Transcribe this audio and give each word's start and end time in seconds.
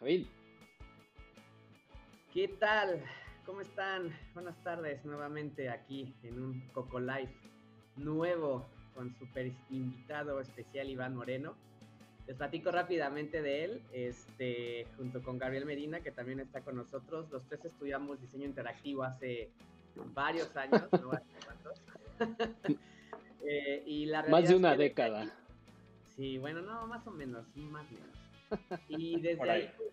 Javid. 0.00 0.26
¿Qué 2.32 2.48
tal? 2.48 3.04
¿Cómo 3.44 3.60
están? 3.60 4.16
Buenas 4.32 4.56
tardes 4.64 5.04
nuevamente 5.04 5.68
aquí 5.68 6.14
en 6.22 6.40
un 6.40 6.60
Coco 6.72 6.98
Life 6.98 7.34
nuevo 7.96 8.66
con 8.94 9.14
super 9.18 9.52
invitado 9.68 10.40
especial 10.40 10.88
Iván 10.88 11.14
Moreno. 11.14 11.54
Les 12.26 12.34
platico 12.34 12.70
rápidamente 12.70 13.42
de 13.42 13.64
él, 13.64 13.82
este, 13.92 14.86
junto 14.96 15.22
con 15.22 15.38
Gabriel 15.38 15.66
Medina, 15.66 16.00
que 16.00 16.12
también 16.12 16.40
está 16.40 16.62
con 16.62 16.76
nosotros. 16.76 17.30
Los 17.30 17.44
tres 17.44 17.62
estudiamos 17.66 18.22
diseño 18.22 18.46
interactivo 18.46 19.02
hace 19.02 19.50
varios 20.14 20.56
años, 20.56 20.88
no 20.92 21.12
hace 21.12 21.26
cuántos. 21.44 21.82
eh, 23.44 23.82
y 23.86 24.06
la 24.06 24.22
Más 24.22 24.48
de 24.48 24.54
una 24.54 24.76
década. 24.76 25.30
Sí, 26.16 26.38
bueno, 26.38 26.62
no, 26.62 26.86
más 26.86 27.06
o 27.06 27.10
menos, 27.10 27.44
más 27.56 27.86
o 27.90 27.94
menos. 27.94 28.19
Y 28.88 29.20
desde 29.20 29.50
ahí, 29.50 29.70
pues, 29.76 29.90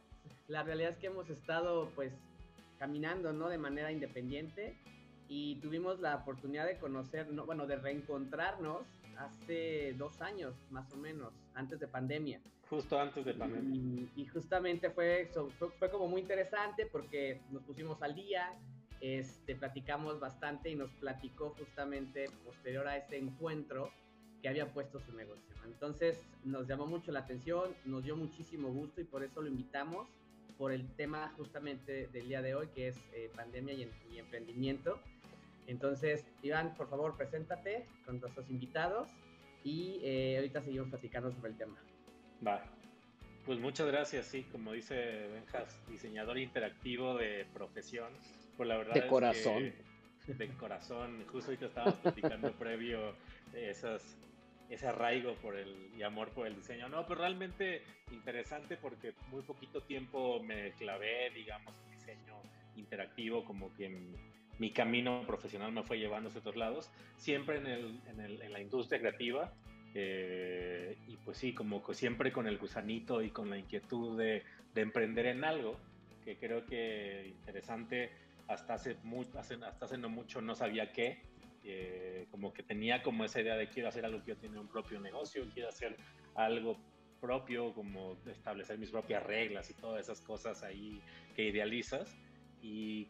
la 0.47 0.63
realidad 0.63 0.91
es 0.91 0.97
que 0.97 1.07
hemos 1.07 1.29
estado, 1.29 1.89
pues, 1.95 2.13
caminando, 2.79 3.33
¿no? 3.33 3.49
De 3.49 3.57
manera 3.57 3.91
independiente 3.91 4.77
y 5.29 5.55
tuvimos 5.55 5.99
la 5.99 6.15
oportunidad 6.15 6.65
de 6.65 6.77
conocer, 6.77 7.29
no, 7.31 7.45
bueno, 7.45 7.67
de 7.67 7.75
reencontrarnos 7.75 8.83
hace 9.17 9.93
dos 9.97 10.21
años, 10.21 10.55
más 10.69 10.91
o 10.93 10.97
menos, 10.97 11.33
antes 11.53 11.79
de 11.79 11.87
pandemia. 11.87 12.39
Justo 12.69 12.99
antes 12.99 13.25
de 13.25 13.33
pandemia. 13.33 14.09
Y, 14.15 14.25
justamente 14.27 14.89
fue, 14.89 15.29
fue, 15.57 15.69
fue, 15.71 15.89
como 15.89 16.07
muy 16.07 16.21
interesante 16.21 16.85
porque 16.85 17.41
nos 17.51 17.63
pusimos 17.63 18.01
al 18.01 18.15
día, 18.15 18.53
este, 19.01 19.55
platicamos 19.55 20.19
bastante 20.19 20.69
y 20.69 20.75
nos 20.75 20.91
platicó 20.93 21.55
justamente 21.57 22.25
posterior 22.45 22.87
a 22.87 22.97
ese 22.97 23.17
encuentro 23.17 23.91
que 24.41 24.49
había 24.49 24.71
puesto 24.73 24.99
su 24.99 25.13
negocio. 25.13 25.55
Entonces 25.65 26.21
nos 26.43 26.67
llamó 26.67 26.87
mucho 26.87 27.11
la 27.11 27.19
atención, 27.19 27.75
nos 27.85 28.03
dio 28.03 28.15
muchísimo 28.15 28.69
gusto 28.69 29.01
y 29.01 29.03
por 29.03 29.23
eso 29.23 29.41
lo 29.41 29.47
invitamos 29.47 30.07
por 30.57 30.71
el 30.71 30.87
tema 30.95 31.33
justamente 31.37 32.07
del 32.07 32.27
día 32.27 32.41
de 32.41 32.55
hoy, 32.55 32.67
que 32.69 32.87
es 32.87 32.97
eh, 33.13 33.29
pandemia 33.35 33.73
y, 33.73 33.89
y, 34.11 34.17
emprendimiento. 34.17 34.99
Entonces, 35.67 36.25
Iván, 36.41 36.75
por 36.75 36.89
favor, 36.89 37.15
preséntate 37.15 37.85
con 38.05 38.19
nuestros 38.19 38.49
invitados 38.49 39.09
y 39.63 39.99
eh, 40.01 40.37
ahorita 40.37 40.61
seguimos 40.61 40.89
platicando 40.89 41.31
sobre 41.31 41.51
el 41.51 41.57
tema. 41.57 41.77
Va. 42.45 42.63
Pues 43.45 43.59
muchas 43.59 43.87
gracias, 43.87 44.25
sí, 44.25 44.43
como 44.51 44.73
dice 44.73 45.27
Benjas, 45.33 45.79
diseñador 45.87 46.37
interactivo 46.37 47.15
de 47.15 47.45
profesión. 47.53 48.11
Pues 48.57 48.67
la 48.67 48.77
verdad 48.77 48.93
de 48.93 49.07
corazón. 49.07 49.73
de 50.25 50.47
corazón. 50.55 51.23
Justo 51.27 51.51
ahorita 51.51 51.67
estábamos 51.67 51.95
platicando 51.99 52.51
previo 52.59 53.13
esas 53.53 54.17
ese 54.69 54.87
arraigo 54.87 55.35
por 55.35 55.55
el, 55.55 55.89
y 55.97 56.03
amor 56.03 56.29
por 56.31 56.47
el 56.47 56.55
diseño. 56.55 56.89
No, 56.89 57.05
pero 57.07 57.21
realmente 57.21 57.83
interesante 58.11 58.77
porque 58.77 59.13
muy 59.31 59.41
poquito 59.43 59.81
tiempo 59.81 60.41
me 60.43 60.71
clavé, 60.73 61.31
digamos, 61.31 61.73
en 61.85 61.91
diseño 61.91 62.41
interactivo, 62.75 63.43
como 63.43 63.73
que 63.73 63.89
mi 64.59 64.71
camino 64.71 65.23
profesional 65.25 65.71
me 65.71 65.83
fue 65.83 65.99
llevando 65.99 66.29
a 66.29 66.37
otros 66.37 66.55
lados, 66.55 66.91
siempre 67.17 67.57
en, 67.57 67.67
el, 67.67 68.01
en, 68.07 68.19
el, 68.19 68.41
en 68.41 68.53
la 68.53 68.61
industria 68.61 68.99
creativa. 68.99 69.53
Eh, 69.93 70.95
y 71.07 71.15
pues 71.17 71.37
sí, 71.37 71.53
como 71.53 71.83
que 71.83 71.93
siempre 71.93 72.31
con 72.31 72.45
el 72.45 72.57
gusanito 72.57 73.21
y 73.21 73.31
con 73.31 73.49
la 73.49 73.57
inquietud 73.57 74.17
de, 74.17 74.43
de 74.75 74.81
emprender 74.81 75.25
en 75.25 75.43
algo, 75.43 75.79
que 76.23 76.37
creo 76.37 76.65
que 76.65 77.33
interesante, 77.39 78.11
hasta 78.47 78.75
hace, 78.75 78.95
muy, 79.03 79.25
hasta 79.35 79.85
hace 79.85 79.97
no 79.97 80.09
mucho 80.09 80.41
no 80.41 80.55
sabía 80.55 80.91
qué, 80.91 81.19
como 82.31 82.53
que 82.53 82.63
tenía 82.63 83.01
como 83.03 83.25
esa 83.25 83.41
idea 83.41 83.55
de 83.55 83.69
quiero 83.69 83.89
hacer 83.89 84.05
algo, 84.05 84.21
quiero 84.23 84.39
tener 84.39 84.57
un 84.57 84.67
propio 84.67 84.99
negocio, 84.99 85.45
quiero 85.53 85.69
hacer 85.69 85.95
algo 86.35 86.77
propio, 87.19 87.73
como 87.73 88.17
establecer 88.25 88.77
mis 88.77 88.91
propias 88.91 89.23
reglas 89.23 89.69
y 89.69 89.73
todas 89.73 90.01
esas 90.01 90.21
cosas 90.21 90.63
ahí 90.63 91.01
que 91.35 91.43
idealizas. 91.43 92.15
Y, 92.61 93.07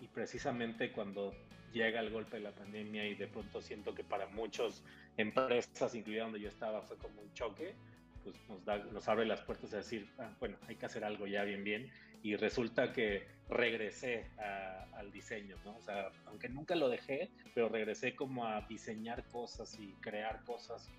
y 0.00 0.08
precisamente 0.08 0.92
cuando 0.92 1.34
llega 1.72 2.00
el 2.00 2.10
golpe 2.10 2.36
de 2.36 2.42
la 2.44 2.52
pandemia 2.52 3.06
y 3.06 3.14
de 3.14 3.26
pronto 3.26 3.60
siento 3.60 3.94
que 3.94 4.04
para 4.04 4.26
muchas 4.28 4.84
empresas, 5.16 5.94
incluida 5.94 6.24
donde 6.24 6.40
yo 6.40 6.48
estaba, 6.48 6.82
fue 6.82 6.96
como 6.96 7.20
un 7.20 7.32
choque, 7.34 7.74
pues 8.24 8.36
nos, 8.48 8.64
da, 8.64 8.78
nos 8.78 9.08
abre 9.08 9.26
las 9.26 9.40
puertas 9.42 9.72
a 9.74 9.78
decir, 9.78 10.08
ah, 10.18 10.30
bueno, 10.40 10.56
hay 10.66 10.76
que 10.76 10.86
hacer 10.86 11.04
algo 11.04 11.26
ya 11.26 11.44
bien, 11.44 11.64
bien. 11.64 11.90
Y 12.22 12.36
resulta 12.36 12.92
que 12.92 13.26
regresé 13.48 14.26
al 14.94 15.10
diseño, 15.12 15.56
¿no? 15.64 15.76
O 15.76 15.80
sea, 15.80 16.10
aunque 16.26 16.48
nunca 16.48 16.74
lo 16.74 16.88
dejé, 16.88 17.30
pero 17.54 17.68
regresé 17.68 18.14
como 18.14 18.46
a 18.46 18.62
diseñar 18.62 19.24
cosas 19.28 19.78
y 19.78 19.92
crear 20.00 20.44
cosas 20.44 20.90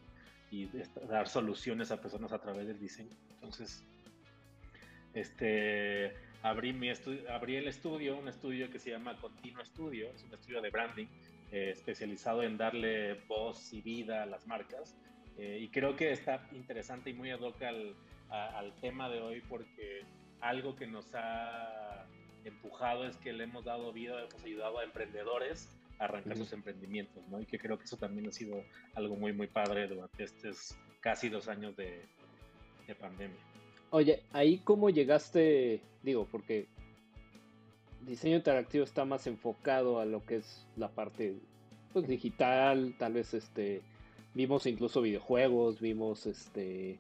y, 0.52 0.70
dar 1.08 1.28
soluciones 1.28 1.92
a 1.92 2.02
personas 2.02 2.32
a 2.32 2.40
través 2.40 2.68
del 2.68 2.80
diseño. 2.80 3.16
Entonces, 3.36 3.84
este, 5.14 6.14
abrí, 6.42 6.74
mi 6.74 6.90
abrí 7.30 7.56
el 7.56 7.68
estudio, 7.68 8.18
un 8.18 8.28
estudio 8.28 8.70
que 8.70 8.80
se 8.80 8.92
llama 8.92 9.18
Continuo 9.20 9.62
Estudio, 9.62 10.10
es 10.16 10.24
un 10.24 10.34
estudio 10.34 10.62
de 10.62 10.70
branding 10.70 11.08
eh, 11.52 11.72
especializado 11.72 12.44
en 12.44 12.58
darle 12.58 13.16
voz 13.28 13.74
y 13.74 13.82
vida 13.82 14.24
a 14.24 14.26
las 14.26 14.48
marcas 14.48 14.96
eh, 15.38 15.58
y 15.62 15.70
creo 15.70 15.96
que 15.96 16.12
está 16.12 16.48
interesante 16.52 17.10
y 17.10 17.14
muy 17.14 17.32
ad 17.32 17.40
hoc 17.40 17.62
al, 17.64 17.96
al, 18.30 18.74
tema 18.82 19.10
de 19.10 19.22
hoy 19.22 19.42
porque 19.48 20.04
algo 20.42 20.76
que 20.76 20.88
nos 20.88 21.06
ha 21.14 22.06
empujado 22.46 23.06
es 23.06 23.18
que 23.18 23.34
le 23.34 23.44
hemos 23.44 23.66
dado 23.66 23.92
vida, 23.92 24.22
hemos 24.22 24.44
ayudado 24.44 24.80
a 24.80 24.84
emprendedores 24.84 25.70
a 26.00 26.06
arrancar 26.06 26.38
sus 26.38 26.54
emprendimientos, 26.54 27.28
¿no? 27.28 27.42
Y 27.42 27.46
que 27.46 27.60
creo 27.60 27.78
que 27.78 27.84
eso 27.84 27.98
también 27.98 28.28
ha 28.28 28.32
sido 28.32 28.64
algo 28.96 29.16
muy, 29.16 29.34
muy 29.34 29.48
padre 29.48 29.88
durante 29.88 30.24
estos 30.24 30.76
casi 31.02 31.30
dos 31.30 31.48
años 31.48 31.76
de, 31.76 32.06
de 32.88 32.96
pandemia. 32.96 33.38
Oye, 33.92 34.24
ahí 34.32 34.60
cómo 34.60 34.90
llegaste, 34.90 35.82
digo, 36.04 36.28
porque 36.32 36.68
diseño 38.02 38.38
interactivo 38.38 38.84
está 38.84 39.04
más 39.04 39.28
enfocado 39.28 40.00
a 40.00 40.06
lo 40.06 40.26
que 40.26 40.38
es 40.38 40.66
la 40.78 40.90
parte 40.90 41.36
pues, 41.92 42.08
digital, 42.08 42.96
tal 42.98 43.14
vez 43.14 43.34
este 43.34 43.82
Vimos 44.34 44.66
incluso 44.68 45.02
videojuegos, 45.02 45.80
vimos 45.80 46.26
este. 46.26 47.00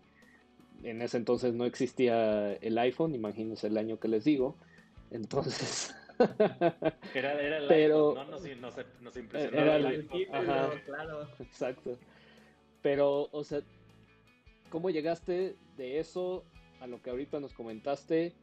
En 0.84 1.02
ese 1.02 1.18
entonces 1.18 1.54
no 1.54 1.66
existía 1.66 2.54
el 2.54 2.78
iPhone, 2.78 3.14
imagínense 3.16 3.68
el 3.68 3.78
año 3.78 4.00
que 4.00 4.08
les 4.08 4.24
digo. 4.24 4.56
Entonces. 5.12 5.96
era, 7.14 7.42
era 7.42 7.58
el 7.58 7.68
Pero, 7.68 8.10
iPhone, 8.12 8.31
¿no? 8.31 8.68
Nos, 8.68 8.78
nos, 9.02 9.18
impresionó 9.18 9.58
era 9.58 9.76
el, 9.78 9.86
iPhone. 9.86 10.22
Ajá, 10.34 10.72
claro. 10.86 11.28
Exacto. 11.40 11.98
Pero, 12.81 13.30
o 13.31 13.44
sea, 13.44 13.62
¿cómo 14.70 14.90
llegaste 14.90 15.56
de 15.78 16.00
eso 16.00 16.46
a 16.80 16.88
lo 16.88 17.02
que 17.02 17.10
ahorita 17.10 17.40
nos 17.40 17.54
comentaste 17.54 18.34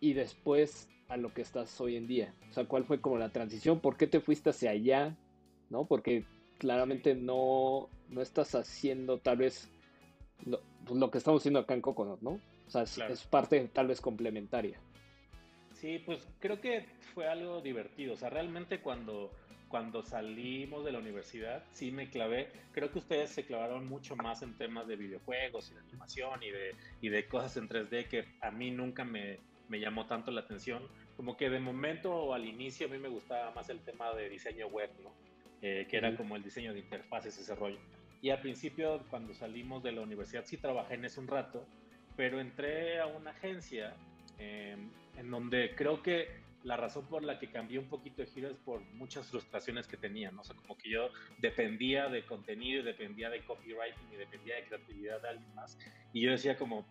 y 0.00 0.12
después 0.12 0.88
a 1.08 1.16
lo 1.16 1.34
que 1.34 1.42
estás 1.42 1.80
hoy 1.80 1.96
en 1.96 2.06
día? 2.06 2.34
O 2.50 2.52
sea, 2.52 2.66
¿cuál 2.66 2.84
fue 2.84 3.00
como 3.00 3.18
la 3.18 3.30
transición? 3.30 3.80
¿Por 3.80 3.96
qué 3.96 4.06
te 4.06 4.20
fuiste 4.20 4.50
hacia 4.50 4.70
allá? 4.70 5.16
¿No? 5.70 5.86
Porque 5.86 6.24
claramente 6.58 7.14
no, 7.14 7.88
no 8.08 8.22
estás 8.22 8.54
haciendo 8.54 9.18
tal 9.18 9.38
vez 9.38 9.70
lo, 10.44 10.60
lo, 10.92 11.10
que 11.10 11.18
estamos 11.18 11.42
haciendo 11.42 11.60
acá 11.60 11.74
en 11.74 11.80
Coconut, 11.80 12.20
¿no? 12.20 12.40
O 12.66 12.70
sea, 12.70 12.82
es, 12.82 13.24
parte 13.24 13.68
tal 13.72 13.88
vez 13.88 14.00
complementaria. 14.00 14.78
Sí, 15.72 16.02
pues 16.04 16.26
creo 16.40 16.60
que 16.60 16.86
fue 17.14 17.28
algo 17.28 17.60
divertido. 17.60 18.14
O 18.14 18.16
sea, 18.16 18.30
realmente 18.30 18.80
cuando, 18.80 19.30
cuando 19.68 20.02
salimos 20.02 20.84
de 20.84 20.92
la 20.92 20.98
universidad, 20.98 21.64
sí 21.72 21.90
me 21.90 22.08
clavé. 22.08 22.50
Creo 22.72 22.90
que 22.90 22.98
ustedes 22.98 23.30
se 23.30 23.44
clavaron 23.44 23.86
mucho 23.86 24.16
más 24.16 24.42
en 24.42 24.54
temas 24.54 24.86
de 24.86 24.96
videojuegos 24.96 25.70
y 25.70 25.74
de 25.74 25.80
animación 25.80 26.42
y 26.42 26.50
de, 26.50 26.74
y 27.00 27.08
de 27.08 27.26
cosas 27.26 27.56
en 27.56 27.68
3D 27.68 28.08
que 28.08 28.24
a 28.40 28.50
mí 28.50 28.70
nunca 28.70 29.04
me, 29.04 29.38
me 29.68 29.80
llamó 29.80 30.06
tanto 30.06 30.30
la 30.30 30.42
atención. 30.42 30.82
Como 31.16 31.36
que 31.36 31.50
de 31.50 31.60
momento 31.60 32.14
o 32.14 32.34
al 32.34 32.44
inicio 32.44 32.86
a 32.86 32.90
mí 32.90 32.98
me 32.98 33.08
gustaba 33.08 33.50
más 33.52 33.68
el 33.68 33.80
tema 33.80 34.12
de 34.14 34.28
diseño 34.28 34.68
web, 34.68 34.90
¿no? 35.02 35.12
Eh, 35.62 35.86
que 35.88 35.96
era 35.96 36.14
como 36.16 36.36
el 36.36 36.42
diseño 36.42 36.74
de 36.74 36.80
interfaces, 36.80 37.38
ese 37.38 37.54
rollo. 37.54 37.78
Y 38.24 38.30
al 38.30 38.40
principio, 38.40 39.04
cuando 39.10 39.34
salimos 39.34 39.82
de 39.82 39.92
la 39.92 40.00
universidad, 40.00 40.46
sí 40.46 40.56
trabajé 40.56 40.94
en 40.94 41.04
eso 41.04 41.20
un 41.20 41.26
rato, 41.28 41.62
pero 42.16 42.40
entré 42.40 42.98
a 42.98 43.06
una 43.06 43.32
agencia 43.32 43.94
em, 44.38 44.88
en 45.18 45.30
donde 45.30 45.74
creo 45.74 46.02
que 46.02 46.28
la 46.62 46.78
razón 46.78 47.04
por 47.04 47.22
la 47.22 47.38
que 47.38 47.50
cambié 47.50 47.78
un 47.78 47.90
poquito 47.90 48.22
de 48.22 48.28
giro 48.28 48.48
es 48.48 48.56
por 48.56 48.80
muchas 48.94 49.26
frustraciones 49.26 49.86
que 49.86 49.98
tenía, 49.98 50.30
¿no? 50.30 50.40
O 50.40 50.44
sea, 50.44 50.56
como 50.56 50.74
que 50.78 50.88
yo 50.88 51.10
dependía 51.36 52.08
de 52.08 52.24
contenido, 52.24 52.82
dependía 52.82 53.28
de 53.28 53.44
copywriting 53.44 54.14
y 54.14 54.16
dependía 54.16 54.54
de 54.54 54.64
creatividad 54.68 55.20
de 55.20 55.28
alguien 55.28 55.54
más. 55.54 55.76
Y 56.14 56.22
yo 56.22 56.30
decía 56.30 56.56
como, 56.56 56.86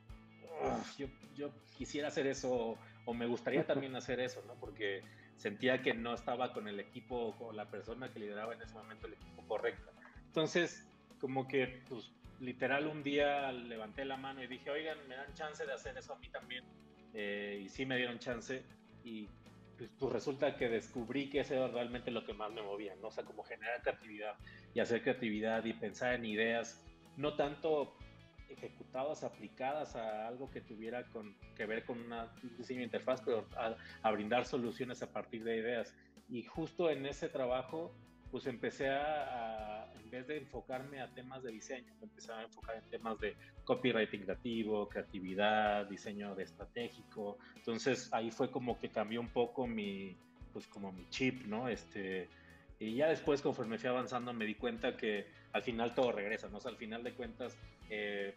yo, 1.00 1.08
yo, 1.36 1.50
quisiera 1.76 2.10
hacer 2.10 2.28
eso 2.28 2.78
o 3.06 3.14
me 3.16 3.26
gustaría 3.26 3.66
también 3.66 3.96
hacer 3.96 4.20
eso, 4.20 4.44
¿no? 4.46 4.54
Porque 4.60 5.02
sentía 5.38 5.82
que 5.82 5.96
no 5.96 6.14
estaba 6.14 6.54
con 6.54 6.68
el 6.68 6.80
equipo, 6.80 7.36
con 7.40 7.58
la 7.58 7.72
persona 7.72 8.14
que 8.14 8.20
lideraba 8.20 8.54
en 8.54 8.62
ese 8.62 8.76
momento 8.76 9.08
el 9.08 9.14
equipo 9.14 9.42
correcto. 9.48 9.90
Entonces, 10.28 10.88
como 11.24 11.48
que, 11.48 11.82
pues, 11.88 12.12
literal 12.42 12.86
un 12.88 13.02
día 13.02 13.50
levanté 13.54 14.04
la 14.04 14.18
mano 14.18 14.44
y 14.44 14.48
dije, 14.48 14.70
oigan, 14.70 14.98
me 15.08 15.16
dan 15.16 15.34
chance 15.36 15.66
de 15.66 15.72
hacer 15.72 15.98
eso 15.98 16.12
a 16.12 16.20
mí 16.20 16.28
también. 16.28 16.66
Eh, 17.14 17.62
y 17.64 17.70
sí 17.70 17.86
me 17.86 17.96
dieron 17.96 18.20
chance 18.20 18.62
y 19.06 19.30
pues, 19.78 19.90
pues, 19.98 20.12
resulta 20.12 20.58
que 20.58 20.68
descubrí 20.68 21.30
que 21.30 21.40
eso 21.40 21.54
era 21.54 21.70
realmente 21.70 22.12
lo 22.12 22.26
que 22.26 22.34
más 22.34 22.52
me 22.52 22.62
movía, 22.62 22.94
¿no? 23.02 23.08
O 23.08 23.12
sea, 23.12 23.24
como 23.24 23.42
generar 23.44 23.82
creatividad 23.84 24.36
y 24.74 24.82
hacer 24.82 25.02
creatividad 25.02 25.64
y 25.64 25.72
pensar 25.72 26.16
en 26.16 26.26
ideas, 26.26 26.86
no 27.16 27.38
tanto 27.38 27.96
ejecutadas, 28.50 29.24
aplicadas 29.24 29.96
a 29.96 30.28
algo 30.28 30.52
que 30.52 30.60
tuviera 30.60 31.06
con, 31.06 31.38
que 31.56 31.66
ver 31.66 31.86
con 31.86 32.02
una, 32.02 32.34
un 32.44 32.58
diseño 32.58 32.80
de 32.80 32.86
interfaz, 32.88 33.22
pero 33.22 33.48
a, 34.02 34.12
brindar 34.12 34.44
soluciones 34.44 35.02
a 35.02 35.10
partir 35.10 35.46
de 35.46 35.56
ideas. 35.56 35.96
Y 36.28 36.44
justo 36.44 36.90
en 36.90 37.06
ese 37.06 37.30
trabajo, 37.30 37.96
pues 38.34 38.48
empecé 38.48 38.90
a, 38.90 39.94
en 39.94 40.10
vez 40.10 40.26
de 40.26 40.40
enfocarme 40.40 41.00
a 41.00 41.08
temas 41.14 41.44
de 41.44 41.52
diseño, 41.52 41.94
empecé 42.02 42.34
a 42.34 42.42
enfocar 42.42 42.78
en 42.78 42.90
temas 42.90 43.20
de 43.20 43.36
copywriting 43.64 44.24
creativo, 44.24 44.90
creatividad, 44.90 45.86
diseño 45.86 46.34
de 46.34 46.42
estratégico. 46.42 47.38
Entonces 47.56 48.12
ahí 48.12 48.32
fue 48.32 48.50
como 48.50 48.80
que 48.80 48.90
cambió 48.90 49.22
un 49.22 49.30
poco 49.30 49.68
mi, 49.68 50.18
pues 50.52 50.66
como 50.66 50.92
mi 50.92 51.08
chip, 51.12 51.46
¿no? 51.46 51.68
Este, 51.68 52.28
y 52.80 52.96
ya 52.96 53.10
después, 53.10 53.40
conforme 53.40 53.78
fui 53.78 53.90
avanzando, 53.90 54.34
me 54.34 54.46
di 54.46 54.56
cuenta 54.56 54.98
que 54.98 55.28
al 55.52 55.62
final 55.62 55.94
todo 55.94 56.12
regresa, 56.12 56.50
¿no? 56.50 56.58
O 56.58 56.60
sea, 56.60 56.72
al 56.72 56.78
final 56.78 57.04
de 57.04 57.14
cuentas, 57.14 57.56
eh, 57.92 58.34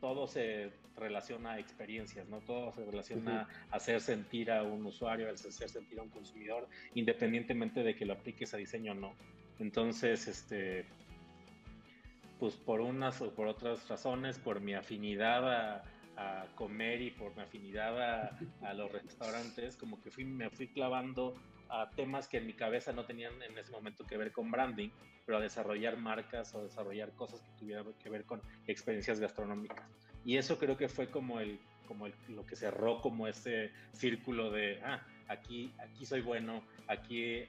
todo 0.00 0.26
se 0.26 0.72
relaciona 0.96 1.52
a 1.52 1.58
experiencias, 1.58 2.28
¿no? 2.28 2.40
Todo 2.40 2.72
se 2.72 2.84
relaciona 2.84 3.48
a 3.70 3.76
hacer 3.76 4.00
sentir 4.00 4.50
a 4.50 4.62
un 4.62 4.84
usuario, 4.86 5.28
a 5.28 5.32
hacer 5.32 5.68
sentir 5.68 5.98
a 5.98 6.02
un 6.02 6.10
consumidor, 6.10 6.68
independientemente 6.94 7.82
de 7.82 7.94
que 7.94 8.06
lo 8.06 8.14
apliques 8.14 8.54
a 8.54 8.56
diseño 8.56 8.92
o 8.92 8.94
no. 8.94 9.14
Entonces, 9.58 10.28
este, 10.28 10.86
pues 12.38 12.54
por 12.54 12.80
unas 12.80 13.20
o 13.20 13.30
por 13.34 13.46
otras 13.46 13.88
razones, 13.88 14.38
por 14.38 14.60
mi 14.60 14.74
afinidad 14.74 15.82
a, 15.82 15.82
comer 16.54 17.02
y 17.02 17.10
por 17.10 17.36
mi 17.36 17.42
afinidad 17.42 18.00
a, 18.00 18.38
a, 18.62 18.72
los 18.72 18.90
restaurantes, 18.90 19.76
como 19.76 20.00
que 20.00 20.10
fui, 20.10 20.24
me 20.24 20.48
fui 20.48 20.68
clavando 20.68 21.34
a 21.68 21.90
temas 21.90 22.28
que 22.28 22.38
en 22.38 22.46
mi 22.46 22.52
cabeza 22.52 22.92
no 22.92 23.04
tenían 23.04 23.40
en 23.42 23.56
ese 23.58 23.72
momento 23.72 24.06
que 24.06 24.16
ver 24.16 24.32
con 24.32 24.50
branding, 24.50 24.90
pero 25.24 25.38
a 25.38 25.40
desarrollar 25.40 25.96
marcas 25.96 26.54
o 26.54 26.62
desarrollar 26.62 27.12
cosas 27.12 27.40
que 27.40 27.50
tuvieran 27.58 27.92
que 27.94 28.08
ver 28.08 28.24
con 28.24 28.40
experiencias 28.66 29.20
gastronómicas. 29.20 29.84
Y 30.24 30.36
eso 30.36 30.58
creo 30.58 30.76
que 30.76 30.88
fue 30.88 31.10
como 31.10 31.40
el 31.40 31.58
como 31.86 32.06
el, 32.06 32.14
lo 32.28 32.44
que 32.44 32.56
cerró 32.56 33.00
como 33.00 33.28
ese 33.28 33.70
círculo 33.92 34.50
de, 34.50 34.80
ah, 34.82 35.00
aquí, 35.28 35.72
aquí 35.78 36.04
soy 36.04 36.20
bueno, 36.20 36.62
aquí 36.88 37.44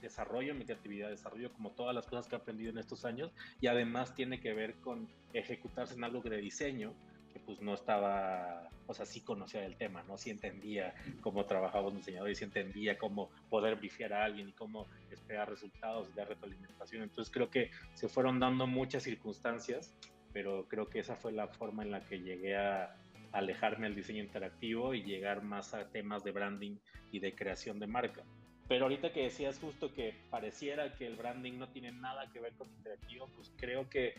desarrollo 0.00 0.54
mi 0.54 0.64
creatividad, 0.64 1.10
desarrollo 1.10 1.52
como 1.52 1.70
todas 1.70 1.94
las 1.94 2.06
cosas 2.06 2.26
que 2.26 2.34
he 2.34 2.38
aprendido 2.38 2.70
en 2.70 2.78
estos 2.78 3.04
años 3.04 3.30
y 3.60 3.68
además 3.68 4.14
tiene 4.14 4.40
que 4.40 4.52
ver 4.52 4.74
con 4.76 5.08
ejecutarse 5.32 5.94
en 5.94 6.04
algo 6.04 6.20
de 6.22 6.38
diseño 6.38 6.92
que 7.32 7.40
pues 7.40 7.60
no 7.60 7.74
estaba, 7.74 8.68
o 8.86 8.94
sea, 8.94 9.06
sí 9.06 9.20
conocía 9.20 9.64
el 9.64 9.76
tema, 9.76 10.02
¿no? 10.04 10.18
Sí 10.18 10.30
entendía 10.30 10.94
cómo 11.20 11.44
trabajaba 11.46 11.88
un 11.88 11.96
diseñador 11.96 12.30
y 12.30 12.34
sí 12.34 12.44
entendía 12.44 12.98
cómo 12.98 13.30
poder 13.48 13.76
brifiar 13.76 14.12
a 14.12 14.24
alguien 14.24 14.48
y 14.48 14.52
cómo 14.52 14.86
esperar 15.10 15.48
resultados 15.48 16.14
dar 16.14 16.28
retroalimentación. 16.28 17.02
Entonces 17.02 17.32
creo 17.32 17.50
que 17.50 17.70
se 17.94 18.08
fueron 18.08 18.38
dando 18.38 18.66
muchas 18.66 19.02
circunstancias, 19.02 19.94
pero 20.32 20.66
creo 20.68 20.88
que 20.88 21.00
esa 21.00 21.16
fue 21.16 21.32
la 21.32 21.48
forma 21.48 21.82
en 21.82 21.90
la 21.90 22.00
que 22.00 22.20
llegué 22.20 22.56
a 22.56 22.96
alejarme 23.32 23.86
del 23.86 23.96
diseño 23.96 24.22
interactivo 24.22 24.94
y 24.94 25.02
llegar 25.02 25.42
más 25.42 25.74
a 25.74 25.88
temas 25.88 26.22
de 26.22 26.32
branding 26.32 26.76
y 27.10 27.18
de 27.18 27.34
creación 27.34 27.78
de 27.78 27.86
marca. 27.86 28.22
Pero 28.68 28.84
ahorita 28.84 29.12
que 29.12 29.24
decías 29.24 29.58
justo 29.58 29.92
que 29.92 30.14
pareciera 30.30 30.94
que 30.94 31.06
el 31.06 31.16
branding 31.16 31.58
no 31.58 31.68
tiene 31.68 31.92
nada 31.92 32.30
que 32.32 32.40
ver 32.40 32.52
con 32.54 32.68
interactivo, 32.70 33.28
pues 33.34 33.52
creo 33.56 33.88
que 33.88 34.14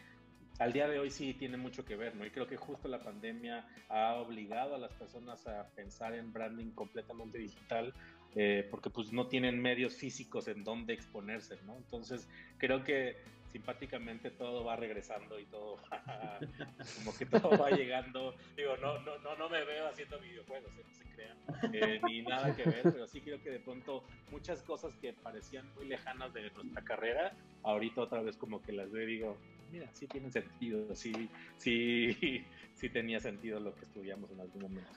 al 0.60 0.74
día 0.74 0.88
de 0.88 1.00
hoy 1.00 1.10
sí 1.10 1.34
tiene 1.34 1.58
mucho 1.58 1.84
que 1.84 1.96
ver, 1.96 2.16
¿no? 2.16 2.26
Y 2.26 2.30
creo 2.30 2.48
que 2.48 2.58
justo 2.58 2.88
la 2.88 3.00
pandemia 3.00 3.66
ha 3.90 4.16
obligado 4.16 4.76
a 4.76 4.78
las 4.78 4.94
personas 4.94 5.46
a 5.48 5.68
pensar 5.76 6.14
en 6.14 6.32
branding 6.32 6.72
completamente 6.72 7.38
digital, 7.38 7.94
eh, 8.36 8.68
porque 8.70 8.90
pues 8.90 9.12
no 9.12 9.28
tienen 9.28 9.62
medios 9.62 9.96
físicos 9.96 10.48
en 10.48 10.64
donde 10.64 10.94
exponerse, 10.94 11.58
¿no? 11.66 11.76
Entonces 11.78 12.28
creo 12.58 12.84
que 12.84 13.18
simpáticamente 13.54 14.32
todo 14.32 14.64
va 14.64 14.76
regresando 14.76 15.40
y 15.40 15.46
todo 15.46 15.78
como 16.98 17.16
que 17.16 17.26
todo 17.28 17.56
va 17.58 17.70
llegando. 17.70 18.36
Digo, 18.58 18.76
no, 18.78 19.00
no, 19.02 19.20
no, 19.20 19.36
no 19.36 19.50
me 19.50 19.64
veo 19.64 19.88
haciendo 19.88 20.20
videojuegos, 20.20 20.72
¿eh? 20.72 20.84
no 20.88 20.94
se 20.94 21.06
crean, 21.14 21.38
eh, 21.74 22.02
ni 22.08 22.24
nada 22.24 22.56
que 22.56 22.64
ver, 22.64 22.82
pero 22.84 23.08
sí 23.08 23.22
creo 23.22 23.42
que 23.42 23.52
de 23.52 23.60
pronto 23.60 24.04
muchas 24.32 24.64
cosas 24.64 24.96
que 24.98 25.14
parecían 25.14 25.72
muy 25.76 25.86
lejanas 25.86 26.34
de 26.34 26.50
nuestra 26.50 26.84
carrera, 26.84 27.36
ahorita 27.62 28.02
otra 28.02 28.22
vez 28.22 28.38
como 28.38 28.62
que 28.64 28.72
las 28.72 28.92
veo 28.92 29.06
digo, 29.06 29.38
mira, 29.74 29.90
sí 29.92 30.08
tiene 30.08 30.30
sentido, 30.30 30.94
sí, 30.96 31.30
sí, 31.58 32.16
sí 32.76 32.90
tenía 32.90 33.20
sentido 33.20 33.60
lo 33.60 33.74
que 33.76 33.86
estudiamos 33.86 34.32
en 34.32 34.40
algún 34.40 34.62
momento. 34.62 34.94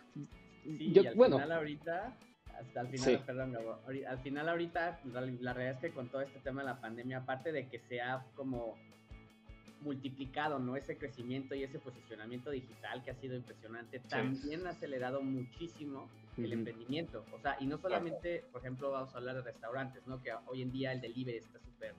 Sí, 0.62 0.92
Yo, 0.92 1.02
y 1.02 1.06
al 1.06 1.14
bueno, 1.14 1.36
final 1.36 1.52
ahorita, 1.52 2.16
hasta 2.60 2.80
al 2.80 2.88
final, 2.88 3.24
perdón, 3.24 3.56
al 4.06 4.18
final 4.18 4.48
ahorita, 4.50 5.00
la, 5.40 5.52
realidad 5.54 5.74
es 5.76 5.80
que 5.80 5.90
con 5.90 6.08
todo 6.08 6.20
este 6.20 6.38
tema 6.40 6.60
de 6.60 6.66
la 6.68 6.80
pandemia, 6.80 7.18
aparte 7.18 7.52
de 7.52 7.68
que 7.68 7.78
se 7.78 8.02
ha 8.02 8.26
como 8.34 8.76
multiplicado, 9.80 10.58
¿no? 10.58 10.76
Ese 10.76 10.98
crecimiento 10.98 11.54
y 11.54 11.62
ese 11.62 11.78
posicionamiento 11.78 12.50
digital 12.50 13.02
que 13.02 13.12
ha 13.12 13.14
sido 13.14 13.34
impresionante, 13.34 14.00
también 14.00 14.66
ha 14.66 14.70
acelerado 14.70 15.22
muchísimo 15.22 16.10
el 16.36 16.52
emprendimiento. 16.52 17.24
O 17.32 17.38
sea, 17.38 17.56
y 17.60 17.66
no 17.66 17.78
solamente, 17.78 18.44
por 18.52 18.60
ejemplo, 18.60 18.90
vamos 18.90 19.14
a 19.14 19.18
hablar 19.18 19.36
de 19.36 19.42
restaurantes, 19.42 20.06
¿no? 20.06 20.20
Que 20.22 20.32
hoy 20.46 20.62
en 20.62 20.72
día 20.72 20.92
el 20.92 21.00
delivery 21.00 21.38
está 21.38 21.58
súper 21.60 21.94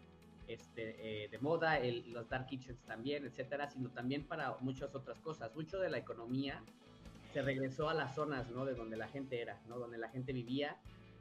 este, 0.47 1.23
eh, 1.23 1.27
de 1.29 1.37
moda, 1.39 1.79
el, 1.79 2.11
los 2.11 2.29
dark 2.29 2.47
kitchens 2.47 2.79
también, 2.85 3.25
etcétera, 3.25 3.69
sino 3.69 3.89
también 3.89 4.23
para 4.23 4.57
muchas 4.61 4.93
otras 4.95 5.19
cosas. 5.19 5.53
Mucho 5.55 5.79
de 5.79 5.89
la 5.89 5.97
economía 5.97 6.61
se 7.33 7.41
regresó 7.41 7.89
a 7.89 7.93
las 7.93 8.15
zonas, 8.15 8.49
¿no? 8.49 8.65
De 8.65 8.73
donde 8.73 8.97
la 8.97 9.07
gente 9.07 9.41
era, 9.41 9.59
¿no? 9.67 9.77
Donde 9.77 9.97
la 9.97 10.09
gente 10.09 10.33
vivía 10.33 10.77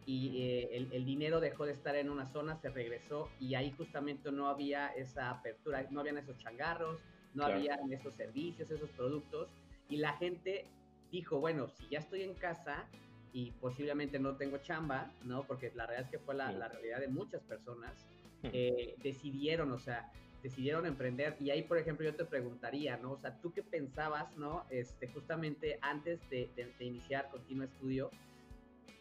y 0.07 0.41
eh, 0.41 0.77
el, 0.77 0.93
el, 0.93 1.05
dinero 1.05 1.41
dejó 1.41 1.67
de 1.67 1.73
estar 1.73 1.97
en 1.97 2.09
una 2.09 2.27
zona, 2.27 2.55
se 2.57 2.71
regresó 2.71 3.29
y 3.41 3.57
ahí 3.57 3.73
justamente 3.73 4.31
no 4.31 4.49
había 4.49 4.89
esa 4.89 5.31
apertura, 5.31 5.85
no 5.91 6.01
habían 6.01 6.19
esos 6.19 6.39
changarros, 6.39 7.01
no 7.35 7.45
había 7.45 7.79
esos 7.91 8.15
servicios, 8.15 8.71
esos 8.71 8.89
productos 8.91 9.49
y 9.89 9.97
la 9.97 10.13
gente 10.15 10.65
dijo, 11.11 11.41
bueno, 11.41 11.69
si 11.69 11.89
ya 11.89 11.99
estoy 11.99 12.23
en 12.23 12.35
casa 12.35 12.87
y 13.33 13.51
posiblemente 13.53 14.19
no 14.19 14.37
tengo 14.37 14.59
chamba, 14.59 15.11
¿no? 15.25 15.45
Porque 15.45 15.73
la 15.75 15.87
realidad 15.87 16.07
es 16.07 16.19
que 16.19 16.25
fue 16.25 16.35
la, 16.35 16.53
la 16.53 16.69
realidad 16.69 17.01
de 17.01 17.09
muchas 17.09 17.43
personas, 17.43 18.07
eh, 18.43 18.95
decidieron, 19.03 19.73
o 19.73 19.79
sea, 19.79 20.11
decidieron 20.43 20.87
emprender. 20.87 21.37
Y 21.41 21.51
ahí, 21.51 21.63
por 21.63 21.79
ejemplo, 21.79 22.05
yo 22.05 22.15
te 22.15 22.25
preguntaría, 22.25 22.97
¿no? 22.97 23.13
O 23.13 23.19
sea, 23.19 23.41
¿tú 23.41 23.53
qué 23.53 23.63
pensabas, 23.63 24.37
¿no? 24.37 24.65
Este, 24.71 25.09
justamente 25.09 25.79
antes 25.83 26.21
de, 26.31 26.49
iniciar 26.81 27.29
Continuo 27.31 27.65
Estudio, 27.65 28.11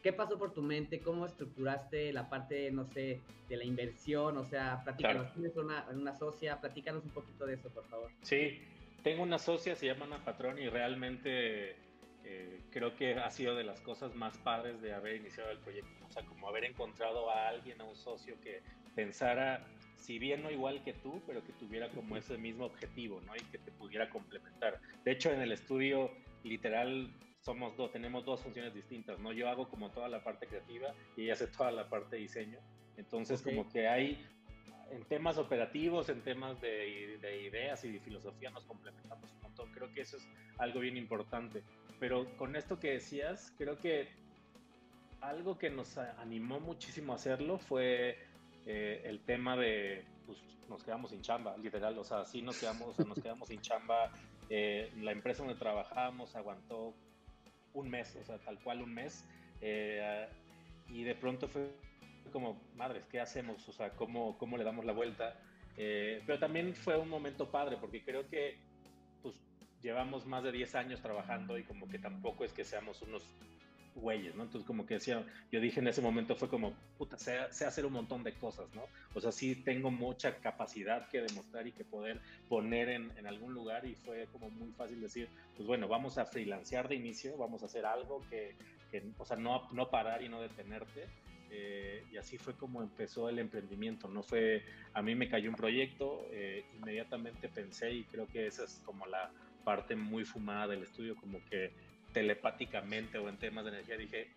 ¿qué 0.01 0.13
pasó 0.13 0.37
por 0.37 0.53
tu 0.53 0.61
mente? 0.61 0.99
¿Cómo 0.99 1.25
estructuraste 1.25 2.13
la 2.13 2.29
parte, 2.29 2.71
no 2.71 2.85
sé, 2.85 3.21
de 3.49 3.57
la 3.57 3.63
inversión? 3.63 4.37
O 4.37 4.45
sea, 4.45 4.81
platícanos, 4.83 5.33
tienes 5.33 5.55
una, 5.55 5.87
una 5.91 6.15
socia, 6.15 6.59
platícanos 6.59 7.03
un 7.03 7.11
poquito 7.11 7.45
de 7.45 7.55
eso, 7.55 7.69
por 7.69 7.85
favor. 7.85 8.11
Sí, 8.21 8.61
tengo 9.03 9.21
una 9.21 9.37
socia, 9.37 9.75
se 9.75 9.85
llama 9.85 10.05
Ana 10.05 10.23
Patrón, 10.25 10.57
y 10.57 10.67
realmente 10.67 11.75
eh, 12.23 12.61
creo 12.71 12.95
que 12.95 13.13
ha 13.13 13.29
sido 13.29 13.55
de 13.55 13.63
las 13.63 13.79
cosas 13.81 14.15
más 14.15 14.35
padres 14.39 14.81
de 14.81 14.93
haber 14.93 15.17
iniciado 15.17 15.51
el 15.51 15.59
proyecto. 15.59 16.05
O 16.07 16.11
sea, 16.11 16.25
como 16.25 16.49
haber 16.49 16.65
encontrado 16.65 17.29
a 17.29 17.49
alguien, 17.49 17.79
a 17.81 17.83
un 17.83 17.95
socio 17.95 18.35
que 18.41 18.63
pensara, 18.95 19.65
si 19.97 20.19
bien 20.19 20.41
no 20.43 20.51
igual 20.51 20.83
que 20.83 20.93
tú, 20.93 21.21
pero 21.27 21.43
que 21.43 21.53
tuviera 21.53 21.89
como 21.89 22.17
ese 22.17 22.37
mismo 22.37 22.65
objetivo, 22.65 23.21
¿no? 23.25 23.35
Y 23.35 23.39
que 23.51 23.57
te 23.57 23.71
pudiera 23.71 24.09
complementar. 24.09 24.79
De 25.03 25.11
hecho, 25.11 25.31
en 25.31 25.41
el 25.41 25.51
estudio, 25.51 26.11
literal, 26.43 27.11
somos 27.41 27.75
dos, 27.77 27.91
tenemos 27.91 28.25
dos 28.25 28.41
funciones 28.41 28.73
distintas, 28.73 29.19
¿no? 29.19 29.31
Yo 29.31 29.49
hago 29.49 29.67
como 29.69 29.91
toda 29.91 30.07
la 30.07 30.23
parte 30.23 30.47
creativa 30.47 30.93
y 31.15 31.23
ella 31.23 31.33
hace 31.33 31.47
toda 31.47 31.71
la 31.71 31.89
parte 31.89 32.15
de 32.15 32.23
diseño. 32.23 32.59
Entonces, 32.97 33.41
como 33.41 33.69
que 33.69 33.87
hay, 33.87 34.25
en 34.91 35.03
temas 35.05 35.37
operativos, 35.37 36.09
en 36.09 36.21
temas 36.21 36.59
de, 36.61 37.17
de, 37.21 37.43
ideas 37.43 37.83
y 37.83 37.91
de 37.91 37.99
filosofía, 37.99 38.49
nos 38.51 38.63
complementamos 38.65 39.31
un 39.31 39.41
montón. 39.41 39.71
Creo 39.73 39.91
que 39.91 40.01
eso 40.01 40.17
es 40.17 40.27
algo 40.57 40.79
bien 40.79 40.97
importante. 40.97 41.61
Pero 41.99 42.25
con 42.37 42.55
esto 42.55 42.79
que 42.79 42.91
decías, 42.91 43.53
creo 43.57 43.77
que 43.77 44.07
algo 45.21 45.57
que 45.57 45.69
nos 45.69 45.97
animó 45.97 46.59
muchísimo 46.59 47.13
a 47.13 47.15
hacerlo 47.15 47.57
fue 47.57 48.17
eh, 48.65 49.01
el 49.05 49.19
tema 49.21 49.55
de, 49.55 50.03
pues 50.25 50.39
nos 50.69 50.83
quedamos 50.83 51.11
sin 51.11 51.21
chamba, 51.21 51.55
literal, 51.57 51.97
o 51.97 52.03
sea, 52.03 52.25
sí 52.25 52.41
nos 52.41 52.59
quedamos, 52.59 52.97
nos 52.99 53.19
quedamos 53.19 53.47
sin 53.47 53.61
chamba. 53.61 54.11
Eh, 54.49 54.91
la 54.97 55.11
empresa 55.11 55.43
donde 55.43 55.57
trabajábamos 55.59 56.35
aguantó 56.35 56.93
un 57.73 57.89
mes, 57.89 58.15
o 58.15 58.23
sea, 58.23 58.37
tal 58.39 58.59
cual 58.59 58.81
un 58.81 58.93
mes. 58.93 59.25
Eh, 59.61 60.27
y 60.89 61.03
de 61.03 61.15
pronto 61.15 61.47
fue 61.47 61.71
como, 62.31 62.61
madres, 62.75 63.05
¿qué 63.07 63.19
hacemos? 63.19 63.67
O 63.69 63.71
sea, 63.71 63.91
¿cómo, 63.91 64.37
cómo 64.37 64.57
le 64.57 64.63
damos 64.63 64.85
la 64.85 64.93
vuelta? 64.93 65.39
pero 65.77 66.39
también 66.39 66.73
fue 66.73 66.97
un 66.97 67.09
momento 67.09 67.51
padre, 67.51 67.75
porque 67.75 68.01
creo 68.01 68.29
que 68.29 68.57
pues 69.21 69.35
llevamos 69.81 70.25
más 70.25 70.41
de 70.41 70.53
10 70.53 70.73
años 70.75 71.01
trabajando 71.01 71.57
y 71.57 71.63
como 71.63 71.89
que 71.89 71.99
tampoco 71.99 72.45
es 72.45 72.53
que 72.53 72.63
seamos 72.63 73.01
unos 73.01 73.23
güeyes, 73.95 74.35
¿no? 74.35 74.43
Entonces, 74.43 74.67
como 74.67 74.85
que 74.85 74.95
decía, 74.95 75.25
yo 75.51 75.59
dije 75.59 75.79
en 75.79 75.87
ese 75.87 76.01
momento 76.01 76.35
fue 76.35 76.49
como, 76.49 76.73
puta, 76.97 77.17
sé, 77.17 77.37
hacer 77.39 77.85
un 77.85 77.93
montón 77.93 78.23
de 78.23 78.33
cosas, 78.33 78.67
¿no? 78.73 78.83
O 79.13 79.21
sea, 79.21 79.31
sí 79.31 79.55
tengo 79.55 79.91
mucha 79.91 80.37
capacidad 80.37 81.07
que 81.09 81.21
demostrar 81.21 81.65
y 81.67 81.71
que 81.71 81.83
poder 81.85 82.21
poner 82.49 82.89
en, 82.89 83.11
en 83.17 83.27
algún 83.27 83.53
lugar 83.53 83.85
y 83.85 83.95
fue 83.95 84.27
como 84.31 84.49
muy 84.49 84.71
fácil 84.73 85.01
decir, 85.01 85.29
pues 85.55 85.67
bueno, 85.67 85.87
vamos 85.87 86.17
a 86.17 86.25
freelancear 86.25 86.87
de 86.87 86.95
inicio, 86.95 87.37
vamos 87.37 87.63
a 87.63 87.65
hacer 87.65 87.85
algo 87.85 88.23
que, 88.29 88.55
que 88.91 89.03
o 89.17 89.25
sea, 89.25 89.37
no, 89.37 89.69
no 89.71 89.89
parar 89.89 90.21
y 90.21 90.29
no 90.29 90.41
detenerte. 90.41 91.07
Eh, 91.51 92.03
y 92.11 92.17
así 92.17 92.37
fue 92.37 92.55
como 92.55 92.81
empezó 92.81 93.29
el 93.29 93.39
emprendimiento, 93.39 94.09
¿no? 94.09 94.23
Fue, 94.23 94.63
a 94.93 95.01
mí 95.01 95.15
me 95.15 95.29
cayó 95.29 95.49
un 95.49 95.55
proyecto, 95.55 96.27
eh, 96.31 96.65
inmediatamente 96.75 97.47
pensé 97.47 97.93
y 97.93 98.03
creo 98.03 98.27
que 98.27 98.47
esa 98.47 98.65
es 98.65 98.81
como 98.83 99.05
la, 99.05 99.31
parte 99.65 99.97
muy 99.97 100.23
fumada 100.23 100.67
del 100.67 100.83
estudio, 100.83 101.17
como 101.17 101.43
que 101.49 101.73
telepáticamente 102.15 103.17
o 103.17 103.27
en 103.27 103.35
temas 103.35 103.65
de 103.65 103.71
energía 103.71 103.97
dije, 103.97 104.29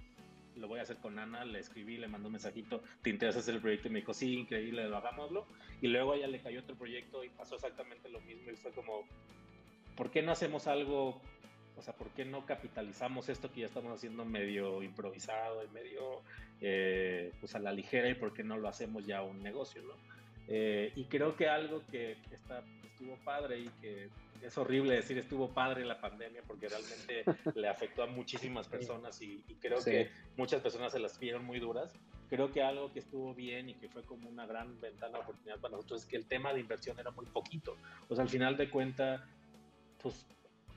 lo 0.57 0.67
voy 0.67 0.81
a 0.81 0.83
hacer 0.83 0.97
con 0.97 1.17
Ana, 1.17 1.45
le 1.45 1.61
escribí, 1.61 1.97
le 1.97 2.09
mandó 2.09 2.27
un 2.27 2.33
mensajito, 2.33 2.83
¿te 3.03 3.11
interesa 3.11 3.39
hacer 3.39 3.55
el 3.55 3.61
proyecto? 3.61 3.87
Y 3.87 3.93
me 3.93 4.01
dijo, 4.01 4.13
sí, 4.13 4.35
increíble, 4.35 4.83
hagámoslo. 4.83 5.47
Y 5.81 5.87
luego 5.87 6.13
a 6.13 6.17
ella 6.17 6.27
le 6.27 6.41
cayó 6.41 6.59
otro 6.59 6.75
proyecto 6.75 7.23
y 7.23 7.29
pasó 7.29 7.55
exactamente 7.55 8.09
lo 8.09 8.21
mismo 8.23 8.51
y 8.51 8.57
fue 8.57 8.73
como, 8.73 9.05
¿por 9.97 10.11
qué 10.11 10.23
no 10.23 10.33
hacemos 10.33 10.67
algo? 10.67 11.21
O 11.77 11.83
sea, 11.83 11.95
¿por 11.95 12.09
qué 12.09 12.25
no 12.25 12.45
capitalizamos 12.45 13.29
esto 13.29 13.53
que 13.53 13.61
ya 13.61 13.67
estamos 13.67 13.97
haciendo 13.97 14.25
medio 14.25 14.83
improvisado 14.83 15.65
y 15.65 15.69
medio 15.69 16.21
eh, 16.61 17.31
pues 17.39 17.55
a 17.55 17.61
la 17.61 17.71
ligera 17.71 18.09
y 18.09 18.15
por 18.15 18.35
qué 18.35 18.43
no 18.43 18.57
lo 18.57 18.67
hacemos 18.67 19.07
ya 19.07 19.23
un 19.23 19.41
negocio, 19.41 19.83
¿no? 19.83 19.95
Eh, 20.49 20.91
y 20.97 21.05
creo 21.05 21.37
que 21.37 21.49
algo 21.49 21.85
que 21.93 22.17
está, 22.33 22.65
estuvo 22.83 23.17
padre 23.19 23.61
y 23.61 23.69
que 23.81 24.09
es 24.43 24.59
horrible 24.59 24.95
decir 24.95 25.19
estuvo 25.19 25.49
padre 25.51 25.85
la 25.85 26.01
pandemia 26.01 26.43
porque 26.47 26.69
realmente 26.69 27.25
le 27.59 27.69
afectó 27.69 28.03
a 28.03 28.07
muchísimas 28.07 28.69
personas 28.69 29.21
y, 29.23 29.43
creo 29.61 29.83
que 29.83 30.11
muchas 30.37 30.61
personas 30.61 30.93
se 30.93 30.99
las 30.99 31.19
vieron 31.19 31.45
muy 31.45 31.59
duras. 31.59 31.93
Creo 32.29 32.53
que 32.53 32.63
algo 32.63 32.93
que 32.93 32.99
estuvo 32.99 33.35
bien 33.35 33.71
y 33.71 33.75
que 33.75 33.89
fue 33.89 34.03
como 34.03 34.29
una 34.29 34.47
gran 34.47 34.81
ventana 34.81 35.19
de 35.19 35.25
oportunidad 35.25 35.59
para 35.61 35.77
nosotros 35.77 36.03
es 36.03 36.07
que 36.07 36.17
el 36.17 36.27
tema 36.27 36.53
de 36.53 36.61
inversión 36.61 36.99
era 36.99 37.11
muy 37.11 37.27
poquito. 37.27 37.77
Pues 38.07 38.21
al 38.21 38.29
final 38.29 38.57
de 38.57 38.69
cuenta, 38.69 39.27
pues 40.03 40.27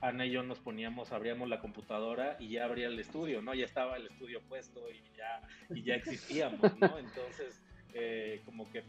Ana 0.00 0.26
y 0.26 0.32
yo 0.32 0.42
nos 0.42 0.58
poníamos, 0.58 1.12
abríamos 1.12 1.48
la 1.48 1.60
computadora 1.60 2.36
y 2.40 2.48
ya 2.48 2.64
abría 2.64 2.88
el 2.88 2.98
estudio, 2.98 3.40
¿no? 3.40 3.54
Ya 3.54 3.66
estaba 3.66 3.96
el 3.96 4.06
estudio 4.06 4.40
puesto 4.48 4.90
y 4.90 5.00
ya, 5.16 5.42
y 5.70 5.82
ya 5.82 5.94
existíamos, 5.94 6.60
¿no? 6.60 6.98
Entonces, 6.98 7.62
eh, 7.94 8.42
como 8.44 8.70
que 8.70 8.82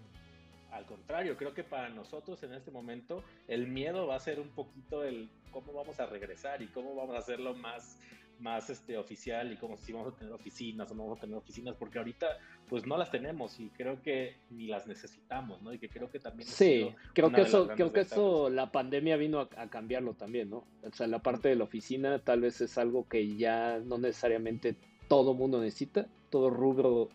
al 0.74 0.86
contrario, 0.86 1.38
creo 1.38 1.54
que 1.54 1.64
para 1.64 1.90
nosotros 1.90 2.42
en 2.44 2.54
este 2.54 2.72
momento 2.72 3.24
el 3.48 3.68
miedo 3.68 4.08
va 4.08 4.16
a 4.16 4.20
ser 4.20 4.40
un 4.40 4.50
poquito 4.50 5.04
el 5.04 5.30
cómo 5.52 5.72
vamos 5.72 6.00
a 6.00 6.08
regresar 6.08 6.62
y 6.62 6.68
cómo 6.68 6.96
vamos 6.96 7.16
a 7.16 7.20
hacerlo 7.20 7.54
más, 7.54 8.00
más 8.40 8.72
este, 8.72 8.98
oficial 8.98 9.52
y 9.52 9.58
cómo 9.58 9.78
si 9.78 9.94
vamos 9.94 10.14
a 10.14 10.18
tener 10.18 10.34
oficinas 10.34 10.90
o 10.90 10.96
no 10.96 11.04
vamos 11.04 11.20
a 11.20 11.22
tener 11.22 11.38
oficinas, 11.38 11.76
porque 11.76 12.00
ahorita 12.00 12.26
pues 12.68 12.88
no 12.88 12.98
las 12.98 13.12
tenemos 13.12 13.60
y 13.60 13.70
creo 13.70 14.02
que 14.02 14.36
ni 14.50 14.66
las 14.66 14.88
necesitamos, 14.88 15.62
¿no? 15.62 15.72
Y 15.74 15.78
que 15.78 15.90
creo 15.90 16.10
que 16.10 16.20
también... 16.20 16.50
Sí, 16.50 16.90
creo 17.14 17.32
que 17.32 17.42
eso, 17.42 17.68
creo 17.68 17.94
que 17.94 18.02
eso, 18.02 18.50
la 18.50 18.72
pandemia 18.72 19.16
vino 19.16 19.42
a, 19.42 19.50
a, 19.58 19.70
cambiarlo 19.70 20.16
también, 20.16 20.50
¿no? 20.50 20.66
O 20.82 20.92
sea, 20.92 21.06
la 21.06 21.20
parte 21.20 21.50
de 21.50 21.56
la 21.56 21.66
oficina 21.66 22.18
tal 22.18 22.42
vez 22.42 22.62
es 22.62 22.80
algo 22.80 23.08
que 23.08 23.36
ya 23.38 23.78
no 23.78 24.00
necesariamente 24.00 24.76
todo 25.08 25.36
mundo 25.36 25.62
necesita, 25.62 26.08
todo 26.32 26.50
rubro 26.50 27.10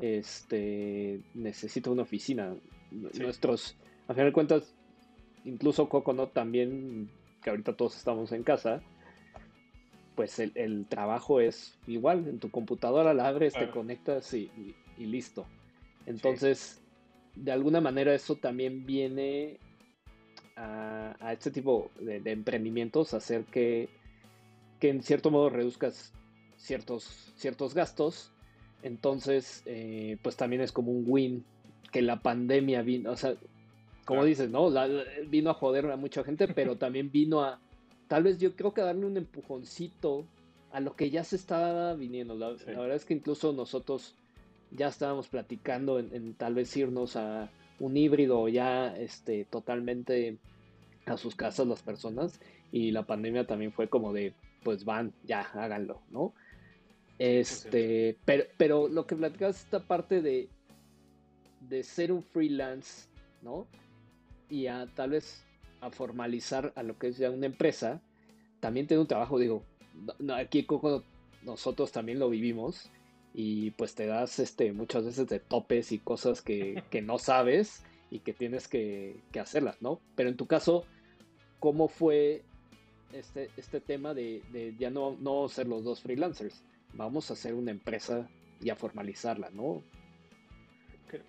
este 0.00 1.20
necesita 1.34 1.90
una 1.90 2.02
oficina 2.02 2.54
nuestros, 3.18 3.76
a 4.08 4.14
final 4.14 4.26
de 4.28 4.32
cuentas, 4.32 4.74
incluso 5.44 5.88
no 6.14 6.28
también, 6.28 7.10
que 7.42 7.50
ahorita 7.50 7.74
todos 7.74 7.96
estamos 7.96 8.32
en 8.32 8.42
casa, 8.42 8.82
pues 10.14 10.38
el, 10.38 10.86
trabajo 10.88 11.40
es 11.40 11.78
igual, 11.86 12.28
en 12.28 12.38
tu 12.38 12.50
computadora 12.50 13.14
la 13.14 13.28
abres, 13.28 13.54
te 13.54 13.70
conectas 13.70 14.32
y, 14.34 14.50
listo. 14.98 15.46
Entonces, 16.06 16.80
de 17.34 17.50
alguna 17.50 17.80
manera 17.80 18.14
eso 18.14 18.36
también 18.36 18.84
viene 18.84 19.58
a, 20.56 21.32
este 21.32 21.50
tipo 21.50 21.90
de, 21.98 22.20
emprendimientos, 22.30 23.14
hacer 23.14 23.44
que, 23.44 23.88
que 24.78 24.90
en 24.90 25.02
cierto 25.02 25.30
modo 25.30 25.50
reduzcas 25.50 26.12
ciertos, 26.56 27.32
ciertos 27.36 27.74
gastos. 27.74 28.32
Entonces, 28.82 29.62
eh, 29.66 30.16
pues 30.22 30.36
también 30.36 30.62
es 30.62 30.72
como 30.72 30.90
un 30.92 31.04
win 31.06 31.44
que 31.92 32.02
la 32.02 32.20
pandemia 32.20 32.82
vino, 32.82 33.12
o 33.12 33.16
sea, 33.16 33.34
como 34.04 34.24
dices, 34.24 34.50
¿no? 34.50 34.70
vino 35.28 35.50
a 35.50 35.54
joder 35.54 35.90
a 35.90 35.96
mucha 35.96 36.24
gente, 36.24 36.48
pero 36.48 36.76
también 36.78 37.12
vino 37.12 37.44
a, 37.44 37.60
tal 38.08 38.24
vez 38.24 38.38
yo 38.38 38.56
creo 38.56 38.74
que 38.74 38.80
darle 38.80 39.06
un 39.06 39.16
empujoncito 39.16 40.24
a 40.72 40.80
lo 40.80 40.96
que 40.96 41.10
ya 41.10 41.22
se 41.22 41.36
estaba 41.36 41.94
viniendo. 41.94 42.34
La, 42.34 42.48
verdad 42.48 42.94
es 42.94 43.04
que 43.04 43.14
incluso 43.14 43.52
nosotros 43.52 44.16
ya 44.70 44.88
estábamos 44.88 45.28
platicando 45.28 45.98
en, 45.98 46.34
tal 46.34 46.54
vez 46.54 46.74
irnos 46.76 47.14
a 47.16 47.50
un 47.78 47.96
híbrido 47.96 48.48
ya 48.48 48.96
este, 48.96 49.44
totalmente 49.44 50.38
a 51.04 51.16
sus 51.16 51.34
casas 51.34 51.66
las 51.66 51.82
personas 51.82 52.40
y 52.70 52.90
la 52.90 53.04
pandemia 53.04 53.46
también 53.46 53.72
fue 53.72 53.88
como 53.88 54.12
de, 54.12 54.32
pues 54.62 54.84
van, 54.84 55.12
ya, 55.24 55.40
háganlo, 55.40 56.00
¿no? 56.10 56.32
Este, 57.18 58.16
pero, 58.24 58.44
pero 58.56 58.88
lo 58.88 59.06
que 59.06 59.14
platicas 59.14 59.60
esta 59.60 59.80
parte 59.86 60.22
de 60.22 60.48
de 61.68 61.82
ser 61.82 62.12
un 62.12 62.22
freelance, 62.22 63.08
¿no? 63.42 63.66
Y 64.48 64.66
a 64.66 64.86
tal 64.94 65.10
vez 65.10 65.44
a 65.80 65.90
formalizar 65.90 66.72
a 66.76 66.82
lo 66.82 66.98
que 66.98 67.08
es 67.08 67.18
ya 67.18 67.30
una 67.30 67.46
empresa, 67.46 68.00
también 68.60 68.86
tener 68.86 69.00
un 69.00 69.08
trabajo, 69.08 69.38
digo, 69.38 69.64
aquí 70.34 70.64
Coco 70.64 71.02
nosotros 71.42 71.90
también 71.90 72.18
lo 72.18 72.30
vivimos 72.30 72.88
y 73.34 73.72
pues 73.72 73.94
te 73.94 74.06
das 74.06 74.38
este 74.38 74.72
muchas 74.72 75.04
veces 75.04 75.26
de 75.26 75.40
topes 75.40 75.90
y 75.92 75.98
cosas 75.98 76.42
que, 76.42 76.82
no 77.04 77.18
sabes 77.18 77.82
y 78.10 78.20
que 78.20 78.32
tienes 78.32 78.68
que, 78.68 79.16
hacerlas, 79.40 79.80
¿no? 79.82 80.00
Pero 80.14 80.28
en 80.28 80.36
tu 80.36 80.46
caso, 80.46 80.84
¿cómo 81.58 81.88
fue 81.88 82.42
este, 83.12 83.50
este 83.56 83.80
tema 83.80 84.14
de, 84.14 84.42
de, 84.52 84.76
ya 84.78 84.90
no, 84.90 85.16
no 85.18 85.48
ser 85.48 85.66
los 85.66 85.82
dos 85.82 86.00
freelancers? 86.00 86.62
Vamos 86.94 87.30
a 87.30 87.34
hacer 87.34 87.54
una 87.54 87.70
empresa 87.70 88.28
y 88.60 88.70
a 88.70 88.76
formalizarla, 88.76 89.50
¿no? 89.50 89.82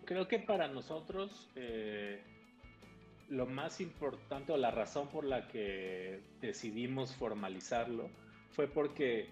Creo 0.05 0.27
que 0.27 0.39
para 0.39 0.67
nosotros 0.67 1.49
eh, 1.55 2.21
lo 3.29 3.45
más 3.45 3.81
importante 3.81 4.51
o 4.51 4.57
la 4.57 4.71
razón 4.71 5.07
por 5.09 5.25
la 5.25 5.47
que 5.47 6.21
decidimos 6.41 7.15
formalizarlo 7.15 8.09
fue 8.51 8.67
porque 8.67 9.29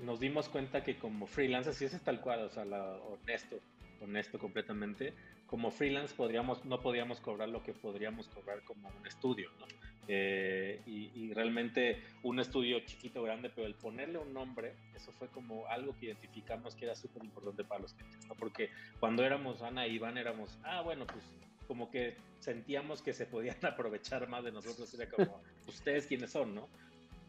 nos 0.00 0.20
dimos 0.20 0.48
cuenta 0.48 0.82
que 0.82 0.98
como 0.98 1.26
freelancers, 1.26 1.80
y 1.82 1.84
eso 1.84 1.96
es 1.96 2.02
tal 2.02 2.20
cual, 2.20 2.44
o 2.44 2.50
sea, 2.50 2.64
honesto, 2.64 3.56
honesto 4.00 4.38
completamente, 4.38 5.14
como 5.46 5.70
freelance 5.70 6.14
podríamos, 6.14 6.64
no 6.64 6.80
podíamos 6.80 7.20
cobrar 7.20 7.48
lo 7.48 7.62
que 7.62 7.72
podríamos 7.72 8.28
cobrar 8.28 8.62
como 8.64 8.88
un 8.88 9.06
estudio, 9.06 9.50
¿no? 9.58 9.66
Eh, 10.08 10.80
y, 10.86 11.32
realmente 11.32 12.02
un 12.24 12.40
estudio 12.40 12.80
chiquito, 12.80 13.22
grande, 13.22 13.50
pero 13.54 13.66
el 13.66 13.74
ponerle 13.74 14.18
un 14.18 14.34
nombre, 14.34 14.74
eso 14.96 15.12
fue 15.12 15.28
como 15.28 15.66
algo 15.68 15.96
que 15.96 16.06
identificamos 16.06 16.74
que 16.74 16.86
era 16.86 16.96
súper 16.96 17.22
importante 17.22 17.62
para 17.62 17.82
los 17.82 17.94
clientes, 17.94 18.26
¿no? 18.26 18.34
Porque 18.34 18.70
cuando 18.98 19.24
éramos 19.24 19.62
Ana 19.62 19.86
y 19.86 19.94
Iván 19.94 20.18
éramos, 20.18 20.58
ah, 20.64 20.80
bueno, 20.82 21.06
pues 21.06 21.24
como 21.68 21.88
que 21.88 22.16
sentíamos 22.40 23.00
que 23.00 23.12
se 23.12 23.26
podían 23.26 23.56
aprovechar 23.62 24.28
más 24.28 24.42
de 24.42 24.50
nosotros, 24.50 24.92
era 24.92 25.08
como, 25.08 25.40
ustedes 25.68 26.06
quiénes 26.06 26.32
son, 26.32 26.54
¿no? 26.54 26.68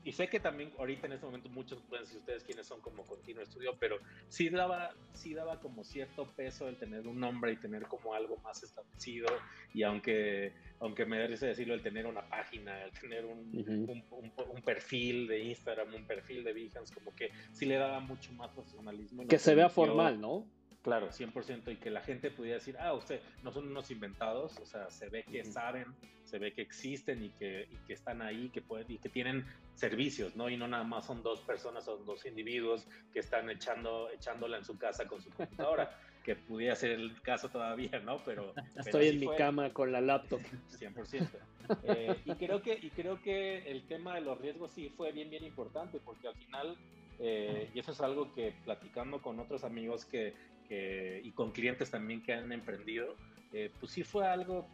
Y 0.03 0.12
sé 0.12 0.27
que 0.27 0.39
también 0.39 0.72
ahorita 0.77 1.08
en 1.08 1.13
este 1.13 1.25
momento 1.25 1.50
muchos 1.50 1.79
pueden 1.81 2.05
decir 2.05 2.20
ustedes 2.20 2.43
quiénes 2.43 2.65
son 2.65 2.81
como 2.81 3.03
continuo 3.03 3.43
estudio, 3.43 3.75
pero 3.79 3.98
sí 4.27 4.50
daba, 4.50 4.93
sí 5.13 5.34
daba 5.34 5.60
como 5.60 5.84
cierto 5.84 6.25
peso 6.36 6.67
el 6.67 6.77
tener 6.77 7.08
un 7.08 7.20
nombre 7.20 7.51
y 7.51 7.58
tener 7.58 7.84
como 7.84 8.13
algo 8.13 8.38
más 8.38 8.63
establecido 8.63 9.27
y 9.74 9.84
aunque, 9.84 10.53
aunque 10.79 11.05
me 11.05 11.17
merece 11.17 11.48
decirlo, 11.48 11.74
el 11.74 11.81
tener 11.81 12.05
una 12.05 12.27
página, 12.27 12.84
el 12.84 12.91
tener 12.91 13.25
un, 13.25 14.03
un, 14.12 14.62
perfil 14.63 15.27
de 15.27 15.39
Instagram, 15.39 15.93
un 15.93 16.05
perfil 16.05 16.43
de 16.43 16.53
Behance, 16.53 16.93
como 16.93 17.15
que 17.15 17.31
sí 17.51 17.65
le 17.65 17.75
daba 17.75 18.00
mucho 18.00 18.31
más 18.34 18.50
profesionalismo. 18.51 19.27
Que 19.27 19.39
se 19.39 19.55
vea 19.55 19.70
formal, 19.70 20.20
¿no? 20.20 20.48
Claro, 20.84 21.10
100%, 21.12 21.72
y 21.72 21.76
que 21.76 21.92
la 21.92 22.02
gente 22.02 22.32
pudiera 22.32 22.58
decir, 22.58 22.76
ah, 22.80 22.94
usted 22.94 23.22
no 23.44 23.52
son 23.52 23.68
unos 23.68 23.92
inventados, 23.92 24.58
o 24.58 24.66
sea, 24.66 24.90
se 24.90 25.10
ve 25.10 25.24
que 25.24 25.44
saben, 25.46 25.86
se 26.24 26.40
ve 26.40 26.54
que 26.54 26.64
existen 26.64 27.24
y 27.24 27.30
que, 27.30 27.68
y 27.72 27.76
que 27.86 27.94
están 27.94 28.24
ahí, 28.24 28.50
que 28.50 28.62
pueden, 28.62 28.90
y 28.90 28.98
que 28.98 29.10
tienen 29.10 29.46
servicios, 29.76 30.36
¿no? 30.36 30.50
Y 30.50 30.58
no 30.58 30.68
nada 30.68 30.84
más 30.84 31.06
son 31.06 31.22
dos 31.22 31.42
personas, 31.42 31.86
son 31.86 32.04
dos 32.06 32.26
individuos 32.26 32.88
que 33.14 33.20
están 33.20 33.50
echando, 33.52 34.10
echándola 34.10 34.58
en 34.58 34.66
su 34.66 34.78
casa 34.80 35.06
con 35.06 35.22
su 35.22 35.30
computadora, 35.30 35.96
que 36.24 36.36
pudiera 36.36 36.76
ser 36.76 36.92
el 36.92 37.22
caso 37.22 37.50
todavía, 37.50 38.00
¿no? 38.00 38.24
Pero... 38.24 38.54
Estoy 38.76 39.10
en 39.10 39.20
mi 39.20 39.28
cama 39.36 39.72
con 39.72 39.92
la 39.92 40.02
laptop. 40.02 40.42
100%. 40.80 41.30
Eh, 41.84 42.16
y, 42.26 42.34
creo 42.36 42.64
que, 42.64 42.74
y 42.82 42.90
creo 42.90 43.22
que 43.22 43.70
el 43.70 43.88
tema 43.88 44.16
de 44.16 44.22
los 44.22 44.40
riesgos 44.42 44.72
sí 44.72 44.92
fue 44.98 45.12
bien, 45.12 45.30
bien 45.30 45.44
importante, 45.44 46.00
porque 46.04 46.28
al 46.28 46.36
final... 46.36 46.76
Eh, 47.24 47.70
y 47.76 47.80
eso 47.80 47.92
es 47.92 48.02
algo 48.02 48.34
que 48.34 48.52
platicando 48.66 49.22
con 49.22 49.40
otros 49.40 49.64
amigos 49.64 50.06
que 50.06 50.34
y 51.24 51.32
con 51.32 51.51
clientes 51.51 51.92
también 51.92 52.22
que 52.22 52.34
han 52.34 52.51
emprendido, 52.51 53.16
eh, 53.54 53.72
pues 53.80 53.92
sí 53.92 54.04
fue 54.04 54.25
algo 54.25 54.68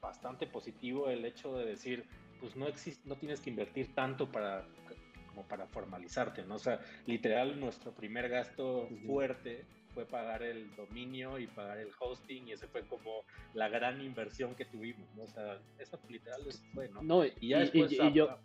bastante 0.00 0.46
positivo 0.46 1.10
el 1.10 1.24
hecho 1.24 1.56
de 1.56 1.66
decir, 1.66 2.04
pues 2.40 2.56
no 2.56 2.66
existe, 2.66 3.06
no 3.08 3.16
tienes 3.16 3.40
que 3.40 3.50
invertir 3.50 3.94
tanto 3.94 4.30
para 4.30 4.64
como 5.28 5.46
para 5.46 5.66
formalizarte, 5.66 6.44
¿no? 6.44 6.54
O 6.54 6.58
sea, 6.58 6.80
literal 7.06 7.60
nuestro 7.60 7.92
primer 7.92 8.28
gasto 8.28 8.88
fuerte 9.06 9.64
fue 9.94 10.06
pagar 10.06 10.42
el 10.42 10.74
dominio 10.76 11.38
y 11.38 11.46
pagar 11.46 11.78
el 11.78 11.88
hosting 11.98 12.48
y 12.48 12.52
ese 12.52 12.66
fue 12.66 12.82
como 12.86 13.22
la 13.54 13.68
gran 13.68 14.00
inversión 14.00 14.54
que 14.54 14.64
tuvimos, 14.64 15.06
¿no? 15.16 15.24
O 15.24 15.26
sea, 15.26 15.58
eso 15.78 15.98
literal 16.08 16.40
fue, 16.72 16.88
¿no? 16.88 17.02
No, 17.02 17.24
y, 17.24 17.48
ya 17.48 17.58
después, 17.58 17.92
y, 17.92 18.12
yo, 18.12 18.38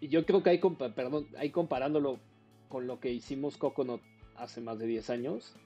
y 0.00 0.08
yo 0.08 0.24
creo 0.24 0.42
que 0.42 0.50
ahí, 0.50 0.60
perdón, 0.94 1.28
ahí 1.36 1.50
comparándolo 1.50 2.20
con 2.68 2.86
lo 2.86 3.00
que 3.00 3.10
hicimos 3.10 3.56
Coconut 3.56 4.02
hace 4.36 4.60
más 4.60 4.78
de 4.78 4.86
10 4.86 5.10
años, 5.10 5.56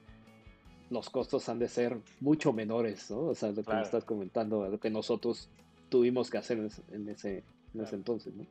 los 0.90 1.09
costos 1.09 1.49
han 1.49 1.59
de 1.59 1.68
ser 1.68 1.97
mucho 2.20 2.52
menores, 2.52 3.11
¿no? 3.11 3.20
O 3.20 3.35
sea, 3.35 3.50
lo 3.52 3.62
que 3.62 3.73
me 3.73 3.82
estás 3.82 4.04
comentando, 4.04 4.68
lo 4.68 4.78
que 4.78 4.90
nosotros 4.90 5.49
tuvimos 5.88 6.30
que 6.30 6.38
hacer 6.38 6.59
en 6.59 6.66
ese, 6.66 6.82
en 7.73 7.80
ese, 7.80 7.94
entonces, 7.94 8.35
¿no? 8.35 8.44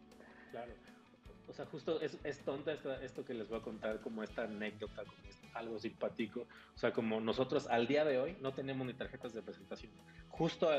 O 1.50 1.54
sea, 1.54 1.66
justo 1.66 2.00
es, 2.00 2.18
es 2.24 2.40
tonta 2.40 2.74
esto 3.02 3.26
que 3.26 3.34
les 3.34 3.50
voy 3.50 3.60
a 3.60 3.62
contar 3.62 4.00
como 4.02 4.24
esta 4.24 4.44
anécdota, 4.44 5.04
como 5.04 5.18
algo 5.54 5.80
simpático. 5.80 6.42
O 6.76 6.78
sea, 6.78 6.94
como 6.94 7.20
nosotros 7.20 7.68
al 7.68 7.88
día 7.88 8.06
de 8.06 8.20
hoy 8.20 8.38
no 8.42 8.54
tenemos 8.54 8.86
ni 8.86 8.94
tarjetas 8.94 9.34
de 9.34 9.42
presentación. 9.42 9.92
Justo 10.30 10.70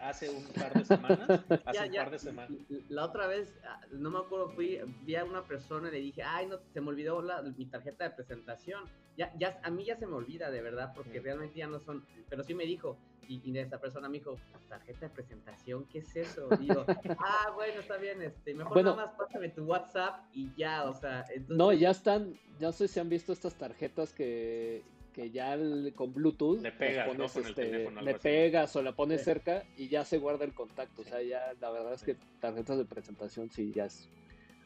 hace 0.00 0.30
un 0.30 0.44
par 0.46 0.72
de 0.72 0.84
semanas, 0.84 1.28
hace 1.66 1.88
un 1.88 1.94
par 1.94 2.10
de 2.10 2.18
semanas. 2.18 2.58
La 2.88 3.04
otra 3.04 3.26
vez, 3.26 3.58
ah, 3.64 3.80
no 3.92 4.10
me 4.10 4.18
acuerdo, 4.18 4.50
fui, 4.50 4.80
vi 5.02 5.16
a 5.16 5.24
una 5.24 5.42
persona 5.42 5.88
y 5.88 5.92
le 5.92 5.98
dije, 5.98 6.22
ay, 6.22 6.46
no, 6.46 6.58
se 6.72 6.80
me 6.80 6.88
olvidó 6.88 7.22
mi 7.56 7.66
tarjeta 7.66 8.04
de 8.04 8.10
presentación. 8.10 8.84
Ya, 9.16 9.32
ya, 9.36 9.60
a 9.62 9.70
mí 9.70 9.84
ya 9.84 9.96
se 9.96 10.06
me 10.06 10.14
olvida, 10.14 10.50
de 10.50 10.62
verdad, 10.62 10.92
porque 10.94 11.20
realmente 11.20 11.58
ya 11.58 11.66
no 11.66 11.80
son, 11.80 12.04
pero 12.28 12.42
sí 12.42 12.54
me 12.54 12.64
dijo, 12.64 12.96
y, 13.28 13.42
y 13.44 13.58
esta 13.58 13.78
persona 13.78 14.08
me 14.08 14.18
dijo, 14.18 14.38
tarjeta 14.68 15.00
de 15.00 15.10
presentación, 15.10 15.84
¿qué 15.86 15.98
es 15.98 16.16
eso? 16.16 16.48
Yo, 16.60 16.84
ah, 17.18 17.52
bueno, 17.54 17.80
está 17.80 17.96
bien, 17.96 18.22
este, 18.22 18.54
mejor 18.54 18.82
nada 18.82 18.96
más 18.96 19.10
pásame 19.16 19.50
tu 19.50 19.64
WhatsApp 19.64 20.19
y 20.32 20.52
ya, 20.56 20.84
o 20.84 20.94
sea, 20.94 21.24
entonces... 21.28 21.56
No, 21.56 21.72
ya 21.72 21.90
están, 21.90 22.38
ya 22.58 22.72
sé 22.72 22.88
si 22.88 23.00
han 23.00 23.08
visto 23.08 23.32
estas 23.32 23.54
tarjetas 23.54 24.12
que, 24.12 24.82
que 25.12 25.30
ya 25.30 25.56
con 25.94 26.12
Bluetooth 26.12 26.60
le 26.60 26.72
pegas, 26.72 27.08
pones, 27.08 27.36
este, 27.36 27.90
le 27.90 28.14
pegas 28.14 28.74
o 28.76 28.82
la 28.82 28.92
pones 28.94 29.24
cerca 29.24 29.64
y 29.76 29.88
ya 29.88 30.04
se 30.04 30.18
guarda 30.18 30.44
el 30.44 30.54
contacto, 30.54 31.02
o 31.02 31.04
sea, 31.04 31.22
ya 31.22 31.52
la 31.60 31.70
verdad 31.70 31.94
es 31.94 32.02
que 32.02 32.16
tarjetas 32.40 32.78
de 32.78 32.84
presentación 32.84 33.50
sí 33.50 33.72
ya 33.74 33.86
es 33.86 34.08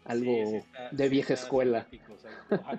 algo 0.04 0.62
de 0.92 1.08
vieja 1.08 1.34
escuela. 1.34 1.86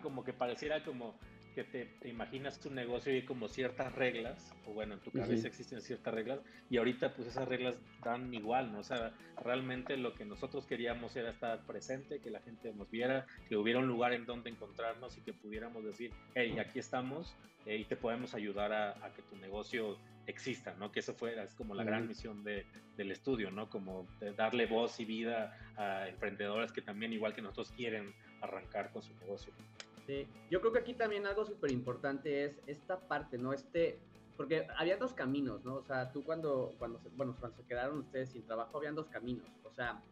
como 0.01 0.24
que 0.24 0.34
pareciera 0.34 0.84
como 0.84 1.15
que 1.55 1.63
te, 1.63 2.09
imaginas 2.09 2.59
tu 2.59 2.69
negocio 2.69 3.15
y 3.15 3.24
como 3.24 3.47
ciertas 3.47 3.95
reglas, 3.95 4.53
o 4.67 4.74
bueno, 4.74 4.95
en 4.95 5.00
tu 5.00 5.12
cabeza 5.12 5.47
existen 5.47 5.81
ciertas 5.81 6.13
reglas, 6.13 6.41
y 6.69 6.77
ahorita 6.77 7.15
pues 7.15 7.29
esas 7.29 7.47
reglas 7.47 7.77
dan 8.03 8.33
igual, 8.33 8.74
¿no? 8.74 8.79
O 8.79 8.83
sea, 8.83 9.13
realmente 9.41 9.95
lo 9.95 10.13
que 10.13 10.25
nosotros 10.25 10.65
queríamos 10.65 11.15
era 11.15 11.31
estar 11.31 11.65
presente, 11.65 12.20
que 12.20 12.29
la 12.29 12.41
gente 12.41 12.74
nos 12.74 12.91
viera, 12.91 13.25
que 13.48 13.55
hubiera 13.55 13.79
un 13.79 13.87
lugar 13.87 14.11
en 14.11 14.25
donde 14.25 14.50
encontrarnos 14.50 15.18
y 15.18 15.22
que 15.22 15.31
pudiéramos 15.31 15.83
decir, 15.85 16.11
hey, 16.35 16.59
aquí 16.59 16.79
estamos 16.79 17.33
eh, 17.65 17.77
y 17.77 17.85
te 17.85 17.96
podemos 17.96 18.35
ayudar 18.35 18.74
a, 18.74 19.11
que 19.15 19.22
tu 19.22 19.37
negocio 19.37 19.98
exista, 20.27 20.75
¿no? 20.77 20.91
Que 20.91 21.00
eso 21.00 21.13
fuera, 21.13 21.44
es 21.44 21.53
como 21.53 21.74
la 21.74 21.85
gran 21.85 22.07
misión 22.07 22.44
de, 22.44 22.65
del 22.98 23.11
estudio, 23.11 23.50
¿no? 23.50 23.70
Como 23.70 24.07
darle 24.35 24.65
voz 24.65 25.00
y 25.00 25.05
vida 25.05 25.57
a 25.77 26.09
emprendedores 26.09 26.74
que 26.74 26.81
también, 26.81 27.13
igual 27.13 27.33
que 27.33 27.41
nosotros, 27.41 27.72
quieren 27.72 28.13
arrancar 28.41 28.91
con 28.91 29.01
su 29.01 29.13
negocio. 29.15 29.53
Sí, 30.05 30.27
yo 30.51 30.61
creo 30.61 30.72
que 30.72 30.79
aquí 30.79 30.94
también 30.94 31.25
algo 31.25 31.46
súper 31.46 31.72
importante 31.72 32.46
es 32.46 32.61
esta 32.68 33.00
parte, 33.07 33.37
¿no? 33.37 33.53
Este, 33.53 33.98
porque 34.37 34.68
había 34.77 34.98
dos 34.98 35.13
caminos, 35.13 35.63
¿no? 35.65 35.75
O 35.75 35.83
sea, 35.83 36.11
tú 36.11 36.24
cuando, 36.24 36.75
cuando, 36.77 37.00
se, 37.00 37.09
bueno, 37.09 37.35
cuando 37.39 37.57
se 37.57 37.63
quedaron 37.63 38.00
ustedes 38.00 38.29
sin 38.29 38.46
trabajo, 38.46 38.77
habían 38.77 38.94
dos 38.94 39.07
caminos. 39.07 39.48
O 39.63 39.72
sea, 39.72 40.03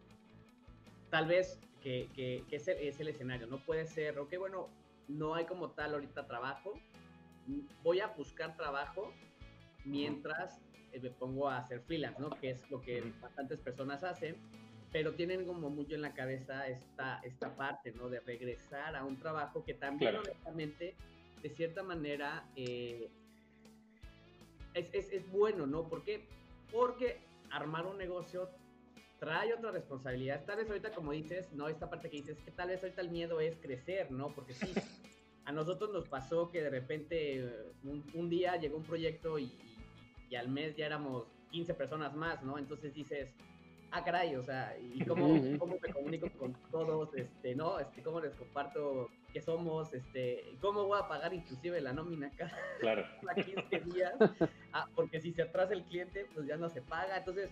tal 1.11 1.27
vez 1.27 1.59
que, 1.81 2.09
que, 2.15 2.43
que 2.49 2.55
es, 2.55 2.67
el, 2.67 2.77
es, 2.79 2.99
el, 2.99 3.09
escenario, 3.09 3.45
no 3.45 3.59
puede 3.59 3.85
ser, 3.85 4.17
ok, 4.17 4.33
bueno, 4.39 4.69
no 5.07 5.35
hay 5.35 5.45
como 5.45 5.69
tal 5.71 5.93
ahorita 5.93 6.25
trabajo, 6.25 6.73
voy 7.83 7.99
a 7.99 8.07
buscar 8.07 8.55
trabajo 8.55 9.13
mientras 9.85 10.59
eh, 10.91 10.99
me 11.01 11.11
pongo 11.11 11.49
a 11.49 11.57
hacer 11.57 11.81
freelance, 11.81 12.19
¿no? 12.19 12.29
Que 12.29 12.51
es 12.51 12.71
lo 12.71 12.81
que 12.81 13.13
bastantes 13.21 13.59
personas 13.59 14.03
hacen 14.03 14.37
pero 14.93 15.15
tienen 15.15 15.43
como 15.45 15.71
mucho 15.71 15.95
en 15.95 16.03
la 16.03 16.13
cabeza 16.13 16.67
esta, 16.67 17.19
esta 17.23 17.55
parte, 17.55 17.91
¿no? 17.93 18.09
De 18.09 18.19
regresar 18.19 18.95
a 18.95 19.03
un 19.03 19.17
trabajo 19.17 19.65
que 19.65 19.73
también, 19.73 20.15
honestamente, 20.15 20.95
de 21.41 21.49
cierta 21.49 21.81
manera, 21.81 22.47
eh, 22.55 23.09
es, 24.75 24.93
es, 24.93 25.11
es, 25.11 25.29
bueno, 25.31 25.65
¿no? 25.65 25.89
¿Por 25.89 26.03
qué? 26.03 26.27
Porque 26.71 27.17
armar 27.49 27.87
un 27.87 27.97
negocio 27.97 28.51
trae 29.19 29.51
otra 29.51 29.71
responsabilidad. 29.71 30.45
Tal 30.45 30.57
vez 30.57 30.69
ahorita, 30.69 30.91
como 30.91 31.11
dices, 31.11 31.51
¿no? 31.53 31.67
Esta 31.69 31.89
parte 31.89 32.11
que 32.11 32.17
dices, 32.17 32.37
que 32.43 32.51
tal 32.51 32.67
vez 32.67 32.83
ahorita 32.83 33.01
el 33.01 33.09
miedo 33.09 33.41
es 33.41 33.57
crecer, 33.57 34.11
¿no? 34.11 34.27
Porque 34.27 34.53
sí, 34.53 34.73
a 35.45 35.51
nosotros 35.51 35.91
nos 35.91 36.07
pasó 36.07 36.51
que 36.51 36.61
de 36.61 36.69
repente 36.69 37.43
un, 37.83 38.05
un 38.13 38.29
día 38.29 38.57
llegó 38.57 38.77
un 38.77 38.83
proyecto 38.83 39.39
y, 39.39 39.45
y, 39.45 39.77
y 40.29 40.35
al 40.35 40.49
mes 40.49 40.75
ya 40.75 40.85
éramos 40.85 41.25
15 41.49 41.73
personas 41.73 42.15
más, 42.15 42.43
¿no? 42.43 42.59
Entonces 42.59 42.93
dices, 42.93 43.33
ah, 43.93 44.03
caray, 44.03 44.35
o 44.35 44.43
sea, 44.43 44.75
y 44.79 45.05
cómo, 45.05 45.27
cómo 45.59 45.77
me 45.79 45.93
comunico 45.93 46.27
con 46.31 46.53
todos, 46.71 47.13
este, 47.15 47.55
¿no? 47.55 47.79
Este, 47.79 48.01
cómo 48.01 48.19
les 48.19 48.33
comparto 48.33 49.09
qué 49.31 49.39
somos, 49.39 49.93
este, 49.93 50.55
cómo 50.59 50.85
voy 50.85 50.99
a 50.99 51.07
pagar 51.07 51.33
inclusive 51.33 51.79
la 51.79 51.93
nómina 51.93 52.31
cada, 52.35 52.57
claro. 52.79 53.05
15 53.35 53.79
días, 53.91 54.13
ah, 54.73 54.87
porque 54.95 55.21
si 55.21 55.31
se 55.31 55.43
atrasa 55.43 55.73
el 55.73 55.83
cliente, 55.83 56.25
pues 56.33 56.47
ya 56.47 56.57
no 56.57 56.69
se 56.69 56.81
paga, 56.81 57.17
entonces, 57.17 57.51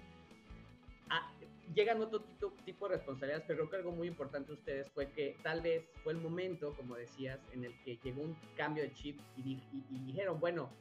ah, 1.10 1.32
llegan 1.75 2.01
otro 2.01 2.21
tipo, 2.21 2.51
tipo 2.65 2.89
de 2.89 2.95
responsabilidades, 2.95 3.45
pero 3.47 3.60
creo 3.60 3.69
que 3.69 3.75
algo 3.77 3.91
muy 3.91 4.08
importante 4.08 4.47
de 4.47 4.54
ustedes 4.54 4.89
fue 4.89 5.12
que 5.12 5.38
tal 5.43 5.62
vez 5.62 5.86
fue 6.04 6.13
el 6.13 6.19
momento, 6.19 6.73
como 6.75 6.95
decías, 6.95 7.39
en 7.54 7.65
el 7.65 7.80
que 7.84 7.97
llegó 8.04 8.23
un 8.23 8.36
cambio 8.58 8.82
de 8.82 8.93
chip 8.93 9.19
y, 9.38 9.60
dijeron, 10.08 10.39
bueno, 10.39 10.71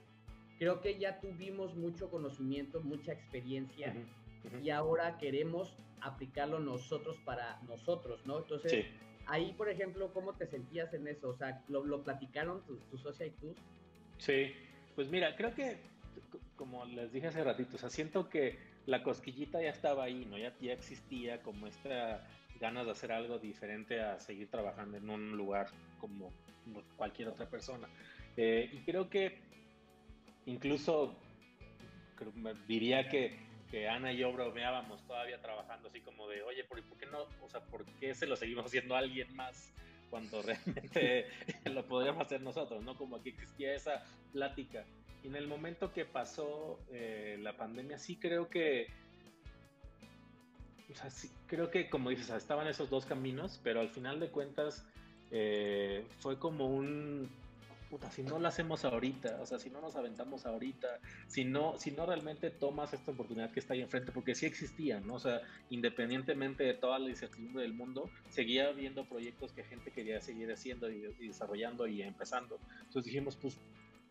creo 0.59 0.81
que 0.81 0.99
ya 0.99 1.21
tuvimos 1.21 1.75
mucho 1.75 2.11
conocimiento, 2.11 2.81
mucha 2.81 3.13
experiencia, 3.13 3.95
y 4.63 4.71
ahora 4.71 5.19
queremos 5.19 5.77
aplicarlo 6.01 6.59
nosotros 6.61 7.19
para 7.25 7.61
nosotros, 7.69 8.25
¿no? 8.27 8.39
Entonces, 8.39 8.87
ahí, 9.27 9.53
por 9.53 9.69
ejemplo, 9.69 10.13
¿cómo 10.13 10.35
te 10.35 10.47
sentías 10.47 10.93
en 10.95 11.07
eso? 11.07 11.29
O 11.29 11.35
sea, 11.35 11.63
¿lo, 11.69 11.85
lo 11.85 12.03
platicaron 12.03 12.65
tu, 12.65 12.77
tu 12.77 12.99
socia 12.99 13.27
y 13.27 13.31
tú? 13.31 13.55
Sí, 14.19 14.53
pues 14.95 15.09
mira, 15.09 15.37
creo 15.37 15.55
que, 15.55 15.79
como 16.57 16.85
les 16.85 17.13
dije 17.13 17.27
hace 17.27 17.45
ratito, 17.45 17.77
o 17.77 17.79
sea, 17.79 17.91
siento 17.91 18.29
que 18.29 18.59
la 18.87 19.03
cosquillita 19.03 19.63
ya 19.63 19.71
estaba 19.71 20.05
ahí, 20.05 20.25
¿no? 20.25 20.39
Ya, 20.39 20.55
ya 20.61 20.73
existía 20.73 21.43
como 21.43 21.67
esta 21.67 22.27
ganas 22.61 22.85
de 22.85 22.93
hacer 22.93 23.11
algo 23.11 23.39
diferente 23.39 24.01
a 24.01 24.21
seguir 24.21 24.49
trabajando 24.49 24.99
en 24.99 25.09
un 25.09 25.37
lugar 25.37 25.69
como 25.99 26.31
cualquier 26.97 27.29
otra 27.29 27.49
persona. 27.49 27.89
Eh, 28.37 28.71
y 28.73 28.79
creo 28.81 29.09
que 29.09 29.39
incluso 30.47 31.17
diría 32.69 33.09
que 33.09 33.39
que 33.71 33.89
Ana 33.89 34.13
y 34.13 34.19
yo 34.19 34.33
bromeábamos 34.33 35.03
todavía 35.07 35.41
trabajando 35.41 35.89
así 35.89 36.01
como 36.01 36.29
de, 36.29 36.43
oye, 36.43 36.65
¿por, 36.65 36.83
qué 36.83 37.07
no? 37.07 37.27
O 37.43 37.49
sea, 37.49 37.61
¿por 37.61 37.85
qué 38.01 38.15
se 38.15 38.27
lo 38.27 38.37
seguimos 38.37 38.67
haciendo 38.67 38.97
a 38.97 38.99
alguien 38.99 39.35
más 39.37 39.73
cuando 40.11 40.43
realmente 40.43 41.29
lo 41.65 41.87
podríamos 41.87 42.27
hacer 42.27 42.41
nosotros, 42.41 42.83
¿no? 42.83 42.97
Como 42.97 43.23
que 43.23 43.31
existía 43.31 43.75
esa 43.75 44.05
plática. 44.33 44.85
Y 45.23 45.29
en 45.29 45.37
el 45.37 45.47
momento 45.47 45.93
que 45.93 46.05
pasó 46.05 46.81
eh, 46.91 47.39
la 47.41 47.57
pandemia, 47.57 47.99
sí 47.99 48.17
creo 48.17 48.49
que, 48.49 48.89
o 50.91 50.95
sea, 50.95 51.11
sí, 51.11 51.31
creo 51.47 51.71
que 51.71 51.89
como 51.89 52.11
dices, 52.11 52.31
estaban 52.31 52.67
esos 52.67 52.91
dos 52.91 53.07
caminos, 53.07 53.61
pero 53.63 53.81
al 53.81 53.91
final 53.91 54.19
de 54.19 54.31
cuentas 54.31 54.85
eh, 55.31 56.05
fue 56.19 56.39
como 56.39 56.67
un, 56.67 57.31
puta, 57.91 58.11
si 58.11 58.23
no 58.23 58.39
lo 58.39 58.47
hacemos 58.47 58.85
ahorita, 58.85 59.39
o 59.43 59.47
sea, 59.47 59.59
si 59.59 59.69
no 59.69 59.81
nos 59.81 59.97
aventamos 59.97 60.47
ahorita, 60.47 61.01
si 61.27 61.45
no, 61.45 61.77
si 61.79 61.91
no 61.91 62.07
realmente 62.07 62.51
tomas 62.51 62.95
esta 62.95 63.11
oportunidad 63.11 63.51
que 63.51 63.59
está 63.59 63.75
ahí 63.75 63.81
enfrente, 63.81 64.13
porque 64.13 64.37
sí 64.37 64.47
existía, 64.47 65.01
¿no? 65.01 65.15
O 65.15 65.19
sea, 65.19 65.41
independientemente 65.71 66.63
de 66.63 66.75
toda 66.75 67.01
la 67.01 67.11
incertidumbre 67.11 67.63
del 67.63 67.75
mundo, 67.75 68.09
seguía 68.29 68.69
habiendo 68.69 69.05
proyectos 69.05 69.53
que 69.53 69.65
gente 69.65 69.91
quería 69.91 70.21
seguir 70.21 70.51
haciendo 70.53 70.89
y, 70.89 71.01
desarrollando 71.27 71.89
y 71.89 72.03
empezando. 72.03 72.59
Entonces 72.79 73.05
dijimos, 73.05 73.37
pues, 73.37 73.59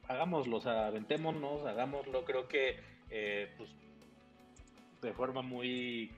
hagámoslo, 0.09 0.57
o 0.57 0.61
sea, 0.61 0.87
aventémonos, 0.87 1.65
hagámoslo. 1.65 2.25
Creo 2.25 2.49
que, 2.49 2.79
eh, 3.09 3.49
pues, 3.57 3.69
de 5.01 5.13
forma 5.13 5.41
muy 5.41 6.11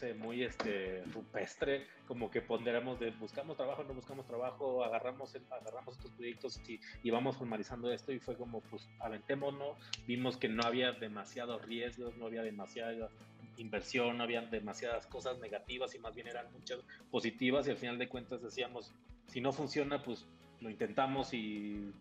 sé, 0.00 0.14
muy 0.14 0.42
este, 0.42 1.04
rupestre, 1.12 1.86
como 2.06 2.30
que 2.30 2.40
ponderamos 2.40 2.98
de 2.98 3.10
buscamos 3.10 3.56
trabajo, 3.56 3.84
no 3.84 3.94
buscamos 3.94 4.26
trabajo, 4.26 4.82
agarramos, 4.82 5.36
agarramos 5.50 5.96
estos 5.96 6.10
proyectos 6.12 6.60
y, 6.66 6.80
y, 7.02 7.10
vamos 7.10 7.36
formalizando 7.36 7.92
esto 7.92 8.12
y 8.12 8.18
fue 8.18 8.36
como, 8.36 8.60
pues, 8.62 8.88
aventémonos, 8.98 9.76
vimos 10.06 10.36
que 10.36 10.48
no 10.48 10.62
había 10.62 10.92
demasiados 10.92 11.62
riesgos, 11.66 12.16
no 12.16 12.26
había 12.26 12.42
demasiada 12.42 13.10
inversión, 13.58 14.16
no 14.16 14.24
había 14.24 14.40
demasiadas 14.42 15.06
cosas 15.06 15.38
negativas 15.38 15.94
y 15.94 15.98
más 15.98 16.14
bien 16.14 16.28
eran 16.28 16.50
muchas 16.52 16.80
positivas 17.10 17.66
y 17.66 17.70
al 17.70 17.76
final 17.76 17.98
de 17.98 18.08
cuentas 18.08 18.42
decíamos, 18.42 18.92
si 19.26 19.40
no 19.40 19.52
funciona, 19.52 20.02
pues 20.02 20.26
lo 20.60 20.70
intentamos 20.70 21.34
y 21.34 21.92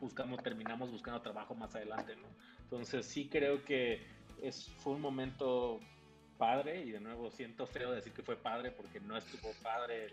buscamos, 0.00 0.42
terminamos 0.42 0.90
buscando 0.90 1.20
trabajo 1.20 1.54
más 1.54 1.74
adelante, 1.74 2.16
¿no? 2.16 2.28
Entonces 2.62 3.04
sí 3.06 3.28
creo 3.28 3.64
que 3.64 4.00
es, 4.42 4.68
fue 4.78 4.94
un 4.94 5.00
momento 5.00 5.80
padre, 6.38 6.82
y 6.82 6.90
de 6.90 7.00
nuevo 7.00 7.30
siento 7.30 7.66
feo 7.66 7.92
decir 7.92 8.12
que 8.12 8.22
fue 8.22 8.36
padre 8.36 8.70
porque 8.70 9.00
no 9.00 9.16
estuvo 9.16 9.52
padre 9.62 10.08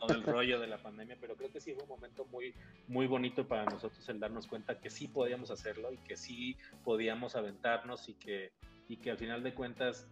todo 0.00 0.14
el 0.14 0.22
rollo 0.22 0.60
de 0.60 0.66
la 0.66 0.78
pandemia, 0.78 1.16
pero 1.20 1.36
creo 1.36 1.50
que 1.50 1.60
sí 1.60 1.74
fue 1.74 1.82
un 1.82 1.88
momento 1.88 2.24
muy, 2.26 2.54
muy 2.86 3.06
bonito 3.06 3.46
para 3.46 3.64
nosotros 3.64 4.08
el 4.08 4.20
darnos 4.20 4.46
cuenta 4.46 4.80
que 4.80 4.90
sí 4.90 5.08
podíamos 5.08 5.50
hacerlo 5.50 5.92
y 5.92 5.96
que 5.98 6.16
sí 6.16 6.56
podíamos 6.84 7.36
aventarnos 7.36 8.08
y 8.08 8.14
que, 8.14 8.52
y 8.88 8.96
que 8.96 9.10
al 9.10 9.18
final 9.18 9.42
de 9.42 9.54
cuentas 9.54 10.08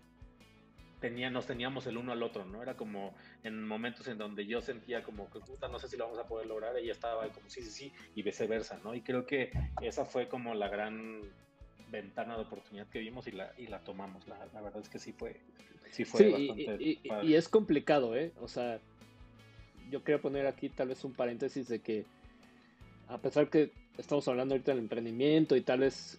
tenía, 1.00 1.30
nos 1.30 1.46
teníamos 1.46 1.86
el 1.86 1.96
uno 1.96 2.12
al 2.12 2.22
otro, 2.22 2.44
¿no? 2.44 2.62
Era 2.62 2.76
como 2.76 3.14
en 3.42 3.66
momentos 3.66 4.08
en 4.08 4.18
donde 4.18 4.46
yo 4.46 4.60
sentía 4.60 5.02
como 5.02 5.30
que, 5.30 5.40
puta, 5.40 5.68
no 5.68 5.78
sé 5.78 5.88
si 5.88 5.96
lo 5.96 6.04
vamos 6.04 6.18
a 6.18 6.26
poder 6.26 6.46
lograr, 6.46 6.76
ella 6.76 6.92
estaba 6.92 7.28
como 7.28 7.48
sí, 7.48 7.62
sí, 7.62 7.70
sí, 7.70 7.92
y 8.14 8.22
viceversa, 8.22 8.80
¿no? 8.82 8.94
Y 8.94 9.02
creo 9.02 9.26
que 9.26 9.50
esa 9.80 10.04
fue 10.04 10.28
como 10.28 10.54
la 10.54 10.68
gran 10.68 11.22
ventana 11.90 12.36
de 12.36 12.42
oportunidad 12.42 12.86
que 12.88 12.98
vimos 12.98 13.26
y 13.26 13.32
la, 13.32 13.52
y 13.58 13.66
la 13.66 13.80
tomamos. 13.80 14.26
La, 14.28 14.38
la 14.52 14.60
verdad 14.60 14.82
es 14.82 14.88
que 14.88 14.98
sí 14.98 15.12
fue, 15.12 15.36
sí 15.90 16.04
fue 16.04 16.30
bastante. 16.30 16.76
Y, 16.80 17.00
y, 17.22 17.34
es 17.34 17.48
complicado, 17.48 18.16
¿eh? 18.16 18.32
O 18.40 18.48
sea, 18.48 18.80
yo 19.90 20.02
quería 20.02 20.20
poner 20.20 20.46
aquí 20.46 20.68
tal 20.68 20.88
vez 20.88 21.04
un 21.04 21.12
paréntesis 21.12 21.68
de 21.68 21.80
que 21.80 22.04
a 23.08 23.18
pesar 23.18 23.48
que 23.48 23.70
estamos 23.98 24.26
hablando 24.28 24.54
ahorita 24.54 24.72
del 24.72 24.80
emprendimiento 24.80 25.56
y 25.56 25.60
tal 25.60 25.80
vez 25.80 26.18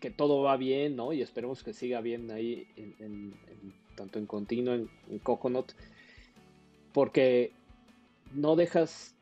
que 0.00 0.10
todo 0.10 0.42
va 0.42 0.56
bien, 0.56 0.96
¿no? 0.96 1.12
Y 1.12 1.22
esperemos 1.22 1.62
que 1.62 1.72
siga 1.72 2.00
bien 2.00 2.30
ahí, 2.30 2.66
en, 2.76 3.34
tanto 3.94 4.18
en 4.18 4.26
Continuo, 4.26 4.74
en, 4.74 4.90
en, 5.10 5.18
Coconut, 5.20 5.72
porque 6.92 7.52
no 8.32 8.56
dejas 8.56 9.14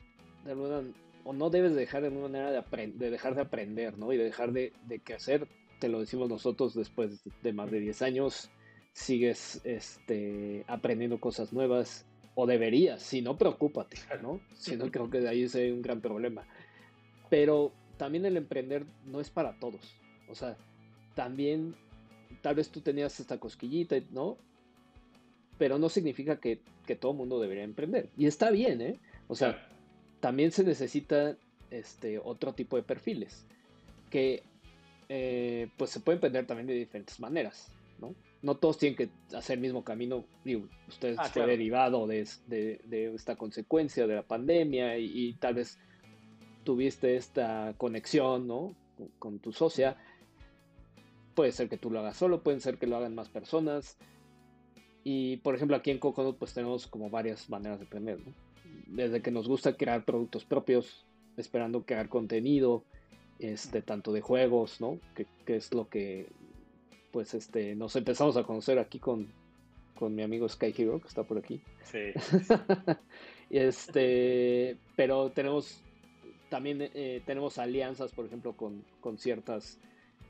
de 0.43 0.51
alguna, 0.51 0.81
o 1.23 1.33
no 1.33 1.49
debes 1.49 1.75
dejar 1.75 2.01
de 2.01 2.09
alguna 2.09 2.27
manera 2.27 2.51
de, 2.51 2.87
de 2.87 3.09
dejar 3.09 3.35
de 3.35 3.41
aprender, 3.41 3.97
¿no? 3.97 4.11
Y 4.11 4.17
de 4.17 4.25
dejar 4.25 4.51
de, 4.51 4.73
de 4.85 5.01
hacer, 5.13 5.47
te 5.79 5.89
lo 5.89 5.99
decimos 5.99 6.29
nosotros 6.29 6.73
después 6.73 7.21
de 7.41 7.53
más 7.53 7.71
de 7.71 7.79
10 7.79 8.01
años, 8.01 8.49
sigues 8.93 9.61
este, 9.63 10.63
aprendiendo 10.67 11.19
cosas 11.19 11.51
nuevas, 11.53 12.05
o 12.35 12.45
deberías, 12.45 13.01
si 13.01 13.21
no, 13.21 13.37
preocúpate, 13.37 13.97
¿no? 14.21 14.41
Si 14.55 14.75
no, 14.75 14.91
creo 14.91 15.09
que 15.09 15.21
de 15.21 15.29
ahí 15.29 15.43
es 15.43 15.55
un 15.55 15.81
gran 15.81 16.01
problema. 16.01 16.45
Pero 17.29 17.71
también 17.97 18.25
el 18.25 18.37
emprender 18.37 18.85
no 19.05 19.21
es 19.21 19.29
para 19.29 19.57
todos. 19.57 19.95
O 20.29 20.35
sea, 20.35 20.57
también 21.15 21.75
tal 22.41 22.55
vez 22.55 22.69
tú 22.69 22.81
tenías 22.81 23.19
esta 23.19 23.39
cosquillita, 23.39 23.95
¿no? 24.11 24.37
Pero 25.57 25.79
no 25.79 25.87
significa 25.87 26.39
que, 26.39 26.59
que 26.85 26.97
todo 26.97 27.13
mundo 27.13 27.39
debería 27.39 27.63
emprender. 27.63 28.09
Y 28.17 28.25
está 28.25 28.51
bien, 28.51 28.81
¿eh? 28.81 28.99
O 29.29 29.35
sea, 29.35 29.69
también 30.19 30.51
se 30.51 30.63
necesita 30.63 31.37
este, 31.71 32.19
otro 32.19 32.53
tipo 32.53 32.75
de 32.75 32.83
perfiles 32.83 33.45
que 34.09 34.43
eh, 35.09 35.69
pues 35.77 35.91
se 35.91 35.99
pueden 35.99 36.17
emprender 36.17 36.45
también 36.47 36.67
de 36.67 36.73
diferentes 36.73 37.19
maneras, 37.19 37.71
¿no? 37.99 38.15
No 38.41 38.55
todos 38.55 38.77
tienen 38.77 38.95
que 38.95 39.09
hacer 39.35 39.55
el 39.55 39.61
mismo 39.61 39.83
camino. 39.83 40.25
Digo, 40.43 40.67
usted 40.87 41.15
ah, 41.17 41.25
fue 41.25 41.47
derivado 41.47 42.05
de, 42.05 42.27
de, 42.47 43.13
esta 43.15 43.35
consecuencia 43.35 44.05
de 44.05 44.15
la 44.15 44.23
pandemia 44.23 44.97
y 44.97 45.33
tal 45.33 45.55
vez 45.55 45.79
tuviste 46.65 47.15
esta 47.15 47.73
conexión, 47.77 48.47
¿no? 48.47 48.75
Con, 49.19 49.39
tu 49.39 49.53
socia. 49.53 49.95
Puede 51.33 51.53
ser 51.53 51.69
que 51.69 51.77
tú 51.77 51.89
lo 51.89 51.99
hagas 51.99 52.17
solo, 52.17 52.43
puede 52.43 52.59
ser 52.59 52.77
que 52.77 52.87
lo 52.87 52.97
hagan 52.97 53.15
más 53.15 53.29
personas. 53.29 53.97
Y 55.05 55.37
por 55.37 55.55
ejemplo, 55.55 55.77
aquí 55.77 55.91
en 55.91 55.99
Coconut, 55.99 56.37
pues 56.37 56.53
tenemos 56.53 56.87
como 56.87 57.09
varias 57.09 57.49
maneras 57.49 57.79
de 57.79 57.85
aprender, 57.85 58.19
¿no? 58.19 58.33
Desde 58.87 59.21
que 59.21 59.31
nos 59.31 59.47
gusta 59.47 59.77
crear 59.77 60.03
productos 60.03 60.43
propios, 60.43 61.05
esperando 61.37 61.85
crear 61.85 62.09
contenido, 62.09 62.83
este, 63.39 63.81
tanto 63.81 64.13
de 64.13 64.21
juegos, 64.21 64.81
¿no? 64.81 64.99
Que, 65.15 65.27
es 65.55 65.73
lo 65.73 65.89
que, 65.89 66.27
pues, 67.11 67.33
este, 67.33 67.75
nos 67.75 67.95
empezamos 67.95 68.37
a 68.37 68.43
conocer 68.43 68.79
aquí 68.79 68.99
con, 68.99 69.27
con 69.95 70.15
mi 70.15 70.23
amigo 70.23 70.47
Sky 70.47 70.73
Hero, 70.77 70.99
que 71.01 71.07
está 71.07 71.23
por 71.23 71.37
aquí. 71.37 71.61
Sí. 71.83 72.11
este, 73.49 74.77
pero 74.95 75.31
tenemos 75.31 75.81
también 76.49 76.89
eh, 76.93 77.21
tenemos 77.25 77.57
alianzas, 77.57 78.11
por 78.11 78.25
ejemplo, 78.25 78.53
con, 78.53 78.83
con 79.01 79.17
ciertas 79.17 79.79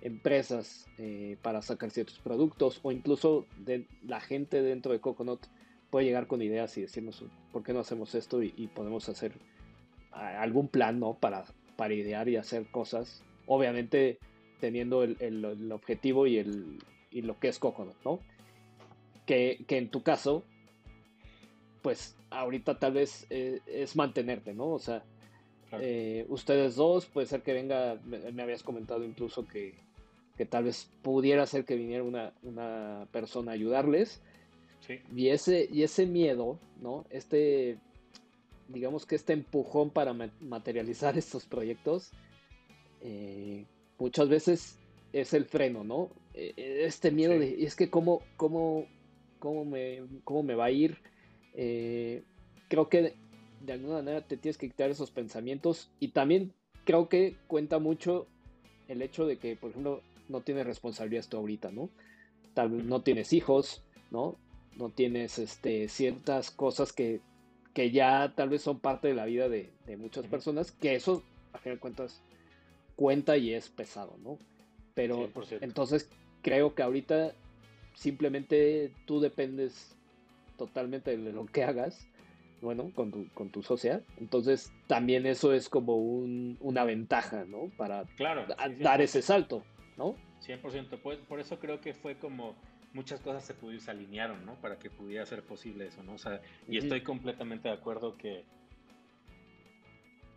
empresas 0.02 0.88
eh, 0.98 1.38
para 1.42 1.62
sacar 1.62 1.92
ciertos 1.92 2.20
productos 2.20 2.80
o 2.84 2.92
incluso 2.92 3.46
de, 3.58 3.88
la 4.04 4.20
gente 4.20 4.62
dentro 4.62 4.92
de 4.92 5.00
Coconut 5.00 5.46
puede 5.90 6.06
llegar 6.06 6.28
con 6.28 6.42
ideas 6.42 6.78
y 6.78 6.82
decirnos 6.82 7.24
por 7.52 7.64
qué 7.64 7.74
no 7.74 7.80
hacemos 7.80 8.14
esto 8.16 8.44
y, 8.44 8.70
podemos 8.74 9.08
hacer 9.10 9.34
algún 10.12 10.68
plan 10.68 11.00
¿no? 11.00 11.16
para, 11.16 11.46
para 11.76 11.94
idear 11.94 12.30
y 12.30 12.36
hacer 12.36 12.66
cosas, 12.72 13.24
obviamente 13.48 14.20
teniendo 14.60 15.04
el, 15.04 15.18
el, 15.20 15.72
objetivo 15.72 16.28
y, 16.28 16.38
el, 16.38 16.80
y 17.12 17.22
lo 17.22 17.40
que 17.40 17.50
es 17.50 17.60
Coconut, 17.60 17.96
¿no? 18.04 18.20
Que, 19.26 19.64
que 19.68 19.78
en 19.78 19.90
tu 19.90 20.02
caso, 20.02 20.44
pues 21.82 22.16
ahorita 22.30 22.80
tal 22.80 22.94
vez 22.94 23.28
eh, 23.30 23.60
es 23.68 23.96
mantenerte, 23.96 24.54
¿no? 24.54 24.70
O 24.70 24.80
sea, 24.80 25.04
eh, 25.82 26.26
ustedes 26.30 26.76
dos, 26.76 27.06
puede 27.06 27.28
ser 27.28 27.42
que 27.42 27.54
venga, 27.54 28.00
me, 28.06 28.42
habías 28.42 28.64
comentado 28.64 29.04
incluso 29.04 29.46
que, 29.48 29.74
que, 30.38 30.46
tal 30.46 30.66
vez 30.66 30.90
pudiera 31.02 31.46
ser 31.46 31.66
que 31.66 31.76
viniera 31.76 32.04
una, 32.04 32.34
una 32.44 33.08
persona 33.12 33.52
a 33.52 33.56
ayudarles. 33.56 34.22
Y, 35.16 35.30
ese, 35.30 35.68
y 35.72 35.82
ese 35.82 36.06
miedo, 36.06 36.60
¿no? 36.80 37.06
Este, 37.10 37.80
digamos 38.68 39.06
que 39.06 39.16
este 39.16 39.34
empujón 39.34 39.90
para 39.90 40.14
materializar 40.14 41.18
estos 41.18 41.46
proyectos, 41.46 42.12
eh, 43.02 43.66
muchas 44.00 44.30
veces 44.30 44.80
es 45.14 45.34
el 45.34 45.46
freno, 45.46 45.84
¿no? 45.84 46.10
E, 46.34 46.54
e, 46.58 46.86
este 46.86 47.12
miedo 47.12 47.38
de, 47.38 47.64
es 47.64 47.76
que 47.76 47.90
cómo, 47.90 48.22
cómo, 48.38 48.86
cómo, 49.40 49.66
me, 49.66 50.04
cómo 50.24 50.44
me 50.44 50.56
va 50.56 50.66
a 50.66 50.72
ir. 50.72 50.98
Eh, 51.54 52.24
creo 52.68 52.90
que 52.90 53.14
de 53.62 53.74
alguna 53.74 53.96
manera 53.96 54.22
te 54.22 54.38
tienes 54.38 54.58
que 54.58 54.70
quitar 54.70 54.90
esos 54.90 55.12
pensamientos 55.12 55.90
y 56.00 56.10
también 56.10 56.54
creo 56.84 57.10
que 57.10 57.36
cuenta 57.48 57.80
mucho 57.80 58.28
el 58.88 59.02
hecho 59.02 59.26
de 59.26 59.38
que, 59.38 59.56
por 59.56 59.72
ejemplo, 59.72 60.02
no 60.30 60.42
tienes 60.42 60.66
responsabilidades 60.66 61.30
tú 61.30 61.38
ahorita, 61.38 61.72
¿no? 61.72 61.90
Tal 62.54 62.70
vez 62.70 62.84
no 62.84 63.02
tienes 63.02 63.34
hijos, 63.34 63.84
¿no? 64.12 64.38
No 64.78 64.90
tienes 64.90 65.40
este, 65.40 65.88
ciertas 65.88 66.52
cosas 66.52 66.94
que, 66.94 67.22
que 67.76 67.92
ya 67.92 68.34
tal 68.36 68.48
vez 68.50 68.62
son 68.62 68.80
parte 68.80 69.10
de 69.10 69.14
la 69.14 69.26
vida 69.26 69.50
de, 69.50 69.70
muchas 69.98 70.26
personas, 70.28 70.72
que 70.72 70.96
eso, 70.96 71.24
a 71.52 71.60
fin 71.60 71.74
de 71.74 71.78
cuentas, 71.78 72.24
cuenta 72.96 73.36
y 73.36 73.54
es 73.54 73.70
pesado, 73.70 74.18
¿no? 74.24 74.40
Pero 74.94 75.30
entonces 75.60 76.10
creo 76.42 76.74
que 76.74 76.84
ahorita 76.84 77.34
simplemente 77.94 78.94
tú 79.06 79.20
dependes 79.20 79.94
totalmente 80.58 81.18
de 81.18 81.34
lo 81.34 81.46
que 81.48 81.66
hagas 81.66 82.08
bueno, 82.62 82.92
con 82.96 83.12
tu, 83.12 83.28
con 83.34 83.50
tu 83.50 83.62
socia. 83.62 84.02
Entonces, 84.18 84.72
también 84.88 85.26
eso 85.26 85.54
es 85.54 85.68
como 85.68 85.98
un, 85.98 86.58
una 86.62 86.86
ventaja, 86.86 87.44
¿no? 87.46 87.70
Para 87.76 88.06
claro, 88.16 88.48
dar 88.80 89.02
ese 89.02 89.22
salto, 89.22 89.64
¿no? 89.98 90.16
100%. 90.42 90.98
Pues, 91.04 91.20
por 91.20 91.42
eso 91.42 91.60
creo 91.60 91.82
que 91.82 91.94
fue 91.94 92.18
como 92.18 92.56
muchas 92.96 93.20
cosas 93.20 93.44
se, 93.46 93.54
pudieron, 93.54 93.86
se 93.86 93.92
alinearon, 93.92 94.46
¿no? 94.46 94.56
Para 94.56 94.80
que 94.80 94.90
pudiera 94.90 95.26
ser 95.26 95.44
posible 95.44 95.88
eso, 95.88 96.02
¿no? 96.02 96.14
O 96.14 96.18
sea, 96.18 96.42
y 96.68 96.78
estoy 96.78 97.02
completamente 97.02 97.68
de 97.68 97.74
acuerdo 97.74 98.18
que 98.18 98.46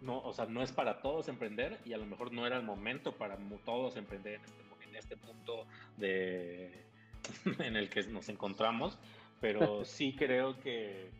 no, 0.01 0.21
o 0.21 0.33
sea, 0.33 0.47
no 0.47 0.63
es 0.63 0.73
para 0.73 1.01
todos 1.01 1.29
emprender 1.29 1.79
y 1.85 1.93
a 1.93 1.99
lo 1.99 2.07
mejor 2.07 2.33
no 2.33 2.47
era 2.47 2.57
el 2.57 2.65
momento 2.65 3.17
para 3.17 3.39
todos 3.65 3.97
emprender 3.97 4.35
en 4.35 4.41
este, 4.41 4.85
en 4.89 4.97
este 4.97 5.17
punto 5.17 5.67
de 5.97 6.85
en 7.61 7.77
el 7.77 7.89
que 7.89 8.03
nos 8.09 8.29
encontramos, 8.29 8.99
pero 9.41 9.85
sí 9.85 10.15
creo 10.17 10.59
que 10.59 11.11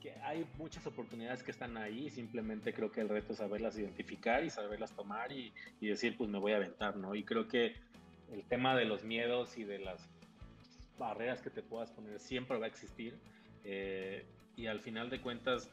que 0.00 0.14
hay 0.22 0.46
muchas 0.56 0.86
oportunidades 0.86 1.42
que 1.42 1.50
están 1.50 1.76
ahí, 1.76 2.08
simplemente 2.08 2.72
creo 2.72 2.90
que 2.90 3.02
el 3.02 3.08
reto 3.08 3.32
es 3.32 3.38
saberlas 3.38 3.78
identificar 3.78 4.42
y 4.42 4.50
saberlas 4.50 4.92
tomar 4.92 5.30
y, 5.30 5.52
decir, 5.80 6.16
pues 6.16 6.30
me 6.30 6.38
voy 6.38 6.52
a 6.52 6.56
aventar, 6.56 6.96
¿no? 6.96 7.14
Y 7.14 7.22
creo 7.22 7.46
que 7.46 7.74
el 8.32 8.44
tema 8.44 8.76
de 8.76 8.84
los 8.84 9.04
miedos 9.04 9.56
y 9.58 9.64
de 9.64 9.78
las 9.78 10.08
barreras 10.98 11.40
que 11.40 11.50
te 11.50 11.62
puedas 11.62 11.90
poner 11.90 12.20
siempre 12.20 12.58
va 12.58 12.66
a 12.66 12.68
existir 12.68 13.18
eh, 13.64 14.24
y 14.56 14.66
al 14.66 14.80
final 14.80 15.10
de 15.10 15.20
cuentas 15.20 15.70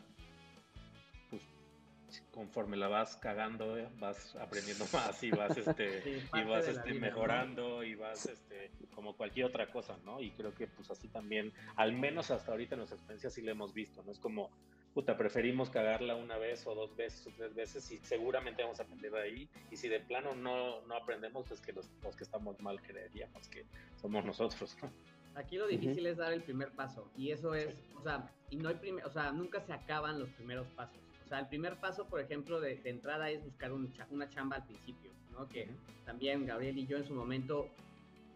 conforme 2.31 2.77
la 2.77 2.87
vas 2.87 3.17
cagando, 3.17 3.77
eh, 3.77 3.87
vas 3.99 4.35
aprendiendo 4.37 4.85
más 4.93 5.21
y 5.23 5.31
vas, 5.31 5.57
este, 5.57 6.21
y 6.33 6.43
vas 6.43 6.67
este, 6.67 6.93
mejorando 6.93 7.83
y 7.83 7.95
vas 7.95 8.25
este, 8.25 8.71
como 8.93 9.15
cualquier 9.15 9.47
otra 9.47 9.67
cosa, 9.71 9.97
¿no? 10.05 10.21
Y 10.21 10.31
creo 10.31 10.53
que 10.53 10.67
pues 10.67 10.89
así 10.89 11.07
también, 11.07 11.51
al 11.75 11.93
menos 11.93 12.31
hasta 12.31 12.51
ahorita 12.51 12.75
en 12.75 12.79
nuestra 12.79 12.97
experiencia 12.97 13.29
sí 13.29 13.41
lo 13.41 13.51
hemos 13.51 13.73
visto, 13.73 14.03
¿no? 14.03 14.11
Es 14.11 14.19
como, 14.19 14.49
puta, 14.97 15.15
preferimos 15.15 15.69
cagarla 15.69 16.15
una 16.15 16.39
vez 16.39 16.65
o 16.65 16.73
dos 16.73 16.95
veces 16.95 17.27
o 17.27 17.29
tres 17.37 17.53
veces 17.53 17.91
y 17.91 17.99
seguramente 17.99 18.63
vamos 18.63 18.79
a 18.79 18.83
aprender 18.83 19.11
de 19.11 19.21
ahí. 19.21 19.49
Y 19.69 19.77
si 19.77 19.87
de 19.89 19.99
plano 19.99 20.33
no, 20.33 20.81
no 20.87 20.95
aprendemos, 20.95 21.45
pues 21.47 21.61
que 21.61 21.71
los, 21.71 21.87
los 22.01 22.15
que 22.15 22.23
estamos 22.23 22.59
mal 22.61 22.81
creeríamos 22.81 23.47
que 23.47 23.63
somos 24.01 24.25
nosotros, 24.25 24.75
¿no? 24.81 24.89
Aquí 25.35 25.57
lo 25.57 25.67
difícil 25.67 26.07
es 26.07 26.17
dar 26.17 26.33
el 26.33 26.41
primer 26.41 26.71
paso 26.71 27.11
y 27.15 27.29
eso 27.29 27.53
es, 27.53 27.75
o 27.95 28.01
sea, 28.01 28.27
y 28.49 28.55
no 28.55 28.69
hay 28.69 28.75
primer, 28.75 29.05
o 29.05 29.11
sea, 29.11 29.31
nunca 29.31 29.61
se 29.61 29.71
acaban 29.71 30.19
los 30.19 30.29
primeros 30.29 30.65
pasos. 30.69 30.97
O 31.23 31.27
sea, 31.27 31.41
el 31.41 31.47
primer 31.47 31.75
paso, 31.75 32.07
por 32.07 32.19
ejemplo, 32.19 32.59
de, 32.59 32.81
entrada 32.85 33.29
es 33.29 33.43
buscar 33.43 33.71
una 33.73 34.29
chamba 34.31 34.55
al 34.55 34.65
principio, 34.65 35.11
¿no? 35.31 35.47
Que 35.47 35.69
también 36.07 36.47
Gabriel 36.47 36.75
y 36.75 36.87
yo 36.87 36.97
en 36.97 37.05
su 37.05 37.13
momento 37.13 37.69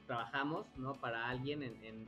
trabajamos, 0.05 0.67
¿no? 0.77 0.93
Para 0.93 1.27
alguien 1.27 1.63
en... 1.63 2.07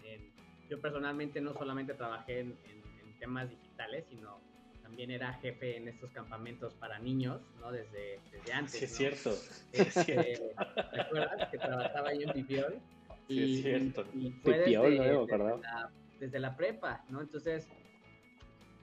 yo 0.70 0.80
personalmente 0.80 1.42
no 1.42 1.56
solamente 1.56 1.96
trabajé 1.96 2.42
en, 2.42 2.84
temas 3.24 3.50
digitales, 3.50 3.63
sino 4.10 4.40
también 4.82 5.12
era 5.12 5.34
jefe 5.34 5.78
en 5.78 5.88
estos 5.88 6.12
campamentos 6.12 6.74
para 6.76 7.00
niños, 7.00 7.42
¿no? 7.60 7.72
Desde, 7.72 8.20
desde 8.32 8.54
antes. 8.54 8.74
Sí, 8.74 8.86
es 8.86 8.96
cierto. 8.96 9.32
Este, 9.72 10.54
¿Te 10.94 11.02
acuerdas 11.02 11.50
que 11.50 11.58
trabajaba 11.58 12.14
yo 12.14 12.22
en 12.28 12.34
Pipiol? 12.34 12.80
Y, 13.28 13.36
sí, 13.36 13.56
es 13.56 13.64
cierto. 13.64 14.06
Y, 14.14 14.32
fue 14.32 14.60
desde, 14.60 15.38
la, 15.38 15.90
desde 16.20 16.40
la 16.40 16.56
prepa, 16.56 17.04
¿no? 17.10 17.22
Entonces, 17.22 17.68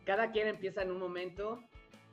cada 0.05 0.33
quien 0.33 0.49
empieza 0.49 0.83
en 0.83 0.91
un 0.91 0.99
momento 0.99 1.63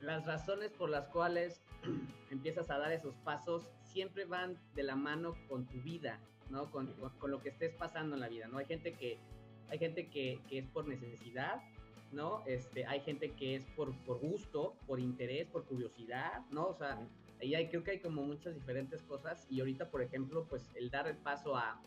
las 0.00 0.26
razones 0.26 0.70
por 0.70 0.90
las 0.90 1.08
cuales 1.08 1.60
empiezas 2.30 2.70
a 2.70 2.78
dar 2.78 2.92
esos 2.92 3.16
pasos 3.24 3.66
siempre 3.82 4.26
van 4.26 4.56
de 4.74 4.82
la 4.82 4.96
mano 4.96 5.34
con 5.48 5.66
tu 5.66 5.80
vida, 5.80 6.20
¿no? 6.50 6.70
Con, 6.70 6.92
con, 7.18 7.30
lo 7.30 7.40
que 7.40 7.48
estés 7.48 7.74
pasando 7.74 8.14
en 8.14 8.20
la 8.20 8.28
vida, 8.28 8.46
¿no? 8.48 8.58
Hay 8.58 8.66
gente 8.66 8.92
que, 8.92 9.18
hay 9.70 9.78
gente 9.78 10.08
que, 10.08 10.40
que 10.48 10.58
es 10.58 10.66
por 10.66 10.86
necesidad, 10.86 11.60
¿no? 12.12 12.42
Este, 12.46 12.86
hay 12.86 13.00
gente 13.00 13.32
que 13.32 13.56
es 13.56 13.64
por, 13.76 13.94
por 14.04 14.18
gusto, 14.18 14.74
por 14.86 15.00
interés, 15.00 15.46
por 15.48 15.64
curiosidad, 15.64 16.42
¿no? 16.50 16.68
O 16.68 16.74
sea, 16.74 16.98
ahí 17.40 17.54
hay, 17.54 17.68
creo 17.68 17.84
que 17.84 17.92
hay 17.92 18.00
como 18.00 18.22
muchas 18.22 18.54
diferentes 18.54 19.02
cosas 19.02 19.46
y 19.50 19.60
ahorita, 19.60 19.90
por 19.90 20.02
ejemplo, 20.02 20.46
pues 20.48 20.70
el 20.74 20.90
dar 20.90 21.06
el 21.06 21.16
paso 21.16 21.56
a, 21.56 21.80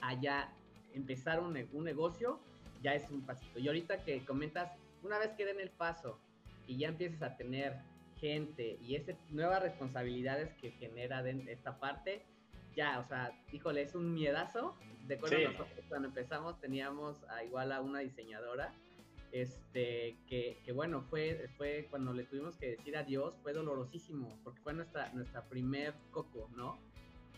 a 0.00 0.20
ya 0.20 0.52
empezar 0.94 1.40
un, 1.40 1.56
un 1.72 1.84
negocio, 1.84 2.40
ya 2.82 2.94
es 2.94 3.08
un 3.10 3.22
pasito. 3.22 3.58
Y 3.58 3.68
ahorita 3.68 4.04
que 4.04 4.24
comentas, 4.24 4.72
una 5.02 5.18
vez 5.18 5.32
que 5.32 5.44
den 5.44 5.60
el 5.60 5.70
paso 5.70 6.18
y 6.66 6.76
ya 6.76 6.88
empieces 6.88 7.22
a 7.22 7.36
tener 7.36 7.76
gente 8.20 8.78
y 8.82 8.96
esas 8.96 9.16
nuevas 9.30 9.62
responsabilidades 9.62 10.52
que 10.54 10.72
genera 10.72 11.22
de 11.22 11.52
esta 11.52 11.78
parte, 11.78 12.24
ya, 12.76 12.98
o 13.00 13.04
sea, 13.04 13.32
híjole, 13.52 13.82
es 13.82 13.94
un 13.94 14.12
miedazo. 14.14 14.76
De 15.06 15.14
acuerdo, 15.14 15.38
nosotros 15.38 15.84
cuando 15.88 16.08
empezamos 16.08 16.60
teníamos 16.60 17.24
a, 17.24 17.42
igual 17.42 17.72
a 17.72 17.80
una 17.80 18.00
diseñadora, 18.00 18.74
este, 19.32 20.16
que, 20.26 20.58
que, 20.64 20.72
bueno, 20.72 21.02
fue, 21.02 21.48
fue 21.56 21.86
cuando 21.90 22.12
le 22.12 22.24
tuvimos 22.24 22.56
que 22.56 22.70
decir 22.70 22.96
adiós, 22.96 23.34
fue 23.42 23.52
dolorosísimo, 23.52 24.28
porque 24.42 24.60
fue 24.62 24.72
nuestra, 24.72 25.12
nuestra 25.12 25.48
primer 25.48 25.94
coco, 26.10 26.48
¿no? 26.56 26.78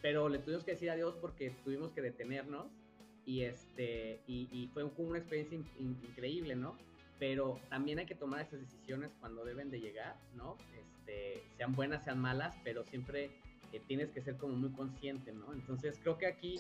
Pero 0.03 0.29
le 0.29 0.39
tuvimos 0.39 0.65
que 0.65 0.73
decir 0.73 0.91
adiós 0.91 1.15
porque 1.21 1.51
tuvimos 1.65 1.93
que 1.93 2.01
detenernos 2.01 2.67
y, 3.27 3.43
este, 3.43 4.23
y, 4.27 4.69
fue 4.73 4.85
una 4.85 5.19
experiencia 5.19 5.59
increíble, 5.79 6.57
¿no? 6.57 6.77
Pero 7.19 7.61
también 7.69 7.99
hay 7.99 8.07
que 8.07 8.15
tomar 8.15 8.41
esas 8.41 8.61
decisiones 8.61 9.13
cuando 9.21 9.45
deben 9.45 9.71
de 9.71 9.81
llegar, 9.81 10.17
¿no? 10.35 10.57
Este, 10.79 11.43
sean 11.57 11.75
buenas, 11.75 12.05
sean 12.05 12.19
malas, 12.19 12.57
pero 12.65 12.85
siempre 12.85 13.31
eh, 13.73 13.81
tienes 13.87 14.11
que 14.11 14.23
ser 14.23 14.37
como 14.37 14.55
muy 14.55 14.71
consciente, 14.71 15.33
¿no? 15.33 15.53
Entonces 15.53 15.99
creo 16.03 16.17
que 16.17 16.27
aquí 16.27 16.59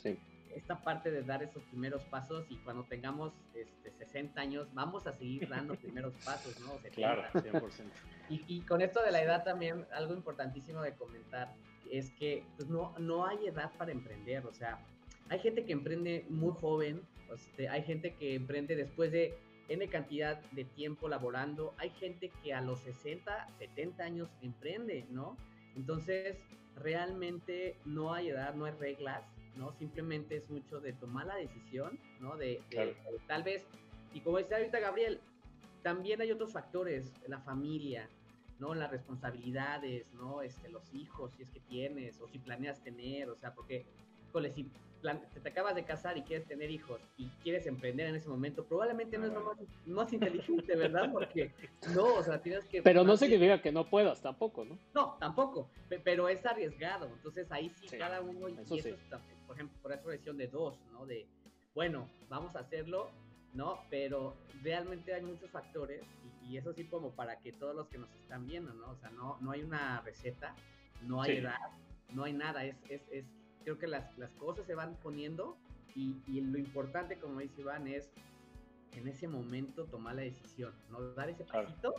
esta 0.54 0.82
parte 0.82 1.10
de 1.10 1.22
dar 1.22 1.42
esos 1.42 1.62
primeros 1.64 2.02
pasos 2.04 2.46
y 2.50 2.56
cuando 2.58 2.84
tengamos 2.84 3.32
este, 3.54 3.90
60 3.90 4.40
años 4.40 4.68
vamos 4.74 5.06
a 5.06 5.12
seguir 5.12 5.48
dando 5.48 5.74
primeros 5.74 6.14
pasos, 6.24 6.58
¿no? 6.60 6.72
Claro, 6.92 7.22
100%. 7.32 7.70
Y, 8.28 8.44
y, 8.46 8.60
con 8.62 8.80
esto 8.80 9.02
de 9.02 9.10
la 9.10 9.22
edad 9.22 9.44
también, 9.44 9.86
algo 9.92 10.14
importantísimo 10.14 10.82
de 10.82 10.94
comentar 10.94 11.52
es 11.90 12.10
que 12.12 12.44
pues, 12.56 12.68
no, 12.68 12.94
no 12.98 13.26
hay 13.26 13.46
edad 13.46 13.72
para 13.76 13.92
emprender, 13.92 14.46
o 14.46 14.52
sea, 14.52 14.78
hay 15.28 15.38
gente 15.40 15.64
que 15.64 15.72
emprende 15.72 16.26
muy 16.28 16.52
joven, 16.52 17.02
este, 17.32 17.68
hay 17.68 17.82
gente 17.82 18.14
que 18.14 18.34
emprende 18.34 18.76
después 18.76 19.12
de 19.12 19.38
N 19.68 19.88
cantidad 19.88 20.40
de 20.50 20.64
tiempo 20.64 21.08
laborando, 21.08 21.74
hay 21.78 21.90
gente 21.90 22.30
que 22.42 22.52
a 22.52 22.60
los 22.60 22.80
60, 22.80 23.48
70 23.58 24.02
años 24.02 24.28
emprende, 24.42 25.06
¿no? 25.10 25.36
Entonces, 25.76 26.36
realmente 26.76 27.76
no 27.84 28.12
hay 28.12 28.30
edad, 28.30 28.54
no 28.54 28.64
hay 28.64 28.72
reglas, 28.72 29.22
¿no? 29.56 29.72
Simplemente 29.72 30.36
es 30.36 30.48
mucho 30.50 30.80
de 30.80 30.92
tomar 30.92 31.26
la 31.26 31.36
decisión, 31.36 31.98
¿no? 32.20 32.36
De, 32.36 32.62
tal 33.26 33.42
vez, 33.42 33.66
y 34.14 34.20
como 34.20 34.38
decía 34.38 34.56
ahorita 34.56 34.80
Gabriel, 34.80 35.20
también 35.82 36.20
hay 36.20 36.30
otros 36.30 36.52
factores, 36.52 37.12
la 37.26 37.40
familia, 37.40 38.08
¿no? 38.58 38.74
Las 38.74 38.90
responsabilidades, 38.90 40.12
¿no? 40.14 40.42
Este, 40.42 40.68
los 40.68 40.94
hijos, 40.94 41.32
si 41.32 41.42
es 41.42 41.50
que 41.50 41.60
tienes, 41.60 42.20
o 42.20 42.28
si 42.28 42.38
planeas 42.38 42.82
tener, 42.82 43.30
o 43.30 43.36
sea, 43.36 43.54
porque, 43.54 43.86
híjole, 44.28 44.50
si 44.50 44.70
te, 45.42 45.48
acabas 45.48 45.74
de 45.74 45.84
casar 45.84 46.18
y 46.18 46.22
quieres 46.22 46.46
tener 46.46 46.70
hijos 46.70 47.00
y 47.16 47.26
quieres 47.42 47.66
emprender 47.66 48.08
en 48.08 48.16
ese 48.16 48.28
momento, 48.28 48.64
probablemente 48.64 49.16
no 49.16 49.26
es 49.26 49.32
lo 49.32 49.94
más, 49.94 50.12
inteligente, 50.12 50.76
¿verdad? 50.76 51.10
Porque 51.10 51.52
no, 51.94 52.14
o 52.14 52.22
sea, 52.22 52.40
tienes 52.40 52.66
que... 52.66 52.82
Pero 52.82 53.02
no 53.02 53.16
significa 53.16 53.62
que 53.62 53.72
no 53.72 53.88
puedas 53.88 54.20
tampoco, 54.20 54.64
¿no? 54.64 54.78
No, 54.94 55.16
tampoco, 55.18 55.70
pero 56.04 56.28
es 56.28 56.44
arriesgado, 56.44 57.06
entonces 57.06 57.50
ahí 57.50 57.70
sí, 57.70 57.96
cada 57.96 58.20
uno, 58.20 58.48
y 58.48 58.78
eso, 58.78 58.96
por 59.50 59.56
ejemplo, 59.56 59.82
por 59.82 59.92
esa 59.92 60.08
decisión 60.08 60.36
de 60.36 60.46
dos, 60.46 60.78
¿no? 60.92 61.06
De, 61.06 61.26
bueno, 61.74 62.08
vamos 62.28 62.54
a 62.54 62.60
hacerlo, 62.60 63.10
¿no? 63.52 63.80
Pero 63.90 64.36
realmente 64.62 65.12
hay 65.12 65.22
muchos 65.22 65.50
factores 65.50 66.04
y, 66.48 66.56
eso 66.56 66.72
sí 66.72 66.84
como 66.84 67.10
para 67.10 67.40
que 67.40 67.52
todos 67.52 67.74
los 67.74 67.88
que 67.88 67.98
nos 67.98 68.08
están 68.14 68.46
viendo, 68.46 68.72
¿no? 68.74 68.92
O 68.92 68.96
sea, 68.98 69.10
no, 69.10 69.38
no 69.40 69.50
hay 69.50 69.64
una 69.64 70.02
receta, 70.02 70.54
no 71.02 71.20
hay 71.20 71.38
edad, 71.38 71.58
no 72.12 72.22
hay 72.22 72.32
nada, 72.32 72.64
es, 72.64 72.76
es, 72.88 73.02
es 73.10 73.24
creo 73.64 73.76
que 73.76 73.88
las, 73.88 74.16
las 74.18 74.30
cosas 74.34 74.64
se 74.66 74.76
van 74.76 74.94
poniendo 75.02 75.56
y, 75.96 76.14
y, 76.28 76.40
lo 76.42 76.56
importante, 76.56 77.18
como 77.18 77.40
dice 77.40 77.62
Iván, 77.62 77.88
es 77.88 78.08
en 78.92 79.08
ese 79.08 79.26
momento 79.26 79.84
tomar 79.86 80.14
la 80.14 80.22
decisión, 80.22 80.72
¿no? 80.92 81.00
Dar 81.14 81.28
ese 81.28 81.44
pasito, 81.44 81.92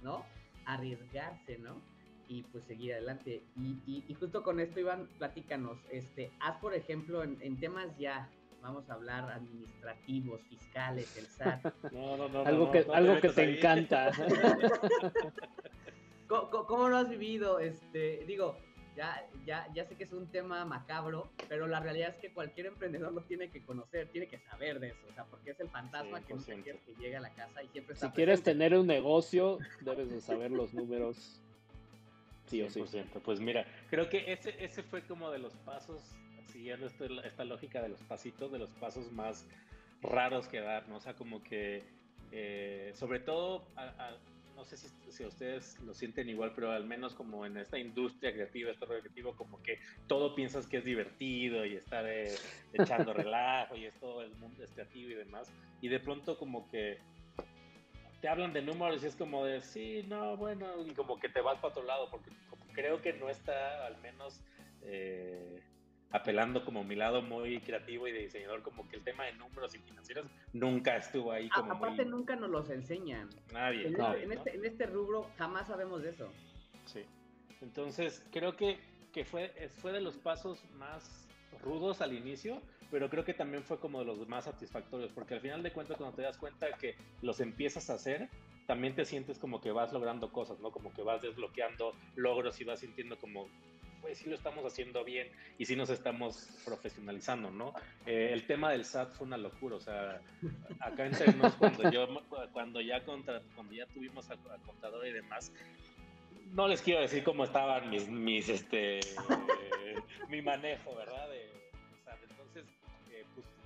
¿no? 0.00 0.24
Arriesgarse, 0.64 1.58
¿no? 1.58 1.82
Y 2.28 2.42
pues 2.44 2.64
seguir 2.64 2.94
adelante. 2.94 3.42
Y, 3.56 3.78
y, 3.86 4.14
justo 4.14 4.42
con 4.42 4.60
esto, 4.60 4.80
Iván, 4.80 5.08
platícanos, 5.18 5.78
este, 5.90 6.32
haz 6.40 6.58
por 6.58 6.74
ejemplo 6.74 7.22
en, 7.22 7.38
en 7.40 7.58
temas 7.58 7.96
ya, 7.98 8.28
vamos 8.62 8.88
a 8.88 8.94
hablar 8.94 9.30
administrativos, 9.30 10.40
fiscales, 10.48 11.16
el 11.16 11.26
SAT. 11.26 11.72
No, 11.92 12.16
no, 12.16 12.28
no. 12.28 12.44
Algo 12.44 12.72
que, 12.72 12.86
algo 12.92 13.20
que 13.20 13.28
te 13.28 13.58
encanta. 13.58 14.10
¿Cómo, 16.28 16.66
¿Cómo, 16.66 16.88
lo 16.88 16.96
has 16.96 17.10
vivido? 17.10 17.60
Este, 17.60 18.24
digo, 18.26 18.56
ya, 18.96 19.26
ya, 19.44 19.68
ya 19.74 19.84
sé 19.86 19.96
que 19.96 20.04
es 20.04 20.12
un 20.12 20.26
tema 20.28 20.64
macabro, 20.64 21.28
pero 21.48 21.66
la 21.66 21.80
realidad 21.80 22.10
es 22.10 22.16
que 22.16 22.32
cualquier 22.32 22.66
emprendedor 22.66 23.12
lo 23.12 23.22
tiene 23.22 23.50
que 23.50 23.64
conocer, 23.64 24.08
tiene 24.08 24.28
que 24.28 24.38
saber 24.38 24.80
de 24.80 24.88
eso, 24.88 25.06
o 25.10 25.14
sea, 25.14 25.24
porque 25.24 25.50
es 25.50 25.60
el 25.60 25.68
fantasma 25.68 26.20
que 26.22 26.34
no 26.34 26.42
quieres 26.42 26.80
que 26.82 26.94
llegue 27.00 27.16
a 27.16 27.20
la 27.20 27.30
casa 27.30 27.62
y 27.62 27.68
siempre 27.68 27.94
está 27.94 28.08
Si 28.08 28.12
quieres 28.12 28.42
tener 28.42 28.76
un 28.76 28.86
negocio, 28.86 29.58
debes 29.80 30.10
de 30.10 30.20
saber 30.20 30.50
los 30.50 30.74
números. 30.74 31.40
Sí 32.46 32.62
o 32.62 32.70
sí. 32.70 32.82
Pues 33.24 33.40
mira, 33.40 33.66
creo 33.90 34.08
que 34.08 34.32
ese, 34.32 34.54
ese 34.62 34.82
fue 34.82 35.02
como 35.02 35.30
de 35.30 35.38
los 35.38 35.54
pasos, 35.58 36.02
siguiendo 36.52 36.86
esta 36.86 37.44
lógica 37.44 37.82
de 37.82 37.88
los 37.88 38.02
pasitos, 38.02 38.52
de 38.52 38.58
los 38.58 38.70
pasos 38.74 39.10
más 39.12 39.46
raros 40.02 40.48
que 40.48 40.60
dar, 40.60 40.88
¿no? 40.88 40.96
O 40.96 41.00
sea, 41.00 41.14
como 41.14 41.42
que, 41.42 41.84
eh, 42.32 42.92
sobre 42.94 43.20
todo, 43.20 43.66
a, 43.76 44.16
no 44.54 44.64
sé 44.64 44.76
si, 44.76 44.88
si, 45.10 45.24
ustedes 45.24 45.80
lo 45.80 45.94
sienten 45.94 46.28
igual, 46.28 46.52
pero 46.54 46.70
al 46.70 46.84
menos 46.84 47.14
como 47.14 47.44
en 47.44 47.56
esta 47.56 47.78
industria 47.78 48.32
creativa, 48.32 48.70
este 48.70 48.86
creativo, 48.86 49.34
como 49.34 49.60
que 49.62 49.78
todo 50.06 50.34
piensas 50.34 50.66
que 50.66 50.78
es 50.78 50.84
divertido 50.84 51.64
y 51.64 51.74
estar 51.74 52.06
eh, 52.06 52.34
echando 52.72 53.12
relajo 53.14 53.76
y 53.76 53.86
es 53.86 53.94
todo 53.94 54.22
el 54.22 54.34
mundo 54.36 54.62
es 54.62 54.70
creativo 54.70 55.10
y 55.10 55.14
demás. 55.14 55.50
Y 55.80 55.88
de 55.88 55.98
pronto 55.98 56.38
como 56.38 56.68
que 56.68 56.98
te 58.24 58.30
hablan 58.30 58.54
de 58.54 58.62
números 58.62 59.04
y 59.04 59.06
es 59.06 59.16
como 59.16 59.44
de, 59.44 59.60
sí, 59.60 60.02
no, 60.08 60.34
bueno, 60.38 60.66
y 60.82 60.94
como 60.94 61.20
que 61.20 61.28
te 61.28 61.42
vas 61.42 61.56
para 61.56 61.68
otro 61.68 61.82
lado, 61.82 62.08
porque 62.10 62.30
creo 62.72 63.02
que 63.02 63.12
no 63.12 63.28
está 63.28 63.84
al 63.84 63.98
menos... 63.98 64.40
Eh, 64.80 65.60
apelando 66.10 66.64
como 66.64 66.84
mi 66.84 66.94
lado 66.94 67.20
muy 67.20 67.60
creativo 67.60 68.08
y 68.08 68.12
de 68.12 68.20
diseñador, 68.20 68.62
como 68.62 68.88
que 68.88 68.96
el 68.96 69.04
tema 69.04 69.24
de 69.24 69.34
números 69.34 69.74
y 69.74 69.78
financieros 69.78 70.26
nunca 70.54 70.96
estuvo 70.96 71.32
ahí. 71.32 71.50
Como 71.50 71.72
aparte 71.72 72.06
nunca 72.06 72.34
nos 72.36 72.48
los 72.48 72.70
enseñan. 72.70 73.28
Nadie. 73.52 73.88
En, 73.88 73.94
este, 73.94 74.22
en, 74.22 74.32
este, 74.32 74.54
en, 74.54 74.64
este, 74.64 74.86
rubro 74.86 75.28
jamás 75.36 75.66
sabemos 75.66 76.02
de 76.02 76.10
eso. 76.10 76.30
Sí. 76.86 77.04
Entonces 77.60 78.24
creo 78.30 78.56
que, 78.56 78.78
que 79.12 79.24
fue, 79.26 79.50
fue 79.82 79.92
de 79.92 80.00
los 80.00 80.16
pasos 80.16 80.64
más 80.76 81.28
rudos 81.60 82.00
al 82.00 82.14
inicio, 82.14 82.62
pero 82.94 83.10
creo 83.10 83.24
que 83.24 83.34
también 83.34 83.64
fue 83.64 83.80
como 83.80 83.98
de 83.98 84.04
los 84.04 84.28
más 84.28 84.44
satisfactorios, 84.44 85.10
porque 85.10 85.34
al 85.34 85.40
final 85.40 85.64
de 85.64 85.72
cuentas 85.72 85.96
cuando 85.96 86.14
te 86.14 86.22
das 86.22 86.38
cuenta 86.38 86.68
que 86.78 86.94
los 87.22 87.40
empiezas 87.40 87.90
a 87.90 87.94
hacer, 87.94 88.28
también 88.68 88.94
te 88.94 89.04
sientes 89.04 89.36
como 89.36 89.60
que 89.60 89.72
vas 89.72 89.92
logrando 89.92 90.30
cosas, 90.30 90.60
¿no? 90.60 90.70
Como 90.70 90.94
que 90.94 91.02
vas 91.02 91.20
desbloqueando 91.20 91.92
logros 92.14 92.60
y 92.60 92.64
vas 92.64 92.78
sintiendo 92.78 93.18
como 93.18 93.48
pues 94.00 94.18
sí 94.18 94.30
lo 94.30 94.36
estamos 94.36 94.64
haciendo 94.64 95.02
bien 95.02 95.26
y 95.58 95.64
sí 95.64 95.74
nos 95.74 95.90
estamos 95.90 96.48
profesionalizando, 96.64 97.50
¿no? 97.50 97.74
Eh, 98.06 98.30
el 98.32 98.46
tema 98.46 98.70
del 98.70 98.84
SAT 98.84 99.10
fue 99.14 99.26
una 99.26 99.38
locura, 99.38 99.74
o 99.74 99.80
sea, 99.80 100.20
acá 100.78 101.04
entre 101.04 101.32
nos, 101.32 101.52
cuando, 101.54 101.90
yo, 101.90 102.06
cuando, 102.52 102.80
ya, 102.80 103.02
contra, 103.02 103.42
cuando 103.56 103.74
ya 103.74 103.86
tuvimos 103.86 104.30
al, 104.30 104.38
contador 104.64 105.04
y 105.04 105.12
demás, 105.12 105.52
no 106.52 106.68
les 106.68 106.80
quiero 106.80 107.00
decir 107.00 107.24
cómo 107.24 107.42
estaban 107.42 107.90
mis, 107.90 108.08
mis 108.08 108.48
este, 108.48 109.00
mi 110.28 110.42
manejo, 110.42 110.94
¿verdad? 110.94 111.28
De, 111.30 111.54
eh, 111.54 111.63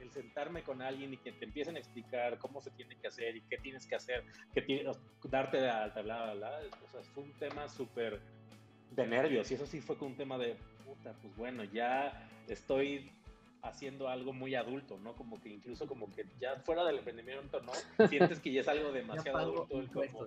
el 0.01 0.11
sentarme 0.11 0.63
con 0.63 0.83
alguien 0.83 1.15
y 1.15 1.17
que 1.17 1.33
te 1.33 1.45
empiecen 1.45 1.77
a 1.77 1.79
explicar 1.79 2.39
cómo 2.39 2.61
se 2.61 2.71
tiene 2.73 2.97
que 2.97 3.09
hacer 3.09 3.37
y 3.37 3.41
qué 3.43 3.59
tienes 3.59 3.87
que 3.87 3.97
hacer, 3.97 4.25
que 4.55 4.85
darte 5.25 5.59
de 5.59 5.71
alta, 5.71 6.03
bla, 6.03 6.33
bla, 6.33 6.35
bla, 6.35 6.61
o 6.85 6.89
sea, 6.89 7.03
fue 7.15 7.25
un 7.25 7.33
tema 7.35 7.69
súper 7.69 8.21
de 8.91 9.07
nervios. 9.07 9.51
Y 9.51 9.55
eso 9.55 9.67
sí 9.67 9.81
fue 9.81 9.97
un 10.01 10.17
tema 10.17 10.39
de, 10.39 10.57
puta, 10.85 11.13
pues 11.21 11.37
bueno, 11.37 11.65
ya 11.65 12.29
estoy 12.49 13.11
haciendo 13.63 14.09
algo 14.09 14.33
muy 14.33 14.55
adulto, 14.55 14.99
¿no? 14.99 15.15
Como 15.15 15.41
que 15.41 15.49
incluso 15.49 15.87
como 15.87 16.11
que 16.15 16.25
ya 16.41 16.57
fuera 16.65 16.85
del 16.85 16.99
emprendimiento, 16.99 17.61
¿no? 17.61 17.73
Sientes 18.09 18.41
que 18.41 18.53
ya 18.53 18.61
es 18.61 18.69
algo 18.69 18.93
demasiado 18.93 19.39
adulto 19.39 19.81
el, 19.81 19.89
como, 19.89 20.27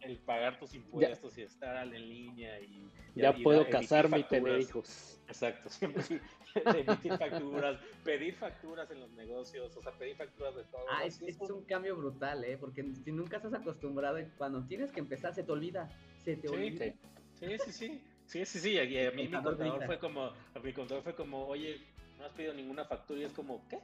el, 0.00 0.16
pagar 0.18 0.58
tus 0.58 0.74
impuestos 0.74 1.36
y 1.38 1.42
estar 1.42 1.86
en 1.86 2.08
línea 2.08 2.60
y... 2.60 2.88
Ya, 3.14 3.32
puedo 3.32 3.68
casarme 3.68 4.20
y 4.20 4.24
tener 4.24 4.60
hijos. 4.60 5.20
Exacto, 5.26 5.68
siempre 5.68 6.02
emitir 6.54 7.18
facturas, 7.18 7.78
pedir 8.04 8.34
facturas 8.34 8.90
en 8.90 9.00
los 9.00 9.10
negocios, 9.12 9.76
o 9.76 9.82
sea, 9.82 9.92
pedir 9.92 10.16
facturas 10.16 10.54
de 10.54 10.64
todo. 10.64 10.80
Ah, 10.90 11.04
es, 11.04 11.20
es, 11.22 11.38
un 11.40 11.64
cambio 11.64 11.96
brutal, 11.96 12.44
¿eh? 12.44 12.56
Porque 12.56 12.82
si 13.04 13.12
nunca 13.12 13.36
estás 13.36 13.52
acostumbrado, 13.52 14.18
cuando 14.38 14.64
tienes 14.64 14.90
que 14.90 15.00
empezar 15.00 15.34
se 15.34 15.42
te 15.42 15.52
olvida, 15.52 15.90
se 16.24 16.36
te 16.36 16.48
olvida. 16.48 16.86
Sí, 17.34 17.58
sí, 17.64 17.72
sí. 17.72 18.02
Sí, 18.28 18.44
sí, 18.44 18.58
sí, 18.60 18.78
a 18.78 19.10
mí 19.12 19.22
mi 19.22 19.30
contador 19.30 19.86
fue 19.86 19.98
como, 19.98 20.24
a 20.24 20.58
mi 20.62 20.72
contador 20.74 21.02
fue 21.02 21.14
como, 21.14 21.46
oye, 21.46 21.80
no 22.18 22.24
has 22.24 22.32
pedido 22.32 22.54
ninguna 22.54 22.84
factura 22.84 23.20
y 23.20 23.24
es 23.24 23.32
como, 23.32 23.66
¿qué? 23.68 23.80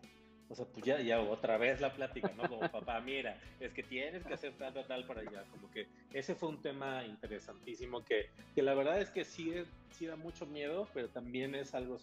O 0.48 0.54
sea, 0.54 0.66
pues 0.66 0.84
ya, 0.84 1.00
ya 1.00 1.20
otra 1.20 1.56
vez 1.56 1.80
la 1.80 1.92
plática, 1.92 2.30
¿no? 2.36 2.48
Como 2.48 2.70
papá, 2.70 3.00
mira, 3.00 3.38
es 3.60 3.72
que 3.72 3.82
tienes 3.82 4.24
que 4.24 4.34
hacer 4.34 4.52
tal, 4.58 4.74
tal, 4.74 4.86
tal 4.86 5.06
para 5.06 5.22
allá. 5.22 5.44
Como 5.50 5.70
que 5.70 5.88
ese 6.12 6.34
fue 6.34 6.50
un 6.50 6.60
tema 6.60 7.04
interesantísimo 7.04 8.04
que, 8.04 8.28
que 8.54 8.62
la 8.62 8.74
verdad 8.74 9.00
es 9.00 9.10
que 9.10 9.24
sí, 9.24 9.52
sí 9.90 10.06
da 10.06 10.16
mucho 10.16 10.46
miedo, 10.46 10.86
pero 10.92 11.08
también 11.08 11.54
es 11.54 11.74
algo, 11.74 11.98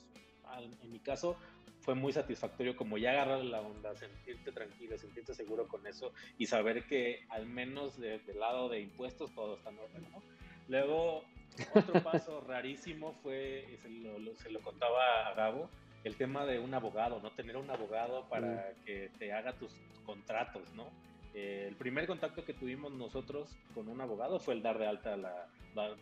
en 0.57 0.91
mi 0.91 0.99
caso, 0.99 1.37
fue 1.81 1.95
muy 1.95 2.13
satisfactorio 2.13 2.75
como 2.75 2.97
ya 2.97 3.11
agarrar 3.11 3.43
la 3.43 3.61
onda, 3.61 3.95
sentirte 3.95 4.51
tranquilo, 4.51 4.97
sentirte 4.97 5.33
seguro 5.33 5.67
con 5.67 5.85
eso 5.87 6.13
y 6.37 6.45
saber 6.45 6.85
que 6.85 7.25
al 7.29 7.45
menos 7.45 7.99
del 7.99 8.21
lado 8.39 8.69
de 8.69 8.81
impuestos 8.81 9.33
todo 9.33 9.55
está 9.55 9.69
en 9.69 9.79
orden, 9.79 10.11
¿no? 10.11 10.21
Luego, 10.67 11.23
otro 11.73 11.93
paso 12.03 12.41
rarísimo 12.41 13.13
fue, 13.23 13.77
se 13.81 13.89
lo, 13.89 14.35
se 14.35 14.51
lo 14.51 14.61
contaba 14.61 15.27
a 15.27 15.33
Gabo, 15.33 15.69
el 16.03 16.15
tema 16.15 16.45
de 16.45 16.59
un 16.59 16.73
abogado, 16.73 17.19
¿no? 17.21 17.31
Tener 17.31 17.57
un 17.57 17.69
abogado 17.69 18.27
para 18.27 18.73
que 18.85 19.09
te 19.19 19.33
haga 19.33 19.53
tus 19.53 19.71
contratos, 20.05 20.73
¿no? 20.73 20.87
Eh, 21.33 21.65
el 21.67 21.75
primer 21.75 22.07
contacto 22.07 22.43
que 22.43 22.53
tuvimos 22.53 22.91
nosotros 22.91 23.49
con 23.73 23.87
un 23.87 24.01
abogado 24.01 24.39
fue 24.39 24.53
el 24.53 24.61
dar 24.61 24.77
de 24.77 24.87
alta, 24.87 25.15
la, 25.15 25.47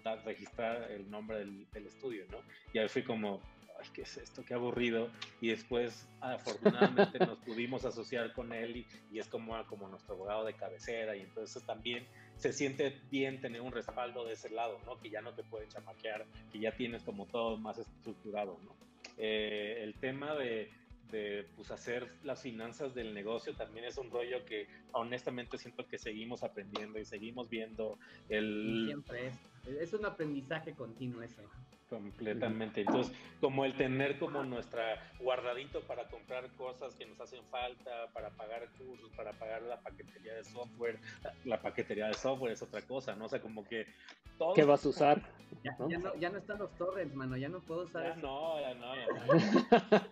dar, 0.04 0.26
registrar 0.26 0.90
el 0.92 1.10
nombre 1.10 1.40
del, 1.40 1.86
estudio, 1.86 2.26
¿no? 2.32 2.40
Y 2.74 2.80
ahí 2.80 2.88
fui 2.88 3.04
como, 3.04 3.40
ay, 3.80 3.88
¿qué 3.94 4.02
es 4.02 4.18
esto? 4.18 4.44
Qué 4.44 4.56
aburrido. 4.56 5.10
Y 5.40 5.50
después, 5.50 6.08
afortunadamente, 6.20 7.20
nos 7.20 7.38
pudimos 7.40 7.86
asociar 7.86 8.34
con 8.34 8.54
él 8.54 8.86
y, 9.12 9.20
es 9.20 9.28
como, 9.28 9.64
como 9.68 9.88
nuestro 9.88 10.16
abogado 10.16 10.46
de 10.46 10.54
cabecera. 10.54 11.16
Y 11.16 11.22
entonces 11.22 11.64
también 11.64 12.08
se 12.36 12.52
siente 12.52 13.00
bien 13.12 13.40
tener 13.40 13.62
un 13.62 13.72
respaldo 13.72 14.26
de 14.26 14.34
ese 14.34 14.50
lado, 14.50 14.80
¿no? 14.86 15.00
Que 15.00 15.12
ya 15.12 15.22
no 15.22 15.34
te 15.34 15.44
pueden 15.44 15.70
chamaquear, 15.70 16.26
que 16.52 16.60
ya 16.60 16.72
tienes 16.72 17.04
como 17.04 17.28
todo 17.28 17.56
más 17.58 17.78
estructurado, 17.78 18.58
¿no? 18.64 18.89
Eh, 19.20 19.84
el 19.84 19.96
tema 19.96 20.34
de, 20.34 20.72
pues, 21.56 21.72
hacer 21.72 22.08
las 22.24 22.42
finanzas 22.42 22.96
del 22.96 23.14
negocio 23.14 23.54
también 23.54 23.86
es 23.86 23.98
un 23.98 24.10
rollo 24.10 24.46
que 24.46 24.68
honestamente 24.94 25.58
siento 25.58 25.86
que 25.86 25.98
seguimos 25.98 26.42
aprendiendo 26.42 27.00
y 27.00 27.06
seguimos 27.06 27.50
viendo 27.50 28.00
el... 28.30 28.86
Siempre 28.88 29.28
es, 29.28 29.36
es 29.68 29.94
un 29.94 30.06
aprendizaje 30.06 30.74
continuo 30.74 31.22
eso. 31.22 31.44
Completamente. 31.90 32.82
Entonces, 32.82 33.16
como 33.42 33.66
el 33.66 33.76
tener 33.76 34.20
como 34.20 34.44
nuestra 34.44 35.12
guardadito 35.20 35.82
para 35.82 36.08
comprar 36.08 36.48
cosas 36.52 36.94
que 36.94 37.06
nos 37.06 37.20
hacen 37.20 37.44
falta, 37.46 38.08
para 38.14 38.30
pagar 38.30 38.70
cursos, 38.78 39.10
para 39.16 39.34
pagar 39.34 39.64
la 39.64 39.82
paquetería 39.82 40.36
de 40.36 40.44
software. 40.44 41.00
La 41.46 41.60
paquetería 41.62 42.08
de 42.08 42.14
software 42.14 42.54
es 42.54 42.62
otra 42.62 42.82
cosa, 42.84 43.16
¿no? 43.16 43.26
O 43.26 43.30
sea, 43.30 43.42
como 43.42 43.68
que 43.68 43.88
todo... 44.38 44.54
¿Qué 44.54 44.64
vas 44.64 44.86
a 44.86 44.90
usar? 44.90 45.22
Ya 45.64 45.76
¿no? 45.80 46.16
Ya, 46.20 46.30
no, 46.30 46.38
están 46.38 46.60
los 46.60 46.72
torrents, 46.78 47.16
mano. 47.16 47.36
Ya 47.38 47.50
no 47.50 47.60
puedo 47.60 47.84
usar 47.84 48.04
ya 48.04 48.16
No, 48.22 48.62
ya 48.62 48.74
no, 48.76 48.96
ya 48.96 49.08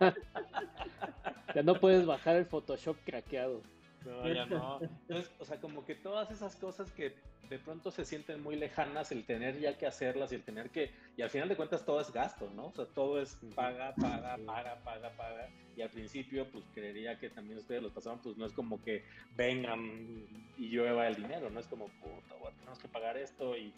no. 0.00 0.14
ya 1.54 1.62
no 1.62 1.74
puedes 1.76 2.04
bajar 2.06 2.36
el 2.36 2.46
Photoshop 2.46 2.96
craqueado. 3.04 3.62
No, 4.04 4.32
ya 4.32 4.46
no. 4.46 4.80
Entonces, 5.08 5.30
o 5.38 5.44
sea, 5.44 5.60
como 5.60 5.84
que 5.84 5.94
todas 5.94 6.30
esas 6.30 6.56
cosas 6.56 6.90
que 6.92 7.14
de 7.48 7.58
pronto 7.58 7.90
se 7.90 8.04
sienten 8.04 8.42
muy 8.42 8.56
lejanas, 8.56 9.10
el 9.10 9.24
tener 9.24 9.58
ya 9.58 9.76
que 9.76 9.86
hacerlas 9.86 10.32
y 10.32 10.36
el 10.36 10.42
tener 10.42 10.70
que, 10.70 10.90
y 11.16 11.22
al 11.22 11.30
final 11.30 11.48
de 11.48 11.56
cuentas 11.56 11.84
todo 11.84 12.00
es 12.00 12.12
gasto, 12.12 12.50
¿no? 12.54 12.66
O 12.66 12.72
sea, 12.72 12.84
todo 12.86 13.20
es 13.20 13.38
paga, 13.54 13.94
paga, 13.94 14.38
paga, 14.44 14.76
paga, 14.84 15.10
paga. 15.16 15.48
Y 15.76 15.80
al 15.82 15.90
principio, 15.90 16.46
pues 16.50 16.64
creería 16.74 17.18
que 17.18 17.30
también 17.30 17.58
ustedes 17.58 17.82
lo 17.82 17.90
pasaban, 17.90 18.20
pues 18.20 18.36
no 18.36 18.44
es 18.44 18.52
como 18.52 18.82
que 18.82 19.04
vengan 19.36 20.26
y 20.58 20.68
llueva 20.68 21.06
el 21.08 21.16
dinero, 21.16 21.50
no 21.50 21.60
es 21.60 21.66
como, 21.66 21.86
puta, 21.86 22.34
tenemos 22.58 22.78
que 22.78 22.88
pagar 22.88 23.16
esto 23.16 23.56
y 23.56 23.72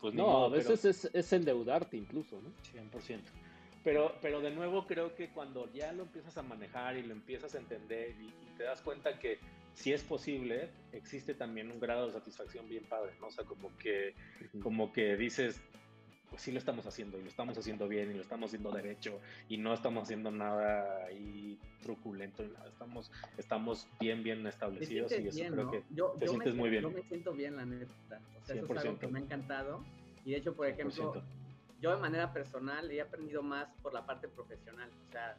pues 0.00 0.14
no. 0.14 0.44
a 0.44 0.48
veces 0.48 0.84
es, 0.84 1.10
es 1.12 1.32
endeudarte 1.32 1.96
incluso, 1.96 2.40
¿no? 2.40 2.50
100%. 2.72 3.20
Pero, 3.82 4.16
pero 4.20 4.40
de 4.40 4.50
nuevo 4.50 4.86
creo 4.86 5.14
que 5.14 5.30
cuando 5.30 5.72
ya 5.72 5.92
lo 5.92 6.02
empiezas 6.02 6.36
a 6.36 6.42
manejar 6.42 6.96
y 6.96 7.04
lo 7.04 7.12
empiezas 7.12 7.54
a 7.54 7.58
entender 7.58 8.14
y 8.20 8.32
te 8.56 8.64
das 8.64 8.82
cuenta 8.82 9.18
que 9.18 9.38
si 9.76 9.92
es 9.92 10.02
posible, 10.02 10.70
existe 10.92 11.34
también 11.34 11.70
un 11.70 11.78
grado 11.78 12.06
de 12.06 12.12
satisfacción 12.14 12.66
bien 12.66 12.84
padre, 12.84 13.12
¿no? 13.20 13.26
O 13.26 13.30
sea, 13.30 13.44
como 13.44 13.76
que, 13.76 14.14
como 14.62 14.90
que 14.90 15.16
dices, 15.16 15.60
pues 16.30 16.40
sí 16.40 16.50
lo 16.50 16.58
estamos 16.58 16.86
haciendo 16.86 17.18
y 17.18 17.22
lo 17.22 17.28
estamos 17.28 17.58
haciendo 17.58 17.86
bien 17.86 18.10
y 18.10 18.14
lo 18.14 18.22
estamos 18.22 18.48
haciendo 18.48 18.72
derecho 18.72 19.20
y 19.50 19.58
no 19.58 19.74
estamos 19.74 20.04
haciendo 20.04 20.30
nada 20.30 21.04
ahí 21.04 21.58
truculento 21.82 22.42
estamos, 22.66 23.12
estamos 23.36 23.86
bien, 24.00 24.22
bien 24.22 24.46
establecidos 24.46 25.12
y 25.12 25.28
eso 25.28 25.52
creo 25.52 25.70
que 25.70 25.82
te 26.18 26.26
sientes 26.26 26.54
muy 26.54 26.70
bien. 26.70 26.82
Yo 26.82 26.90
me 26.90 27.02
siento 27.02 27.32
bien, 27.34 27.56
la 27.56 27.66
neta. 27.66 28.20
O 28.42 28.46
sea, 28.46 28.56
eso 28.56 28.72
es 28.72 28.78
algo 28.78 28.98
que 28.98 29.08
me 29.08 29.18
ha 29.18 29.22
encantado 29.22 29.84
y 30.24 30.30
de 30.30 30.38
hecho, 30.38 30.56
por 30.56 30.68
ejemplo, 30.68 31.22
yo 31.82 31.90
de 31.90 32.00
manera 32.00 32.32
personal 32.32 32.90
he 32.90 33.02
aprendido 33.02 33.42
más 33.42 33.68
por 33.82 33.92
la 33.92 34.06
parte 34.06 34.26
profesional, 34.26 34.88
o 35.06 35.12
sea, 35.12 35.36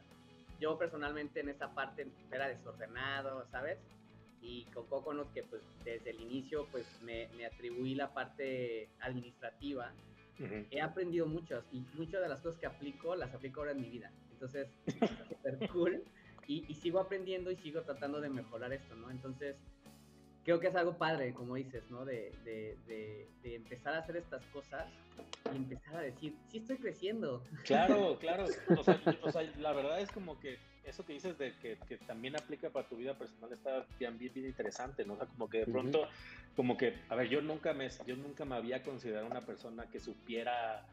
yo 0.60 0.78
personalmente 0.78 1.40
en 1.40 1.48
esa 1.48 1.74
parte 1.74 2.06
era 2.30 2.48
desordenado, 2.48 3.44
¿sabes? 3.50 3.78
Y 4.40 4.64
con 4.66 4.86
Coconut 4.86 5.32
que 5.32 5.42
pues 5.42 5.62
desde 5.84 6.10
el 6.10 6.20
inicio 6.20 6.66
pues 6.70 6.86
me, 7.02 7.28
me 7.36 7.46
atribuí 7.46 7.94
la 7.94 8.12
parte 8.12 8.88
administrativa, 9.00 9.92
he 10.70 10.80
aprendido 10.80 11.26
muchas 11.26 11.64
y 11.72 11.80
muchas 11.94 12.22
de 12.22 12.28
las 12.28 12.40
cosas 12.40 12.60
que 12.60 12.66
aplico 12.66 13.16
las 13.16 13.34
aplico 13.34 13.60
ahora 13.60 13.72
en 13.72 13.80
mi 13.80 13.90
vida. 13.90 14.12
Entonces, 14.32 14.68
es 14.86 15.10
súper 15.28 15.68
cool 15.70 16.04
y, 16.46 16.64
y, 16.68 16.74
sigo 16.74 17.00
aprendiendo 17.00 17.50
y 17.50 17.56
sigo 17.56 17.82
tratando 17.82 18.20
de 18.20 18.30
mejorar 18.30 18.72
esto, 18.72 18.94
¿no? 18.94 19.10
Entonces, 19.10 19.56
creo 20.44 20.60
que 20.60 20.68
es 20.68 20.74
algo 20.76 20.96
padre, 20.96 21.34
como 21.34 21.56
dices, 21.56 21.90
¿no? 21.90 22.04
De, 22.04 22.32
de, 22.44 22.78
de, 22.86 23.28
de 23.42 23.56
empezar 23.56 23.94
a 23.94 23.98
hacer 23.98 24.16
estas 24.16 24.42
cosas 24.46 24.86
y 25.52 25.56
empezar 25.56 25.96
a 25.96 26.00
decir, 26.00 26.34
sí 26.48 26.58
estoy 26.58 26.78
creciendo. 26.78 27.42
Claro, 27.64 28.16
claro. 28.18 28.44
O 28.78 28.82
sea, 28.82 29.00
o 29.22 29.30
sea, 29.30 29.42
la 29.58 29.72
verdad 29.72 30.00
es 30.00 30.10
como 30.10 30.40
que 30.40 30.58
eso 30.88 31.04
que 31.04 31.12
dices 31.12 31.38
de 31.38 31.54
que, 31.58 31.78
que, 31.88 31.98
también 31.98 32.36
aplica 32.36 32.70
para 32.70 32.88
tu 32.88 32.96
vida 32.96 33.14
personal 33.14 33.52
está 33.52 33.86
bien, 33.98 34.18
bien 34.18 34.32
interesante, 34.36 35.04
¿no? 35.04 35.14
O 35.14 35.16
sea, 35.16 35.26
como 35.26 35.48
que 35.48 35.58
de 35.58 35.66
pronto, 35.66 36.08
como 36.56 36.76
que, 36.76 36.94
a 37.08 37.14
ver, 37.14 37.28
yo 37.28 37.40
nunca 37.42 37.72
me, 37.74 37.88
yo 38.06 38.16
nunca 38.16 38.44
me 38.44 38.56
había 38.56 38.82
considerado 38.82 39.26
una 39.26 39.42
persona 39.42 39.86
que 39.90 40.00
supiera 40.00 40.86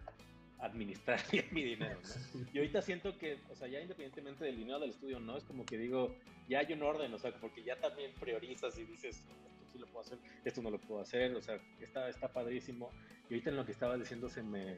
administrar 0.59 1.19
bien 1.31 1.47
mi 1.51 1.63
dinero, 1.63 1.99
¿no? 2.01 2.45
Y 2.53 2.57
ahorita 2.57 2.81
siento 2.81 3.17
que, 3.17 3.39
o 3.49 3.55
sea, 3.55 3.67
ya 3.67 3.79
independientemente 3.79 4.43
del 4.45 4.57
dinero 4.57 4.79
del 4.79 4.89
estudio, 4.89 5.19
¿no? 5.19 5.37
Es 5.37 5.43
como 5.43 5.65
que 5.65 5.77
digo, 5.77 6.15
ya 6.49 6.59
hay 6.59 6.73
un 6.73 6.83
orden, 6.83 7.13
o 7.13 7.17
sea, 7.17 7.31
porque 7.39 7.63
ya 7.63 7.77
también 7.77 8.11
priorizas 8.19 8.77
y 8.77 8.83
dices, 8.83 9.17
esto 9.17 9.65
sí 9.71 9.79
lo 9.79 9.87
puedo 9.87 10.01
hacer, 10.01 10.17
esto 10.43 10.61
no 10.61 10.69
lo 10.69 10.79
puedo 10.79 11.01
hacer, 11.01 11.33
o 11.35 11.41
sea, 11.41 11.59
está, 11.79 12.09
está 12.09 12.27
padrísimo. 12.27 12.91
Y 13.29 13.33
ahorita 13.33 13.49
en 13.49 13.57
lo 13.57 13.65
que 13.65 13.71
estaba 13.71 13.97
diciendo 13.97 14.29
se 14.29 14.43
me, 14.43 14.77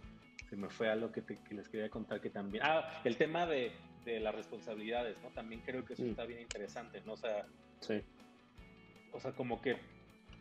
se 0.49 0.55
me 0.55 0.69
fue 0.69 0.89
algo 0.89 1.11
que, 1.11 1.23
que 1.23 1.53
les 1.53 1.67
quería 1.67 1.89
contar 1.89 2.21
que 2.21 2.29
también, 2.29 2.63
ah, 2.65 3.01
el 3.03 3.17
tema 3.17 3.45
de 3.45 3.71
de 4.11 4.19
las 4.19 4.33
responsabilidades, 4.33 5.17
¿no? 5.21 5.29
También 5.29 5.61
creo 5.61 5.85
que 5.85 5.93
eso 5.93 6.03
mm. 6.03 6.09
está 6.09 6.25
bien 6.25 6.41
interesante, 6.41 7.01
¿no? 7.05 7.13
O 7.13 7.17
sea, 7.17 7.45
sí. 7.81 8.01
o 9.11 9.19
sea, 9.19 9.33
como 9.33 9.61
que 9.61 9.77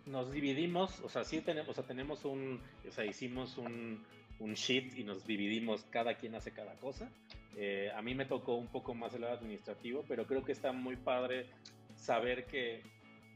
nos 0.06 0.30
dividimos, 0.30 1.00
o 1.00 1.08
sea, 1.08 1.24
sí 1.24 1.40
tenemos, 1.40 1.70
o 1.70 1.74
sea, 1.74 1.84
tenemos 1.84 2.24
un, 2.24 2.60
o 2.88 2.92
sea, 2.92 3.04
hicimos 3.04 3.58
un, 3.58 4.04
un 4.38 4.54
sheet 4.54 4.96
y 4.96 5.04
nos 5.04 5.26
dividimos, 5.26 5.84
cada 5.90 6.14
quien 6.14 6.34
hace 6.34 6.52
cada 6.52 6.74
cosa. 6.74 7.10
Eh, 7.56 7.90
a 7.94 8.02
mí 8.02 8.14
me 8.14 8.26
tocó 8.26 8.54
un 8.54 8.68
poco 8.68 8.94
más 8.94 9.14
el 9.14 9.22
lado 9.22 9.34
administrativo, 9.34 10.04
pero 10.06 10.26
creo 10.26 10.44
que 10.44 10.52
está 10.52 10.72
muy 10.72 10.96
padre 10.96 11.46
saber 11.96 12.46
que 12.46 12.82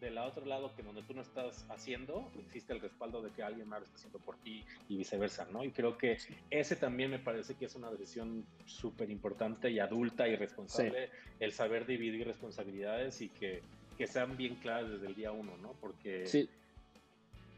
del 0.00 0.18
otro 0.18 0.44
lado 0.46 0.74
que 0.74 0.82
donde 0.82 1.02
tú 1.02 1.14
no 1.14 1.22
estás 1.22 1.66
haciendo, 1.68 2.30
existe 2.38 2.72
el 2.72 2.80
respaldo 2.80 3.22
de 3.22 3.30
que 3.30 3.42
alguien 3.42 3.68
más 3.68 3.80
lo 3.80 3.86
está 3.86 3.96
haciendo 3.96 4.18
por 4.18 4.36
ti 4.38 4.64
y 4.88 4.96
viceversa, 4.96 5.46
¿no? 5.52 5.62
Y 5.62 5.70
creo 5.70 5.98
que 5.98 6.18
ese 6.50 6.76
también 6.76 7.10
me 7.10 7.18
parece 7.18 7.54
que 7.54 7.66
es 7.66 7.74
una 7.74 7.90
decisión 7.90 8.44
súper 8.64 9.10
importante 9.10 9.70
y 9.70 9.78
adulta 9.78 10.26
y 10.26 10.36
responsable, 10.36 11.10
el 11.38 11.52
saber 11.52 11.86
dividir 11.86 12.26
responsabilidades 12.26 13.20
y 13.20 13.28
que, 13.28 13.62
que, 13.96 14.06
sean 14.06 14.36
bien 14.36 14.56
claras 14.56 14.90
desde 14.90 15.06
el 15.06 15.14
día 15.14 15.32
uno, 15.32 15.56
¿no? 15.58 15.74
Porque 15.80 16.26
sí. 16.26 16.48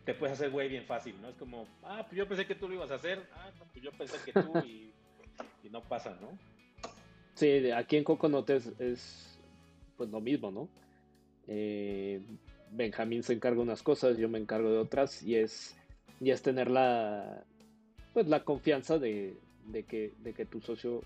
te 0.05 0.15
puedes 0.15 0.35
hacer 0.35 0.51
güey 0.51 0.69
bien 0.69 0.85
fácil, 0.85 1.21
¿no? 1.23 1.29
Es 1.29 1.37
como, 1.37 1.67
ah, 1.85 2.05
pues 2.07 2.17
yo 2.17 2.27
pensé 2.27 2.47
que 2.47 2.55
tú 2.55 2.69
lo 2.69 2.75
ibas 2.75 2.91
a 2.91 2.97
hacer, 2.97 3.27
ah, 3.35 3.51
pues 3.73 3.85
yo 3.85 3.93
pensé 3.93 4.17
que 4.25 4.33
tú 4.33 4.59
y, 4.67 4.93
y 5.63 5.71
no 5.71 5.81
pasa, 5.83 6.17
¿no? 6.21 6.37
Sí, 7.35 7.71
aquí 7.71 7.97
en 7.97 8.05
Coconut 8.05 8.51
es, 8.51 8.67
es 8.79 9.39
pues 9.97 10.11
lo 10.11 10.21
mismo, 10.21 10.51
¿no? 10.51 10.69
Eh, 11.49 12.21
Benjamín 12.71 13.23
se 13.23 13.35
encarga 13.35 13.57
de 13.57 13.63
unas 13.63 13.83
cosas, 13.83 14.17
yo 14.17 14.29
me 14.29 14.39
encargo 14.39 14.71
de 14.71 14.79
otras 14.79 15.23
y 15.23 15.37
es, 15.37 15.77
y 16.21 16.31
es 16.31 16.43
tener 16.43 16.71
la, 16.71 17.45
pues, 18.15 18.29
la 18.29 18.45
confianza 18.45 18.99
de, 18.99 19.37
que, 19.89 20.13
de 20.23 20.33
que 20.33 20.47
tu 20.47 20.61
socio 20.61 21.03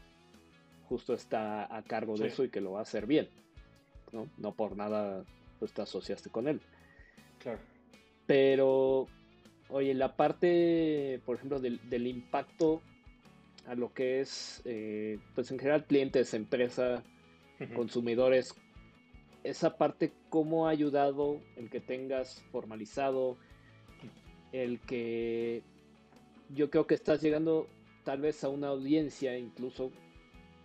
justo 0.88 1.14
está 1.14 1.74
a 1.74 1.82
cargo 1.82 2.16
de 2.16 2.28
eso 2.28 2.44
y 2.44 2.50
que 2.50 2.60
lo 2.60 2.72
va 2.72 2.80
a 2.80 2.82
hacer 2.82 3.06
bien. 3.06 3.28
¿no? 4.12 4.28
no 4.38 4.52
por 4.54 4.76
nada 4.76 5.24
pues, 5.58 5.72
te 5.72 5.82
asociaste 5.82 6.30
con 6.30 6.48
él. 6.48 6.60
Claro. 7.40 7.58
Pero, 8.26 9.08
oye, 9.68 9.94
la 9.94 10.16
parte, 10.16 11.20
por 11.24 11.36
ejemplo, 11.36 11.60
del, 11.60 12.06
impacto 12.06 12.82
a 13.66 13.74
lo 13.74 13.92
que 13.92 14.20
es, 14.20 14.62
eh, 14.64 15.18
pues 15.34 15.50
en 15.50 15.58
general, 15.58 15.84
clientes, 15.84 16.34
empresa, 16.34 17.02
consumidores, 17.74 18.54
esa 19.48 19.76
parte, 19.76 20.12
¿cómo 20.28 20.66
ha 20.66 20.70
ayudado 20.70 21.40
el 21.56 21.70
que 21.70 21.80
tengas 21.80 22.42
formalizado, 22.50 23.36
el 24.52 24.80
que 24.80 25.62
yo 26.50 26.70
creo 26.70 26.86
que 26.86 26.94
estás 26.94 27.22
llegando 27.22 27.66
tal 28.04 28.20
vez 28.20 28.44
a 28.44 28.48
una 28.48 28.68
audiencia 28.68 29.36
incluso 29.36 29.90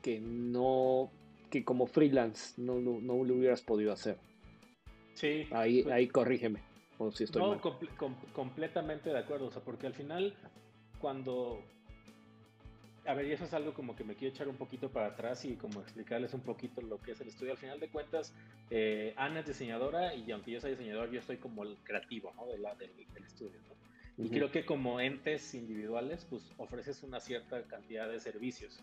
que 0.01 0.19
no, 0.19 1.11
que 1.49 1.63
como 1.63 1.87
freelance 1.87 2.59
no, 2.61 2.75
no, 2.79 3.23
lo 3.23 3.35
hubieras 3.35 3.61
podido 3.61 3.91
hacer. 3.91 4.17
Sí. 5.13 5.47
Ahí, 5.51 5.85
ahí 5.91 6.07
corrígeme, 6.07 6.61
o 6.97 7.11
si 7.11 7.25
estoy 7.25 7.41
no, 7.41 7.61
completamente 8.33 9.09
de 9.09 9.19
acuerdo, 9.19 9.47
o 9.47 9.51
sea, 9.51 9.61
porque 9.61 9.87
al 9.87 9.93
final, 9.93 10.35
cuando 10.99 11.59
a 13.05 13.13
ver, 13.15 13.25
y 13.25 13.31
eso 13.31 13.45
es 13.45 13.53
algo 13.53 13.73
como 13.73 13.95
que 13.95 14.03
me 14.03 14.15
quiero 14.15 14.33
echar 14.33 14.47
un 14.47 14.57
poquito 14.57 14.89
para 14.89 15.07
atrás 15.07 15.43
y 15.45 15.55
como 15.55 15.81
explicarles 15.81 16.33
un 16.33 16.41
poquito 16.41 16.81
lo 16.81 17.01
que 17.01 17.11
es 17.11 17.21
el 17.21 17.29
estudio. 17.29 17.53
Al 17.53 17.57
final 17.57 17.79
de 17.79 17.89
cuentas, 17.89 18.33
eh, 18.69 19.13
Ana 19.17 19.39
es 19.39 19.47
diseñadora 19.47 20.13
y 20.13 20.31
aunque 20.31 20.51
yo 20.51 20.61
soy 20.61 20.71
diseñador, 20.71 21.09
yo 21.09 21.21
soy 21.21 21.37
como 21.37 21.63
el 21.63 21.77
creativo 21.83 22.31
¿no? 22.35 22.45
de 22.47 22.59
la, 22.59 22.75
del, 22.75 22.91
estudio. 23.25 23.59
¿no? 23.67 24.25
Y 24.25 24.29
creo 24.29 24.51
que 24.51 24.65
como 24.65 24.99
entes 24.99 25.55
individuales, 25.55 26.25
pues 26.29 26.51
ofreces 26.57 27.01
una 27.01 27.19
cierta 27.19 27.63
cantidad 27.63 28.07
de 28.07 28.19
servicios. 28.19 28.79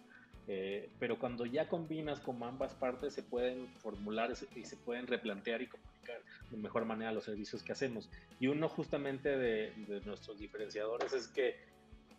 Eh, 0.48 0.88
pero 0.98 1.18
cuando 1.18 1.44
ya 1.46 1.68
combinas 1.68 2.18
como 2.20 2.46
ambas 2.46 2.74
partes, 2.74 3.12
se 3.12 3.22
pueden 3.22 3.68
formular 3.76 4.32
y 4.56 4.64
se 4.64 4.76
pueden 4.78 5.06
replantear 5.06 5.60
y 5.62 5.66
comunicar 5.66 6.20
de 6.50 6.56
mejor 6.56 6.86
manera 6.86 7.12
los 7.12 7.24
servicios 7.24 7.62
que 7.62 7.72
hacemos. 7.72 8.10
Y 8.40 8.48
uno 8.48 8.68
justamente 8.68 9.36
de, 9.36 9.72
de 9.86 10.00
nuestros 10.06 10.38
diferenciadores 10.38 11.12
es 11.12 11.28
que 11.28 11.56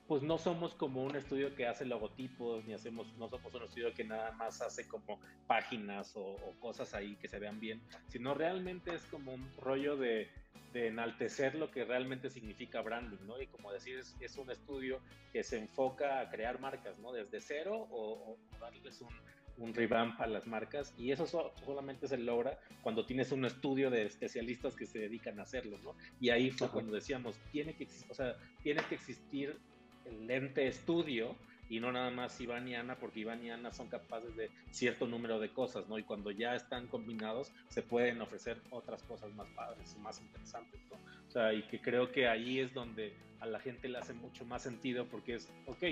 pues 0.09 0.23
no 0.23 0.39
somos 0.39 0.73
como 0.73 1.03
un 1.03 1.15
estudio 1.15 1.53
que 1.53 1.67
hace 1.67 1.85
logotipos, 1.85 2.65
ni 2.65 2.73
hacemos, 2.73 3.15
no 3.19 3.29
somos 3.29 3.53
un 3.53 3.61
estudio 3.61 3.93
que 3.93 4.03
nada 4.03 4.31
más 4.31 4.59
hace 4.59 4.87
como 4.87 5.19
páginas 5.45 6.13
o, 6.15 6.35
cosas 6.59 6.95
ahí 6.95 7.15
que 7.17 7.27
se 7.27 7.37
vean 7.37 7.59
bien, 7.59 7.79
sino 8.07 8.33
realmente 8.33 8.95
es 8.95 9.03
como 9.03 9.35
un 9.35 9.47
rollo 9.57 9.95
de, 9.97 10.27
enaltecer 10.73 11.53
lo 11.53 11.69
que 11.69 11.85
realmente 11.85 12.31
significa 12.31 12.81
branding, 12.81 13.23
¿no? 13.27 13.39
Y 13.39 13.47
como 13.47 13.71
decir, 13.71 13.99
es, 14.19 14.37
un 14.37 14.49
estudio 14.49 14.99
que 15.31 15.43
se 15.43 15.59
enfoca 15.59 16.19
a 16.19 16.29
crear 16.29 16.59
marcas, 16.59 16.97
¿no? 16.97 17.11
Desde 17.11 17.39
cero 17.39 17.87
o, 17.91 18.35
darles 18.59 19.01
un, 19.01 19.09
un 19.57 19.73
revamp 19.75 20.19
a 20.21 20.27
las 20.27 20.47
marcas 20.47 20.93
y 20.97 21.11
eso 21.11 21.27
solamente 21.27 22.07
se 22.07 22.17
logra 22.17 22.57
cuando 22.81 23.05
tienes 23.05 23.31
un 23.31 23.45
estudio 23.45 23.91
de 23.91 24.05
especialistas 24.05 24.75
que 24.75 24.87
se 24.87 24.97
dedican 24.97 25.39
a 25.39 25.43
hacerlo, 25.43 25.77
¿no? 25.83 25.95
Y 26.19 26.29
ahí 26.31 26.49
fue 26.49 26.69
cuando 26.69 26.93
decíamos, 26.93 27.35
tiene 27.51 27.75
que, 27.75 27.87
o 28.09 28.13
sea, 28.15 28.35
tiene 28.63 28.81
que 28.89 28.95
existir 28.95 29.59
el 30.09 30.27
lente 30.27 30.67
estudio 30.67 31.35
y 31.69 31.79
no 31.79 31.91
nada 31.91 32.09
más 32.09 32.39
Iván 32.41 32.67
y 32.67 32.75
Ana, 32.75 32.95
porque 32.95 33.19
Iván 33.19 33.45
y 33.45 33.51
Ana 33.51 33.71
son 33.71 33.87
capaces 33.87 34.35
de 34.35 34.49
cierto 34.71 35.05
número 35.05 35.39
de 35.39 35.49
cosas, 35.49 35.87
¿no? 35.87 35.99
Y 35.99 36.03
cuando 36.03 36.31
ya 36.31 36.55
están 36.55 36.87
combinados, 36.87 37.51
se 37.69 37.83
pueden 37.83 38.21
ofrecer 38.21 38.59
otras 38.71 39.03
cosas 39.03 39.31
más 39.35 39.47
padres 39.49 39.95
y 39.95 39.99
más 40.01 40.19
interesantes, 40.19 40.81
¿no? 40.89 40.97
O 41.27 41.31
sea, 41.31 41.53
y 41.53 41.61
que 41.63 41.79
creo 41.79 42.11
que 42.11 42.27
ahí 42.27 42.59
es 42.59 42.73
donde 42.73 43.13
a 43.39 43.45
la 43.45 43.59
gente 43.59 43.87
le 43.87 43.99
hace 43.99 44.13
mucho 44.13 44.45
más 44.45 44.63
sentido, 44.63 45.05
porque 45.05 45.35
es, 45.35 45.47
ok, 45.67 45.83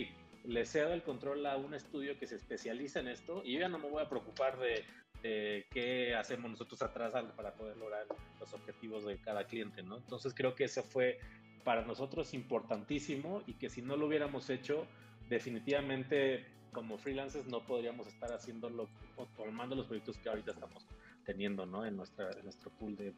le 0.45 0.65
cedo 0.65 0.93
el 0.93 1.03
control 1.03 1.45
a 1.45 1.57
un 1.57 1.76
estudio 1.76 2.18
que 2.18 2.26
se 2.26 2.36
especializa 2.36 2.99
en 2.99 3.09
esto 3.09 3.43
y 3.45 3.53
yo 3.53 3.59
ya 3.59 3.70
no 3.70 3.78
me 3.78 3.89
voy 3.89 4.01
a 4.01 4.09
preocupar 4.09 4.57
de, 4.57 4.84
de 5.22 5.65
qué 5.72 6.15
hacemos 6.15 6.49
nosotros 6.49 6.82
atrás 6.82 7.13
para 7.36 7.53
poder 7.53 7.78
lograr 7.78 8.05
los 8.39 8.53
objetivos 8.53 9.05
de 9.05 9.18
cada 9.18 9.45
cliente, 9.45 9.84
¿no? 9.84 9.97
Entonces 9.97 10.34
creo 10.34 10.55
que 10.55 10.63
ese 10.63 10.82
fue 10.82 11.20
para 11.64 11.84
nosotros 11.86 12.34
importantísimo 12.34 13.41
y 13.47 13.53
que 13.53 13.70
si 13.70 13.82
no 13.82 13.97
lo 13.97 14.08
hubiéramos 14.08 14.49
hecho, 14.49 14.86
definitivamente 15.30 16.45
como 16.72 16.97
freelancers 16.97 17.47
no 17.47 17.66
podríamos 17.66 18.08
estar 18.08 18.32
haciéndolo 18.32 18.88
o 19.16 19.26
tomando 19.36 19.76
los 19.76 19.88
proyectos 19.88 20.18
que 20.18 20.30
ahorita 20.30 20.51
estamos 20.51 20.86
teniendo 21.26 21.66
¿no? 21.66 21.86
en, 21.86 21.97
nuestra, 21.97 22.30
nuestro 22.43 22.70
pool 22.72 22.95
de, 22.95 23.14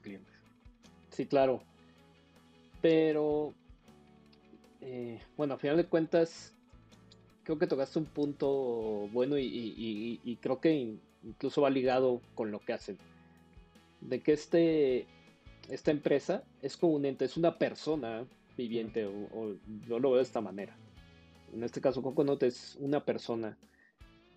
clientes. 0.00 0.34
Sí, 1.10 1.26
claro. 1.26 1.62
Pero, 2.80 3.52
eh, 4.80 5.20
bueno, 5.36 5.54
a 5.54 5.58
final 5.58 5.76
de 5.76 5.84
cuentas, 5.84 6.54
creo 7.42 7.58
que 7.58 7.66
tocaste 7.66 7.98
un 7.98 8.06
punto 8.06 8.48
bueno 9.12 9.36
y 9.38 10.38
creo 10.40 10.60
que 10.60 10.96
incluso 11.22 11.62
va 11.62 11.70
ligado 11.70 12.20
con 12.34 12.50
lo 12.50 12.60
que 12.60 12.72
hacen. 12.72 12.98
De 14.00 14.20
que 14.20 14.32
este 14.32 15.06
esta 15.70 15.90
empresa 15.90 16.44
es 16.62 16.76
como 16.76 16.94
un 16.94 17.04
ente, 17.04 17.24
es 17.24 17.36
una 17.36 17.58
persona 17.58 18.26
viviente, 18.56 19.06
o, 19.06 19.54
yo 19.86 19.98
lo 19.98 20.10
veo 20.10 20.18
de 20.18 20.24
esta 20.24 20.40
manera. 20.40 20.76
En 21.52 21.62
este 21.64 21.80
caso, 21.80 22.02
Coconut 22.02 22.42
es 22.42 22.76
una 22.80 23.04
persona 23.04 23.56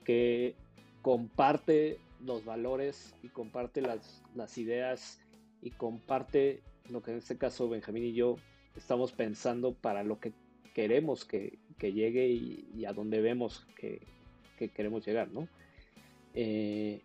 que 0.04 0.56
comparte 1.02 2.00
los 2.24 2.46
valores 2.46 3.14
y 3.22 3.28
comparte 3.28 3.82
las, 3.82 4.24
las 4.36 4.58
ideas 4.58 5.20
y 5.62 5.72
comparte 5.72 6.62
lo 6.90 7.02
que 7.02 7.12
en 7.12 7.18
este 7.18 7.38
caso 7.38 7.70
Benjamín 7.70 8.06
y 8.06 8.14
yo 8.14 8.38
estamos 8.76 9.12
pensando 9.12 9.74
para 9.74 10.04
lo 10.04 10.20
que 10.20 10.34
queremos 10.74 11.26
que, 11.26 11.60
llegue 11.80 12.28
y, 12.28 12.86
a 12.86 12.94
dónde 12.94 13.20
vemos 13.20 13.68
que, 13.76 14.02
queremos 14.74 15.06
llegar, 15.06 15.30
¿no? 15.30 15.50
Eh, 16.34 17.02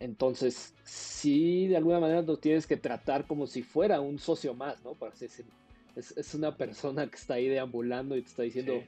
entonces, 0.00 0.74
sí, 0.84 1.66
de 1.68 1.76
alguna 1.76 2.00
manera 2.00 2.22
lo 2.22 2.36
tienes 2.38 2.66
que 2.66 2.76
tratar 2.76 3.26
como 3.26 3.46
si 3.46 3.62
fuera 3.62 4.00
un 4.00 4.18
socio 4.18 4.54
más, 4.54 4.82
¿no? 4.84 4.94
Para 4.94 5.12
es, 5.14 5.42
es, 6.16 6.34
una 6.34 6.56
persona 6.56 7.06
que 7.06 7.16
está 7.16 7.34
ahí 7.34 7.48
deambulando 7.48 8.16
y 8.16 8.22
te 8.22 8.28
está 8.28 8.42
diciendo, 8.42 8.82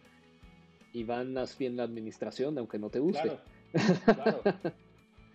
Iván, 0.92 1.36
haz 1.38 1.56
bien 1.56 1.76
la 1.76 1.84
administración, 1.84 2.58
aunque 2.58 2.78
no 2.78 2.90
te 2.90 2.98
guste. 2.98 3.38
Claro, 4.04 4.42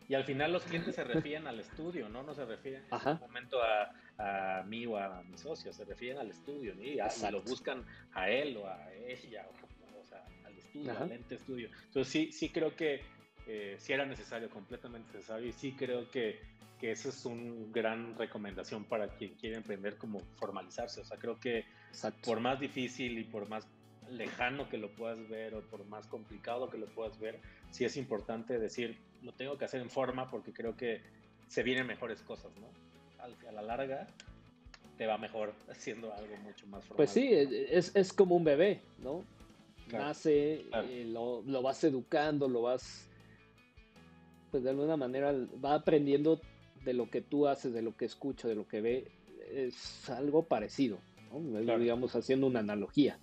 Y 0.08 0.16
al 0.16 0.26
final 0.26 0.52
los 0.52 0.64
clientes 0.64 0.96
se 0.96 1.04
refieren 1.04 1.48
al 1.48 1.60
estudio, 1.60 2.10
¿no? 2.10 2.24
No 2.24 2.34
se 2.34 2.46
refieren 2.46 2.84
en 2.92 3.08
un 3.08 3.20
momento 3.20 3.58
a, 3.62 4.60
a, 4.60 4.64
mí 4.64 4.86
o 4.86 4.98
a 4.98 5.24
mi 5.24 5.38
socio, 5.38 5.72
se 5.74 5.86
refieren 5.86 6.20
al 6.20 6.30
estudio, 6.30 6.76
¿no? 6.76 6.84
Y, 6.84 7.00
lo 7.32 7.42
buscan 7.42 7.84
a 8.14 8.30
él 8.30 8.58
o 8.58 8.68
a 8.68 8.92
ella, 9.08 9.48
o, 10.00 10.06
sea, 10.06 10.24
al 10.46 10.58
estudio, 10.58 10.98
al 11.00 11.12
ente 11.12 11.36
estudio. 11.36 11.70
Entonces 11.88 12.12
sí, 12.12 12.32
sí 12.32 12.50
creo 12.50 12.76
que 12.76 13.02
eh, 13.48 13.76
si 13.80 13.94
era 13.94 14.06
necesario, 14.06 14.50
completamente 14.50 15.14
necesario. 15.14 15.48
Y 15.48 15.54
sí 15.54 15.74
creo 15.74 16.10
que, 16.10 16.40
que 16.80 16.92
eso 16.92 17.10
es 17.10 17.26
una 17.26 17.72
gran 17.72 18.18
recomendación 18.18 18.86
para 18.86 19.08
quien 19.10 19.34
quiere 19.36 19.58
emprender 19.58 19.98
como 19.98 20.20
formalizarse. 20.36 21.02
O 21.02 21.06
sea, 21.06 21.18
creo 21.18 21.40
que 21.40 21.66
por 22.26 22.40
más 22.40 22.60
difícil 22.60 23.18
y 23.18 23.24
por 23.24 23.48
más 23.50 23.68
lejano 24.10 24.70
que 24.70 24.78
lo 24.78 24.90
puedas 24.92 25.28
ver 25.30 25.56
o 25.56 25.62
por 25.62 25.86
más 25.86 26.08
complicado 26.08 26.70
que 26.70 26.78
lo 26.78 26.88
puedas 26.88 27.20
ver, 27.20 27.40
sí 27.72 27.86
es 27.86 27.98
importante 27.98 28.60
decir, 28.60 28.98
lo 29.22 29.32
tengo 29.34 29.58
que 29.58 29.66
hacer 29.66 29.82
en 29.82 29.90
forma 29.90 30.30
porque 30.30 30.54
creo 30.54 30.76
que 30.76 31.02
se 31.48 31.64
vienen 31.64 31.88
mejores 31.88 32.22
cosas, 32.22 32.52
¿no? 32.58 32.68
A 33.48 33.52
la 33.52 33.62
larga 33.62 34.08
te 34.98 35.08
va 35.08 35.18
mejor 35.18 35.54
haciendo 35.70 36.14
algo 36.14 36.36
mucho 36.38 36.68
más 36.68 36.84
formal. 36.84 36.98
Pues 36.98 37.12
sí, 37.12 37.30
es, 37.32 37.96
es 37.96 38.14
como 38.14 38.36
un 38.36 38.44
bebé, 38.44 38.82
¿no? 39.00 39.24
Nace, 39.92 40.66
eh, 40.74 41.06
lo, 41.08 41.44
lo, 41.46 41.62
vas 41.62 41.84
educando, 41.84 42.48
lo 42.48 42.64
vas 42.64 43.08
pues 44.54 44.64
de 44.64 44.70
alguna 44.70 44.96
manera 44.98 45.34
va 45.66 45.74
aprendiendo 45.74 46.40
de 46.86 46.94
lo 46.94 47.10
que 47.10 47.22
tú 47.22 47.48
haces, 47.48 47.74
de 47.74 47.82
lo 47.82 47.98
que 47.98 48.06
escucha, 48.06 48.48
de 48.48 48.54
lo 48.54 48.68
que 48.68 48.82
ve, 48.82 49.08
es 49.52 50.08
algo 50.12 50.44
parecido, 50.44 51.00
digamos 51.80 52.16
haciendo 52.16 52.46
una 52.46 52.60
analogía. 52.60 53.18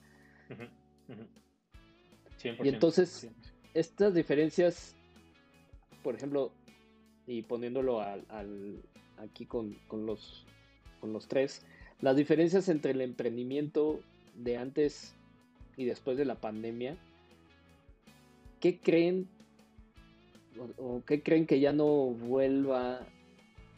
y 2.43 2.69
entonces, 2.69 3.31
estas 3.75 4.13
diferencias, 4.13 4.97
por 6.03 6.17
ejemplo, 6.17 6.51
y 7.29 7.43
poniéndolo 7.43 8.01
al, 8.01 8.83
aquí 9.19 9.47
con, 9.47 9.79
los, 9.93 10.45
con 11.01 11.13
los 11.13 11.29
tres, 11.29 11.65
las 12.01 12.17
diferencias 12.17 12.69
entre 12.69 12.91
el 12.91 13.03
emprendimiento 13.03 14.01
de 14.35 14.57
antes 14.57 15.15
y 15.77 15.85
después 15.85 16.17
de 16.17 16.25
la 16.25 16.41
pandemia, 16.41 16.97
¿qué 18.59 18.81
creen 18.81 19.29
o, 20.79 21.03
qué 21.07 21.23
creen 21.23 21.47
que 21.47 21.61
ya 21.61 21.73
no 21.73 21.87
vuelva 21.87 23.07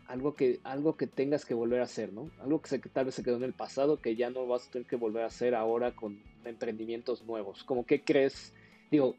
algo 0.06 0.34
que, 0.34 0.60
algo 0.64 0.96
que 0.96 1.06
tengas 1.06 1.44
que 1.44 1.54
volver 1.54 1.80
a 1.80 1.84
hacer, 1.84 2.12
¿no? 2.12 2.30
Algo 2.40 2.60
que 2.60 2.68
se, 2.68 2.78
tal 2.78 3.06
vez 3.06 3.14
se 3.14 3.22
quedó 3.22 3.36
en 3.36 3.44
el 3.44 3.52
pasado 3.52 4.00
que 4.00 4.16
ya 4.16 4.30
no 4.30 4.46
vas 4.46 4.66
a 4.66 4.70
tener 4.70 4.86
que 4.86 4.96
volver 4.96 5.22
a 5.22 5.28
hacer 5.28 5.54
ahora 5.54 5.94
con 5.94 6.20
emprendimientos 6.44 7.24
nuevos. 7.24 7.64
Como 7.64 7.86
qué 7.86 8.02
crees, 8.02 8.52
digo, 8.90 9.16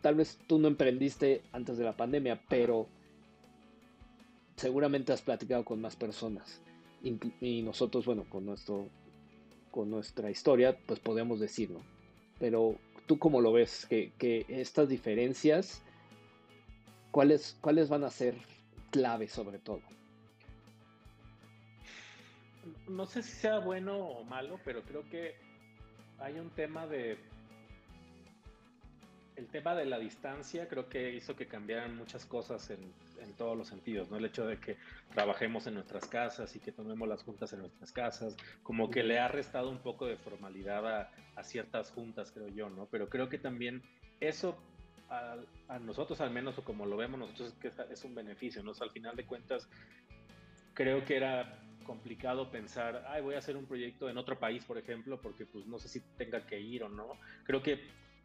tal 0.00 0.16
vez 0.16 0.38
tú 0.46 0.58
no 0.58 0.68
emprendiste 0.68 1.42
antes 1.52 1.78
de 1.78 1.84
la 1.84 1.96
pandemia, 1.96 2.42
pero 2.48 2.88
seguramente 4.56 5.12
has 5.12 5.22
platicado 5.22 5.64
con 5.64 5.80
más 5.80 5.96
personas. 5.96 6.60
Y, 7.40 7.62
nosotros, 7.62 8.04
bueno, 8.06 8.24
con 8.28 8.44
nuestro 8.44 8.88
con 9.70 9.90
nuestra 9.90 10.30
historia, 10.30 10.76
pues 10.86 10.98
podemos 10.98 11.38
decirlo. 11.38 11.80
Pero 12.40 12.74
tú 13.06 13.18
cómo 13.18 13.40
lo 13.40 13.52
ves, 13.52 13.86
que, 13.86 14.12
que 14.18 14.44
estas 14.48 14.88
diferencias 14.88 15.82
¿cuáles, 17.10 17.56
¿cuáles 17.60 17.88
van 17.88 18.04
a 18.04 18.10
ser 18.10 18.36
clave 18.90 19.28
sobre 19.28 19.58
todo? 19.58 19.82
No 22.88 23.06
sé 23.06 23.22
si 23.22 23.32
sea 23.32 23.58
bueno 23.58 23.98
o 23.98 24.24
malo, 24.24 24.58
pero 24.64 24.82
creo 24.82 25.08
que 25.08 25.36
hay 26.18 26.38
un 26.38 26.50
tema 26.50 26.86
de... 26.86 27.18
el 29.36 29.46
tema 29.48 29.74
de 29.74 29.84
la 29.84 29.98
distancia 29.98 30.68
creo 30.68 30.88
que 30.88 31.14
hizo 31.14 31.36
que 31.36 31.46
cambiaran 31.46 31.96
muchas 31.96 32.26
cosas 32.26 32.70
en, 32.70 32.92
en, 33.20 33.32
todos 33.34 33.56
los 33.56 33.68
sentidos, 33.68 34.10
¿no? 34.10 34.16
El 34.16 34.24
hecho 34.24 34.46
de 34.46 34.58
que 34.58 34.76
trabajemos 35.14 35.66
en 35.66 35.74
nuestras 35.74 36.06
casas 36.06 36.56
y 36.56 36.60
que 36.60 36.72
tomemos 36.72 37.06
las 37.08 37.22
juntas 37.22 37.52
en 37.52 37.60
nuestras 37.60 37.92
casas, 37.92 38.36
como 38.62 38.90
que 38.90 39.02
le 39.02 39.18
ha 39.18 39.28
restado 39.28 39.70
un 39.70 39.78
poco 39.78 40.06
de 40.06 40.16
formalidad 40.16 40.86
a, 40.86 41.10
a 41.36 41.44
ciertas 41.44 41.90
juntas, 41.90 42.32
creo 42.32 42.48
yo, 42.48 42.68
¿no? 42.68 42.86
Pero 42.86 43.08
creo 43.08 43.28
que 43.28 43.38
también 43.38 43.82
eso 44.20 44.58
a, 45.08 45.36
a, 45.68 45.78
nosotros 45.78 46.20
al 46.20 46.30
menos, 46.30 46.58
o 46.58 46.64
como 46.64 46.86
lo 46.86 46.96
vemos 46.96 47.18
nosotros, 47.18 47.52
es 47.52 47.54
que 47.58 47.92
es 47.92 48.04
un 48.04 48.14
beneficio, 48.14 48.62
¿no? 48.62 48.72
O 48.72 48.74
sea, 48.74 48.86
al 48.86 48.92
final 48.92 49.16
de 49.16 49.24
cuentas, 49.24 49.68
creo 50.74 51.04
que 51.04 51.16
era 51.16 51.60
complicado 51.84 52.50
pensar, 52.50 53.04
ay, 53.08 53.22
voy 53.22 53.34
a 53.34 53.38
hacer 53.38 53.56
un 53.56 53.64
proyecto 53.66 54.10
en 54.10 54.18
otro 54.18 54.38
país, 54.38 54.64
por 54.64 54.76
ejemplo, 54.76 55.20
porque 55.20 55.46
pues 55.46 55.66
no 55.66 55.78
sé 55.78 55.88
si 55.88 56.00
tenga 56.18 56.46
que 56.46 56.60
ir 56.60 56.84
o 56.84 56.88
no. 56.88 57.08
Creo 57.44 57.62
que 57.62 57.80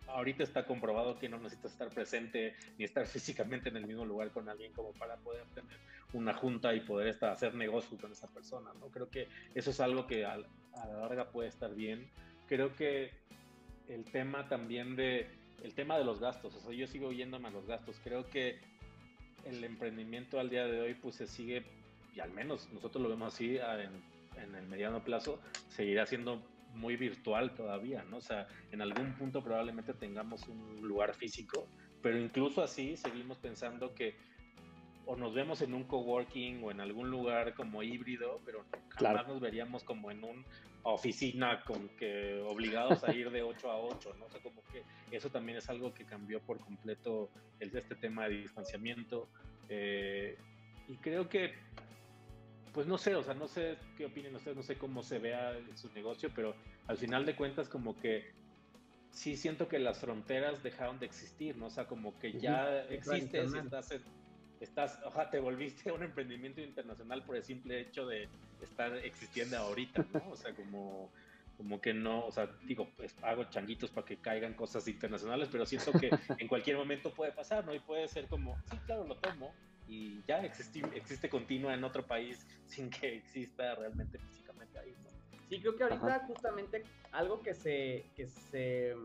ahorita 0.08 0.44
está 0.44 0.66
comprobado 0.66 1.18
que 1.18 1.30
no 1.30 1.38
necesitas 1.38 1.72
estar 1.72 1.90
presente 1.90 2.56
ni 2.78 2.84
estar 2.84 3.08
físicamente 3.16 3.70
en 3.70 3.78
el 3.78 3.88
mismo 3.88 4.06
lugar 4.06 4.32
con 4.32 4.50
alguien 4.50 4.74
como 4.74 4.92
para 4.92 5.16
poder 5.18 5.46
tener 5.56 5.78
una 6.12 6.34
junta 6.34 6.76
y 6.76 6.82
poder 6.82 7.08
estar, 7.08 7.32
hacer 7.32 7.56
negocio 7.56 7.98
con 7.98 8.12
esa 8.12 8.28
persona, 8.28 8.72
¿no? 8.80 8.88
Creo 8.88 9.10
que 9.10 9.30
eso 9.56 9.72
es 9.72 9.80
algo 9.80 10.06
que 10.06 10.26
a, 10.26 10.34
a 10.34 10.86
la 10.86 11.00
larga 11.00 11.32
puede 11.32 11.48
estar 11.48 11.74
bien. 11.74 12.10
Creo 12.48 12.76
que 12.76 13.12
el 13.88 14.04
tema 14.06 14.48
también 14.48 14.96
de, 14.96 15.28
el 15.64 15.74
tema 15.74 15.98
de 15.98 16.04
los 16.04 16.20
gastos, 16.20 16.56
o 16.56 16.60
sea, 16.60 16.74
yo 16.74 16.88
sigo 16.88 17.12
yéndome 17.12 17.48
a 17.48 17.52
los 17.52 17.66
gastos, 17.66 18.00
creo 18.04 18.30
que 18.30 18.60
el 19.46 19.64
emprendimiento 19.64 20.40
al 20.40 20.50
día 20.50 20.66
de 20.66 20.82
hoy 20.82 20.94
pues 20.94 21.16
se 21.16 21.28
sigue, 21.28 21.64
y 22.16 22.20
al 22.20 22.32
menos 22.32 22.70
nosotros 22.72 23.02
lo 23.04 23.10
vemos 23.10 23.34
así 23.34 23.58
en, 23.58 24.42
en 24.42 24.56
el 24.56 24.68
mediano 24.68 25.04
plazo, 25.04 25.40
seguirá 25.70 26.06
siendo 26.06 26.42
muy 26.76 26.96
virtual 26.96 27.54
todavía, 27.54 28.04
¿no? 28.10 28.18
O 28.18 28.22
sea, 28.22 28.48
en 28.72 28.82
algún 28.82 29.14
punto 29.14 29.44
probablemente 29.44 29.94
tengamos 29.94 30.48
un 30.48 30.82
lugar 30.82 31.14
físico, 31.14 31.68
pero 32.02 32.18
incluso 32.20 32.64
así 32.64 32.98
seguimos 32.98 33.38
pensando 33.38 33.94
que 33.94 34.16
o 35.06 35.16
nos 35.16 35.34
vemos 35.34 35.62
en 35.62 35.74
un 35.74 35.84
coworking 35.84 36.64
o 36.64 36.72
en 36.72 36.80
algún 36.80 37.10
lugar 37.10 37.54
como 37.56 37.84
híbrido, 37.84 38.40
pero 38.46 38.66
jamás 38.90 39.24
claro. 39.24 39.28
nos 39.28 39.42
veríamos 39.42 39.84
como 39.84 40.12
en 40.12 40.24
una 40.84 40.94
oficina 40.94 41.64
con 41.64 41.90
que 41.90 42.42
obligados 42.48 43.04
a 43.04 43.14
ir 43.14 43.32
de 43.32 43.42
8 43.42 43.72
a 43.72 43.78
8, 43.78 44.16
¿no? 44.20 44.26
O 44.26 44.30
sea, 44.30 44.42
como 44.42 44.62
que 44.72 44.84
eso 45.16 45.30
también 45.30 45.58
es 45.58 45.70
algo 45.70 45.94
que 45.94 46.06
cambió 46.06 46.40
por 46.42 46.60
completo 46.60 47.30
el, 47.60 47.76
este 47.76 47.96
tema 47.96 48.28
de 48.28 48.38
distanciamiento. 48.38 49.28
Eh, 49.70 50.38
y 50.88 50.98
creo 50.98 51.30
que 51.30 51.54
pues 52.74 52.88
no 52.88 52.98
sé, 52.98 53.16
o 53.16 53.24
sea, 53.24 53.36
no 53.36 53.48
sé 53.48 53.78
qué 53.96 54.08
opinen 54.08 54.36
ustedes, 54.36 54.58
no 54.58 54.64
sé 54.64 54.78
cómo 54.78 55.04
se 55.04 55.20
vea 55.20 55.56
su 55.76 55.92
negocio, 55.94 56.32
pero 56.36 56.56
al 56.88 56.98
final 56.98 57.24
de 57.26 57.36
cuentas 57.36 57.70
como 57.70 57.96
que 58.00 58.32
sí 59.12 59.38
siento 59.38 59.68
que 59.68 59.78
las 59.78 60.00
fronteras 60.00 60.64
dejaron 60.64 61.00
de 61.00 61.06
existir, 61.06 61.56
¿no? 61.56 61.68
O 61.68 61.70
sea, 61.70 61.86
como 61.86 62.18
que 62.18 62.34
ya 62.40 62.82
existes 62.86 63.54
estás, 63.54 63.92
en, 63.92 64.02
estás, 64.60 65.00
te 65.30 65.40
volviste 65.40 65.92
un 65.92 66.02
emprendimiento 66.02 66.62
internacional 66.62 67.24
por 67.24 67.36
el 67.36 67.44
simple 67.44 67.80
hecho 67.80 68.08
de 68.08 68.28
estar 68.64 68.96
existiendo 68.98 69.58
ahorita, 69.58 70.06
¿no? 70.14 70.30
O 70.30 70.36
sea, 70.36 70.54
como, 70.54 71.12
como 71.58 71.82
que 71.82 71.94
no, 71.94 72.26
o 72.26 72.32
sea, 72.32 72.50
digo, 72.64 72.90
pues 72.96 73.16
hago 73.22 73.46
changuitos 73.46 73.92
para 73.92 74.06
que 74.06 74.18
caigan 74.18 74.54
cosas 74.54 74.88
internacionales, 74.88 75.50
pero 75.52 75.66
siento 75.66 75.92
que 75.94 76.10
en 76.38 76.48
cualquier 76.48 76.78
momento 76.78 77.14
puede 77.14 77.32
pasar, 77.32 77.66
¿no? 77.66 77.74
Y 77.74 77.80
puede 77.80 78.08
ser 78.08 78.28
como, 78.28 78.58
sí, 78.70 78.78
claro, 78.86 79.06
lo 79.06 79.16
tomo, 79.18 79.54
y 79.88 80.24
ya 80.28 80.44
existe, 80.44 80.82
existe 80.96 81.30
continua 81.30 81.74
en 81.74 81.84
otro 81.84 82.06
país 82.06 82.46
sin 82.66 82.90
que 82.90 83.18
exista 83.18 83.76
realmente 83.76 84.18
físicamente 84.18 84.80
ahí. 84.80 84.92
¿no? 85.04 85.10
Sí, 85.50 85.60
creo 85.60 85.76
que 85.76 85.84
ahorita 85.84 86.16
Ajá. 86.16 86.26
justamente 86.26 86.84
algo 87.12 87.42
que 87.42 87.54
se, 87.54 88.06
que 88.16 88.28
se 88.28 88.96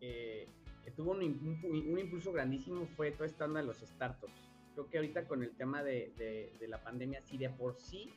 eh, 0.00 0.46
que 0.84 0.90
tuvo 0.92 1.12
un, 1.12 1.22
un, 1.22 1.90
un, 1.90 1.98
impulso 1.98 2.32
grandísimo 2.32 2.86
fue 2.96 3.10
todo 3.10 3.24
esta 3.24 3.44
onda 3.44 3.60
de 3.60 3.66
los 3.66 3.78
startups. 3.78 4.40
Creo 4.74 4.88
que 4.88 4.98
ahorita 4.98 5.26
con 5.26 5.42
el 5.42 5.56
tema 5.56 5.82
de, 5.82 6.12
de, 6.16 6.52
de 6.60 6.68
la 6.68 6.82
pandemia, 6.82 7.22
si 7.22 7.38
de 7.38 7.50
por 7.50 7.76
sí 7.76 8.12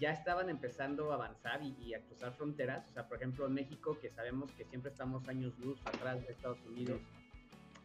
ya 0.00 0.12
estaban 0.12 0.48
empezando 0.48 1.10
a 1.10 1.14
avanzar 1.14 1.62
y, 1.62 1.74
y, 1.84 1.94
a 1.94 2.00
cruzar 2.00 2.32
fronteras, 2.32 2.86
o 2.88 2.92
sea, 2.92 3.08
por 3.08 3.18
ejemplo, 3.18 3.46
en 3.46 3.54
México, 3.54 3.98
que 4.00 4.10
sabemos 4.10 4.50
que 4.52 4.64
siempre 4.64 4.90
estamos 4.90 5.26
años 5.28 5.58
luz 5.58 5.80
atrás 5.84 6.26
de 6.26 6.32
Estados 6.32 6.58
Unidos, 6.66 7.00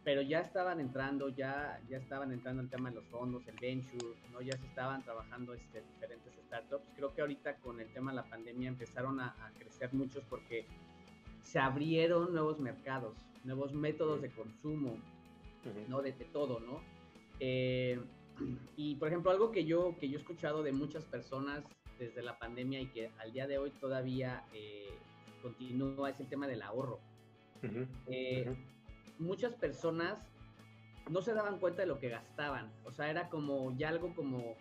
pero 0.04 0.20
ya 0.20 0.40
estaban 0.40 0.80
entrando, 0.80 1.28
ya, 1.28 1.80
ya 1.88 1.98
estaban 1.98 2.32
entrando 2.32 2.62
el 2.62 2.68
tema 2.68 2.90
de 2.90 2.96
los 2.96 3.04
fondos, 3.06 3.46
el 3.46 3.56
venture, 3.60 4.16
¿no? 4.32 4.40
ya 4.40 4.56
se 4.56 4.66
estaban 4.66 5.02
trabajando 5.02 5.54
este, 5.54 5.82
diferentes 5.94 6.32
startups. 6.46 6.88
Creo 6.96 7.14
que 7.14 7.20
ahorita 7.20 7.56
con 7.56 7.80
el 7.80 7.92
tema 7.92 8.10
de 8.10 8.16
la 8.16 8.24
pandemia 8.24 8.68
empezaron 8.68 9.20
a, 9.20 9.28
a 9.28 9.52
crecer 9.58 9.92
muchos 9.92 10.24
porque 10.24 10.66
se 11.42 11.60
abrieron 11.60 12.32
nuevos 12.32 12.58
mercados, 12.58 13.14
nuevos 13.44 13.72
métodos 13.72 14.20
de 14.22 14.30
consumo. 14.30 14.98
¿no? 15.88 16.02
De, 16.02 16.12
de, 16.12 16.24
todo, 16.26 16.60
¿no? 16.60 16.80
Eh, 17.40 18.00
y 18.76 18.96
por 18.96 19.08
ejemplo, 19.08 19.30
algo 19.30 19.50
que 19.50 19.64
yo, 19.64 19.96
que 19.98 20.08
yo 20.08 20.18
he 20.18 20.20
escuchado 20.20 20.62
de 20.62 20.72
muchas 20.72 21.04
personas 21.04 21.64
desde 21.98 22.22
la 22.22 22.38
pandemia 22.38 22.80
y 22.80 22.86
que 22.86 23.10
al 23.18 23.32
día 23.32 23.46
de 23.46 23.58
hoy 23.58 23.70
todavía 23.70 24.44
eh, 24.52 24.90
continúa 25.42 26.10
es 26.10 26.20
el 26.20 26.28
tema 26.28 26.46
del 26.46 26.62
ahorro. 26.62 26.98
Eh, 28.06 28.54
muchas 29.18 29.54
personas 29.54 30.18
no 31.10 31.22
se 31.22 31.34
daban 31.34 31.58
cuenta 31.58 31.82
de 31.82 31.88
lo 31.88 31.98
que 31.98 32.08
gastaban. 32.08 32.70
O 32.84 32.92
sea, 32.92 33.10
era 33.10 33.28
como 33.28 33.76
ya 33.76 33.88
algo 33.88 34.14
como, 34.14 34.56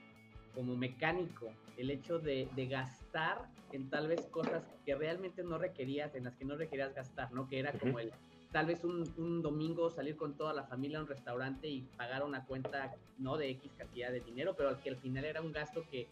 como 0.53 0.75
mecánico, 0.75 1.51
el 1.77 1.89
hecho 1.89 2.19
de, 2.19 2.47
de, 2.55 2.67
gastar 2.67 3.47
en 3.71 3.89
tal 3.89 4.07
vez 4.07 4.27
cosas 4.27 4.63
que 4.85 4.95
realmente 4.95 5.43
no 5.43 5.57
requerías, 5.57 6.13
en 6.15 6.25
las 6.25 6.35
que 6.35 6.45
no 6.45 6.55
requerías 6.55 6.93
gastar, 6.93 7.31
¿no? 7.31 7.47
Que 7.47 7.59
era 7.59 7.71
como 7.73 7.99
el, 7.99 8.11
tal 8.51 8.65
vez 8.65 8.83
un, 8.83 9.11
un, 9.17 9.41
domingo 9.41 9.89
salir 9.89 10.15
con 10.17 10.35
toda 10.35 10.53
la 10.53 10.63
familia 10.63 10.99
a 10.99 11.01
un 11.01 11.07
restaurante 11.07 11.67
y 11.67 11.81
pagar 11.97 12.23
una 12.23 12.45
cuenta, 12.45 12.93
¿no? 13.17 13.37
De 13.37 13.49
X 13.51 13.71
cantidad 13.77 14.11
de 14.11 14.19
dinero, 14.19 14.55
pero 14.55 14.77
que 14.79 14.89
al 14.89 14.97
final 14.97 15.25
era 15.25 15.41
un 15.41 15.51
gasto 15.51 15.85
que 15.89 16.07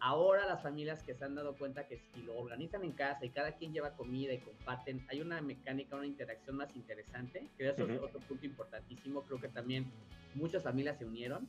Ahora 0.00 0.46
las 0.46 0.62
familias 0.62 1.02
que 1.02 1.14
se 1.14 1.24
han 1.24 1.34
dado 1.34 1.56
cuenta 1.56 1.86
que 1.86 1.98
si 1.98 2.22
lo 2.22 2.36
organizan 2.38 2.84
en 2.84 2.92
casa 2.92 3.24
y 3.24 3.30
cada 3.30 3.52
quien 3.52 3.72
lleva 3.72 3.94
comida 3.96 4.32
y 4.32 4.38
comparten, 4.38 5.04
hay 5.08 5.20
una 5.20 5.40
mecánica, 5.40 5.96
una 5.96 6.06
interacción 6.06 6.56
más 6.56 6.74
interesante, 6.76 7.48
que 7.56 7.68
eso 7.68 7.84
uh 7.84 7.88
-huh. 7.88 7.94
es 7.96 8.02
otro 8.02 8.20
punto 8.20 8.46
importantísimo. 8.46 9.22
Creo 9.22 9.40
que 9.40 9.48
también 9.48 9.90
muchas 10.34 10.62
familias 10.62 10.98
se 10.98 11.04
unieron. 11.04 11.48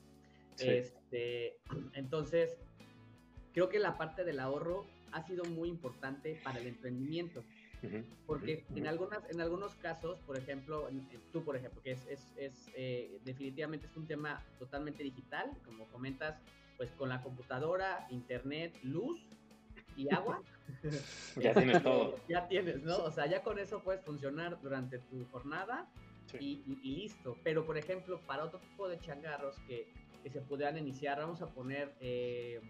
Sí. 0.55 0.67
Este, 0.67 1.57
entonces, 1.93 2.57
creo 3.53 3.69
que 3.69 3.79
la 3.79 3.97
parte 3.97 4.23
del 4.23 4.39
ahorro 4.39 4.85
ha 5.11 5.21
sido 5.23 5.45
muy 5.45 5.69
importante 5.69 6.39
para 6.43 6.59
el 6.59 6.67
emprendimiento. 6.67 7.43
Uh 7.81 7.87
-huh. 7.87 8.03
Porque 8.25 8.65
uh 8.69 8.73
-huh. 8.73 8.77
en, 8.77 8.87
algunas, 8.87 9.29
en 9.29 9.41
algunos 9.41 9.75
casos, 9.75 10.19
por 10.21 10.37
ejemplo, 10.37 10.89
tú, 11.31 11.43
por 11.43 11.55
ejemplo, 11.55 11.81
que 11.81 11.91
es, 11.91 12.05
es, 12.07 12.33
es 12.35 12.69
eh, 12.75 13.19
definitivamente 13.23 13.85
es 13.87 13.95
un 13.95 14.05
tema 14.05 14.43
totalmente 14.57 15.03
digital, 15.03 15.51
como 15.65 15.85
comentas, 15.87 16.41
pues 16.79 16.91
con 16.93 17.09
la 17.09 17.21
computadora, 17.21 18.07
internet, 18.09 18.73
luz 18.83 19.19
y 19.97 20.11
agua. 20.13 20.41
ya 21.35 21.53
tienes 21.53 21.83
todo. 21.83 22.15
ya 22.29 22.47
tienes, 22.47 22.81
¿no? 22.83 22.99
O 22.99 23.11
sea, 23.11 23.25
ya 23.25 23.43
con 23.43 23.59
eso 23.59 23.83
puedes 23.83 24.01
funcionar 24.01 24.61
durante 24.61 24.99
tu 24.99 25.25
jornada 25.25 25.89
sí. 26.27 26.37
y, 26.39 26.71
y, 26.71 26.79
y, 26.81 26.95
listo. 27.01 27.37
Pero, 27.43 27.65
por 27.65 27.77
ejemplo, 27.77 28.21
para 28.25 28.45
otro 28.45 28.59
tipo 28.59 28.87
de 28.87 28.97
changarros 28.97 29.59
que, 29.67 29.91
que 30.23 30.29
se 30.29 30.39
pudieran 30.39 30.77
iniciar, 30.77 31.19
vamos 31.19 31.41
a 31.41 31.47
poner 31.47 31.93
eh, 31.99 32.61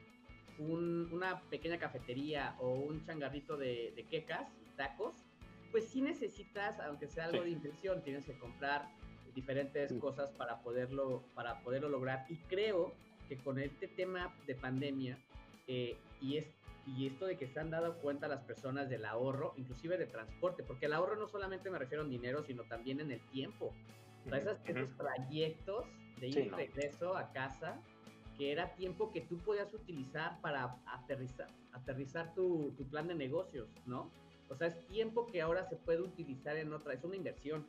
un, 0.57 1.07
una 1.11 1.41
pequeña 1.43 1.77
cafetería 1.77 2.55
o 2.59 2.71
un 2.79 3.05
changarrito 3.05 3.57
de, 3.57 3.93
de, 3.95 4.07
quecas 4.07 4.49
y 4.65 4.75
tacos, 4.75 5.23
pues 5.71 5.87
sí 5.87 6.01
necesitas, 6.01 6.79
aunque 6.79 7.07
sea 7.07 7.25
algo 7.25 7.43
sí. 7.43 7.49
de 7.49 7.51
inversión, 7.51 8.01
tienes 8.01 8.25
que 8.25 8.35
comprar 8.39 8.89
diferentes 9.35 9.91
sí. 9.91 9.99
cosas 9.99 10.31
para 10.31 10.63
poderlo, 10.63 11.21
para 11.35 11.61
poderlo 11.61 11.89
lograr. 11.89 12.25
Y 12.27 12.37
creo 12.37 12.95
que 13.29 13.37
con 13.37 13.59
este 13.59 13.87
tema 13.87 14.35
de 14.47 14.55
pandemia 14.55 15.17
eh, 15.67 15.95
y, 16.19 16.37
es, 16.37 16.47
y 16.87 17.05
esto 17.05 17.27
de 17.27 17.37
que 17.37 17.47
se 17.47 17.59
han 17.59 17.69
dado 17.69 17.95
cuenta 17.99 18.27
las 18.27 18.41
personas 18.41 18.89
del 18.89 19.05
ahorro, 19.05 19.53
inclusive 19.55 19.97
de 19.97 20.07
transporte, 20.07 20.63
porque 20.63 20.87
el 20.87 20.93
ahorro 20.93 21.15
no 21.15 21.27
solamente 21.27 21.69
me 21.69 21.77
refiero 21.77 22.03
en 22.03 22.09
dinero, 22.09 22.43
sino 22.43 22.63
también 22.63 22.99
en 22.99 23.11
el 23.11 23.21
tiempo. 23.29 23.71
O 24.25 24.29
sea, 24.29 24.39
esos, 24.39 24.57
esos 24.65 24.97
trayectos 24.97 25.85
de 26.19 26.27
ir 26.27 26.33
sí, 26.33 26.39
y 26.41 26.49
regreso 26.49 27.13
no. 27.13 27.17
a 27.17 27.31
casa, 27.31 27.79
que 28.37 28.51
era 28.51 28.73
tiempo 28.75 29.11
que 29.11 29.21
tú 29.21 29.37
podías 29.37 29.71
utilizar 29.73 30.41
para 30.41 30.75
aterrizar, 30.87 31.47
aterrizar 31.71 32.33
tu, 32.33 32.73
tu 32.77 32.83
plan 32.89 33.07
de 33.07 33.15
negocios, 33.15 33.69
¿no? 33.85 34.09
O 34.49 34.55
sea, 34.55 34.67
es 34.67 34.87
tiempo 34.87 35.27
que 35.27 35.41
ahora 35.41 35.63
se 35.69 35.75
puede 35.75 36.01
utilizar 36.01 36.57
en 36.57 36.73
otra, 36.73 36.93
es 36.93 37.03
una 37.03 37.15
inversión. 37.15 37.65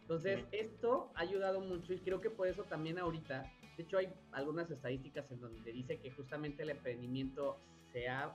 Entonces, 0.00 0.42
esto 0.50 1.10
ha 1.14 1.20
ayudado 1.20 1.60
mucho 1.60 1.92
y 1.92 1.98
creo 1.98 2.20
que 2.20 2.30
por 2.30 2.48
eso 2.48 2.64
también 2.64 2.98
ahorita 2.98 3.44
de 3.80 3.84
hecho, 3.84 3.96
hay 3.96 4.12
algunas 4.32 4.70
estadísticas 4.70 5.30
en 5.30 5.40
donde 5.40 5.72
dice 5.72 5.98
que 6.00 6.10
justamente 6.10 6.64
el 6.64 6.70
emprendimiento 6.70 7.58
se 7.94 8.08
ha, 8.08 8.34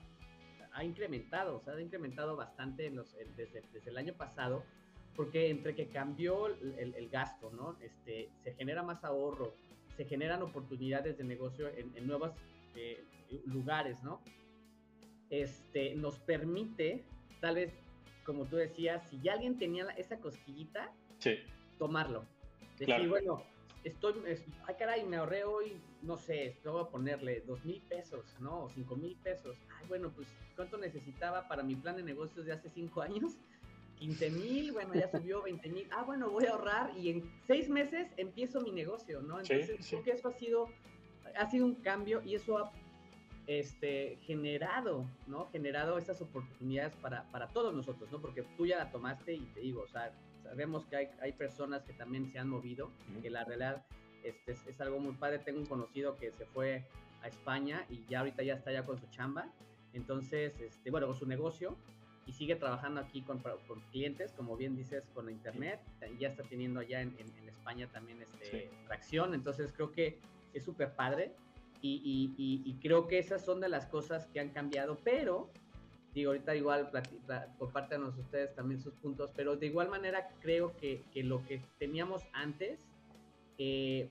ha 0.74 0.84
incrementado, 0.84 1.62
se 1.64 1.70
ha 1.70 1.80
incrementado 1.80 2.36
bastante 2.36 2.88
en 2.88 2.96
los, 2.96 3.16
desde, 3.36 3.62
desde, 3.72 3.92
el 3.92 3.98
año 3.98 4.16
pasado, 4.16 4.64
porque 5.16 5.52
entre 5.52 5.76
que 5.76 5.88
cambió 5.90 6.48
el, 6.48 6.96
el, 6.96 7.10
gasto, 7.10 7.52
¿no? 7.52 7.78
Este, 7.80 8.32
se 8.44 8.56
genera 8.56 8.82
más 8.82 9.04
ahorro, 9.04 9.54
se 9.96 10.06
generan 10.06 10.42
oportunidades 10.42 11.16
de 11.16 11.24
negocio 11.24 11.68
en, 11.70 11.96
en 11.96 12.08
nuevos 12.08 12.32
eh, 12.76 13.04
lugares, 13.46 14.02
¿no? 14.02 14.22
Este, 15.30 15.94
nos 15.94 16.18
permite, 16.18 17.04
tal 17.40 17.56
vez, 17.56 17.72
como 18.26 18.46
tú 18.46 18.56
decías, 18.56 19.08
si 19.10 19.22
ya 19.22 19.34
alguien 19.34 19.60
tenía 19.60 19.86
esa 19.92 20.18
cosquillita, 20.18 20.92
sí 21.20 21.38
tomarlo. 21.78 22.26
Decir, 22.78 23.08
bueno, 23.08 23.44
estoy, 23.86 24.16
ay 24.68 24.76
caray, 24.78 25.04
me 25.06 25.18
ahorré 25.18 25.44
hoy, 25.46 25.80
no 26.02 26.18
sé, 26.18 26.58
voy 26.66 26.82
a 26.82 26.90
ponerle 26.90 27.42
dos 27.42 27.64
mil 27.64 27.82
pesos, 27.84 28.26
¿no? 28.40 28.64
O 28.64 28.70
cinco 28.70 28.96
mil 28.96 29.16
pesos. 29.18 29.56
Ay, 29.80 29.88
bueno, 29.88 30.12
pues, 30.14 30.28
¿cuánto 30.56 30.78
necesitaba 30.78 31.48
para 31.48 31.64
mi 31.64 31.76
plan 31.76 31.96
de 31.96 32.04
negocios 32.04 32.46
de 32.46 32.52
hace 32.52 32.70
cinco 32.70 33.02
años? 33.02 33.38
15 34.00 34.30
mil, 34.32 34.72
bueno, 34.74 34.94
ya 34.94 35.10
subió 35.10 35.42
20 35.44 35.70
mil. 35.70 35.88
Ah, 35.92 36.04
bueno, 36.04 36.30
voy 36.30 36.46
a 36.46 36.52
ahorrar 36.52 36.92
y 36.98 37.12
en 37.12 37.32
seis 37.48 37.70
meses 37.70 38.08
empiezo 38.18 38.60
mi 38.60 38.72
negocio, 38.72 39.22
¿no? 39.22 39.40
Entonces, 39.40 39.88
creo 39.90 40.04
que 40.04 40.12
eso 40.12 40.28
ha 40.28 40.34
sido, 40.34 40.68
ha 41.38 41.50
sido 41.50 41.66
un 41.66 41.76
cambio 41.76 42.22
y 42.26 42.36
eso 42.36 42.58
ha 42.58 42.72
este, 43.48 44.18
generado, 44.24 45.06
¿no? 45.28 45.48
Generado 45.52 45.98
esas 45.98 46.22
oportunidades 46.22 46.94
para, 46.98 47.24
para 47.32 47.48
todos 47.48 47.74
nosotros, 47.74 48.12
¿no? 48.12 48.20
Porque 48.20 48.44
tú 48.58 48.66
ya 48.66 48.78
la 48.78 48.92
tomaste 48.92 49.34
y 49.34 49.46
te 49.54 49.62
digo, 49.62 49.84
o 49.84 49.88
sea, 49.88 50.12
sabemos 50.46 50.86
que 50.86 50.96
hay, 50.96 51.10
hay 51.22 51.34
personas 51.34 51.84
que 51.84 51.94
también 51.94 52.32
se 52.32 52.40
han 52.40 52.48
movido, 52.48 52.92
que 53.22 53.30
la 53.30 53.44
realidad 53.44 53.84
este, 54.24 54.54
es, 54.54 54.82
algo 54.82 55.00
muy 55.00 55.14
padre. 55.14 55.40
Tengo 55.40 55.60
un 55.60 55.66
conocido 55.66 56.16
que 56.18 56.32
se 56.32 56.46
fue 56.46 56.84
a 57.22 57.28
España 57.28 57.86
y 57.90 58.06
ya 58.08 58.20
ahorita 58.20 58.44
ya 58.44 58.54
está 58.54 58.72
ya 58.72 58.84
con 58.84 58.98
su 59.00 59.08
chamba. 59.08 59.48
Entonces, 59.94 60.60
este, 60.60 60.92
bueno, 60.92 61.08
con 61.08 61.16
su 61.16 61.26
negocio 61.26 61.78
y 62.26 62.34
sigue 62.34 62.56
trabajando 62.56 63.02
aquí 63.02 63.22
con, 63.22 63.40
con 63.40 63.82
clientes, 63.92 64.34
como 64.34 64.58
bien 64.58 64.76
dices, 64.76 65.04
con 65.14 65.30
internet. 65.30 65.80
Ya 66.20 66.30
está 66.30 66.44
teniendo 66.44 66.80
allá 66.80 67.02
en, 67.02 67.16
en, 67.20 67.50
España 67.50 67.88
también 67.92 68.22
este, 68.22 68.70
tracción. 68.88 69.34
Entonces, 69.34 69.72
creo 69.72 69.92
que 69.92 70.20
es 70.54 70.64
súper 70.64 70.96
padre. 70.96 71.34
Y, 71.82 72.34
y, 72.38 72.64
y, 72.66 72.74
creo 72.80 73.08
que 73.08 73.20
esas 73.20 73.46
son 73.46 73.62
de 73.62 73.70
las 73.70 73.86
cosas 73.86 74.26
que 74.28 74.40
han 74.40 74.50
cambiado, 74.50 74.98
pero 75.04 75.52
digo, 76.16 76.32
ahorita 76.32 76.56
igual 76.56 76.90
compártanos 77.60 78.18
ustedes 78.18 78.56
también 78.56 78.80
sus 78.80 78.94
puntos, 78.96 79.32
pero 79.36 79.58
de 79.58 79.68
igual 79.68 79.90
manera 79.90 80.30
creo 80.40 80.76
que, 80.78 81.04
que 81.14 81.24
lo 81.24 81.46
que 81.46 81.62
teníamos 81.78 82.24
antes, 82.32 82.80
eh, 83.58 84.10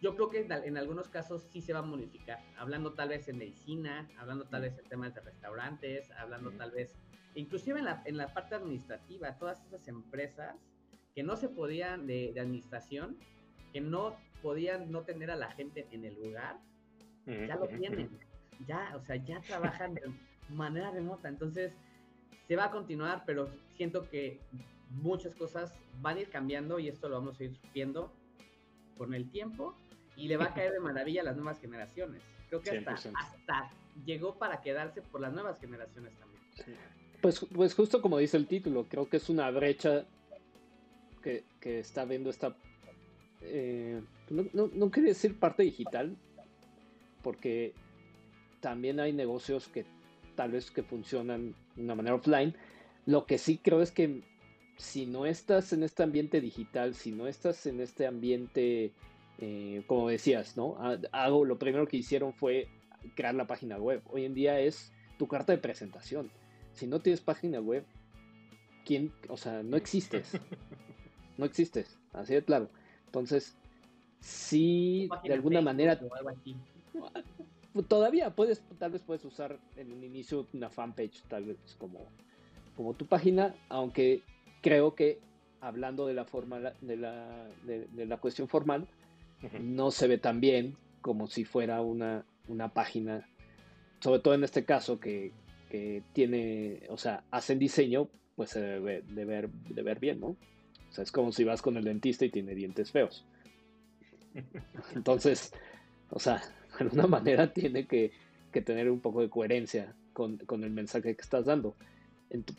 yo 0.00 0.14
creo 0.14 0.30
que 0.30 0.46
en, 0.48 0.76
algunos 0.76 1.08
casos 1.08 1.42
sí 1.50 1.60
se 1.60 1.72
va 1.72 1.80
a 1.80 1.82
modificar, 1.82 2.38
hablando 2.56 2.92
tal 2.92 3.08
vez 3.08 3.26
en 3.26 3.38
medicina, 3.38 4.08
hablando 4.16 4.44
tal 4.44 4.62
vez 4.62 4.78
en 4.78 4.84
temas 4.84 5.12
de 5.12 5.22
restaurantes, 5.22 6.08
hablando 6.12 6.52
tal 6.52 6.70
vez, 6.70 6.94
inclusive 7.34 7.80
en 7.80 7.86
la, 7.86 8.00
en 8.04 8.16
la 8.16 8.32
parte 8.32 8.54
administrativa, 8.54 9.36
todas 9.38 9.60
esas 9.66 9.88
empresas 9.88 10.54
que 11.16 11.24
no 11.24 11.36
se 11.36 11.48
podían 11.48 12.06
de, 12.06 12.30
de 12.32 12.40
administración, 12.40 13.18
que 13.72 13.80
no 13.80 14.16
podían 14.40 14.92
no 14.92 15.02
tener 15.02 15.32
a 15.32 15.36
la 15.36 15.50
gente 15.50 15.88
en 15.90 16.04
el 16.04 16.14
lugar, 16.14 16.60
ya 17.26 17.56
lo 17.56 17.66
tienen, 17.66 18.18
ya, 18.66 18.92
o 18.96 19.00
sea, 19.00 19.16
ya 19.16 19.40
trabajan 19.40 19.94
manera 20.50 20.90
remota. 20.90 21.28
Entonces, 21.28 21.72
se 22.48 22.56
va 22.56 22.64
a 22.64 22.70
continuar, 22.70 23.24
pero 23.26 23.48
siento 23.76 24.08
que 24.08 24.40
muchas 24.90 25.34
cosas 25.34 25.72
van 26.00 26.16
a 26.16 26.20
ir 26.20 26.28
cambiando 26.28 26.78
y 26.78 26.88
esto 26.88 27.08
lo 27.08 27.16
vamos 27.16 27.40
a 27.40 27.44
ir 27.44 27.56
viendo 27.72 28.12
con 28.96 29.14
el 29.14 29.30
tiempo 29.30 29.74
y 30.16 30.28
le 30.28 30.36
va 30.36 30.46
a 30.46 30.54
caer 30.54 30.72
de 30.72 30.80
maravilla 30.80 31.22
a 31.22 31.24
las 31.24 31.36
nuevas 31.36 31.60
generaciones. 31.60 32.22
Creo 32.48 32.60
que 32.60 32.78
hasta, 32.78 33.10
hasta 33.18 33.70
llegó 34.04 34.34
para 34.34 34.60
quedarse 34.60 35.00
por 35.00 35.20
las 35.20 35.32
nuevas 35.32 35.58
generaciones 35.58 36.12
también. 36.18 36.42
Pues, 37.20 37.46
pues 37.54 37.74
justo 37.74 38.02
como 38.02 38.18
dice 38.18 38.36
el 38.36 38.46
título, 38.46 38.86
creo 38.88 39.08
que 39.08 39.16
es 39.16 39.28
una 39.30 39.50
brecha 39.50 40.04
que, 41.22 41.44
que 41.60 41.78
está 41.78 42.04
viendo 42.04 42.30
esta... 42.30 42.54
Eh, 43.40 44.02
no, 44.28 44.44
no, 44.52 44.70
no 44.72 44.90
quiere 44.90 45.08
decir 45.10 45.38
parte 45.38 45.62
digital, 45.62 46.16
porque 47.22 47.74
también 48.60 49.00
hay 49.00 49.12
negocios 49.12 49.68
que 49.68 49.84
tal 50.34 50.52
vez 50.52 50.70
que 50.70 50.82
funcionan 50.82 51.54
de 51.76 51.82
una 51.82 51.94
manera 51.94 52.16
offline. 52.16 52.54
Lo 53.06 53.26
que 53.26 53.38
sí 53.38 53.58
creo 53.58 53.82
es 53.82 53.90
que 53.90 54.22
si 54.76 55.06
no 55.06 55.26
estás 55.26 55.72
en 55.72 55.82
este 55.82 56.02
ambiente 56.02 56.40
digital, 56.40 56.94
si 56.94 57.12
no 57.12 57.26
estás 57.26 57.66
en 57.66 57.80
este 57.80 58.06
ambiente, 58.06 58.92
eh, 59.38 59.82
como 59.86 60.08
decías, 60.08 60.56
¿no? 60.56 60.76
Hago, 61.12 61.44
lo 61.44 61.58
primero 61.58 61.86
que 61.86 61.98
hicieron 61.98 62.32
fue 62.32 62.68
crear 63.14 63.34
la 63.34 63.46
página 63.46 63.78
web. 63.78 64.02
Hoy 64.10 64.24
en 64.24 64.34
día 64.34 64.60
es 64.60 64.92
tu 65.18 65.28
carta 65.28 65.52
de 65.52 65.58
presentación. 65.58 66.30
Si 66.72 66.86
no 66.86 67.00
tienes 67.00 67.20
página 67.20 67.60
web, 67.60 67.84
¿quién? 68.84 69.12
O 69.28 69.36
sea, 69.36 69.62
no 69.62 69.76
existes. 69.76 70.32
No 71.38 71.46
existes, 71.46 71.98
así 72.12 72.34
de 72.34 72.44
claro. 72.44 72.68
Entonces, 73.06 73.56
sí, 74.20 75.08
de 75.24 75.32
alguna 75.32 75.62
manera 75.62 75.98
todavía 77.88 78.34
puedes, 78.34 78.62
tal 78.78 78.92
vez 78.92 79.02
puedes 79.02 79.24
usar 79.24 79.58
en 79.76 79.92
un 79.92 80.04
inicio 80.04 80.46
una 80.52 80.68
fanpage, 80.68 81.22
tal 81.28 81.44
vez 81.44 81.56
como, 81.78 82.00
como 82.76 82.94
tu 82.94 83.06
página, 83.06 83.54
aunque 83.68 84.22
creo 84.60 84.94
que 84.94 85.20
hablando 85.60 86.06
de 86.06 86.14
la 86.14 86.24
forma 86.24 86.58
de 86.58 86.96
la, 86.96 87.48
de, 87.64 88.06
la 88.06 88.16
cuestión 88.18 88.48
formal, 88.48 88.88
no 89.60 89.90
se 89.90 90.08
ve 90.08 90.18
tan 90.18 90.40
bien 90.40 90.76
como 91.00 91.28
si 91.28 91.44
fuera 91.44 91.80
una, 91.80 92.24
una 92.48 92.68
página, 92.68 93.28
sobre 94.00 94.20
todo 94.20 94.34
en 94.34 94.44
este 94.44 94.64
caso 94.64 95.00
que, 95.00 95.32
que 95.70 96.02
tiene, 96.12 96.82
o 96.90 96.98
sea, 96.98 97.24
hacen 97.30 97.58
diseño, 97.58 98.08
pues 98.36 98.50
se 98.50 98.60
debe 98.60 99.02
de 99.02 99.24
ver, 99.24 99.48
de 99.48 99.82
ver 99.82 99.98
bien, 99.98 100.20
¿no? 100.20 100.28
O 100.28 100.94
sea, 100.94 101.04
es 101.04 101.12
como 101.12 101.32
si 101.32 101.44
vas 101.44 101.62
con 101.62 101.76
el 101.76 101.84
dentista 101.84 102.24
y 102.24 102.30
tiene 102.30 102.54
dientes 102.54 102.90
feos. 102.90 103.24
Entonces, 104.94 105.52
o 106.10 106.18
sea, 106.18 106.42
de 106.78 106.84
alguna 106.84 107.06
manera 107.06 107.52
tiene 107.52 107.86
que, 107.86 108.12
tener 108.64 108.90
un 108.90 109.00
poco 109.00 109.20
de 109.20 109.30
coherencia 109.30 109.94
con, 110.12 110.38
el 110.50 110.70
mensaje 110.70 111.14
que 111.14 111.22
estás 111.22 111.46
dando. 111.46 111.74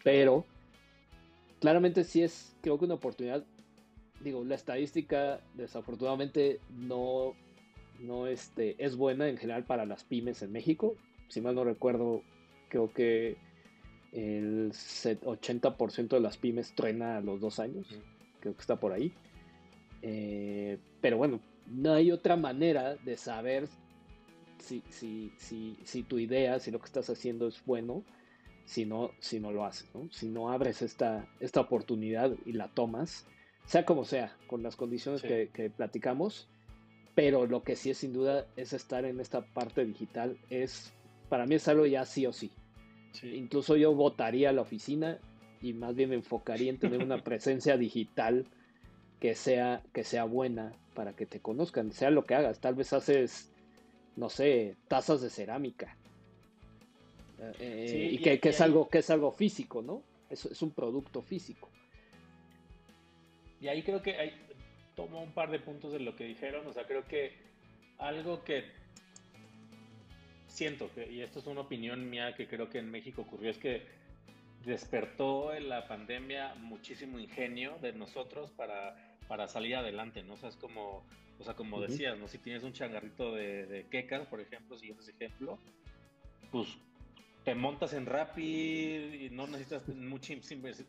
Pero 0.03 0.45
claramente 1.59 2.03
sí 2.03 2.21
es, 2.21 2.55
creo 2.61 2.77
que 2.77 2.85
una 2.85 2.95
oportunidad, 2.95 3.43
digo, 4.21 4.43
la 4.43 4.55
estadística 4.55 5.39
desafortunadamente 5.55 6.59
no, 6.69 7.33
no 7.99 8.27
este, 8.27 8.75
es 8.83 8.95
buena 8.95 9.27
en 9.29 9.37
general 9.37 9.63
para 9.63 9.85
las 9.85 10.03
pymes 10.03 10.41
en 10.41 10.51
México. 10.51 10.95
Si 11.29 11.41
mal 11.41 11.55
no 11.55 11.63
recuerdo, 11.63 12.21
creo 12.69 12.91
que 12.93 13.37
el 14.11 14.71
80% 14.71 16.07
de 16.09 16.19
las 16.19 16.37
pymes 16.37 16.73
truena 16.75 17.17
a 17.17 17.21
los 17.21 17.41
dos 17.41 17.59
años. 17.59 17.87
Creo 18.39 18.53
que 18.53 18.61
está 18.61 18.79
por 18.79 18.93
ahí. 18.93 19.11
Eh, 20.01 20.77
pero 21.01 21.17
bueno, 21.17 21.39
no 21.67 21.93
hay 21.93 22.11
otra 22.11 22.35
manera 22.35 22.95
de 22.97 23.17
saber 23.17 23.67
si, 24.63 24.81
si, 24.89 25.31
si, 25.37 25.77
si 25.83 26.03
tu 26.03 26.19
idea, 26.19 26.59
si 26.59 26.71
lo 26.71 26.79
que 26.79 26.85
estás 26.85 27.09
haciendo 27.09 27.47
es 27.47 27.63
bueno, 27.65 28.03
si 28.65 28.85
no, 28.85 29.11
si 29.19 29.39
no 29.39 29.51
lo 29.51 29.65
haces, 29.65 29.89
Si 30.11 30.29
no 30.29 30.51
abres 30.51 30.81
esta, 30.81 31.27
esta 31.39 31.61
oportunidad 31.61 32.31
y 32.45 32.53
la 32.53 32.69
tomas, 32.69 33.27
sea 33.65 33.85
como 33.85 34.05
sea, 34.05 34.35
con 34.47 34.63
las 34.63 34.75
condiciones 34.75 35.21
que, 35.21 35.71
platicamos, 35.75 36.47
pero 37.13 37.45
lo 37.45 37.63
que 37.63 37.75
sí 37.75 37.89
es 37.89 37.97
sin 37.97 38.13
duda 38.13 38.47
es 38.55 38.73
estar 38.73 39.05
en 39.05 39.19
esta 39.19 39.41
parte 39.41 39.85
digital, 39.85 40.37
es, 40.49 40.93
para 41.29 41.45
mí 41.45 41.55
es 41.55 41.67
algo 41.67 41.85
ya 41.85 42.05
sí 42.05 42.25
o 42.25 42.33
sí. 42.33 42.51
Incluso 43.21 43.75
yo 43.75 43.93
votaría 43.93 44.49
a 44.49 44.53
la 44.53 44.61
oficina 44.61 45.19
y 45.61 45.73
más 45.73 45.93
bien 45.93 46.09
me 46.09 46.15
enfocaría 46.15 46.71
en 46.71 46.79
tener 46.79 47.03
una 47.03 47.17
presencia 47.23 47.77
digital 47.77 48.47
que 49.19 49.35
sea, 49.35 49.83
que 49.93 50.03
sea 50.03 50.23
buena 50.23 50.73
para 50.95 51.15
que 51.15 51.25
te 51.25 51.39
conozcan, 51.39 51.91
sea 51.91 52.09
lo 52.09 52.25
que 52.25 52.35
hagas. 52.35 52.59
Tal 52.59 52.75
vez 52.75 52.91
haces 52.91 53.52
no 54.15 54.29
sé, 54.29 54.75
tazas 54.87 55.21
de 55.21 55.29
cerámica. 55.29 55.95
Eh, 57.59 58.09
y, 58.13 58.17
que, 58.19 58.39
es 58.41 58.61
algo, 58.61 58.87
que 58.87 58.99
es 58.99 59.09
algo 59.09 59.31
físico, 59.31 59.81
¿no? 59.81 60.01
Es, 60.29 60.45
es 60.45 60.61
un 60.61 60.71
producto 60.71 61.21
físico. 61.21 61.69
Y 63.59 63.67
ahí 63.67 63.83
creo 63.83 64.01
que 64.01 64.17
hay, 64.17 64.33
tomo 64.95 65.21
un 65.21 65.31
par 65.31 65.51
de 65.51 65.59
puntos 65.59 65.91
de 65.91 65.99
lo 65.99 66.15
que 66.15 66.25
dijeron, 66.25 66.65
o 66.67 66.73
sea, 66.73 66.85
creo 66.85 67.05
que 67.05 67.33
algo 67.97 68.43
que 68.43 68.65
siento, 70.47 70.89
que, 70.93 71.11
y 71.11 71.21
esto 71.21 71.39
es 71.39 71.47
una 71.47 71.61
opinión 71.61 72.09
mía 72.09 72.35
que 72.35 72.47
creo 72.47 72.69
que 72.69 72.79
en 72.79 72.91
México 72.91 73.23
ocurrió, 73.23 73.49
es 73.49 73.57
que 73.57 73.83
despertó 74.65 75.53
en 75.53 75.67
la 75.67 75.87
pandemia 75.87 76.55
muchísimo 76.55 77.19
ingenio 77.19 77.77
de 77.81 77.93
nosotros 77.93 78.51
para, 78.51 78.95
para 79.27 79.47
salir 79.47 79.75
adelante, 79.75 80.23
¿no? 80.23 80.33
O 80.33 80.37
sea, 80.37 80.49
es 80.49 80.55
como 80.55 81.03
o 81.39 81.43
sea, 81.43 81.55
como 81.55 81.81
decías, 81.81 82.17
¿no? 82.17 82.27
Si 82.27 82.37
tienes 82.37 82.63
un 82.63 82.73
changarrito 82.73 83.33
de, 83.33 83.65
de 83.65 84.25
por 84.29 84.39
ejemplo, 84.39 84.77
siguiendo 84.77 85.01
ese 85.01 85.11
ejemplo, 85.11 85.59
pues 86.51 86.77
te 87.43 87.55
montas 87.55 87.93
en 87.93 88.05
Rappi 88.05 89.25
y 89.25 89.29
no 89.31 89.47
necesitas 89.47 89.87
mucha, 89.89 90.33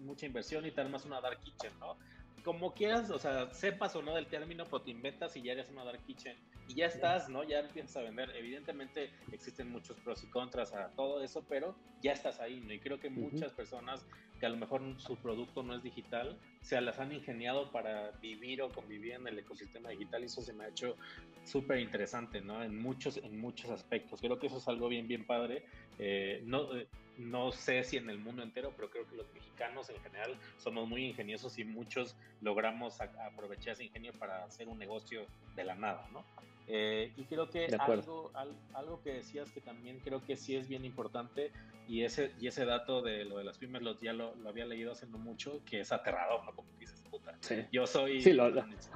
mucha 0.01 0.27
inversión 0.27 0.67
y 0.67 0.71
te 0.71 0.81
armas 0.81 1.05
una 1.05 1.21
dark 1.21 1.41
kitchen, 1.41 1.73
¿no? 1.81 1.97
Como 2.45 2.75
quieras, 2.75 3.11
o 3.11 3.19
sea, 3.19 3.53
sepas 3.55 3.97
o 3.97 4.03
no 4.03 4.15
del 4.15 4.27
término, 4.27 4.67
pero 4.67 4.83
te 4.83 4.91
inventas 4.91 5.35
y 5.37 5.43
ya 5.43 5.53
eres 5.53 5.71
una 5.71 5.83
dark 5.83 6.05
kitchen 6.05 6.37
y 6.69 6.75
ya 6.75 6.87
estás, 6.87 7.29
¿no? 7.29 7.43
Ya 7.45 7.61
empiezas 7.61 7.97
a 7.97 8.03
vender. 8.03 8.31
Evidentemente 8.37 9.11
existen 9.33 9.71
muchos 9.71 9.99
pros 10.01 10.23
y 10.25 10.27
contras 10.29 10.73
a 10.73 10.89
todo 10.91 11.23
eso, 11.23 11.45
pero 11.49 11.75
ya 12.03 12.13
estás 12.13 12.41
ahí, 12.41 12.61
¿no? 12.61 12.73
Y 12.73 12.81
creo 12.81 13.01
que 13.01 13.11
muchas 13.11 13.53
personas 13.53 14.05
que 14.39 14.47
a 14.47 14.49
lo 14.49 14.57
mejor 14.57 14.83
su 14.99 15.17
producto 15.17 15.63
no 15.63 15.75
es 15.75 15.83
digital, 15.83 16.39
se 16.61 16.81
las 16.81 16.99
han 16.99 17.13
ingeniado 17.13 17.71
para 17.71 18.11
vivir 18.21 18.63
o 18.63 18.71
convivir 18.71 19.13
en 19.13 19.27
el 19.27 19.39
ecosistema 19.39 19.91
digital 19.91 20.23
y 20.23 20.27
eso 20.27 20.43
se 20.43 20.53
me 20.53 20.65
ha 20.65 20.69
hecho 20.69 20.97
súper 21.45 21.79
interesante, 21.79 22.41
¿no? 22.41 22.63
En 22.63 22.81
muchos, 22.81 23.17
en 23.19 23.39
muchos 23.39 23.71
aspectos. 23.71 24.21
Creo 24.21 24.39
que 24.39 24.49
eso 24.49 24.59
es 24.59 24.69
algo 24.69 24.89
bien, 24.89 25.07
bien 25.07 25.27
padre. 25.27 25.65
Eh, 25.99 26.43
no, 26.45 26.77
eh, 26.77 26.89
no 27.19 27.53
sé 27.53 27.85
si 27.85 27.97
en 27.97 28.11
el 28.11 28.19
mundo 28.19 28.43
entero, 28.43 28.73
pero 28.77 28.91
creo 28.91 29.09
que 29.09 29.17
los 29.17 29.33
mexicanos 29.33 29.89
en 29.91 30.01
general 30.03 30.37
somos 30.59 30.89
muy 30.89 31.05
ingeniosos 31.07 31.59
y 31.59 31.65
muchos 31.65 32.17
logramos 32.41 33.01
aprovechar 33.01 33.75
ese 33.75 33.85
ingenio 33.85 34.13
para 34.13 34.45
hacer 34.45 34.69
un 34.69 34.79
negocio 34.79 35.27
de 35.55 35.65
la 35.65 35.75
nada, 35.75 36.09
¿no? 36.13 36.25
Eh, 36.67 37.13
y 37.17 37.25
creo 37.25 37.51
que 37.51 37.67
algo, 37.79 38.33
algo 38.73 39.03
que 39.03 39.13
decías 39.13 39.51
que 39.53 39.61
también 39.61 40.01
creo 40.01 40.25
que 40.25 40.37
sí 40.37 40.57
es 40.57 40.67
bien 40.67 40.87
importante 40.87 41.53
y 41.87 42.05
ese, 42.05 42.33
y 42.41 42.47
ese 42.47 42.65
dato 42.65 43.03
de 43.03 43.27
lo 43.27 43.37
de 43.37 43.45
las 43.45 43.59
pymes 43.59 43.83
ya 44.01 44.15
lo, 44.15 44.35
había 44.47 44.65
leído 44.65 44.93
hace 44.93 45.07
no 45.07 45.19
mucho, 45.19 45.61
que 45.69 45.81
es 45.81 45.93
aterrador, 45.93 46.43
¿no? 46.45 46.53
Como 46.53 46.69
dices, 46.81 47.03
puta. 47.11 47.37
Yo 47.71 47.87
soy... 47.87 48.23
Sí, 48.23 48.35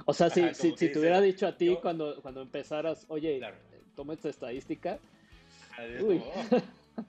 o 0.05 0.13
sea, 0.13 0.29
si, 0.31 0.53
si, 0.55 0.73
te 0.73 0.97
hubiera 0.97 1.21
dicho 1.21 1.45
a 1.47 1.55
ti 1.55 1.77
cuando, 1.79 2.19
cuando 2.21 2.41
empezaras, 2.41 3.05
oye, 3.07 3.39
toma 3.95 4.13
esta 4.13 4.29
estadística, 4.29 4.97
uy. 6.01 6.21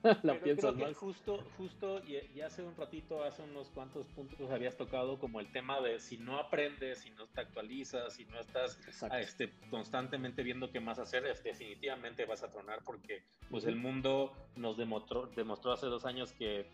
la 0.23 0.41
piensas 0.41 0.75
más. 0.77 0.97
Justo, 0.97 1.45
justo, 1.57 2.01
y, 2.05 2.41
hace 2.41 2.63
un 2.63 2.77
ratito, 2.77 3.23
hace 3.23 3.43
unos 3.43 3.69
cuantos 3.69 4.07
puntos 4.07 4.51
habías 4.51 4.77
tocado 4.77 5.19
como 5.19 5.41
el 5.41 5.51
tema 5.53 5.81
de 5.81 6.01
si 6.01 6.19
no 6.19 6.39
aprendes, 6.39 7.01
si 7.01 7.11
no 7.11 7.27
te 7.29 7.41
actualizas, 7.41 8.15
si 8.15 8.25
no 8.27 8.39
estás 8.41 8.79
este, 9.19 9.53
constantemente 9.71 10.43
viendo 10.43 10.71
qué 10.71 10.81
más 10.81 10.99
hacer, 10.99 11.27
es, 11.27 11.43
definitivamente 11.43 12.25
vas 12.25 12.43
a 12.43 12.51
tronar 12.51 12.81
porque 12.85 13.25
pues 13.51 13.65
el 13.65 13.77
mundo 13.77 14.33
nos 14.57 14.77
demostró, 14.77 15.27
demostró 15.27 15.73
hace 15.73 15.87
dos 15.87 16.05
años 16.05 16.33
que 16.33 16.67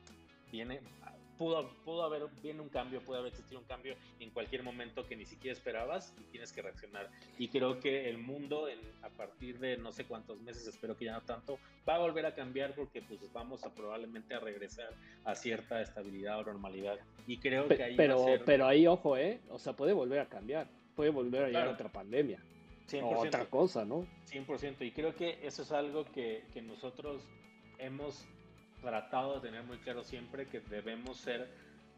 viene 0.50 0.80
pudo, 1.38 1.68
pudo 1.84 2.02
haber, 2.02 2.22
viene 2.42 2.60
un 2.60 2.68
cambio, 2.68 3.00
puede 3.00 3.20
haber 3.20 3.32
existido 3.32 3.60
un 3.60 3.66
cambio 3.66 3.94
en 4.20 4.30
cualquier 4.30 4.62
momento 4.62 5.06
que 5.06 5.16
ni 5.16 5.24
siquiera 5.24 5.56
esperabas 5.56 6.14
y 6.20 6.24
tienes 6.24 6.52
que 6.52 6.62
reaccionar. 6.62 7.10
Y 7.38 7.48
creo 7.48 7.80
que 7.80 8.08
el 8.08 8.18
mundo, 8.18 8.68
en, 8.68 8.78
a 9.02 9.08
partir 9.08 9.58
de 9.58 9.76
no 9.76 9.92
sé 9.92 10.04
cuántos 10.04 10.40
meses, 10.40 10.66
espero 10.66 10.96
que 10.96 11.06
ya 11.06 11.12
no 11.12 11.22
tanto, 11.22 11.58
va 11.88 11.96
a 11.96 11.98
volver 11.98 12.26
a 12.26 12.34
cambiar 12.34 12.74
porque 12.74 13.02
pues 13.02 13.20
vamos 13.32 13.64
a 13.64 13.74
probablemente 13.74 14.34
a 14.34 14.40
regresar 14.40 14.90
a 15.24 15.34
cierta 15.34 15.80
estabilidad 15.80 16.40
o 16.40 16.44
normalidad. 16.44 16.98
Y 17.26 17.38
creo 17.38 17.68
que 17.68 17.82
ahí 17.82 17.96
pero, 17.96 18.24
pero 18.44 18.66
ahí, 18.66 18.86
ojo, 18.86 19.16
¿eh? 19.16 19.40
O 19.50 19.58
sea, 19.58 19.74
puede 19.74 19.92
volver 19.92 20.20
a 20.20 20.26
cambiar, 20.26 20.68
puede 20.94 21.10
volver 21.10 21.44
a 21.44 21.46
llegar 21.48 21.68
otra 21.68 21.90
pandemia. 21.90 22.40
O 23.02 23.18
otra 23.18 23.46
cosa, 23.46 23.84
¿no? 23.84 24.06
100%. 24.30 24.86
Y 24.86 24.92
creo 24.92 25.14
que 25.16 25.40
eso 25.42 25.62
es 25.62 25.72
algo 25.72 26.04
que, 26.04 26.44
que 26.52 26.62
nosotros 26.62 27.22
hemos 27.78 28.24
tratado 28.80 29.34
de 29.34 29.48
tener 29.48 29.64
muy 29.64 29.78
claro 29.78 30.04
siempre 30.04 30.46
que 30.46 30.60
debemos 30.60 31.18
ser 31.18 31.48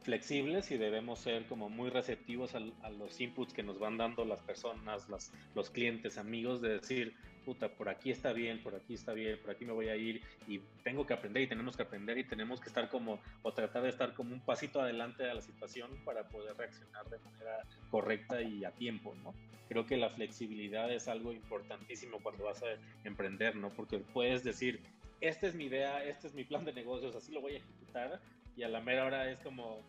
flexibles 0.02 0.70
y 0.70 0.78
debemos 0.78 1.18
ser 1.18 1.44
como 1.46 1.68
muy 1.68 1.90
receptivos 1.90 2.54
a, 2.54 2.60
los 2.60 3.20
inputs 3.20 3.52
que 3.52 3.62
nos 3.62 3.78
van 3.78 3.98
dando 3.98 4.24
las 4.24 4.40
personas, 4.40 5.06
los 5.54 5.70
clientes, 5.70 6.18
amigos, 6.18 6.60
de 6.62 6.78
decir, 6.78 7.14
puta, 7.44 7.68
por 7.68 7.88
aquí 7.88 8.10
está 8.10 8.32
bien, 8.32 8.62
por 8.62 8.74
aquí 8.74 8.94
está 8.94 9.12
bien, 9.12 9.38
por 9.40 9.50
aquí 9.50 9.64
me 9.64 9.72
voy 9.72 9.88
a 9.88 9.96
ir 9.96 10.22
y 10.46 10.60
tengo 10.84 11.06
que 11.06 11.14
aprender 11.14 11.42
y 11.42 11.46
tenemos 11.46 11.76
que 11.76 11.82
aprender 11.82 12.18
y 12.18 12.24
tenemos 12.24 12.60
que 12.60 12.68
estar 12.68 12.88
como, 12.88 13.20
o 13.42 13.52
tratar 13.52 13.82
de 13.82 13.88
estar 13.88 14.14
como 14.14 14.34
un 14.34 14.40
pasito 14.40 14.80
adelante 14.80 15.22
de 15.22 15.34
la 15.34 15.40
situación 15.40 15.90
para 16.04 16.28
poder 16.28 16.56
reaccionar 16.56 17.08
de 17.08 17.18
manera 17.18 17.64
correcta 17.90 18.42
y 18.42 18.64
a 18.64 18.70
tiempo, 18.72 19.14
¿no? 19.22 19.34
Creo 19.68 19.86
que 19.86 19.96
la 19.96 20.10
flexibilidad 20.10 20.92
es 20.92 21.08
algo 21.08 21.32
importantísimo 21.32 22.18
cuando 22.22 22.44
vas 22.44 22.62
a 22.62 22.66
emprender, 23.04 23.56
¿no? 23.56 23.70
Porque 23.70 23.98
puedes 23.98 24.44
decir, 24.44 24.80
esta 25.20 25.46
es 25.46 25.54
mi 25.54 25.64
idea, 25.64 26.04
este 26.04 26.28
es 26.28 26.34
mi 26.34 26.44
plan 26.44 26.64
de 26.64 26.72
negocios, 26.72 27.14
así 27.14 27.32
lo 27.32 27.40
voy 27.40 27.54
a 27.54 27.56
ejecutar 27.56 28.20
y 28.56 28.62
a 28.62 28.68
la 28.68 28.80
mera 28.80 29.06
hora 29.06 29.30
es 29.30 29.38
como... 29.40 29.80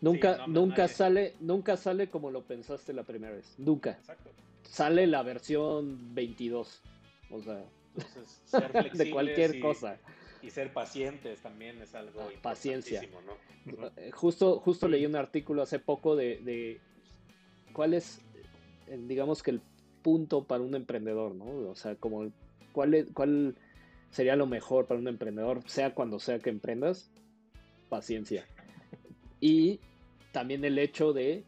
Nunca, 0.00 0.46
nunca 0.46 0.88
sale, 0.88 1.34
nunca 1.40 1.76
sale 1.76 2.08
como 2.08 2.30
lo 2.30 2.42
pensaste 2.42 2.92
la 2.92 3.04
primera 3.04 3.34
vez, 3.34 3.54
nunca. 3.58 3.92
Exacto. 3.92 4.30
Sale 4.62 5.06
la 5.06 5.22
versión 5.22 6.14
22, 6.14 6.82
o 7.30 7.40
sea, 7.40 7.64
ser 8.44 8.72
de 8.92 9.10
cualquier 9.10 9.60
cosa. 9.60 9.98
Y 10.42 10.50
ser 10.50 10.72
pacientes 10.72 11.40
también 11.40 11.80
es 11.80 11.94
algo 11.94 12.20
ah, 12.20 12.30
paciencia. 12.42 13.00
¿no? 13.02 13.90
Eh, 13.96 14.10
justo, 14.10 14.60
justo 14.60 14.88
leí 14.88 15.06
un 15.06 15.16
artículo 15.16 15.62
hace 15.62 15.78
poco 15.78 16.16
de, 16.16 16.38
de 16.40 16.80
cuál 17.72 17.94
es, 17.94 18.20
eh, 18.88 18.98
digamos 19.06 19.42
que 19.42 19.52
el 19.52 19.62
punto 20.02 20.44
para 20.44 20.62
un 20.62 20.74
emprendedor, 20.74 21.34
¿no? 21.34 21.70
O 21.70 21.74
sea, 21.74 21.94
como 21.94 22.30
cuál, 22.72 23.08
cuál 23.14 23.56
sería 24.14 24.36
lo 24.36 24.46
mejor 24.46 24.86
para 24.86 25.00
un 25.00 25.08
emprendedor, 25.08 25.62
sea 25.66 25.92
cuando 25.92 26.20
sea 26.20 26.38
que 26.38 26.48
emprendas, 26.48 27.10
paciencia. 27.88 28.46
Y 29.40 29.80
también 30.30 30.64
el 30.64 30.78
hecho 30.78 31.12
de, 31.12 31.42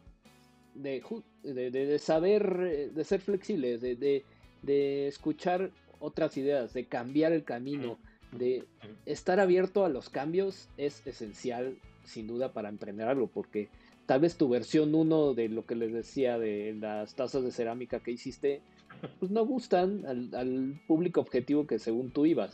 de, 0.75 1.97
saber, 1.97 2.91
de 2.93 3.03
ser 3.05 3.21
flexibles, 3.21 3.79
de, 3.79 4.23
de, 4.61 5.07
escuchar 5.07 5.71
otras 5.99 6.35
ideas, 6.35 6.73
de 6.73 6.85
cambiar 6.87 7.31
el 7.31 7.45
camino, 7.45 7.97
de 8.33 8.65
estar 9.05 9.39
abierto 9.39 9.85
a 9.85 9.89
los 9.89 10.09
cambios 10.09 10.67
es 10.75 11.07
esencial, 11.07 11.77
sin 12.03 12.27
duda, 12.27 12.51
para 12.51 12.67
emprender 12.67 13.07
algo, 13.07 13.27
porque 13.27 13.69
tal 14.05 14.19
vez 14.19 14.35
tu 14.35 14.49
versión 14.49 14.93
1 14.93 15.35
de 15.35 15.47
lo 15.47 15.65
que 15.65 15.75
les 15.75 15.93
decía 15.93 16.37
de 16.37 16.75
las 16.77 17.15
tazas 17.15 17.45
de 17.45 17.51
cerámica 17.51 18.01
que 18.01 18.11
hiciste, 18.11 18.61
pues 19.19 19.31
no 19.31 19.45
gustan 19.45 20.05
al, 20.05 20.79
público 20.87 21.21
objetivo 21.21 21.67
que 21.67 21.79
según 21.79 22.11
tú 22.11 22.25
ibas. 22.25 22.53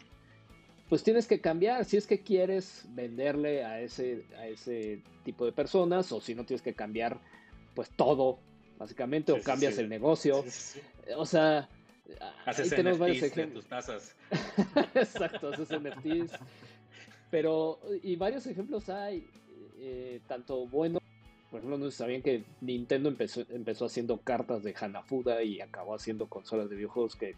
Pues 0.89 1.03
tienes 1.03 1.27
que 1.27 1.41
cambiar 1.41 1.85
si 1.85 1.97
es 1.97 2.05
que 2.05 2.21
quieres 2.21 2.85
venderle 2.89 3.63
a 3.63 3.81
ese, 3.81 4.25
a 4.37 4.47
ese 4.47 5.01
tipo 5.23 5.45
de 5.45 5.51
personas 5.51 6.11
o 6.11 6.21
si 6.21 6.35
no 6.35 6.45
tienes 6.45 6.61
que 6.61 6.73
cambiar 6.73 7.19
pues 7.73 7.89
todo, 7.89 8.39
básicamente, 8.77 9.31
o 9.31 9.41
cambias 9.41 9.77
el 9.77 9.89
negocio. 9.89 10.43
o 11.17 11.25
sea, 11.25 11.67
haces 12.45 12.69
tenemos 12.69 12.99
varios 12.99 13.23
ejemplos. 13.23 13.63
tus 13.63 13.69
tazas. 13.69 14.15
Exacto, 14.93 15.49
haces 15.49 15.69
NFTs. 15.69 16.39
Pero, 17.31 17.79
y 18.03 18.15
varios 18.15 18.45
ejemplos 18.45 18.89
hay, 18.89 19.27
eh, 19.79 20.21
tanto 20.27 20.67
bueno 20.67 20.99
por 21.53 21.59
ejemplo, 21.59 21.77
no 21.77 21.91
sabían 21.91 22.23
que 22.23 22.45
Nintendo 22.61 23.09
empezó, 23.09 23.43
empezó 23.51 23.85
haciendo 23.85 24.17
cartas 24.17 24.63
de 24.63 24.73
Hanafuda 24.75 25.43
y 25.43 25.61
acabó 25.61 25.93
haciendo 25.93 26.25
consolas 26.25 26.67
de 26.67 26.77
videojuegos 26.77 27.15
que 27.15 27.35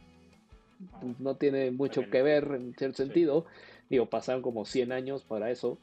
pues, 1.02 1.20
no 1.20 1.36
tiene 1.36 1.70
mucho 1.72 2.10
que 2.10 2.22
ver 2.22 2.50
en 2.56 2.74
cierto 2.76 2.96
sentido. 2.96 3.46
Digo, 3.90 4.06
pasaron 4.06 4.42
como 4.42 4.64
100 4.64 4.94
años 4.94 5.26
para 5.26 5.52
eso. 5.52 5.80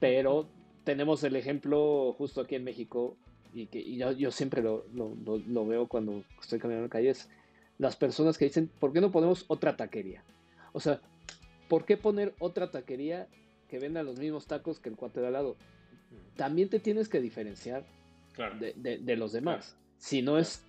Pero 0.00 0.48
tenemos 0.84 1.24
el 1.24 1.34
ejemplo 1.34 2.12
justo 2.18 2.42
aquí 2.42 2.56
en 2.56 2.64
México 2.64 3.16
y 3.54 3.68
que 3.68 3.90
yo, 3.96 4.30
siempre 4.32 4.60
lo, 4.62 4.84
veo 5.66 5.88
cuando 5.88 6.22
estoy 6.42 6.58
caminando 6.58 6.84
en 6.84 6.90
calles. 6.90 7.30
Las 7.78 7.96
personas 7.96 8.36
que 8.36 8.44
dicen, 8.44 8.70
¿por 8.78 8.92
qué 8.92 9.00
no 9.00 9.10
ponemos 9.10 9.46
otra 9.48 9.78
taquería? 9.78 10.22
O 10.74 10.80
sea, 10.80 11.00
¿por 11.70 11.86
qué 11.86 11.96
poner 11.96 12.34
otra 12.38 12.70
taquería 12.70 13.28
que 13.70 13.78
venda 13.78 14.02
los 14.02 14.18
mismos 14.18 14.46
tacos 14.46 14.78
que 14.78 14.90
el 14.90 14.96
cuate 14.96 15.20
de 15.20 15.28
al 15.28 15.32
lado? 15.32 15.56
También 16.36 16.68
te 16.68 16.80
tienes 16.80 17.08
que 17.08 17.20
diferenciar 17.20 17.84
de, 18.58 19.16
los 19.16 19.32
demás. 19.32 19.76
Si 19.98 20.22
no 20.22 20.38
es 20.38 20.64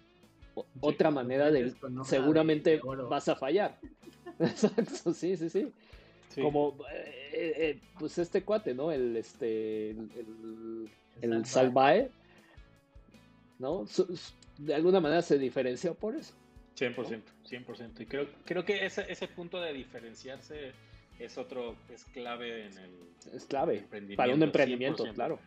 otra 0.81 1.11
manera 1.11 1.51
de, 1.51 1.73
seguramente 2.03 2.81
vas 3.09 3.29
a 3.29 3.35
fallar. 3.35 3.77
Exacto, 4.39 5.13
sí, 5.13 5.37
sí, 5.37 5.49
sí. 5.49 5.71
Como, 6.41 6.77
eh, 6.91 7.53
eh, 7.57 7.79
pues 7.99 8.17
este 8.17 8.43
cuate, 8.43 8.73
¿no? 8.73 8.91
El, 8.91 9.17
este, 9.17 9.91
el, 9.91 10.89
el, 11.21 11.45
Salvae, 11.45 12.09
¿no? 13.59 13.85
de 14.57 14.75
alguna 14.75 14.99
manera 14.99 15.21
se 15.21 15.37
diferenció 15.37 15.93
por 15.93 16.15
eso. 16.15 16.33
100%, 16.77 17.21
100%. 17.49 17.99
Y 17.99 18.05
creo, 18.05 18.27
creo 18.45 18.65
que 18.65 18.85
ese, 18.85 19.11
ese 19.11 19.27
punto 19.27 19.59
de 19.59 19.73
diferenciarse 19.73 20.71
es 21.23 21.37
otro, 21.37 21.75
es 21.89 22.05
clave 22.05 22.65
en 22.65 22.77
el... 22.77 22.91
Es 23.33 23.45
clave 23.45 23.85
para 24.15 24.33
un 24.33 24.43
emprendimiento, 24.43 25.03
claro. 25.13 25.39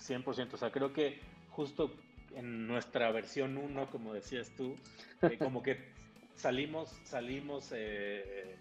100%, 0.00 0.52
o 0.52 0.56
sea, 0.56 0.70
creo 0.70 0.92
que 0.92 1.20
justo 1.50 1.90
en 2.34 2.66
nuestra 2.66 3.10
versión 3.12 3.56
1, 3.56 3.90
como 3.90 4.12
decías 4.12 4.50
tú, 4.56 4.76
eh, 5.22 5.38
como 5.38 5.62
que 5.62 5.78
salimos, 6.34 6.90
salimos, 7.04 7.72
eh, 7.74 8.56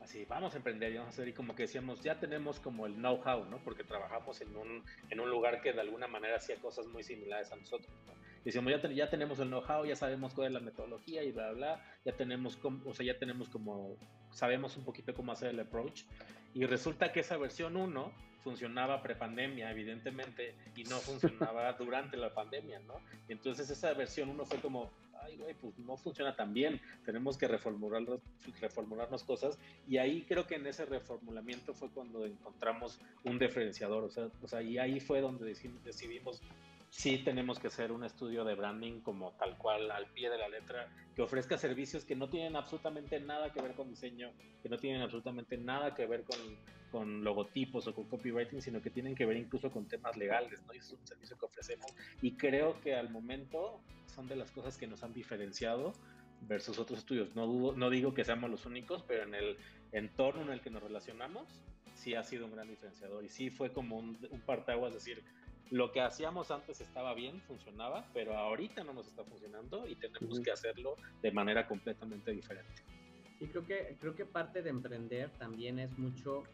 así, 0.00 0.24
vamos 0.24 0.54
a 0.54 0.58
emprender 0.58 0.92
y 0.92 0.96
vamos 0.96 1.10
a 1.10 1.14
hacer, 1.14 1.28
y 1.28 1.32
como 1.32 1.54
que 1.54 1.64
decíamos, 1.64 2.02
ya 2.02 2.18
tenemos 2.18 2.60
como 2.60 2.86
el 2.86 2.94
know-how, 2.94 3.44
¿no? 3.46 3.58
Porque 3.58 3.84
trabajamos 3.84 4.40
en 4.40 4.56
un, 4.56 4.82
en 5.10 5.20
un 5.20 5.28
lugar 5.28 5.60
que 5.60 5.72
de 5.72 5.80
alguna 5.80 6.06
manera 6.06 6.36
hacía 6.36 6.56
cosas 6.56 6.86
muy 6.86 7.02
similares 7.02 7.52
a 7.52 7.56
nosotros, 7.56 7.92
¿no? 8.06 8.15
Decíamos, 8.46 8.72
ya, 8.80 8.90
ya 8.90 9.10
tenemos 9.10 9.40
el 9.40 9.48
know-how, 9.48 9.84
ya 9.84 9.96
sabemos 9.96 10.32
cuál 10.32 10.46
es 10.46 10.52
la 10.52 10.60
metodología 10.60 11.24
y 11.24 11.32
bla, 11.32 11.50
bla, 11.50 11.84
ya 12.04 12.12
tenemos, 12.12 12.56
como, 12.56 12.88
o 12.88 12.94
sea, 12.94 13.04
ya 13.04 13.18
tenemos 13.18 13.48
como 13.48 13.96
sabemos 14.30 14.76
un 14.76 14.84
poquito 14.84 15.12
cómo 15.14 15.32
hacer 15.32 15.50
el 15.50 15.58
approach. 15.58 16.04
Y 16.54 16.64
resulta 16.64 17.10
que 17.10 17.20
esa 17.20 17.36
versión 17.38 17.76
1 17.76 18.12
funcionaba 18.44 19.02
prepandemia, 19.02 19.68
evidentemente, 19.72 20.54
y 20.76 20.84
no 20.84 20.96
funcionaba 20.98 21.72
durante 21.80 22.16
la 22.16 22.32
pandemia, 22.32 22.78
¿no? 22.86 23.00
Y 23.28 23.32
entonces 23.32 23.68
esa 23.68 23.92
versión 23.94 24.28
1 24.28 24.44
fue 24.44 24.60
como, 24.60 24.92
ay, 25.22 25.36
güey, 25.38 25.54
pues 25.54 25.76
no 25.80 25.96
funciona 25.96 26.36
tan 26.36 26.54
bien, 26.54 26.80
tenemos 27.04 27.36
que 27.36 27.48
reformularnos, 27.48 28.20
reformularnos 28.60 29.24
cosas. 29.24 29.58
Y 29.88 29.96
ahí 29.96 30.22
creo 30.22 30.46
que 30.46 30.54
en 30.54 30.68
ese 30.68 30.84
reformulamiento 30.84 31.74
fue 31.74 31.90
cuando 31.90 32.24
encontramos 32.24 33.00
un 33.24 33.40
diferenciador, 33.40 34.04
o 34.04 34.10
sea, 34.10 34.28
o 34.40 34.46
sea 34.46 34.62
y 34.62 34.78
ahí 34.78 35.00
fue 35.00 35.20
donde 35.20 35.52
decidimos 35.84 36.40
sí 36.96 37.18
tenemos 37.18 37.58
que 37.58 37.66
hacer 37.66 37.92
un 37.92 38.04
estudio 38.04 38.42
de 38.42 38.54
branding 38.54 39.00
como 39.00 39.32
tal 39.32 39.58
cual, 39.58 39.90
al 39.90 40.06
pie 40.06 40.30
de 40.30 40.38
la 40.38 40.48
letra, 40.48 40.88
que 41.14 41.20
ofrezca 41.20 41.58
servicios 41.58 42.06
que 42.06 42.16
no 42.16 42.30
tienen 42.30 42.56
absolutamente 42.56 43.20
nada 43.20 43.52
que 43.52 43.60
ver 43.60 43.74
con 43.74 43.90
diseño, 43.90 44.32
que 44.62 44.70
no 44.70 44.78
tienen 44.78 45.02
absolutamente 45.02 45.58
nada 45.58 45.94
que 45.94 46.06
ver 46.06 46.24
con, 46.24 46.38
con 46.90 47.22
logotipos 47.22 47.86
o 47.86 47.94
con 47.94 48.04
copywriting, 48.04 48.62
sino 48.62 48.80
que 48.80 48.88
tienen 48.88 49.14
que 49.14 49.26
ver 49.26 49.36
incluso 49.36 49.70
con 49.70 49.86
temas 49.86 50.16
legales, 50.16 50.62
¿no? 50.66 50.72
Y 50.72 50.78
es 50.78 50.90
un 50.90 51.06
servicio 51.06 51.36
que 51.36 51.44
ofrecemos 51.44 51.86
y 52.22 52.32
creo 52.32 52.80
que 52.80 52.94
al 52.94 53.10
momento 53.10 53.78
son 54.06 54.26
de 54.26 54.36
las 54.36 54.50
cosas 54.50 54.78
que 54.78 54.86
nos 54.86 55.02
han 55.02 55.12
diferenciado 55.12 55.92
versus 56.48 56.78
otros 56.78 57.00
estudios. 57.00 57.36
No, 57.36 57.72
no 57.72 57.90
digo 57.90 58.14
que 58.14 58.24
seamos 58.24 58.48
los 58.48 58.64
únicos, 58.64 59.04
pero 59.06 59.24
en 59.24 59.34
el 59.34 59.58
entorno 59.92 60.42
en 60.44 60.50
el 60.50 60.62
que 60.62 60.70
nos 60.70 60.82
relacionamos, 60.82 61.46
sí 61.92 62.14
ha 62.14 62.22
sido 62.22 62.46
un 62.46 62.52
gran 62.52 62.68
diferenciador 62.68 63.22
y 63.22 63.28
sí 63.28 63.50
fue 63.50 63.70
como 63.70 63.98
un, 63.98 64.18
un 64.30 64.40
parteaguas, 64.40 64.94
decir, 64.94 65.22
lo 65.70 65.90
que 65.92 66.00
hacíamos 66.00 66.50
antes 66.50 66.80
estaba 66.80 67.14
bien, 67.14 67.40
funcionaba, 67.42 68.06
pero 68.14 68.36
ahorita 68.36 68.84
no 68.84 68.92
nos 68.92 69.08
está 69.08 69.24
funcionando 69.24 69.86
y 69.88 69.96
tenemos 69.96 70.40
que 70.40 70.52
hacerlo 70.52 70.96
de 71.22 71.32
manera 71.32 71.66
completamente 71.66 72.30
diferente. 72.30 72.82
Y 73.40 73.46
creo 73.48 73.66
que, 73.66 73.96
creo 74.00 74.14
que 74.14 74.24
parte 74.24 74.62
de 74.62 74.70
emprender 74.70 75.30
también 75.38 75.78
es 75.78 75.98
mucho 75.98 76.44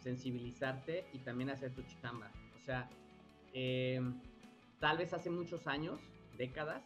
sensibilizarte 0.00 1.04
y 1.12 1.18
también 1.18 1.50
hacer 1.50 1.72
tu 1.72 1.82
chamba. 2.00 2.30
O 2.60 2.64
sea, 2.64 2.88
eh, 3.52 4.00
tal 4.80 4.98
vez 4.98 5.12
hace 5.12 5.30
muchos 5.30 5.66
años, 5.66 6.00
décadas, 6.36 6.82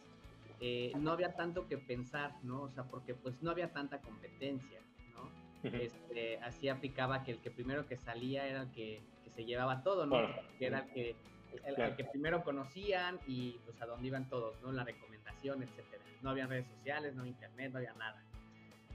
eh, 0.59 0.91
no 0.97 1.11
había 1.11 1.35
tanto 1.35 1.67
que 1.67 1.77
pensar, 1.77 2.33
¿no? 2.43 2.63
O 2.63 2.69
sea, 2.69 2.83
porque 2.83 3.13
pues 3.13 3.41
no 3.41 3.51
había 3.51 3.71
tanta 3.71 3.99
competencia, 4.01 4.79
¿no? 5.13 5.29
este, 5.69 6.37
así 6.39 6.69
aplicaba 6.69 7.23
que 7.23 7.31
el 7.31 7.39
que 7.39 7.51
primero 7.51 7.87
que 7.87 7.97
salía 7.97 8.47
era 8.47 8.63
el 8.63 8.71
que, 8.71 9.01
se 9.33 9.45
llevaba 9.45 9.81
todo, 9.81 10.05
¿no? 10.05 10.15
Que 10.59 10.67
era 10.67 10.81
el 10.81 10.93
que 10.93 11.15
el, 11.65 11.95
que 11.95 12.03
primero 12.05 12.43
conocían 12.43 13.19
y 13.27 13.59
pues 13.65 13.81
a 13.81 13.85
dónde 13.85 14.07
iban 14.07 14.29
todos, 14.29 14.61
¿no? 14.61 14.71
La 14.71 14.83
recomendación, 14.83 15.63
etcétera. 15.63 16.03
No 16.21 16.29
había 16.29 16.47
redes 16.47 16.67
sociales, 16.77 17.13
no 17.15 17.21
había 17.21 17.31
internet, 17.33 17.71
no 17.71 17.77
había 17.79 17.93
nada. 17.93 18.23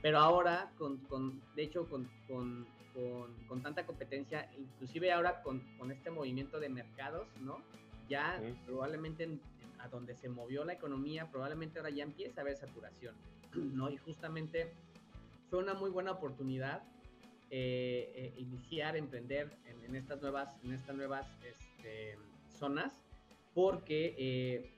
Pero 0.01 0.19
ahora, 0.19 0.71
con, 0.79 0.99
con 0.99 1.41
de 1.55 1.63
hecho, 1.63 1.87
con, 1.89 2.09
con, 2.27 2.67
con, 3.49 3.63
tanta 3.63 3.85
competencia, 3.85 4.51
inclusive 4.59 5.13
ahora 5.13 5.43
con, 5.43 5.63
este 5.91 6.11
movimiento 6.11 6.61
de 6.61 6.69
mercados, 6.69 7.27
¿no? 7.41 7.63
Ya 8.09 8.41
probablemente 8.65 9.29
a 9.79 9.89
donde 9.89 10.15
se 10.15 10.29
movió 10.29 10.65
la 10.65 10.73
economía, 10.73 11.31
probablemente 11.31 11.79
ahora 11.79 11.91
ya 11.91 12.05
empieza 12.05 12.41
a 12.41 12.43
haber 12.43 12.57
saturación, 12.57 13.15
¿no? 13.55 13.91
Y 13.91 13.97
justamente 13.99 14.73
fue 15.51 15.59
una 15.61 15.75
muy 15.75 15.91
buena 15.91 16.13
oportunidad 16.13 16.83
eh, 17.51 18.13
eh, 18.15 18.35
iniciar, 18.37 18.97
emprender 18.97 19.57
en, 19.67 19.83
en, 19.85 19.97
estas 19.97 20.21
nuevas, 20.21 20.55
en 20.63 20.73
estas 20.73 20.95
nuevas 20.95 21.27
este, 21.43 22.19
zonas 22.59 23.01
porque 23.55 24.15
eh, 24.19 24.71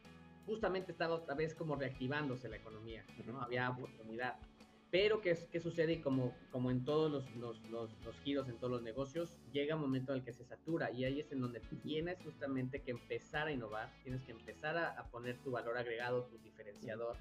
justamente 0.46 0.92
estaba 0.92 1.14
otra 1.14 1.34
vez 1.34 1.54
como 1.54 1.76
reactivándose 1.76 2.48
la 2.48 2.56
economía, 2.56 3.04
¿no? 3.26 3.40
Había 3.42 3.70
oportunidad. 3.70 4.36
Pero 4.90 5.20
¿qué, 5.20 5.38
qué 5.52 5.60
sucede? 5.60 6.00
como, 6.00 6.34
como 6.50 6.70
en 6.70 6.84
todos 6.84 7.10
los, 7.12 7.30
los, 7.36 7.60
los, 7.70 8.16
giros, 8.24 8.48
en 8.48 8.56
todos 8.56 8.72
los 8.72 8.82
negocios, 8.82 9.36
llega 9.52 9.76
un 9.76 9.82
momento 9.82 10.12
en 10.12 10.18
el 10.18 10.24
que 10.24 10.32
se 10.32 10.44
satura 10.44 10.90
y 10.90 11.04
ahí 11.04 11.20
es 11.20 11.30
en 11.30 11.40
donde 11.40 11.60
tienes 11.82 12.20
justamente 12.24 12.82
que 12.82 12.90
empezar 12.90 13.46
a 13.46 13.52
innovar, 13.52 13.92
tienes 14.02 14.24
que 14.24 14.32
empezar 14.32 14.76
a, 14.76 15.04
poner 15.12 15.38
tu 15.38 15.52
valor 15.52 15.78
agregado, 15.78 16.24
tu 16.24 16.38
diferenciador. 16.38 17.16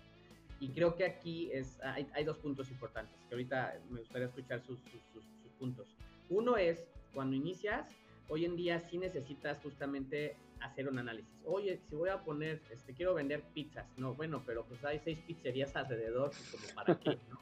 Y 0.59 0.69
creo 0.69 0.95
que 0.95 1.05
aquí 1.05 1.51
es, 1.51 1.79
hay, 1.81 2.07
hay, 2.13 2.23
dos 2.23 2.37
puntos 2.37 2.69
importantes, 2.71 3.15
que 3.29 3.35
ahorita 3.35 3.79
me 3.89 3.99
gustaría 3.99 4.27
escuchar 4.27 4.61
sus, 4.61 4.79
sus, 4.79 5.01
sus, 5.13 5.23
sus 5.43 5.51
puntos. 5.59 5.95
Uno 6.29 6.57
es, 6.57 6.83
cuando 7.13 7.35
inicias, 7.35 7.87
hoy 8.29 8.45
en 8.45 8.55
día 8.55 8.79
sí 8.79 8.97
necesitas 8.97 9.59
justamente 9.59 10.37
hacer 10.61 10.87
un 10.87 10.99
análisis. 10.99 11.33
Oye, 11.45 11.79
si 11.89 11.95
voy 11.95 12.09
a 12.09 12.21
poner, 12.23 12.61
este, 12.71 12.93
quiero 12.93 13.13
vender 13.13 13.43
pizzas, 13.53 13.85
no, 13.97 14.13
bueno, 14.13 14.43
pero 14.45 14.65
pues 14.65 14.83
hay 14.85 14.99
seis 14.99 15.19
pizzerías 15.19 15.75
alrededor, 15.75 16.29
pues 16.29 16.51
como 16.51 16.75
para 16.75 16.99
qué, 16.99 17.17
¿no? 17.29 17.39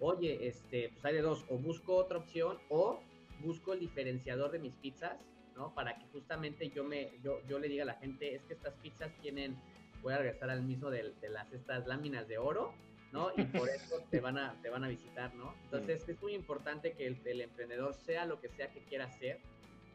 Oye, 0.00 0.46
este, 0.48 0.88
pues 0.90 1.04
hay 1.04 1.14
de 1.14 1.22
dos, 1.22 1.44
o 1.48 1.58
busco 1.58 1.94
otra 1.96 2.18
opción 2.18 2.58
o 2.70 3.00
busco 3.40 3.74
el 3.74 3.80
diferenciador 3.80 4.50
de 4.50 4.58
mis 4.58 4.74
pizzas, 4.76 5.18
¿no? 5.56 5.74
Para 5.74 5.98
que 5.98 6.06
justamente 6.06 6.70
yo 6.70 6.84
me, 6.84 7.10
yo, 7.22 7.40
yo 7.46 7.58
le 7.58 7.68
diga 7.68 7.82
a 7.82 7.86
la 7.86 7.94
gente, 7.94 8.34
es 8.34 8.42
que 8.44 8.54
estas 8.54 8.74
pizzas 8.76 9.12
tienen, 9.20 9.56
voy 10.02 10.14
a 10.14 10.18
regresar 10.18 10.48
al 10.48 10.62
mismo 10.62 10.90
de, 10.90 11.12
de 11.20 11.28
las, 11.28 11.52
estas 11.52 11.86
láminas 11.86 12.26
de 12.28 12.38
oro, 12.38 12.72
¿no? 13.12 13.30
Y 13.36 13.42
por 13.42 13.68
eso 13.68 13.96
te 14.10 14.20
van 14.20 14.38
a, 14.38 14.54
te 14.62 14.70
van 14.70 14.84
a 14.84 14.88
visitar, 14.88 15.34
¿no? 15.34 15.54
Entonces 15.64 16.08
es 16.08 16.22
muy 16.22 16.34
importante 16.34 16.92
que 16.92 17.06
el, 17.06 17.18
el 17.26 17.42
emprendedor 17.42 17.92
sea 17.94 18.24
lo 18.24 18.40
que 18.40 18.48
sea 18.48 18.70
que 18.70 18.80
quiera 18.84 19.06
hacer, 19.06 19.40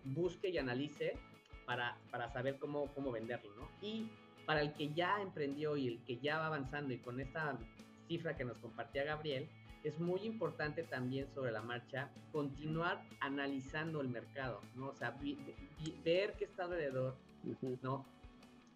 busque 0.06 0.50
y 0.50 0.58
analice 0.58 1.18
para, 1.66 1.98
para 2.12 2.32
saber 2.32 2.58
cómo, 2.60 2.88
cómo 2.94 3.12
venderlo, 3.12 3.52
¿no? 3.56 3.70
Y 3.82 4.10
para 4.46 4.62
el 4.62 4.74
que 4.74 4.94
ya 4.94 5.22
emprendió 5.22 5.76
y 5.76 5.88
el 5.88 6.00
que 6.04 6.18
ya 6.18 6.38
va 6.40 6.48
avanzando 6.48 6.94
y 6.94 6.98
con 6.98 7.20
esta 7.20 7.58
cifra 8.08 8.36
que 8.36 8.46
nos 8.46 8.58
compartía 8.58 9.04
Gabriel, 9.04 9.48
es 9.84 10.00
muy 10.00 10.22
importante 10.22 10.84
también 10.84 11.28
sobre 11.34 11.52
la 11.52 11.62
marcha 11.62 12.10
continuar 12.32 13.04
analizando 13.20 14.02
el 14.02 14.10
mercado, 14.10 14.62
¿no? 14.76 14.88
O 14.88 14.94
sea, 14.96 15.16
ver 16.04 16.34
qué 16.34 16.46
está 16.46 16.64
alrededor, 16.66 17.16
¿no? 17.84 18.06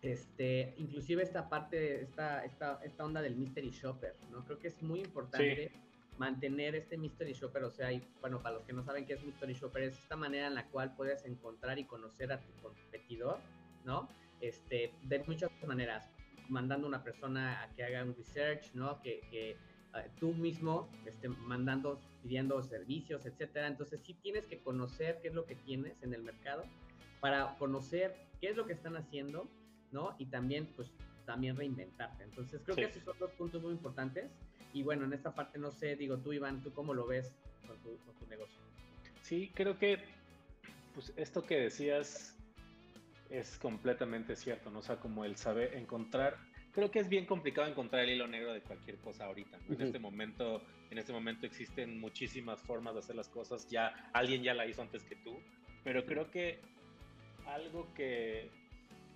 Este, 0.01 0.73
inclusive 0.77 1.23
esta 1.23 1.49
parte, 1.49 2.01
esta, 2.01 2.45
esta, 2.45 2.79
esta 2.83 3.03
onda 3.03 3.21
del 3.21 3.35
mystery 3.35 3.71
shopper, 3.71 4.15
¿no? 4.31 4.45
Creo 4.45 4.59
que 4.59 4.67
es 4.67 4.81
muy 4.83 4.99
importante 4.99 5.71
mantener 6.19 6.75
este 6.75 6.97
Mystery 6.97 7.33
Shopper, 7.33 7.63
o 7.63 7.71
sea, 7.71 7.91
y, 7.91 8.05
bueno, 8.19 8.41
para 8.43 8.55
los 8.55 8.65
que 8.65 8.73
no 8.73 8.83
saben 8.83 9.05
qué 9.05 9.13
es 9.13 9.23
Mystery 9.23 9.53
Shopper, 9.53 9.83
es 9.83 9.97
esta 9.97 10.17
manera 10.17 10.47
en 10.47 10.53
la 10.53 10.67
cual 10.67 10.93
puedes 10.95 11.25
encontrar 11.25 11.79
y 11.79 11.85
conocer 11.85 12.31
a 12.33 12.41
tu 12.41 12.51
competidor, 12.61 13.39
¿no? 13.85 14.09
Este, 14.41 14.93
de 15.03 15.23
muchas 15.23 15.49
maneras, 15.65 16.11
mandando 16.49 16.87
a 16.87 16.89
una 16.89 17.03
persona 17.03 17.63
a 17.63 17.73
que 17.73 17.85
haga 17.85 18.03
un 18.03 18.13
research, 18.15 18.73
¿no? 18.73 19.01
Que, 19.01 19.21
que 19.31 19.55
uh, 19.93 20.19
tú 20.19 20.33
mismo, 20.33 20.89
este, 21.05 21.29
mandando, 21.29 22.01
pidiendo 22.21 22.61
servicios, 22.63 23.25
etcétera. 23.25 23.67
Entonces, 23.67 24.01
sí 24.03 24.13
tienes 24.13 24.45
que 24.45 24.59
conocer 24.59 25.19
qué 25.21 25.29
es 25.29 25.33
lo 25.33 25.45
que 25.45 25.55
tienes 25.55 26.03
en 26.03 26.13
el 26.13 26.21
mercado 26.21 26.65
para 27.21 27.57
conocer 27.57 28.13
qué 28.41 28.49
es 28.49 28.57
lo 28.57 28.65
que 28.65 28.73
están 28.73 28.97
haciendo, 28.97 29.49
¿no? 29.91 30.15
Y 30.19 30.25
también, 30.25 30.67
pues, 30.75 30.91
también 31.25 31.55
reinventarte. 31.55 32.23
Entonces, 32.23 32.61
creo 32.65 32.75
que 32.75 32.85
esos 32.85 33.03
son 33.03 33.17
dos 33.19 33.31
puntos 33.31 33.61
muy 33.61 33.71
importantes 33.71 34.29
y 34.73 34.83
bueno, 34.83 35.05
en 35.05 35.13
esta 35.13 35.33
parte 35.33 35.57
no 35.57 35.71
sé, 35.71 35.95
digo 35.95 36.17
tú 36.17 36.33
Iván, 36.33 36.61
¿tú 36.61 36.73
cómo 36.73 36.93
lo 36.93 37.07
ves 37.07 37.33
con 37.67 37.77
tu, 37.79 37.97
negocio? 38.29 38.59
Sí, 39.21 39.51
creo 39.53 39.77
que 39.77 39.99
pues 40.93 41.13
esto 41.15 41.45
que 41.45 41.59
decías 41.59 42.35
es 43.29 43.57
completamente 43.57 44.35
cierto, 44.35 44.71
¿no? 44.71 44.79
O 44.79 44.81
sea, 44.81 44.97
como 44.97 45.23
el 45.23 45.35
saber 45.35 45.75
encontrar, 45.75 46.37
creo 46.71 46.89
que 46.89 46.99
es 46.99 47.09
bien 47.09 47.25
complicado 47.25 47.67
encontrar 47.67 48.03
el 48.03 48.11
hilo 48.11 48.27
negro 48.27 48.53
de 48.53 48.61
cualquier 48.61 48.97
cosa 48.97 49.25
ahorita, 49.25 49.59
En 49.69 49.81
este 49.81 49.99
momento, 49.99 50.61
en 50.89 50.97
este 50.97 51.13
momento 51.13 51.45
existen 51.45 51.99
muchísimas 51.99 52.61
formas 52.61 52.95
de 52.95 52.99
hacer 52.99 53.15
las 53.15 53.29
cosas, 53.29 53.69
ya 53.69 54.09
alguien 54.13 54.43
ya 54.43 54.53
la 54.53 54.65
hizo 54.65 54.81
antes 54.81 55.03
que 55.03 55.15
tú, 55.15 55.37
pero 55.83 56.05
creo 56.05 56.31
que 56.31 56.59
algo 57.45 57.93
que, 57.93 58.49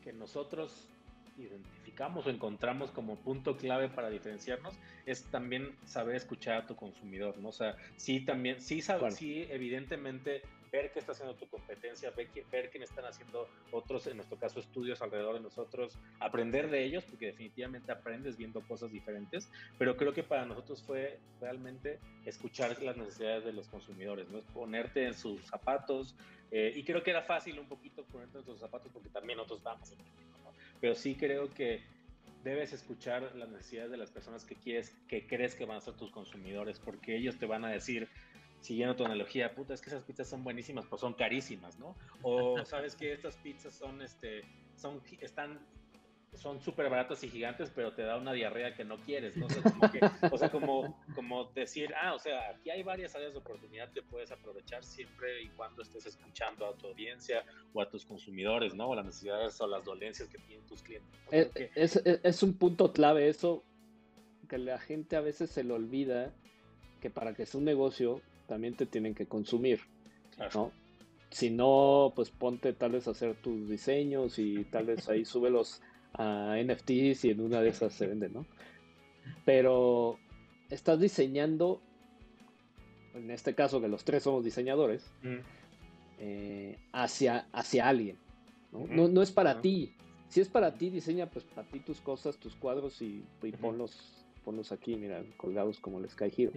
que 0.03 0.13
nosotros 0.13 0.92
identificamos 1.37 2.25
o 2.25 2.29
encontramos 2.29 2.91
como 2.91 3.17
punto 3.17 3.57
clave 3.57 3.89
para 3.89 4.09
diferenciarnos 4.09 4.77
es 5.05 5.25
también 5.31 5.75
saber 5.85 6.15
escuchar 6.15 6.57
a 6.57 6.67
tu 6.67 6.75
consumidor, 6.75 7.37
¿no? 7.37 7.49
O 7.49 7.53
sea, 7.53 7.75
sí 7.95 8.23
también, 8.25 8.61
sí, 8.61 8.81
saber, 8.81 9.11
sí 9.11 9.47
evidentemente 9.49 10.41
ver 10.73 10.91
qué 10.91 10.99
está 10.99 11.11
haciendo 11.11 11.35
tu 11.35 11.47
competencia, 11.47 12.09
ver, 12.11 12.29
ver 12.51 12.71
qué 12.71 12.79
están 12.79 13.05
haciendo 13.05 13.47
otros, 13.71 14.07
en 14.07 14.17
nuestro 14.17 14.39
caso 14.39 14.59
estudios 14.59 15.03
alrededor 15.03 15.35
de 15.35 15.41
nosotros, 15.41 15.99
aprender 16.19 16.71
de 16.71 16.83
ellos, 16.83 17.03
porque 17.03 17.27
definitivamente 17.27 17.91
aprendes 17.91 18.37
viendo 18.37 18.59
cosas 18.61 18.91
diferentes, 18.91 19.51
pero 19.77 19.95
creo 19.95 20.13
que 20.13 20.23
para 20.23 20.45
nosotros 20.45 20.81
fue 20.81 21.19
realmente 21.39 21.99
escuchar 22.25 22.81
las 22.81 22.97
necesidades 22.97 23.45
de 23.45 23.53
los 23.53 23.67
consumidores, 23.67 24.27
¿no? 24.29 24.41
ponerte 24.41 25.05
en 25.05 25.13
sus 25.13 25.45
zapatos, 25.45 26.15
eh, 26.49 26.73
y 26.75 26.83
creo 26.83 27.03
que 27.03 27.11
era 27.11 27.21
fácil 27.21 27.59
un 27.59 27.67
poquito 27.67 28.03
ponerte 28.05 28.39
en 28.39 28.43
sus 28.43 28.59
zapatos 28.59 28.91
porque 28.91 29.09
también 29.09 29.37
nosotros 29.37 29.61
vamos 29.63 29.91
en 29.91 29.99
pero 30.83 30.95
sí 30.95 31.15
creo 31.15 31.49
que 31.49 31.81
debes 32.43 32.73
escuchar 32.73 33.33
las 33.37 33.47
necesidades 33.47 33.89
de 33.89 33.95
las 33.95 34.11
personas 34.11 34.43
que 34.43 34.55
quieres, 34.55 34.93
que 35.07 35.25
crees 35.25 35.55
que 35.55 35.63
van 35.63 35.77
a 35.77 35.79
ser 35.79 35.93
tus 35.93 36.11
consumidores, 36.11 36.77
porque 36.77 37.15
ellos 37.15 37.39
te 37.39 37.45
van 37.45 37.63
a 37.63 37.69
decir, 37.69 38.09
siguiendo 38.59 38.93
tu 38.93 39.05
analogía, 39.05 39.55
puta, 39.55 39.73
es 39.73 39.81
que 39.81 39.89
esas 39.89 40.03
pizzas 40.03 40.27
son 40.27 40.43
buenísimas, 40.43 40.85
pues 40.87 40.99
son 40.99 41.13
carísimas, 41.13 41.79
¿no? 41.79 41.95
O 42.21 42.57
sabes 42.65 42.97
que 42.97 43.13
estas 43.13 43.37
pizzas 43.37 43.73
son, 43.73 44.01
este, 44.01 44.41
son, 44.75 45.01
están 45.21 45.65
son 46.35 46.59
súper 46.61 46.89
baratos 46.89 47.23
y 47.23 47.29
gigantes, 47.29 47.71
pero 47.73 47.93
te 47.93 48.01
da 48.01 48.17
una 48.17 48.33
diarrea 48.33 48.73
que 48.73 48.83
no 48.83 48.97
quieres, 48.97 49.37
¿no? 49.37 49.47
O 50.31 50.37
sea, 50.37 50.49
como, 50.49 50.99
como, 51.15 51.45
decir, 51.45 51.93
ah, 52.01 52.13
o 52.13 52.19
sea, 52.19 52.49
aquí 52.49 52.69
hay 52.69 52.83
varias 52.83 53.15
áreas 53.15 53.33
de 53.33 53.39
oportunidad 53.39 53.91
que 53.91 54.01
puedes 54.01 54.31
aprovechar 54.31 54.83
siempre 54.83 55.43
y 55.43 55.49
cuando 55.49 55.81
estés 55.81 56.05
escuchando 56.05 56.65
a 56.65 56.73
tu 56.75 56.87
audiencia 56.87 57.43
o 57.73 57.81
a 57.81 57.89
tus 57.89 58.05
consumidores, 58.05 58.73
¿no? 58.73 58.89
O 58.89 58.95
las 58.95 59.05
necesidades 59.05 59.59
o 59.61 59.67
las 59.67 59.85
dolencias 59.85 60.27
que 60.29 60.37
tienen 60.39 60.65
tus 60.65 60.81
clientes. 60.81 61.09
Eh, 61.31 61.71
es, 61.75 61.97
es, 61.97 62.43
un 62.43 62.53
punto 62.57 62.91
clave 62.93 63.27
eso, 63.27 63.63
que 64.49 64.57
la 64.57 64.79
gente 64.79 65.15
a 65.15 65.21
veces 65.21 65.49
se 65.49 65.63
le 65.63 65.73
olvida 65.73 66.33
que 66.99 67.09
para 67.09 67.33
que 67.33 67.45
sea 67.45 67.59
un 67.59 67.65
negocio 67.65 68.21
también 68.47 68.75
te 68.75 68.85
tienen 68.85 69.13
que 69.13 69.27
consumir, 69.27 69.81
¿no? 70.53 70.71
Si 71.29 71.49
no, 71.49 72.13
pues 72.15 72.29
ponte 72.29 72.73
tal 72.73 72.91
vez 72.91 73.07
a 73.07 73.11
hacer 73.11 73.35
tus 73.41 73.67
diseños 73.67 74.37
y 74.37 74.65
tal 74.65 74.85
vez 74.85 75.09
ahí 75.09 75.25
sube 75.25 75.49
los 75.49 75.81
a 76.13 76.55
NFTs 76.59 77.25
y 77.25 77.29
en 77.31 77.41
una 77.41 77.61
de 77.61 77.69
esas 77.69 77.93
se 77.93 78.07
vende, 78.07 78.29
¿no? 78.29 78.45
Pero 79.45 80.19
estás 80.69 80.99
diseñando, 80.99 81.81
en 83.13 83.29
este 83.31 83.55
caso 83.55 83.81
que 83.81 83.87
los 83.87 84.03
tres 84.03 84.23
somos 84.23 84.43
diseñadores, 84.43 85.11
Mm. 85.21 85.39
eh, 86.19 86.77
hacia, 86.91 87.47
hacia 87.51 87.87
alguien. 87.89 88.17
¿no? 88.71 88.87
No, 88.87 89.07
no 89.07 89.21
es 89.21 89.31
para 89.31 89.53
Ujú. 89.53 89.61
ti. 89.61 89.93
Si 90.29 90.41
es 90.41 90.49
para 90.49 90.73
ti, 90.75 90.89
diseña 90.89 91.29
pues 91.29 91.45
para 91.45 91.67
ti 91.67 91.79
tus 91.79 92.01
cosas, 92.01 92.37
tus 92.37 92.55
cuadros 92.55 93.01
y, 93.01 93.23
y 93.43 93.51
ponlos, 93.51 94.25
ponlos 94.43 94.71
aquí, 94.71 94.95
mira, 94.95 95.23
colgados 95.37 95.79
como 95.79 95.99
el 95.99 96.09
Sky 96.09 96.31
Hero. 96.35 96.53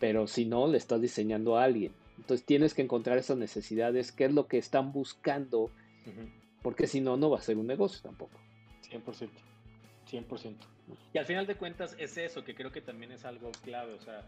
Pero 0.00 0.26
si 0.26 0.44
no, 0.44 0.66
le 0.66 0.76
estás 0.76 1.00
diseñando 1.00 1.56
a 1.56 1.64
alguien. 1.64 1.92
Entonces 2.18 2.44
tienes 2.44 2.74
que 2.74 2.82
encontrar 2.82 3.16
esas 3.16 3.38
necesidades, 3.38 4.12
qué 4.12 4.26
es 4.26 4.32
lo 4.34 4.46
que 4.48 4.58
están 4.58 4.92
buscando, 4.92 5.70
porque 6.62 6.86
si 6.86 7.00
no, 7.00 7.16
no 7.16 7.30
va 7.30 7.38
a 7.38 7.42
ser 7.42 7.56
un 7.56 7.66
negocio 7.66 8.00
tampoco. 8.02 8.38
100%. 8.90 9.28
100%. 10.10 10.54
Y 11.12 11.18
al 11.18 11.26
final 11.26 11.46
de 11.46 11.56
cuentas 11.56 11.96
es 11.98 12.16
eso, 12.18 12.44
que 12.44 12.54
creo 12.54 12.70
que 12.70 12.80
también 12.80 13.12
es 13.12 13.24
algo 13.24 13.50
clave, 13.62 13.94
o 13.94 14.00
sea, 14.00 14.22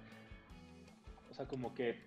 o 1.31 1.35
sea, 1.35 1.47
como 1.47 1.75
que 1.75 1.99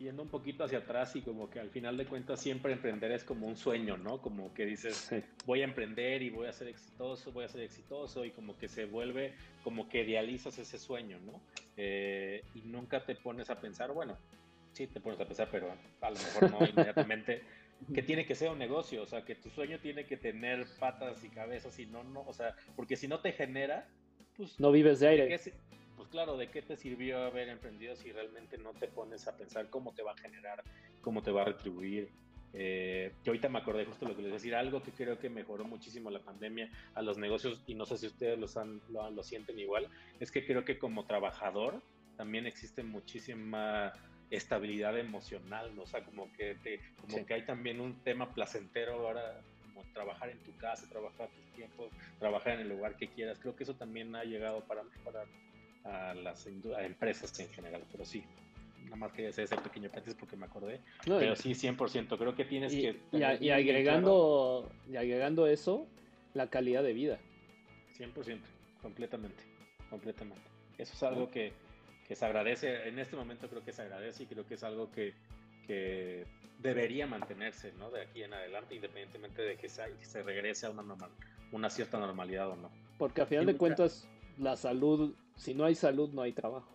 yendo 0.00 0.22
un 0.22 0.28
poquito 0.30 0.64
hacia 0.64 0.78
atrás 0.78 1.14
y 1.14 1.20
como 1.20 1.50
que 1.50 1.60
al 1.60 1.68
final 1.70 1.96
de 1.98 2.06
cuentas 2.06 2.40
siempre 2.40 2.72
emprender 2.72 3.12
es 3.12 3.22
como 3.22 3.46
un 3.46 3.56
sueño, 3.56 3.98
¿no? 3.98 4.20
Como 4.22 4.52
que 4.54 4.64
dices, 4.64 4.96
Sí. 4.96 5.22
voy 5.44 5.60
a 5.60 5.64
emprender 5.64 6.22
y 6.22 6.30
voy 6.30 6.46
a 6.46 6.52
ser 6.52 6.68
exitoso, 6.68 7.30
voy 7.32 7.44
a 7.44 7.48
ser 7.48 7.60
exitoso 7.60 8.24
y 8.24 8.30
como 8.30 8.56
que 8.56 8.66
se 8.68 8.86
vuelve, 8.86 9.34
como 9.62 9.88
que 9.90 10.02
idealizas 10.02 10.58
ese 10.58 10.78
sueño, 10.78 11.18
¿no? 11.20 11.40
Eh, 11.76 12.42
y 12.54 12.62
nunca 12.62 13.04
te 13.04 13.14
pones 13.14 13.50
a 13.50 13.60
pensar, 13.60 13.92
bueno, 13.92 14.16
sí 14.72 14.86
te 14.86 15.00
pones 15.00 15.20
a 15.20 15.26
pensar, 15.26 15.48
pero 15.52 15.70
a 16.00 16.10
lo 16.10 16.16
mejor 16.16 16.50
no 16.50 16.58
inmediatamente, 16.66 17.42
que 17.94 18.02
tiene 18.02 18.26
que 18.26 18.34
ser 18.34 18.50
un 18.50 18.58
negocio, 18.58 19.02
o 19.02 19.06
sea, 19.06 19.24
que 19.24 19.34
tu 19.34 19.50
sueño 19.50 19.78
tiene 19.80 20.04
que 20.06 20.16
tener 20.16 20.66
patas 20.78 21.24
y 21.24 21.28
cabezas 21.30 21.78
y 21.78 21.86
no, 21.86 22.04
no, 22.04 22.22
o 22.22 22.32
sea, 22.32 22.54
porque 22.76 22.96
si 22.96 23.08
no 23.08 23.20
te 23.20 23.32
genera, 23.32 23.88
pues 24.36 24.58
No 24.60 24.70
vives 24.70 25.00
de 25.00 25.06
¿de 25.06 25.12
aire. 25.12 25.28
qué 25.28 25.38
se- 25.38 25.54
pues 25.96 26.08
claro, 26.08 26.36
¿de 26.38 26.48
qué 26.50 26.62
te 26.62 26.76
sirvió 26.76 27.18
haber 27.24 27.48
emprendido 27.48 27.94
si 27.96 28.10
realmente 28.12 28.56
no 28.58 28.72
te 28.72 28.88
pones 28.88 29.28
a 29.28 29.36
pensar 29.36 29.68
cómo 29.68 29.92
te 29.94 30.02
va 30.02 30.12
a 30.12 30.16
generar, 30.16 30.62
cómo 31.02 31.22
te 31.22 31.30
va 31.30 31.42
a 31.42 31.46
retribuir? 31.46 32.08
Eh, 32.52 33.12
que 33.22 33.30
ahorita 33.30 33.48
me 33.48 33.58
acordé 33.60 33.84
justo 33.84 34.08
lo 34.08 34.16
que 34.16 34.22
les 34.22 34.32
decir, 34.32 34.54
algo 34.56 34.82
que 34.82 34.90
creo 34.90 35.18
que 35.18 35.30
mejoró 35.30 35.64
muchísimo 35.64 36.10
la 36.10 36.18
pandemia 36.20 36.68
a 36.94 37.02
los 37.02 37.16
negocios, 37.16 37.62
y 37.66 37.74
no 37.74 37.86
sé 37.86 37.96
si 37.96 38.06
ustedes 38.08 38.38
los 38.38 38.56
han, 38.56 38.80
lo, 38.88 39.08
lo 39.10 39.22
sienten 39.22 39.58
igual, 39.58 39.88
es 40.18 40.30
que 40.32 40.44
creo 40.44 40.64
que 40.64 40.78
como 40.78 41.06
trabajador 41.06 41.80
también 42.16 42.46
existe 42.46 42.82
muchísima 42.82 43.92
estabilidad 44.30 44.96
emocional, 44.98 45.74
¿no? 45.74 45.82
o 45.82 45.86
sea, 45.86 46.04
como 46.04 46.32
que, 46.32 46.54
te- 46.56 46.80
como 47.00 47.18
Sí. 47.18 47.24
que 47.24 47.34
hay 47.34 47.42
también 47.44 47.80
un 47.80 48.02
tema 48.04 48.32
placentero 48.32 48.94
ahora, 48.94 49.40
como 49.64 49.84
trabajar 49.92 50.30
en 50.30 50.38
tu 50.40 50.56
casa, 50.56 50.88
trabajar 50.88 51.28
tus 51.30 51.44
tiempos, 51.56 51.92
trabajar 52.18 52.54
en 52.54 52.60
el 52.60 52.68
lugar 52.68 52.96
que 52.96 53.08
quieras, 53.08 53.38
creo 53.40 53.56
que 53.56 53.64
eso 53.64 53.74
también 53.74 54.14
ha 54.14 54.24
llegado 54.24 54.64
para 54.66 54.82
mejorar 54.84 55.26
a 55.84 56.14
las 56.14 56.46
a 56.46 56.84
empresas 56.84 57.38
en 57.40 57.48
general, 57.48 57.82
pero 57.90 58.04
sí, 58.04 58.22
nada 58.84 58.96
más 58.96 59.12
quería 59.12 59.30
hacer 59.30 59.44
ese 59.44 59.56
pequeño 59.56 59.88
paréntesis 59.88 60.18
porque 60.18 60.36
me 60.36 60.46
acordé, 60.46 60.80
No, 61.06 61.16
y- 61.16 61.20
pero 61.20 61.36
sí, 61.36 61.54
100%, 61.54 62.18
creo 62.18 62.34
que 62.36 62.44
tienes 62.44 62.72
y, 62.74 62.82
que... 62.82 63.00
y 63.12 63.22
a- 63.22 63.30
agregando, 63.30 64.70
y 64.88 64.96
agregando 64.96 65.46
eso, 65.46 65.86
la 66.34 66.48
calidad 66.48 66.82
de 66.82 66.92
vida. 66.92 67.18
claro, 67.96 68.12
100%, 68.14 68.40
completamente, 68.82 69.42
completamente. 69.88 70.42
Eso 70.78 70.94
es 70.94 71.02
algo 71.02 71.30
que, 71.30 71.52
que 72.10 72.16
se 72.16 72.26
agradece, 72.26 72.88
en 72.88 72.98
este 72.98 73.14
momento 73.14 73.48
creo 73.48 73.64
que 73.64 73.72
se 73.72 73.82
agradece 73.82 74.24
y 74.24 74.26
creo 74.26 74.44
que 74.44 74.54
es 74.54 74.64
algo 74.64 74.90
que, 74.90 75.14
que 75.64 76.26
debería 76.58 77.06
mantenerse, 77.06 77.72
¿no? 77.78 77.88
De 77.92 78.02
aquí 78.02 78.24
en 78.24 78.34
adelante, 78.34 78.74
independientemente 78.74 79.42
de 79.42 79.56
que 79.56 79.68
se, 79.68 79.84
que 79.96 80.04
se 80.04 80.24
regrese 80.24 80.66
a 80.66 80.70
una, 80.70 80.82
normal, 80.82 81.10
una 81.52 81.70
cierta 81.70 82.00
normalidad 82.00 82.50
o 82.50 82.56
no. 82.56 82.68
Porque 82.98 83.20
a 83.20 83.26
final 83.26 83.46
de 83.46 83.56
cuentas, 83.56 84.08
la 84.38 84.56
salud, 84.56 85.14
si 85.36 85.54
no 85.54 85.64
hay 85.64 85.76
salud, 85.76 86.10
no 86.10 86.22
hay 86.22 86.32
trabajo. 86.32 86.68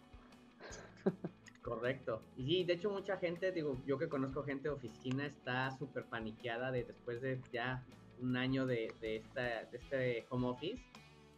Correcto. 1.61 2.21
Y 2.37 2.45
sí, 2.45 2.63
de 2.63 2.75
hecho 2.75 2.89
mucha 2.89 3.17
gente, 3.17 3.51
digo, 3.51 3.75
yo 3.85 3.99
que 3.99 4.07
conozco 4.07 4.41
gente 4.43 4.69
de 4.69 4.75
oficina, 4.75 5.25
está 5.25 5.69
súper 5.77 6.05
paniqueada 6.05 6.71
de 6.71 6.85
después 6.85 7.21
de 7.21 7.41
ya 7.51 7.83
un 8.21 8.37
año 8.37 8.65
de, 8.65 8.93
de, 9.01 9.17
esta, 9.17 9.65
de 9.65 9.77
este 9.79 10.25
home 10.29 10.47
office, 10.47 10.81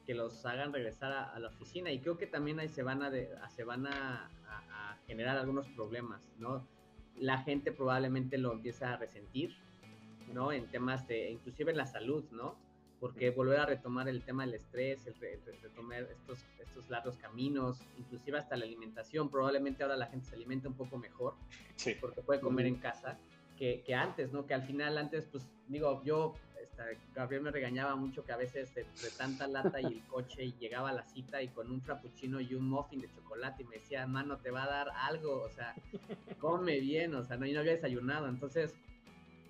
que 0.08 0.16
los 0.16 0.44
hagan 0.46 0.72
regresar 0.74 1.12
a, 1.12 1.24
a 1.36 1.40
la 1.40 1.50
oficina. 1.50 1.92
Y 1.92 2.00
creo 2.00 2.18
que 2.18 2.26
también 2.26 2.60
ahí 2.60 2.70
se 2.70 2.82
van 2.82 3.04
a, 3.04 3.10
de- 3.12 3.30
a- 3.44 3.50
se 3.50 3.64
van 3.66 3.86
a, 3.86 4.32
generar 5.06 5.38
algunos 5.38 5.68
problemas, 5.70 6.30
¿no? 6.38 6.68
La 7.16 7.38
gente 7.40 7.72
probablemente 7.72 8.38
lo 8.38 8.52
empieza 8.52 8.94
a 8.94 8.98
resentir, 8.98 9.56
¿no? 10.34 10.52
En 10.52 10.68
temas 10.70 11.08
de, 11.08 11.30
inclusive 11.32 11.72
en 11.72 11.78
la 11.78 11.86
salud, 11.86 12.26
¿no? 12.32 12.58
Porque 13.00 13.30
volver 13.30 13.60
a 13.60 13.66
retomar 13.66 14.10
el 14.10 14.24
tema 14.24 14.46
del 14.46 14.56
estrés, 14.56 15.06
el, 15.08 15.16
re- 15.16 15.40
re- 15.46 15.58
retomar 15.62 16.04
estos, 16.04 16.44
estos 16.60 16.90
largos 16.90 17.16
caminos, 17.18 17.80
inclusive 17.98 18.38
hasta 18.38 18.58
la 18.58 18.66
alimentación, 18.66 19.30
probablemente 19.30 19.84
ahora 19.84 19.96
la 19.96 20.08
gente 20.08 20.26
se 20.26 20.36
alimenta 20.36 20.68
un 20.68 20.76
poco 20.76 20.98
mejor 20.98 21.36
Sí. 21.76 21.96
porque 22.02 22.22
puede 22.22 22.42
comer 22.42 22.66
en 22.66 22.76
casa 22.76 23.18
que, 23.58 23.84
que 23.86 23.94
antes, 23.96 24.32
¿no? 24.34 24.46
Que 24.46 24.54
al 24.56 24.64
final 24.64 24.98
antes, 24.98 25.26
pues 25.26 25.48
digo, 25.70 26.02
yo, 26.04 26.34
esta, 26.86 27.12
Gabriel 27.16 27.44
me 27.44 27.52
regañaba 27.52 27.96
mucho 27.96 28.24
que 28.26 28.32
a 28.32 28.38
veces 28.38 28.74
de, 28.76 28.84
de 28.84 29.10
tanta 29.18 29.48
lata 29.48 29.82
y 29.82 29.86
el 29.86 30.02
coche 30.08 30.44
y 30.44 30.54
llegaba 30.60 30.90
a 30.90 30.94
la 30.94 31.04
cita 31.04 31.42
y 31.42 31.48
con 31.50 31.72
un 31.72 31.82
frappuccino 31.82 32.40
y 32.42 32.54
un 32.54 32.70
muffin 32.70 33.02
de 33.02 33.10
chocolate 33.14 33.64
y 33.64 33.66
me 33.66 33.76
decía, 33.78 34.06
mano, 34.08 34.38
te 34.38 34.52
va 34.52 34.64
a 34.64 34.68
dar 34.68 34.90
algo, 34.96 35.42
o 35.44 35.50
sea, 35.50 35.74
come 36.40 36.80
bien, 36.80 37.14
o 37.16 37.24
sea, 37.24 37.38
no, 37.38 37.46
yo 37.46 37.54
no 37.56 37.60
había 37.62 37.74
desayunado, 37.74 38.28
entonces 38.28 38.74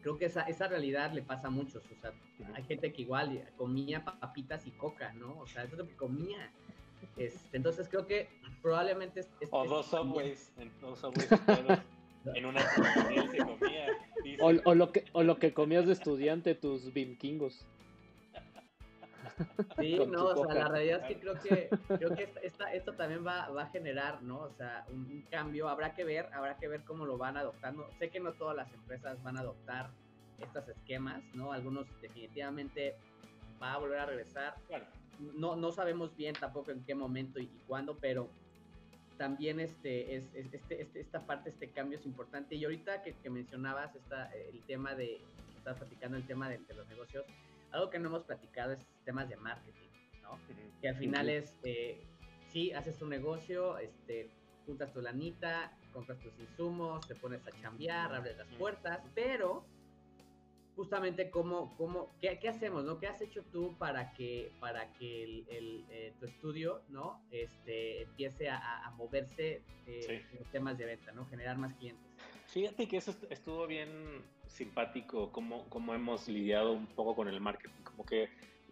creo 0.01 0.17
que 0.17 0.25
esa, 0.25 0.43
esa 0.43 0.67
realidad 0.67 1.11
le 1.13 1.21
pasa 1.21 1.47
a 1.47 1.51
muchos, 1.51 1.83
o 1.85 2.01
sea, 2.01 2.11
hay 2.55 2.63
gente 2.63 2.93
que 2.93 3.01
igual 3.01 3.43
comía 3.57 4.05
papitas 4.05 4.65
y 4.67 4.71
coca, 4.71 5.11
¿no? 5.13 5.37
O 5.39 5.47
sea, 5.47 5.63
eso 5.63 5.73
es 5.73 5.79
lo 5.79 5.87
que 5.87 5.95
comía. 5.95 6.49
Este, 7.17 7.57
entonces 7.57 7.87
creo 7.89 8.05
que 8.07 8.29
probablemente... 8.61 9.19
es- 9.21 9.29
es- 9.39 9.49
O 9.51 9.65
dos 9.65 9.87
subways, 9.87 10.51
en 10.57 10.71
dos 10.79 10.99
subways 10.99 11.29
en 12.35 12.45
una 12.45 12.61
se 12.61 13.37
comía. 13.37 13.87
O, 14.39 14.47
o 14.69 14.75
lo 14.75 14.91
que, 14.91 15.05
o 15.13 15.23
lo 15.23 15.37
que 15.37 15.53
comías 15.53 15.85
de 15.85 15.93
estudiante, 15.93 16.55
tus 16.55 16.93
bimkingos. 16.93 17.65
Sí, 19.77 19.97
no, 20.09 20.25
o 20.27 20.45
sea, 20.45 20.55
la 20.55 20.67
realidad 20.67 21.01
es 21.01 21.07
que 21.07 21.19
creo 21.19 21.39
que, 21.41 21.69
creo 21.97 22.15
que 22.15 22.23
esta, 22.23 22.39
esta- 22.41 22.73
esto 22.73 22.93
también 22.93 23.25
va, 23.25 23.49
va 23.49 23.63
a 23.63 23.69
generar, 23.69 24.21
¿no? 24.23 24.39
O 24.39 24.51
sea, 24.53 24.85
un, 24.89 24.99
un 25.05 25.21
cambio, 25.29 25.69
habrá 25.69 25.93
que 25.93 26.03
ver, 26.03 26.27
habrá 26.33 26.57
que 26.57 26.67
ver 26.67 26.83
cómo 26.83 27.05
lo 27.05 27.17
van 27.17 27.37
adoptando. 27.37 27.89
Sé 27.99 28.09
que 28.09 28.19
no 28.19 28.33
todas 28.33 28.55
las 28.55 28.71
empresas 28.73 29.21
van 29.23 29.37
a 29.37 29.41
adoptar 29.41 29.89
estos 30.39 30.67
esquemas, 30.67 31.23
¿no? 31.33 31.51
Algunos 31.51 31.85
definitivamente 32.01 32.95
va 33.61 33.73
a 33.73 33.77
volver 33.77 33.99
a 33.99 34.05
regresar. 34.05 34.55
No, 35.19 35.55
no 35.55 35.71
sabemos 35.71 36.15
bien 36.15 36.35
tampoco 36.39 36.71
en 36.71 36.83
qué 36.83 36.93
momento 36.93 37.39
y, 37.39 37.45
y 37.45 37.61
cuándo, 37.65 37.97
pero 37.97 38.29
también 39.17 39.59
este, 39.59 40.15
es, 40.15 40.23
es- 40.33 40.53
este, 40.53 40.81
este- 40.81 40.99
esta 41.01 41.25
parte, 41.25 41.49
este 41.49 41.69
cambio 41.71 41.97
es 41.99 42.05
importante. 42.05 42.55
Y 42.55 42.63
ahorita 42.63 43.01
que, 43.01 43.13
que 43.13 43.29
mencionabas 43.29 43.95
esta, 43.95 44.31
el 44.33 44.61
tema 44.63 44.95
de, 44.95 45.17
que 45.51 45.57
estabas 45.57 45.79
platicando 45.79 46.17
el 46.17 46.25
tema 46.25 46.49
de, 46.49 46.57
de 46.59 46.73
los 46.73 46.87
negocios, 46.87 47.25
algo 47.71 47.89
que 47.89 47.99
no 47.99 48.07
hemos 48.09 48.23
platicado 48.23 48.73
es 48.73 48.85
temas 49.05 49.27
de 49.29 49.35
marketing, 49.37 49.89
¿no? 50.23 50.37
Que 50.81 50.89
al 50.89 50.95
final 50.95 51.29
es, 51.29 51.55
eh, 51.63 51.99
sí, 52.47 52.71
haces 52.71 52.97
tu 52.97 53.07
negocio, 53.07 53.77
este, 53.77 54.29
juntas 54.65 54.93
tu 54.93 55.01
lanita, 55.01 55.77
compras 55.93 56.19
tus 56.19 56.37
insumos, 56.39 57.05
te 57.07 57.15
pones 57.15 57.45
a 57.47 57.51
chambear, 57.61 58.13
abres 58.13 58.37
las 58.37 58.47
puertas, 58.57 59.01
pero 59.15 59.65
justamente 60.77 61.29
cómo, 61.31 61.75
cómo, 61.75 62.15
qué, 62.21 62.37
qué 62.39 62.49
hacemos, 62.49 62.85
¿no? 62.85 62.99
¿Qué 62.99 63.07
has 63.07 63.19
hecho 63.21 63.43
tú 63.51 63.75
para 63.79 64.13
que, 64.13 64.51
para 64.59 64.93
que 64.93 65.23
el, 65.23 65.45
el, 65.49 65.85
eh, 65.89 66.13
tu 66.19 66.25
estudio, 66.27 66.83
¿no? 66.87 67.19
Este, 67.31 68.03
empiece 68.03 68.47
a, 68.47 68.85
a- 68.85 68.91
moverse 68.91 69.63
eh, 69.87 70.01
Sí. 70.01 70.37
en 70.37 70.45
temas 70.51 70.77
de 70.77 70.85
venta, 70.85 71.11
¿no? 71.11 71.25
Generar 71.25 71.57
más 71.57 71.73
clientes. 71.73 72.05
Fíjate 72.45 72.87
que 72.87 72.97
eso 72.97 73.11
est- 73.11 73.31
estuvo 73.31 73.65
bien 73.65 74.23
simpático, 74.45 75.31
cómo, 75.31 75.67
cómo 75.69 75.95
hemos 75.95 76.27
lidiado 76.27 76.71
un 76.73 76.85
poco 76.85 77.15
con 77.15 77.27
el 77.27 77.41
marketing. 77.41 77.83
Como 77.83 78.05
que 78.05 78.29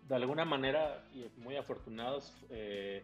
de 0.08 0.16
alguna 0.16 0.46
manera, 0.46 1.04
y 1.12 1.26
muy 1.42 1.56
afortunados, 1.58 2.32
eh, 2.52 3.04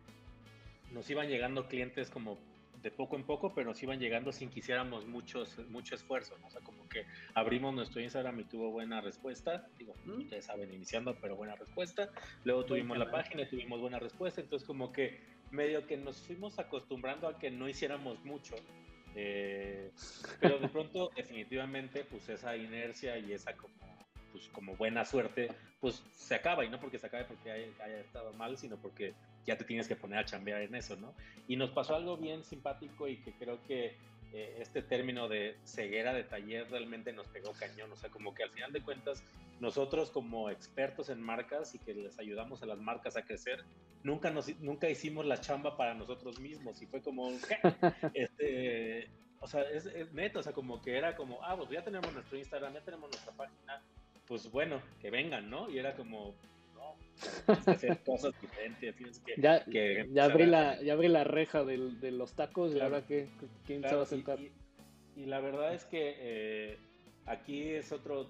nos 0.92 1.10
iban 1.10 1.28
llegando 1.28 1.68
clientes 1.68 2.12
como 2.12 2.38
de 2.82 2.92
poco 2.92 3.16
en 3.16 3.24
poco, 3.24 3.54
pero 3.54 3.70
nos 3.70 3.82
iban 3.84 4.00
llegando 4.00 4.32
sin 4.32 4.50
que 4.50 4.60
hiciéramos 4.60 5.06
muchos, 5.06 5.58
mucho 5.70 5.96
esfuerzo. 5.96 6.38
¿no? 6.40 6.48
O 6.48 6.50
sea, 6.50 6.62
como 6.62 6.88
que 6.90 7.06
abrimos 7.34 7.74
nuestro 7.74 8.02
Instagram 8.02 8.40
y 8.40 8.44
tuvo 8.46 8.72
buena 8.72 9.02
respuesta. 9.02 9.68
Digo, 9.78 9.94
¿Mm? 10.06 10.22
ustedes 10.22 10.46
saben, 10.46 10.74
iniciando, 10.74 11.16
pero 11.22 11.36
buena 11.36 11.56
respuesta. 11.56 12.10
Luego 12.44 12.66
tuvimos 12.66 12.98
la 12.98 13.12
página 13.12 13.44
y 13.44 13.50
tuvimos 13.50 13.80
buena 13.80 14.00
respuesta. 14.00 14.42
Entonces, 14.42 14.66
como 14.66 14.92
que 14.92 15.20
medio 15.52 15.86
que 15.86 15.98
nos 15.98 16.18
fuimos 16.22 16.58
acostumbrando 16.60 17.28
a 17.28 17.38
que 17.38 17.52
no 17.52 17.70
hiciéramos 17.70 18.24
mucho. 18.26 18.56
Eh, 19.16 19.92
pero 20.40 20.58
de 20.60 20.68
pronto, 20.70 21.12
definitivamente, 21.16 22.06
pues 22.06 22.30
esa 22.30 22.56
inercia 22.56 23.18
y 23.18 23.34
esa 23.34 23.56
como, 23.56 23.74
pues, 24.32 24.48
como 24.50 24.76
buena 24.76 25.06
suerte, 25.06 25.50
pues 25.80 26.04
se 26.12 26.36
acaba. 26.36 26.66
Y 26.66 26.70
no 26.70 26.80
porque 26.80 26.98
se 26.98 27.08
acabe 27.08 27.26
porque 27.26 27.52
haya, 27.52 27.68
haya 27.84 28.00
estado 28.00 28.34
mal, 28.34 28.58
sino 28.58 28.78
porque 28.78 29.14
ya 29.46 29.58
te 29.58 29.64
tienes 29.64 29.88
que 29.88 29.96
poner 29.96 30.20
a 30.20 30.26
chambear 30.26 30.62
en 30.62 30.76
eso, 30.76 30.96
¿no? 30.96 31.14
Y 31.48 31.56
nos 31.56 31.72
pasó 31.72 31.96
algo 31.96 32.18
bien 32.18 32.44
simpático 32.44 33.08
y 33.08 33.18
que 33.18 33.34
creo 33.34 33.62
que 33.68 33.96
eh, 34.34 34.58
este 34.60 34.82
término 34.82 35.28
de 35.28 35.58
ceguera 35.66 36.14
de 36.14 36.24
taller 36.24 36.70
realmente 36.70 37.12
nos 37.12 37.28
pegó 37.28 37.52
cañón. 37.54 37.92
O 37.92 37.96
sea, 37.96 38.10
como 38.10 38.34
que 38.34 38.44
al 38.44 38.52
final 38.52 38.72
de 38.72 38.82
cuentas, 38.82 39.24
nosotros 39.60 40.10
como 40.10 40.50
expertos 40.50 41.10
en 41.10 41.22
marcas 41.22 41.76
y 41.76 41.80
que 41.80 41.94
les 41.94 42.18
ayudamos 42.18 42.64
a 42.64 42.66
las 42.66 42.80
marcas 42.80 43.18
a 43.18 43.24
crecer, 43.24 43.64
nunca, 44.04 44.30
nos, 44.30 44.48
nunca 44.60 44.90
hicimos 44.90 45.26
la 45.26 45.42
chamba 45.42 45.76
para 45.76 45.94
nosotros 45.94 46.40
mismos 46.40 46.82
y 46.82 46.86
fue 46.86 47.02
como, 47.02 47.30
este, 48.14 49.10
o 49.42 49.48
sea, 49.48 49.64
es, 49.64 49.86
neto, 50.14 50.40
o 50.40 50.44
sea, 50.44 50.54
como 50.54 50.82
que 50.82 50.98
era 50.98 51.16
como, 51.16 51.44
ah, 51.44 51.58
pues 51.58 51.70
ya 51.70 51.84
tenemos 51.84 52.14
nuestro 52.14 52.38
Instagram, 52.38 52.74
ya 52.74 52.82
tenemos 52.82 53.10
nuestra 53.10 53.34
página, 53.34 53.82
pues 54.28 54.50
bueno, 54.50 54.82
que 55.02 55.10
vengan, 55.10 55.50
¿no? 55.50 55.70
Y 55.70 55.78
era 55.78 55.96
como, 55.96 56.36
no, 56.82 56.96
tienes 57.46 57.66
que 57.66 57.72
hacer 57.72 58.00
cosas 58.04 58.42
diferentes, 58.42 58.96
tienes 58.96 59.20
que... 59.20 59.36
Ya, 59.38 59.66
ya, 60.12 60.26
abrí, 60.26 60.46
la, 60.46 60.82
ya 60.82 60.94
abrí 60.94 61.08
la 61.08 61.24
reja 61.24 61.64
de 61.64 62.12
los 62.12 62.34
tacos 62.34 62.76
y 62.76 62.80
ahora 62.80 63.06
que, 63.06 63.30
¿quién 63.66 63.84
se 63.88 63.96
va 63.96 64.04
a 64.04 64.06
sentar? 64.06 64.40
Y, 64.40 65.26
la 65.26 65.40
verdad 65.40 65.74
es 65.76 65.86
que 65.86 66.16
eh, 66.18 66.78
aquí 67.26 67.70
es 67.70 67.92
otro 67.92 68.28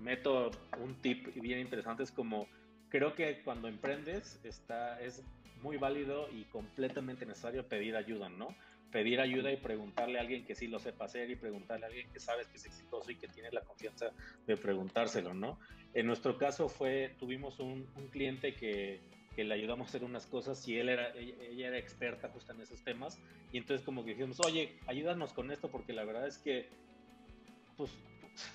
método, 0.00 0.50
un 0.82 0.94
tip 1.02 1.34
bien 1.34 1.58
interesante, 1.58 2.02
es 2.02 2.10
como, 2.10 2.46
creo 2.88 3.14
que 3.14 3.42
cuando 3.42 3.68
emprendes 3.68 4.40
está, 4.44 5.00
es 5.00 5.22
muy 5.62 5.76
válido 5.76 6.28
y 6.30 6.44
completamente 6.44 7.26
necesario 7.26 7.66
pedir 7.68 7.96
ayuda, 7.96 8.30
¿no? 8.30 8.56
pedir 8.90 9.20
ayuda 9.20 9.52
y 9.52 9.56
preguntarle 9.56 10.18
a 10.18 10.22
alguien 10.22 10.44
que 10.44 10.54
sí 10.54 10.66
lo 10.66 10.78
sepa 10.78 11.06
hacer 11.06 11.30
y 11.30 11.36
preguntarle 11.36 11.86
a 11.86 11.88
alguien 11.88 12.10
que 12.10 12.20
sabes 12.20 12.48
que 12.48 12.56
es 12.56 12.66
exitoso 12.66 13.10
y 13.10 13.16
que 13.16 13.28
tiene 13.28 13.50
la 13.52 13.62
confianza 13.62 14.10
de 14.46 14.56
preguntárselo, 14.56 15.32
¿no? 15.32 15.58
En 15.94 16.06
nuestro 16.06 16.38
caso 16.38 16.68
fue, 16.68 17.14
tuvimos 17.18 17.58
un, 17.58 17.86
cliente 18.10 18.54
que, 18.54 19.00
que, 19.34 19.44
le 19.44 19.54
ayudamos 19.54 19.86
a 19.86 19.90
hacer 19.90 20.04
unas 20.04 20.26
cosas 20.26 20.66
y 20.68 20.78
él 20.78 20.88
era, 20.88 21.12
ella, 21.16 21.68
era 21.68 21.78
experta 21.78 22.28
justo 22.28 22.52
en 22.52 22.60
esos 22.60 22.82
temas. 22.82 23.18
Y 23.52 23.58
entonces 23.58 23.84
como 23.84 24.04
que 24.04 24.14
dijimos, 24.14 24.38
oye, 24.40 24.78
ayúdanos 24.86 25.32
con 25.32 25.50
esto 25.50 25.68
porque 25.68 25.92
la 25.92 26.04
verdad 26.04 26.28
es 26.28 26.38
que, 26.38 26.68
pues, 27.76 27.90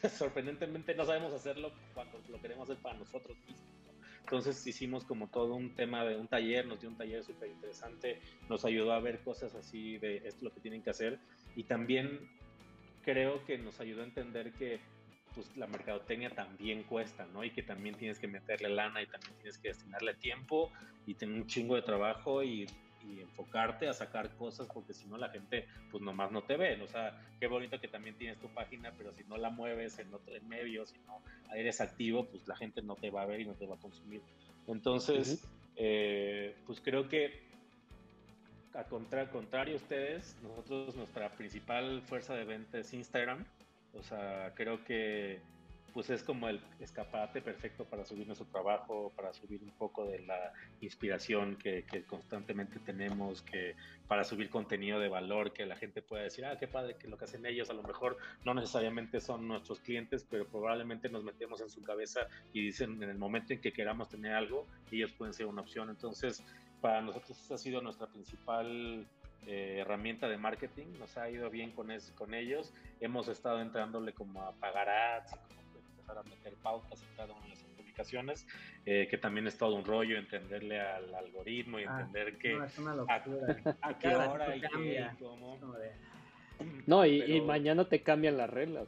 sorprendentemente 0.18 0.96
no 0.96 1.06
sabemos 1.06 1.34
hacerlo 1.34 1.74
cuando 1.94 2.20
lo 2.30 2.42
queremos 2.42 2.70
hacer 2.70 2.82
para 2.82 2.98
nosotros 2.98 3.38
mismos. 3.46 3.76
Entonces 4.22 4.66
hicimos 4.66 5.04
como 5.04 5.28
todo 5.28 5.54
un 5.54 5.76
tema 5.76 6.04
de 6.04 6.16
un 6.16 6.28
taller, 6.28 6.66
nos 6.66 6.80
dio 6.80 6.90
un 6.90 6.98
taller 6.98 7.24
súper 7.24 7.50
interesante, 7.50 8.20
nos 8.50 8.66
ayudó 8.66 8.92
a 8.94 9.00
ver 9.00 9.20
cosas 9.20 9.54
así 9.54 10.00
de 10.00 10.18
esto 10.18 10.38
es 10.38 10.42
lo 10.42 10.52
que 10.52 10.62
tienen 10.62 10.82
que 10.82 10.90
hacer. 10.90 11.20
Y 11.56 11.64
también 11.66 12.28
creo 13.04 13.46
que 13.46 13.60
nos 13.60 13.80
ayudó 13.80 14.02
a 14.02 14.06
entender 14.06 14.52
que 14.54 14.80
pues 15.36 15.56
la 15.58 15.68
mercadotecnia 15.68 16.30
también 16.30 16.84
cuesta, 16.84 17.28
¿no? 17.34 17.44
Y 17.44 17.52
que 17.52 17.62
también 17.62 17.96
tienes 17.96 18.18
que 18.18 18.28
meterle 18.28 18.70
lana 18.70 19.02
y 19.02 19.08
también 19.08 19.34
tienes 19.36 19.58
que 19.58 19.68
destinarle 19.68 20.16
tiempo 20.16 20.72
y 21.06 21.14
tener 21.14 21.36
un 21.36 21.48
chingo 21.48 21.76
de 21.76 21.82
trabajo 21.82 22.44
y 22.44 22.66
y 23.08 23.22
enfocarte 23.22 23.88
a 23.88 23.94
sacar 23.94 24.30
cosas 24.36 24.68
porque 24.74 24.94
si 24.94 25.06
no 25.08 25.18
la 25.18 25.30
gente 25.30 25.68
pues 25.92 26.04
nomás 26.04 26.32
no 26.32 26.44
te 26.44 26.58
ve. 26.58 26.82
O 26.82 26.88
sea, 26.88 27.20
qué 27.40 27.48
bonito 27.48 27.80
que 27.80 27.88
también 27.88 28.16
tienes 28.16 28.40
tu 28.40 28.48
página, 28.50 28.92
pero 28.98 29.14
si 29.14 29.24
no 29.26 29.38
la 29.38 29.50
mueves 29.50 30.00
en 30.00 30.14
otro 30.14 30.36
en 30.36 30.48
medio, 30.48 30.86
si 30.86 30.98
no 31.08 31.22
eres 31.56 31.82
activo, 31.82 32.26
pues 32.26 32.48
la 32.48 32.56
gente 32.56 32.82
no 32.82 32.96
te 32.96 33.10
va 33.10 33.24
a 33.24 33.26
ver 33.26 33.42
y 33.42 33.46
no 33.46 33.54
te 33.54 33.66
va 33.66 33.76
a 33.76 33.80
consumir. 33.80 34.22
Entonces, 34.68 35.46
eh, 35.76 36.56
pues 36.66 36.82
creo 36.82 37.08
que 37.08 37.46
a 38.74 38.84
contra, 38.86 39.30
contrario 39.30 39.76
a 39.76 39.78
ustedes, 39.78 40.38
nosotros 40.42 40.96
nuestra 40.96 41.30
principal 41.30 42.02
fuerza 42.02 42.36
de 42.36 42.44
venta 42.44 42.80
es 42.80 42.94
Instagram. 42.94 43.46
O 43.98 44.04
sea, 44.04 44.54
creo 44.56 44.84
que 44.84 45.42
pues 45.96 46.10
es 46.10 46.24
como 46.24 46.50
el 46.50 46.60
escaparate 46.82 47.42
perfecto 47.42 47.86
para 47.86 48.04
subir 48.04 48.28
nuestro 48.28 48.46
trabajo, 48.48 49.14
para 49.16 49.32
subir 49.32 49.64
un 49.64 49.72
poco 49.72 50.06
de 50.06 50.20
la 50.20 50.52
inspiración 50.82 51.56
que, 51.56 51.86
constantemente 52.06 52.82
tenemos, 52.82 53.42
que 53.42 53.78
para 54.06 54.26
subir 54.26 54.50
contenido 54.50 55.00
de 55.00 55.08
valor, 55.08 55.54
que 55.54 55.66
la 55.66 55.78
gente 55.78 56.02
pueda 56.02 56.24
decir, 56.24 56.44
ah, 56.44 56.58
qué 56.60 56.68
padre 56.68 56.98
que 56.98 57.08
lo 57.08 57.18
que 57.18 57.24
hacen 57.24 57.46
ellos, 57.46 57.70
a 57.70 57.74
lo 57.74 57.82
mejor 57.82 58.18
no 58.44 58.54
necesariamente 58.54 59.22
son 59.22 59.48
nuestros 59.48 59.80
clientes, 59.80 60.28
pero 60.30 60.46
probablemente 60.46 61.08
nos 61.08 61.24
metemos 61.24 61.62
en 61.62 61.70
su 61.70 61.82
cabeza 61.82 62.28
y 62.52 62.62
dicen 62.62 63.02
en 63.02 63.10
el 63.10 63.18
momento 63.18 63.54
en 63.54 63.62
que 63.62 63.72
queramos 63.72 64.10
tener 64.10 64.34
algo, 64.34 64.68
ellos 64.92 65.14
pueden 65.14 65.34
ser 65.34 65.46
una 65.46 65.62
opción. 65.62 65.90
Entonces, 65.90 66.44
para 66.82 67.02
nosotros 67.02 67.40
esa 67.40 67.56
ha 67.56 67.58
sido 67.58 67.82
nuestra 67.82 68.08
principal 68.08 69.08
eh, 69.48 69.78
herramienta 69.80 70.28
de 70.28 70.38
marketing, 70.38 70.88
nos 71.00 71.18
ha 71.18 71.30
ido 71.30 71.50
bien 71.50 71.72
con, 71.72 71.90
con 72.16 72.34
ellos, 72.34 72.74
hemos 73.00 73.28
estado 73.28 73.62
entrándole 73.62 74.14
como 74.14 74.42
a 74.42 74.52
pagar 74.54 74.90
ads, 74.90 75.34
a 76.08 76.24
meter 76.24 76.54
pautas 76.56 77.02
en 77.02 77.16
cada 77.16 77.34
una 77.34 77.44
de 77.44 77.50
las 77.50 77.64
publicaciones, 77.64 78.48
eh, 78.86 79.08
que 79.10 79.18
también 79.18 79.48
es 79.48 79.58
todo 79.58 79.76
un 79.76 79.86
rollo 79.86 80.18
entenderle 80.18 80.80
al 80.80 81.14
algoritmo 81.14 81.80
y 81.80 81.84
ah, 81.84 82.00
entender 82.00 82.38
que 82.38 82.56
a, 82.56 83.24
qué 84.00 84.16
hora 84.16 84.56
y 84.56 84.62
cómo. 85.20 85.58
No, 86.86 87.06
y, 87.06 87.42
mañana 87.42 87.86
te 87.86 88.02
cambian 88.02 88.38
las 88.38 88.50
reglas. 88.50 88.88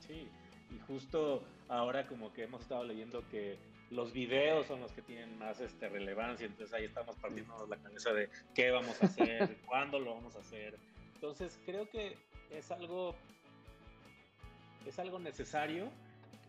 Sí, 0.00 0.28
y 0.74 0.78
justo 0.86 1.44
ahora 1.68 2.06
como 2.06 2.32
que 2.32 2.44
hemos 2.44 2.62
estado 2.62 2.84
leyendo 2.84 3.22
que 3.30 3.56
los 3.90 4.12
videos 4.12 4.66
son 4.66 4.80
los 4.80 4.92
que 4.92 5.02
tienen 5.02 5.38
más 5.38 5.60
este, 5.60 5.88
relevancia, 5.88 6.46
entonces 6.46 6.72
ahí 6.74 6.84
estamos 6.84 7.16
partiendo 7.16 7.66
la 7.66 7.76
cabeza 7.76 8.12
de 8.12 8.28
qué 8.54 8.70
vamos 8.70 9.00
a 9.02 9.06
hacer, 9.06 9.56
cuándo 9.66 9.98
lo 9.98 10.14
vamos 10.14 10.36
a 10.36 10.40
hacer. 10.40 10.76
Entonces 11.14 11.58
creo 11.64 11.88
que 11.88 12.16
es 12.50 12.70
algo 12.70 13.14
es 14.86 14.98
algo 14.98 15.18
necesario 15.18 15.90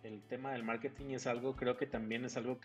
el 0.06 0.22
tema 0.24 0.54
del 0.54 0.64
marketing 0.64 1.12
es 1.12 1.28
algo, 1.28 1.56
creo 1.56 1.78
que 1.78 1.88
también 1.88 2.26
es 2.26 2.38
algo 2.38 2.60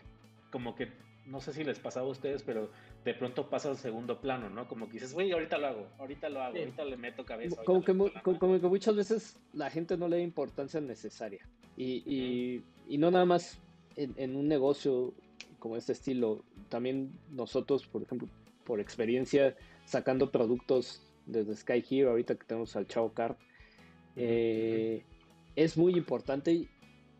como 0.51 0.75
que, 0.75 0.89
no 1.25 1.41
sé 1.41 1.53
si 1.53 1.63
les 1.63 1.79
pasaba 1.79 2.07
a 2.07 2.09
ustedes, 2.09 2.43
pero 2.43 2.69
de 3.03 3.13
pronto 3.13 3.49
pasa 3.49 3.69
al 3.69 3.77
segundo 3.77 4.19
plano, 4.19 4.49
¿no? 4.49 4.67
Como 4.67 4.87
que 4.87 4.93
dices, 4.93 5.13
güey, 5.13 5.31
ahorita 5.31 5.57
lo 5.57 5.67
hago, 5.67 5.87
ahorita 5.97 6.29
lo 6.29 6.41
hago, 6.41 6.57
ahorita 6.57 6.85
le 6.85 6.97
meto 6.97 7.25
cabeza. 7.25 7.63
Como 7.63 7.83
que, 7.83 7.93
como 7.93 8.59
que 8.59 8.67
muchas 8.67 8.95
veces 8.95 9.39
la 9.53 9.69
gente 9.69 9.97
no 9.97 10.07
le 10.07 10.17
da 10.17 10.23
importancia 10.23 10.79
necesaria. 10.81 11.47
Y, 11.77 12.63
y, 12.87 12.97
no 12.97 13.09
nada 13.09 13.25
más 13.25 13.59
en, 13.95 14.13
en, 14.17 14.35
un 14.35 14.47
negocio 14.47 15.13
como 15.59 15.77
este 15.77 15.93
estilo, 15.93 16.43
también 16.69 17.11
nosotros, 17.29 17.85
por 17.87 18.01
ejemplo, 18.03 18.27
por 18.63 18.79
experiencia, 18.79 19.55
sacando 19.85 20.31
productos 20.31 21.01
desde 21.25 21.55
Sky 21.55 21.83
Hero, 21.89 22.11
ahorita 22.11 22.35
que 22.35 22.45
tenemos 22.45 22.75
al 22.75 22.87
Chao 22.87 23.13
Card, 23.13 23.35
eh, 24.15 25.03
es 25.55 25.77
muy 25.77 25.93
importante 25.93 26.67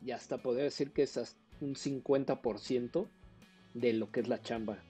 y 0.04 0.12
hasta 0.12 0.38
podría 0.38 0.64
decir 0.64 0.92
que 0.92 1.04
es 1.04 1.38
un 1.60 1.76
50% 1.76 3.08
de 3.74 3.94
lo 3.94 4.12
que 4.12 4.22
es 4.22 4.28
la 4.28 4.42
chamba. 4.42 4.84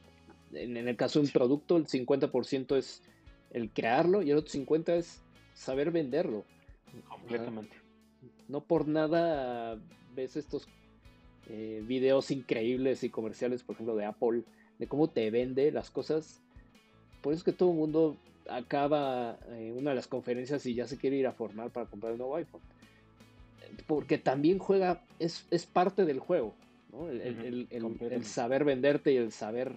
En, 0.54 0.76
el 0.76 0.96
caso 0.96 1.20
de 1.20 1.26
un 1.26 1.32
producto, 1.32 1.78
el 1.78 1.88
50% 1.88 2.78
es 2.78 3.04
el 3.52 3.70
crearlo 3.72 4.22
y 4.22 4.32
el 4.32 4.38
otro 4.38 4.52
50% 4.52 4.94
es 4.94 5.22
saber 5.54 5.92
venderlo. 5.92 6.46
Completamente. 7.08 7.78
no 8.50 8.66
por 8.66 8.86
nada 8.86 9.80
ves 10.14 10.36
estos 10.36 10.68
eh, 11.52 11.84
videos 11.86 12.32
increíbles 12.32 13.04
y 13.04 13.10
comerciales, 13.10 13.64
por 13.64 13.76
ejemplo, 13.76 13.96
de 13.96 14.06
Apple, 14.06 14.44
de 14.80 14.88
cómo 14.88 15.10
te 15.10 15.30
vende 15.30 15.72
las 15.72 15.92
cosas. 15.92 16.42
Por 17.22 17.34
eso 17.34 17.42
es 17.42 17.44
que 17.44 17.52
todo 17.52 17.72
el 17.72 17.78
mundo 17.78 18.18
acaba 18.50 19.38
eh, 19.50 19.74
una 19.78 19.92
de 19.92 19.98
las 19.98 20.08
conferencias 20.08 20.66
y 20.66 20.74
ya 20.74 20.88
se 20.88 20.98
quiere 20.98 21.18
ir 21.18 21.28
a 21.28 21.34
formar 21.34 21.70
para 21.70 21.86
comprar 21.86 22.14
un 22.14 22.20
nuevo 22.20 22.36
iPhone 22.36 22.62
porque 23.88 24.18
también 24.18 24.60
juega, 24.60 25.04
es, 25.20 25.46
parte 25.72 26.06
del 26.06 26.20
juego, 26.20 26.54
el, 27.10 28.26
saber 28.26 28.64
venderte 28.64 29.14
y 29.14 29.18
el 29.18 29.32
saber 29.32 29.74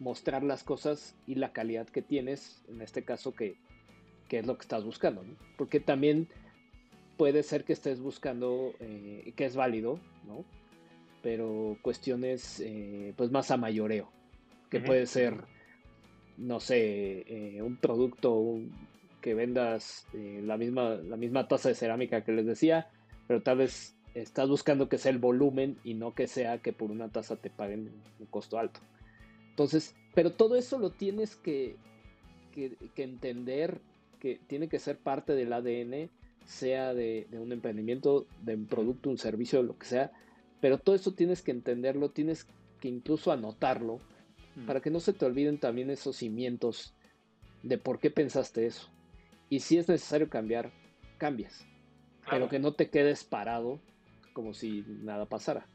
mostrar 0.00 0.42
las 0.42 0.64
cosas 0.64 1.14
y 1.26 1.36
la 1.36 1.52
calidad 1.52 1.86
que 1.86 2.02
tienes, 2.02 2.62
en 2.68 2.82
este 2.82 3.04
caso, 3.04 3.34
que, 3.34 3.56
es 4.30 4.46
lo 4.46 4.56
que 4.56 4.62
estás 4.62 4.84
buscando, 4.84 5.24
Porque 5.56 5.80
también 5.80 6.28
puede 7.16 7.42
ser 7.42 7.64
que 7.64 7.72
estés 7.72 8.00
buscando, 8.00 8.74
eh, 8.80 9.32
que 9.36 9.44
es 9.44 9.56
válido, 9.56 9.98
¿no? 10.26 10.44
Pero 11.22 11.76
cuestiones, 11.82 12.60
eh, 12.60 13.12
pues 13.16 13.30
más 13.30 13.50
a 13.50 13.56
mayoreo, 13.56 14.10
que 14.70 14.80
puede 14.80 15.06
ser, 15.06 15.34
no 16.36 16.60
sé, 16.60 17.24
eh, 17.26 17.62
un 17.62 17.76
producto 17.76 18.58
que 19.20 19.34
vendas 19.34 20.06
la, 20.12 20.56
misma, 20.56 20.94
la 20.94 21.16
misma 21.16 21.48
taza 21.48 21.70
de 21.70 21.74
cerámica 21.74 22.24
que 22.24 22.32
les 22.32 22.46
decía, 22.46 22.88
pero 23.26 23.42
tal 23.42 23.58
vez 23.58 23.96
estás 24.14 24.48
buscando 24.48 24.88
que 24.88 24.98
sea 24.98 25.12
el 25.12 25.18
volumen 25.18 25.76
y 25.84 25.94
no 25.94 26.14
que 26.14 26.26
sea 26.26 26.58
que 26.58 26.72
por 26.72 26.90
una 26.90 27.08
tasa 27.08 27.36
te 27.36 27.50
paguen 27.50 27.90
un 28.18 28.26
costo 28.26 28.58
alto. 28.58 28.80
Entonces, 29.50 29.94
pero 30.14 30.32
todo 30.32 30.56
eso 30.56 30.78
lo 30.78 30.90
tienes 30.90 31.36
que, 31.36 31.76
entender 32.96 33.80
que 34.20 34.40
tiene 34.46 34.68
que 34.68 34.78
ser 34.78 34.98
parte 34.98 35.34
del 35.34 35.52
ADN, 35.52 36.10
sea 36.44 36.94
de, 36.94 37.26
un 37.32 37.52
emprendimiento, 37.52 38.26
de 38.42 38.54
un 38.54 38.66
producto, 38.66 39.10
un 39.10 39.18
servicio, 39.18 39.62
lo 39.62 39.78
que 39.78 39.86
sea, 39.86 40.12
pero 40.60 40.78
todo 40.78 40.94
eso 40.94 41.12
tienes 41.12 41.42
que 41.42 41.50
entenderlo, 41.50 42.10
tienes 42.10 42.46
que 42.80 42.88
incluso 42.88 43.32
anotarlo 43.32 44.00
mm. 44.56 44.66
para 44.66 44.80
que 44.80 44.90
no 44.90 45.00
se 45.00 45.12
te 45.12 45.24
olviden 45.24 45.58
también 45.58 45.90
esos 45.90 46.16
cimientos 46.16 46.94
de 47.62 47.78
por 47.78 47.98
qué 47.98 48.10
pensaste 48.10 48.66
eso. 48.66 48.88
Y 49.50 49.60
si 49.60 49.78
es 49.78 49.88
necesario 49.88 50.28
cambiar, 50.28 50.72
cambias 51.16 51.66
pero 52.30 52.48
que 52.48 52.58
no 52.58 52.72
te 52.72 52.90
quedes 52.90 53.24
parado 53.24 53.80
como 54.32 54.54
si 54.54 54.84
nada 54.86 55.26
pasara. 55.26 55.66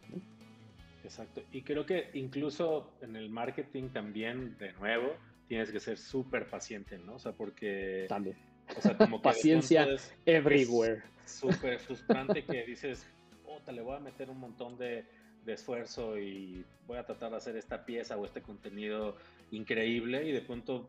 Exacto. 1.03 1.41
Y 1.51 1.63
creo 1.63 1.85
que 1.85 2.09
incluso 2.13 2.91
en 3.01 3.15
el 3.15 3.29
marketing 3.29 3.89
también, 3.89 4.57
de 4.57 4.71
nuevo, 4.73 5.13
tienes 5.47 5.71
que 5.71 5.79
ser 5.79 5.97
súper 5.97 6.47
paciente, 6.47 6.97
¿no? 6.97 7.15
O 7.15 7.19
sea, 7.19 7.33
porque... 7.33 8.05
También. 8.07 8.37
O 8.77 8.81
sea, 8.81 8.97
como 8.97 9.17
que 9.17 9.23
Paciencia 9.29 9.85
everywhere. 10.25 11.03
Súper 11.25 11.79
frustrante 11.79 12.45
que 12.45 12.63
dices, 12.63 13.05
le 13.71 13.81
voy 13.81 13.95
a 13.95 13.99
meter 13.99 14.29
un 14.29 14.39
montón 14.39 14.77
de, 14.77 15.05
de, 15.45 15.53
esfuerzo 15.53 16.17
y 16.17 16.65
voy 16.87 16.97
a 16.97 17.05
tratar 17.05 17.31
de 17.31 17.37
hacer 17.37 17.55
esta 17.55 17.85
pieza 17.85 18.17
o 18.17 18.25
este 18.25 18.41
contenido 18.41 19.15
increíble 19.51 20.27
y 20.27 20.31
de 20.31 20.41
pronto 20.41 20.87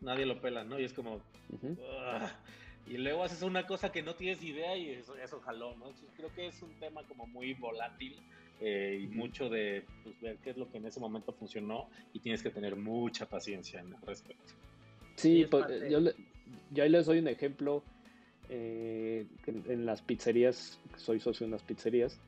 nadie 0.00 0.26
lo 0.26 0.40
pela, 0.40 0.64
¿no? 0.64 0.78
Y 0.78 0.84
es 0.84 0.92
como... 0.92 1.20
y 2.86 2.96
luego 2.96 3.22
haces 3.22 3.42
una 3.42 3.66
cosa 3.66 3.92
que 3.92 4.02
no 4.02 4.14
tienes 4.14 4.42
idea 4.42 4.76
y 4.76 4.90
eso, 4.90 5.16
eso 5.16 5.40
jaló, 5.40 5.76
¿no? 5.76 5.88
Entonces, 5.88 6.10
creo 6.16 6.32
que 6.34 6.46
es 6.46 6.62
un 6.62 6.72
tema 6.80 7.02
como 7.04 7.26
muy 7.26 7.54
volátil 7.54 8.16
eh, 8.60 8.98
y 9.02 9.06
mucho 9.08 9.48
de 9.48 9.84
pues, 10.02 10.20
ver 10.20 10.36
qué 10.38 10.50
es 10.50 10.56
lo 10.56 10.68
que 10.70 10.78
en 10.78 10.86
ese 10.86 10.98
momento 10.98 11.32
funcionó 11.32 11.88
y 12.12 12.20
tienes 12.20 12.42
que 12.42 12.50
tener 12.50 12.74
mucha 12.76 13.26
paciencia 13.26 13.80
en 13.80 13.88
el 13.88 14.00
respecto. 14.02 14.54
Sí, 15.14 15.46
pues, 15.50 15.66
yo, 15.90 16.00
yo, 16.70 16.82
ahí 16.82 16.88
les 16.88 17.06
doy 17.06 17.18
un 17.18 17.28
ejemplo. 17.28 17.82
Eh, 18.50 19.26
en, 19.46 19.84
las 19.84 20.00
pizzerías, 20.00 20.78
soy 20.96 21.20
socio 21.20 21.46
de 21.46 21.52
unas 21.52 21.62
pizzerías, 21.62 22.18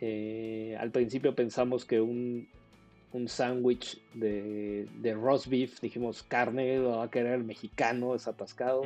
eh, 0.00 0.76
al 0.78 0.90
principio 0.90 1.34
pensamos 1.34 1.86
que 1.86 2.00
un, 2.00 2.46
un 3.12 3.28
sándwich 3.28 3.98
de, 4.12 4.86
de, 5.00 5.14
roast 5.14 5.46
beef, 5.46 5.80
dijimos 5.80 6.22
carne, 6.22 6.78
lo 6.78 6.98
va 6.98 7.04
a 7.04 7.10
querer 7.10 7.34
el 7.34 7.44
mexicano, 7.44 8.14
es 8.14 8.28
atascado, 8.28 8.82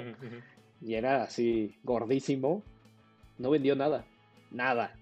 y 0.80 0.94
era 0.94 1.24
así 1.24 1.74
gordísimo, 1.82 2.62
no 3.38 3.50
vendió 3.50 3.74
nada, 3.74 4.04
nada. 4.52 4.94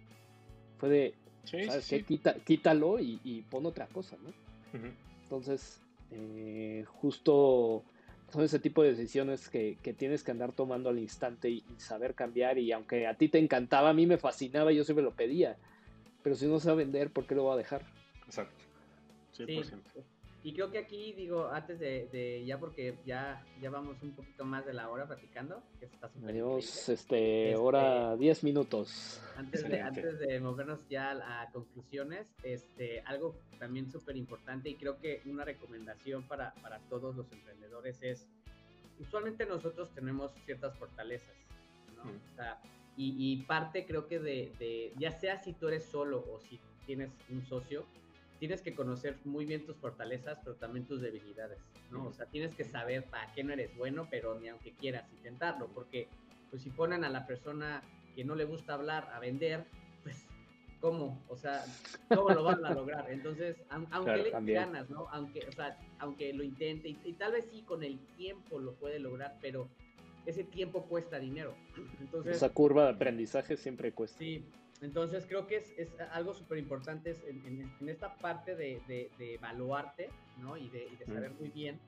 Fue 0.79 0.89
de, 0.89 1.15
¿sabes 1.45 1.87
qué? 1.89 2.03
Quita, 2.03 2.35
quítalo 2.37 2.99
y, 2.99 3.21
y, 3.25 3.43
pon 3.43 3.67
otra 3.67 3.87
cosa, 3.89 4.17
¿no? 4.23 4.33
Entonces, 5.25 5.83
eh, 6.13 6.85
justo 6.87 7.85
son 8.33 8.43
ese 8.43 8.59
tipo 8.59 8.83
de 8.83 8.91
decisiones 8.91 9.49
que, 9.49 9.79
que, 9.83 9.95
tienes 9.95 10.23
que 10.23 10.31
andar 10.31 10.53
tomando 10.53 10.91
al 10.91 10.99
instante 10.99 11.49
y, 11.51 11.65
saber 11.79 12.15
cambiar. 12.15 12.59
Y 12.59 12.73
aunque 12.73 13.07
a 13.07 13.15
ti 13.15 13.29
te 13.29 13.39
encantaba, 13.39 13.91
a 13.91 13.95
mí 13.95 14.07
me 14.07 14.19
fascinaba, 14.19 14.73
yo 14.73 14.85
siempre 14.85 15.05
lo 15.05 15.13
pedía. 15.13 15.57
Pero 16.23 16.37
si 16.37 16.47
no 16.47 16.61
se 16.61 16.69
va 16.69 16.75
a 16.75 16.77
vender, 16.77 17.11
¿por 17.11 17.27
qué 17.27 17.35
lo 17.35 17.45
va 17.45 17.55
a 17.55 17.57
dejar? 17.57 17.83
Exacto. 18.27 18.65
100%. 19.37 19.65
Sí. 19.65 20.01
Y 20.49 20.55
creo 20.55 20.71
que 20.71 20.79
aquí, 20.79 21.13
digo, 21.13 21.49
antes 21.49 21.79
de, 21.79 22.43
ya 22.47 22.59
porque 22.59 22.97
ya, 23.05 23.45
ya 23.61 23.69
vamos 23.69 24.03
un 24.03 24.13
poquito 24.13 24.47
más 24.47 24.65
de 24.65 24.73
la 24.73 24.89
hora 24.89 25.07
platicando, 25.07 25.63
que 25.79 25.85
está 25.85 26.09
súper 26.09 26.35
este, 26.37 26.93
este, 26.95 27.57
hora 27.57 28.17
10 28.17 28.45
minutos. 28.45 29.23
Antes 29.37 29.69
de, 29.69 29.83
antes 29.83 30.19
de 30.19 30.41
movernos 30.41 30.81
ya 30.89 31.11
a, 31.11 31.53
conclusiones, 31.53 32.27
este, 32.43 33.03
algo 33.03 33.37
también 33.59 33.93
súper 33.93 34.17
importante 34.17 34.71
y 34.71 34.77
creo 34.77 34.99
que 34.99 35.21
una 35.27 35.45
recomendación 35.45 36.23
para, 36.23 36.55
para 36.63 36.79
todos 36.89 37.15
los 37.15 37.31
emprendedores 37.31 37.99
es, 38.01 38.27
usualmente 38.99 39.45
nosotros 39.45 39.91
tenemos 39.95 40.33
ciertas 40.47 40.75
fortalezas, 40.79 41.37
¿no? 41.95 42.05
O 42.05 42.37
sea, 42.37 42.59
y, 42.97 43.15
y, 43.19 43.43
parte 43.43 43.85
creo 43.85 44.07
que 44.07 44.19
de, 44.19 44.51
de, 44.59 44.95
ya 44.99 45.13
sea 45.13 45.43
si 45.43 45.53
tú 45.53 45.69
eres 45.69 45.85
solo 45.85 46.25
o 46.33 46.41
si 46.41 46.59
tienes 46.87 47.11
un 47.29 47.45
socio, 47.45 47.85
tienes 48.39 48.63
que 48.63 48.75
conocer 48.75 49.17
muy 49.25 49.45
bien 49.45 49.65
tus 49.67 49.77
fortalezas, 49.77 50.39
pero 50.45 50.57
también 50.57 50.87
tus 50.87 51.01
debilidades, 51.01 51.59
¿no? 51.91 52.07
O 52.07 52.13
sea, 52.13 52.27
tienes 52.27 52.55
que 52.55 52.65
saber 52.65 53.05
para 53.05 53.33
qué 53.33 53.43
no 53.43 53.53
eres 53.53 53.77
bueno, 53.77 54.07
pero 54.11 54.39
ni 54.39 54.49
aunque 54.49 54.73
quieras 54.73 55.11
intentarlo, 55.13 55.69
porque 55.75 56.09
pues 56.51 56.63
si 56.63 56.71
ponen 56.71 57.05
a 57.05 57.11
la 57.11 57.27
persona 57.27 57.83
que 58.15 58.25
no 58.25 58.35
le 58.35 58.45
gusta 58.45 58.75
hablar 58.75 59.09
a 59.13 59.21
vender, 59.21 59.65
pues 60.03 60.27
¿cómo? 60.81 61.23
O 61.29 61.37
sea, 61.37 61.65
¿cómo 62.09 62.31
lo 62.31 62.45
van 62.45 62.65
a 62.65 62.75
lograr? 62.75 63.11
Entonces, 63.11 63.57
aunque 63.69 64.17
le 64.17 64.55
ganas, 64.55 64.89
¿no? 64.91 65.09
Aunque, 65.11 65.41
o 65.47 65.53
sea, 65.53 65.79
aunque 65.99 66.33
lo 66.33 66.43
intente, 66.43 66.97
y, 67.05 67.13
tal 67.15 67.33
vez 67.33 67.49
sí 67.51 67.63
con 67.63 67.83
el 67.83 67.99
tiempo 68.17 68.59
lo 68.59 68.75
puede 68.75 68.99
lograr, 68.99 69.37
pero 69.41 69.69
ese 70.27 70.45
tiempo 70.45 70.85
cuesta 70.85 71.19
dinero. 71.19 71.55
Entonces, 72.01 72.37
Esa 72.37 72.51
curva 72.51 72.85
de 72.85 72.91
aprendizaje 72.91 73.57
siempre 73.57 73.93
cuesta. 73.93 74.19
Sí, 74.19 74.45
entonces 74.81 75.27
creo 75.27 75.47
que 75.47 75.57
es, 75.57 75.73
es 75.77 75.89
algo 76.13 76.35
súper 76.35 76.59
importante 76.59 77.17
en, 77.27 77.73
en, 77.81 77.89
esta 77.89 78.17
parte 78.17 78.55
de, 78.55 78.81
de, 78.87 79.35
evaluarte 79.35 80.11
¿no? 80.41 80.57
y 80.57 80.69
de, 80.69 80.89
saber 81.07 81.33
muy 81.33 81.49
bien. 81.49 81.81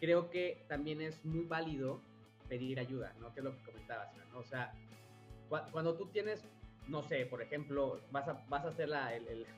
Creo 0.00 0.30
que 0.30 0.64
también 0.68 1.00
es 1.00 1.24
muy 1.24 1.44
válido 1.44 2.00
pedir 2.48 2.78
ayuda, 2.78 3.12
¿no? 3.20 3.34
Que 3.34 3.40
es 3.40 3.44
lo 3.44 3.56
que 3.56 3.64
comentabas, 3.64 4.14
¿no? 4.32 4.38
O 4.38 4.44
sea, 4.44 4.72
cuando 5.48 5.96
tú 5.96 6.06
tienes, 6.06 6.44
no 6.86 7.02
sé, 7.02 7.26
por 7.26 7.42
ejemplo, 7.42 8.00
vas 8.12 8.28
a, 8.28 8.44
vas 8.48 8.64
a 8.64 8.68
hacer 8.68 8.88
la, 8.88 9.10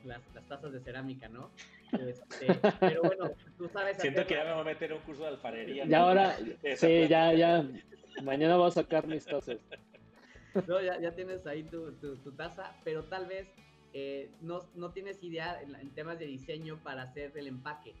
las, 0.03 0.21
las, 0.33 0.47
tazas 0.47 0.73
de 0.73 0.79
cerámica, 0.79 1.29
¿no? 1.29 1.51
Este, 1.91 2.47
pero 2.79 3.03
bueno, 3.03 3.29
tú 3.57 3.69
sabes. 3.69 3.97
Siento 3.97 4.25
que 4.25 4.33
ya 4.33 4.43
me 4.43 4.53
voy 4.53 4.61
a 4.61 4.63
meter 4.63 4.91
un 4.93 4.99
curso 5.01 5.21
de 5.21 5.29
alfarería. 5.29 5.85
Ya 5.85 5.99
ahora, 5.99 6.35
sí, 6.75 7.07
ya, 7.07 7.33
ya. 7.33 7.63
Mañana 8.23 8.57
voy 8.57 8.69
a 8.69 8.71
sacar 8.71 9.05
mis 9.05 9.25
tazas. 9.25 9.59
No, 10.67 10.81
ya, 10.81 10.99
ya, 10.99 11.13
tienes 11.13 11.45
ahí 11.47 11.63
tu, 11.63 11.91
tu, 11.93 12.31
taza, 12.33 12.75
pero 12.83 13.03
tal 13.05 13.27
vez 13.27 13.47
eh, 13.93 14.29
no, 14.41 14.59
no, 14.75 14.91
tienes 14.91 15.23
idea 15.23 15.61
en, 15.61 15.89
temas 15.91 16.19
de 16.19 16.25
diseño 16.25 16.81
para 16.83 17.03
hacer 17.03 17.31
el 17.35 17.47
empaque, 17.47 17.93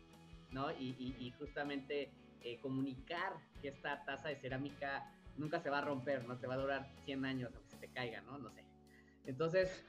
¿no? 0.51 0.71
Y, 0.71 1.15
y, 1.19 1.31
justamente 1.37 2.11
eh, 2.43 2.59
comunicar 2.61 3.33
que 3.61 3.69
esta 3.69 4.03
taza 4.05 4.29
de 4.29 4.35
cerámica 4.35 5.11
nunca 5.37 5.59
se 5.59 5.69
va 5.69 5.79
a 5.79 5.81
romper, 5.81 6.25
¿no? 6.27 6.37
Te 6.37 6.47
va 6.47 6.55
a 6.55 6.57
durar 6.57 6.89
100 7.05 7.25
años 7.25 7.51
aunque 7.55 7.69
se 7.69 7.77
te 7.77 7.87
caiga, 7.87 8.21
¿no? 8.21 8.37
No 8.37 8.49
sé. 8.51 8.63
Entonces, 9.25 9.83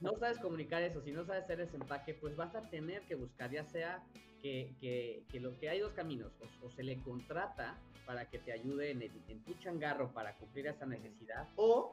no 0.00 0.16
sabes 0.18 0.38
comunicar 0.38 0.82
eso, 0.82 1.00
si 1.02 1.12
no 1.12 1.24
sabes 1.24 1.44
hacer 1.44 1.60
ese 1.60 1.76
empaque, 1.76 2.14
pues 2.14 2.36
vas 2.36 2.54
a 2.54 2.68
tener 2.70 3.02
que 3.02 3.14
buscar, 3.14 3.50
ya 3.50 3.64
sea 3.64 4.02
que, 4.42 4.72
que, 4.80 5.22
que 5.30 5.40
lo 5.40 5.58
que 5.58 5.68
hay 5.68 5.80
dos 5.80 5.92
caminos, 5.92 6.32
o 6.62 6.70
se 6.70 6.82
le 6.82 6.98
contrata 7.00 7.78
para 8.06 8.28
que 8.28 8.38
te 8.38 8.52
ayude 8.52 8.90
en, 8.90 9.02
en 9.02 9.44
tu 9.44 9.54
changarro 9.54 10.12
para 10.12 10.34
cumplir 10.36 10.66
esa 10.66 10.86
necesidad 10.86 11.48
o 11.56 11.92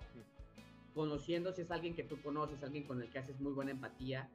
conociendo 0.95 1.53
si 1.53 1.61
es 1.61 1.69
alguien 1.69 1.95
que 1.95 2.03
tú 2.03 2.19
conoces, 2.23 2.63
alguien 2.63 2.83
con 2.85 2.99
el 3.01 3.09
que 3.09 3.19
haces 3.19 3.39
muy 3.39 3.53
buena 3.53 3.69
empatía, 3.69 4.27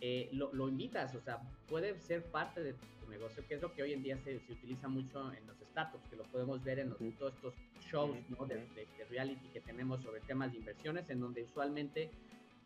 eh, 0.00 0.30
lo, 0.32 0.50
lo, 0.54 0.66
invitas, 0.66 1.14
o 1.14 1.20
sea, 1.20 1.42
puede 1.68 1.98
ser 2.00 2.24
parte 2.24 2.62
de 2.62 2.72
tu 2.72 3.10
negocio, 3.10 3.46
que 3.46 3.56
es 3.56 3.60
lo 3.60 3.74
que 3.74 3.82
hoy 3.82 3.92
en 3.92 4.02
día 4.02 4.16
se, 4.16 4.40
se 4.40 4.52
utiliza 4.52 4.88
mucho 4.88 5.30
en 5.34 5.46
los 5.46 5.58
startups, 5.58 6.08
que 6.08 6.16
lo 6.16 6.22
podemos 6.24 6.64
ver 6.64 6.78
en 6.78 6.88
los, 6.88 6.98
todos 7.18 7.34
estos 7.34 7.54
shows 7.90 8.16
¿no? 8.30 8.46
de, 8.46 8.54
de, 8.74 9.04
reality 9.10 9.46
que 9.48 9.60
tenemos 9.60 10.00
sobre 10.02 10.20
temas 10.22 10.52
de 10.52 10.58
inversiones, 10.58 11.10
en 11.10 11.20
donde 11.20 11.42
usualmente 11.42 12.10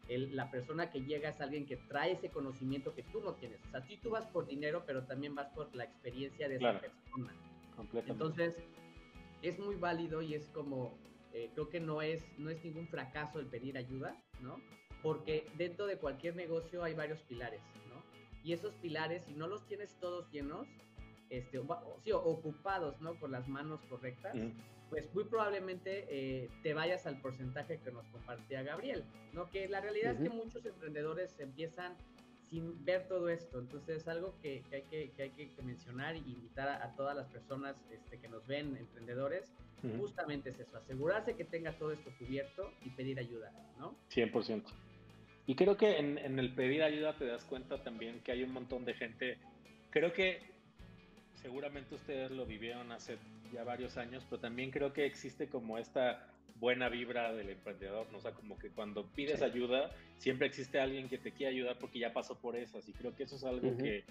el, 0.08 0.36
la 0.36 0.50
persona 0.50 0.90
que 0.90 1.02
llega 1.02 1.30
es 1.30 1.40
alguien 1.40 1.66
que 1.66 1.76
trae 1.76 2.12
ese 2.12 2.30
conocimiento 2.30 2.94
que 2.94 3.02
tú 3.02 3.20
no 3.20 3.34
tienes. 3.34 3.60
O 3.66 3.70
sea, 3.70 3.80
sí 3.82 3.98
tú 4.02 4.10
vas 4.10 4.26
por 4.26 4.46
dinero, 4.46 4.84
pero 4.86 5.04
también 5.04 5.34
vas 5.34 5.48
por 5.50 5.74
la 5.74 5.84
experiencia 5.84 6.48
de 6.48 6.56
esa 6.56 6.80
persona. 6.80 7.34
Entonces, 8.06 8.56
es 9.42 9.58
muy 9.58 9.76
válido 9.76 10.22
y 10.22 10.34
es 10.34 10.48
como, 10.48 10.96
eh, 11.32 11.50
creo 11.54 11.68
que 11.68 11.80
no 11.80 12.02
es, 12.02 12.24
no 12.38 12.50
es 12.50 12.62
ningún 12.64 12.88
fracaso 12.88 13.40
el 13.40 13.46
pedir 13.46 13.76
ayuda, 13.76 14.16
¿no? 14.40 14.56
Porque 15.02 15.46
dentro 15.56 15.86
de 15.86 15.98
cualquier 15.98 16.36
negocio 16.36 16.82
hay 16.82 16.94
varios 16.94 17.20
pilares, 17.22 17.60
¿no? 17.88 18.02
Y 18.42 18.52
esos 18.52 18.74
pilares, 18.76 19.24
si 19.24 19.34
no 19.34 19.46
los 19.46 19.66
tienes 19.66 19.94
todos 20.00 20.30
llenos, 20.30 20.66
este, 21.30 21.58
o, 21.58 21.96
sí, 22.02 22.12
ocupados, 22.12 23.00
¿no? 23.00 23.18
Con 23.18 23.32
las 23.32 23.48
manos 23.48 23.80
correctas, 23.86 24.36
pues 24.94 25.12
muy 25.12 25.24
probablemente 25.24 26.06
eh, 26.08 26.48
te 26.62 26.72
vayas 26.72 27.04
al 27.06 27.20
porcentaje 27.20 27.80
que 27.82 27.90
nos 27.90 28.06
compartía 28.06 28.62
Gabriel, 28.62 29.02
¿no? 29.32 29.50
Que 29.50 29.68
la 29.68 29.80
realidad 29.80 30.12
es 30.12 30.20
que 30.20 30.28
muchos 30.28 30.64
emprendedores 30.64 31.34
empiezan 31.40 31.96
sin 32.48 32.84
ver 32.84 33.08
todo 33.08 33.28
esto. 33.28 33.58
Entonces 33.58 34.02
es 34.02 34.08
algo 34.08 34.36
que, 34.40 34.62
hay, 34.72 34.82
que, 34.82 35.10
que, 35.16 35.22
hay 35.24 35.30
que 35.30 35.62
mencionar 35.62 36.14
y 36.14 36.20
invitar 36.20 36.68
a, 36.68 36.94
todas 36.94 37.16
las 37.16 37.26
personas 37.26 37.74
este, 37.90 38.20
que 38.20 38.28
nos 38.28 38.46
ven, 38.46 38.76
emprendedores, 38.76 39.52
justamente 39.98 40.50
es 40.50 40.60
eso, 40.60 40.78
asegurarse 40.78 41.34
que 41.34 41.44
tenga 41.44 41.76
todo 41.76 41.92
esto 41.92 42.10
cubierto 42.18 42.72
y 42.86 42.90
pedir 42.90 43.18
ayuda, 43.18 43.52
¿no? 43.78 43.94
100%. 44.10 44.62
Y 45.46 45.56
creo 45.56 45.76
que 45.76 45.98
en, 45.98 46.16
en 46.16 46.38
el 46.38 46.54
pedir 46.54 46.82
ayuda 46.82 47.18
te 47.18 47.26
das 47.26 47.44
cuenta 47.44 47.82
también 47.82 48.20
que 48.20 48.32
hay 48.32 48.44
un 48.44 48.52
montón 48.52 48.86
de 48.86 48.94
gente, 48.94 49.36
creo 49.90 50.14
que 50.14 50.53
seguramente 51.44 51.94
ustedes 51.94 52.30
lo 52.30 52.46
vivieron 52.46 52.90
hace 52.90 53.18
ya 53.52 53.64
varios 53.64 53.98
años, 53.98 54.24
pero 54.30 54.40
también 54.40 54.70
creo 54.70 54.94
que 54.94 55.04
existe 55.04 55.46
como 55.46 55.76
esta 55.76 56.26
buena 56.58 56.88
vibra 56.88 57.34
del 57.34 57.50
emprendedor, 57.50 58.06
¿no? 58.10 58.16
O 58.16 58.20
sea, 58.22 58.32
como 58.32 58.58
que 58.58 58.70
cuando 58.70 59.04
pides 59.08 59.42
ayuda, 59.42 59.90
siempre 60.16 60.46
existe 60.46 60.80
alguien 60.80 61.06
que 61.06 61.18
te 61.18 61.32
quiere 61.32 61.54
ayudar 61.54 61.78
porque 61.78 61.98
ya 61.98 62.14
pasó 62.14 62.34
por 62.38 62.56
esas. 62.56 62.88
Y 62.88 62.92
creo 62.92 63.14
que 63.14 63.24
eso 63.24 63.36
es 63.36 63.44
algo 63.44 63.76
que, 63.76 64.04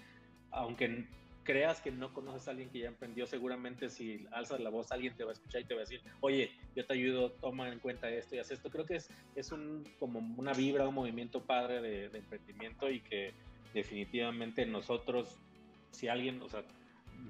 aunque 0.52 1.06
creas 1.42 1.80
que 1.80 1.90
no 1.90 2.14
conoces 2.14 2.46
a 2.46 2.52
alguien 2.52 2.70
que 2.70 2.78
ya 2.78 2.86
emprendió, 2.86 3.26
seguramente 3.26 3.88
si 3.88 4.24
alzas 4.30 4.60
la 4.60 4.70
voz, 4.70 4.92
alguien 4.92 5.16
te 5.16 5.24
va 5.24 5.30
a 5.30 5.32
escuchar 5.32 5.62
y 5.62 5.64
te 5.64 5.74
va 5.74 5.80
a 5.80 5.86
decir, 5.86 6.02
oye, 6.20 6.52
yo 6.76 6.86
te 6.86 6.92
ayudo, 6.92 7.32
toma 7.32 7.68
en 7.68 7.80
cuenta 7.80 8.08
esto 8.10 8.36
y 8.36 8.38
haz 8.38 8.52
esto. 8.52 8.70
Creo 8.70 8.86
que 8.86 8.94
es, 8.94 9.10
es 9.34 9.50
un, 9.50 9.82
como 9.98 10.20
una 10.36 10.52
vibra, 10.52 10.86
un 10.86 10.94
movimiento 10.94 11.42
padre 11.42 11.82
de, 11.82 12.10
de 12.10 12.18
emprendimiento 12.18 12.88
y 12.88 13.00
que 13.00 13.34
definitivamente 13.74 14.66
nosotros, 14.66 15.36
si 15.90 16.06
alguien, 16.06 16.40
o 16.40 16.48
sea, 16.48 16.62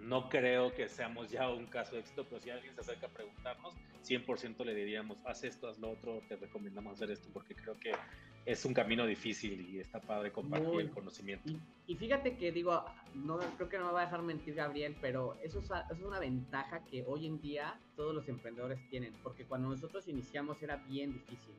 no 0.02 0.28
creo 0.28 0.74
que 0.74 0.88
seamos 0.88 1.30
ya 1.30 1.50
un 1.50 1.66
caso 1.66 1.94
de 1.94 2.00
éxito, 2.00 2.26
pero 2.28 2.40
si 2.40 2.50
alguien 2.50 2.74
se 2.74 2.80
acerca 2.80 3.06
a 3.06 3.10
preguntarnos, 3.10 3.74
100% 4.04 4.64
le 4.64 4.74
diríamos, 4.74 5.18
haz 5.24 5.44
esto, 5.44 5.68
haz 5.68 5.78
lo 5.78 5.90
otro, 5.90 6.20
te 6.28 6.36
recomendamos 6.36 6.94
hacer 6.94 7.10
esto, 7.10 7.28
porque 7.32 7.54
creo 7.54 7.78
que 7.78 7.92
es 8.44 8.64
un 8.64 8.74
camino 8.74 9.06
difícil 9.06 9.68
y 9.70 9.80
está 9.80 10.00
padre 10.00 10.30
compartir 10.30 10.80
el 10.80 10.90
conocimiento. 10.90 11.50
Y, 11.86 11.96
fíjate 11.96 12.36
que 12.36 12.52
digo, 12.52 12.84
no 13.14 13.38
creo 13.56 13.68
que 13.68 13.78
no 13.78 13.86
me 13.86 13.92
va 13.92 14.02
a 14.02 14.04
dejar 14.04 14.22
mentir 14.22 14.54
Gabriel, 14.54 14.94
pero 15.00 15.36
eso 15.42 15.60
es, 15.60 15.70
es, 15.90 16.02
una 16.02 16.18
ventaja 16.18 16.84
que 16.84 17.04
hoy 17.06 17.26
en 17.26 17.40
día 17.40 17.78
todos 17.96 18.14
los 18.14 18.28
emprendedores 18.28 18.78
tienen, 18.90 19.14
porque 19.22 19.44
cuando 19.46 19.68
nosotros 19.68 20.06
iniciamos 20.08 20.62
era 20.62 20.76
bien 20.76 21.12
difícil. 21.14 21.54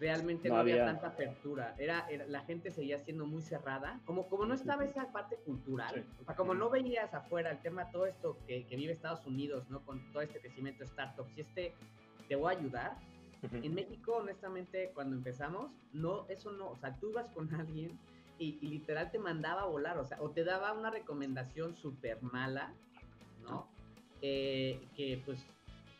Realmente 0.00 0.48
no, 0.48 0.56
había, 0.56 0.86
tanta 0.86 1.08
apertura. 1.08 1.74
Era, 1.78 2.06
la 2.28 2.40
gente 2.42 2.70
seguía 2.70 2.98
siendo 2.98 3.26
muy 3.26 3.42
cerrada. 3.42 4.00
Como, 4.06 4.26
como 4.28 4.46
no 4.46 4.54
estaba 4.54 4.84
esa 4.84 5.12
parte 5.12 5.36
cultural, 5.36 6.06
como 6.36 6.54
no 6.54 6.70
veías 6.70 7.12
afuera 7.12 7.50
el 7.50 7.60
tema, 7.60 7.90
todo 7.90 8.06
esto 8.06 8.38
que, 8.46 8.66
que, 8.66 8.76
vive 8.76 8.94
Estados 8.94 9.26
Unidos, 9.26 9.68
¿no? 9.68 9.84
Con 9.84 10.00
todo 10.12 10.22
este 10.22 10.40
crecimiento 10.40 10.82
de 10.82 10.90
startups 10.90 11.36
y 11.36 11.42
este, 11.42 11.74
te 12.28 12.36
voy 12.36 12.54
a 12.54 12.58
ayudar. 12.58 12.96
En 13.52 13.74
México, 13.74 14.16
honestamente, 14.16 14.90
cuando 14.94 15.14
empezamos, 15.14 15.70
no, 15.92 16.26
eso 16.28 16.50
no, 16.52 16.70
o 16.70 16.76
sea, 16.76 16.98
tú 16.98 17.10
ibas 17.10 17.28
con 17.28 17.54
alguien 17.54 17.98
y, 18.38 18.58
y 18.60 18.66
literal 18.66 19.10
te 19.10 19.18
mandaba 19.18 19.62
a 19.62 19.66
volar, 19.66 19.98
o 19.98 20.04
sea, 20.04 20.20
o 20.20 20.30
te 20.30 20.42
daba 20.42 20.72
una 20.72 20.90
recomendación 20.90 21.76
súper 21.76 22.22
mala, 22.22 22.72
¿no? 23.42 23.68
Eh, 24.22 24.80
que 24.96 25.22
pues 25.24 25.44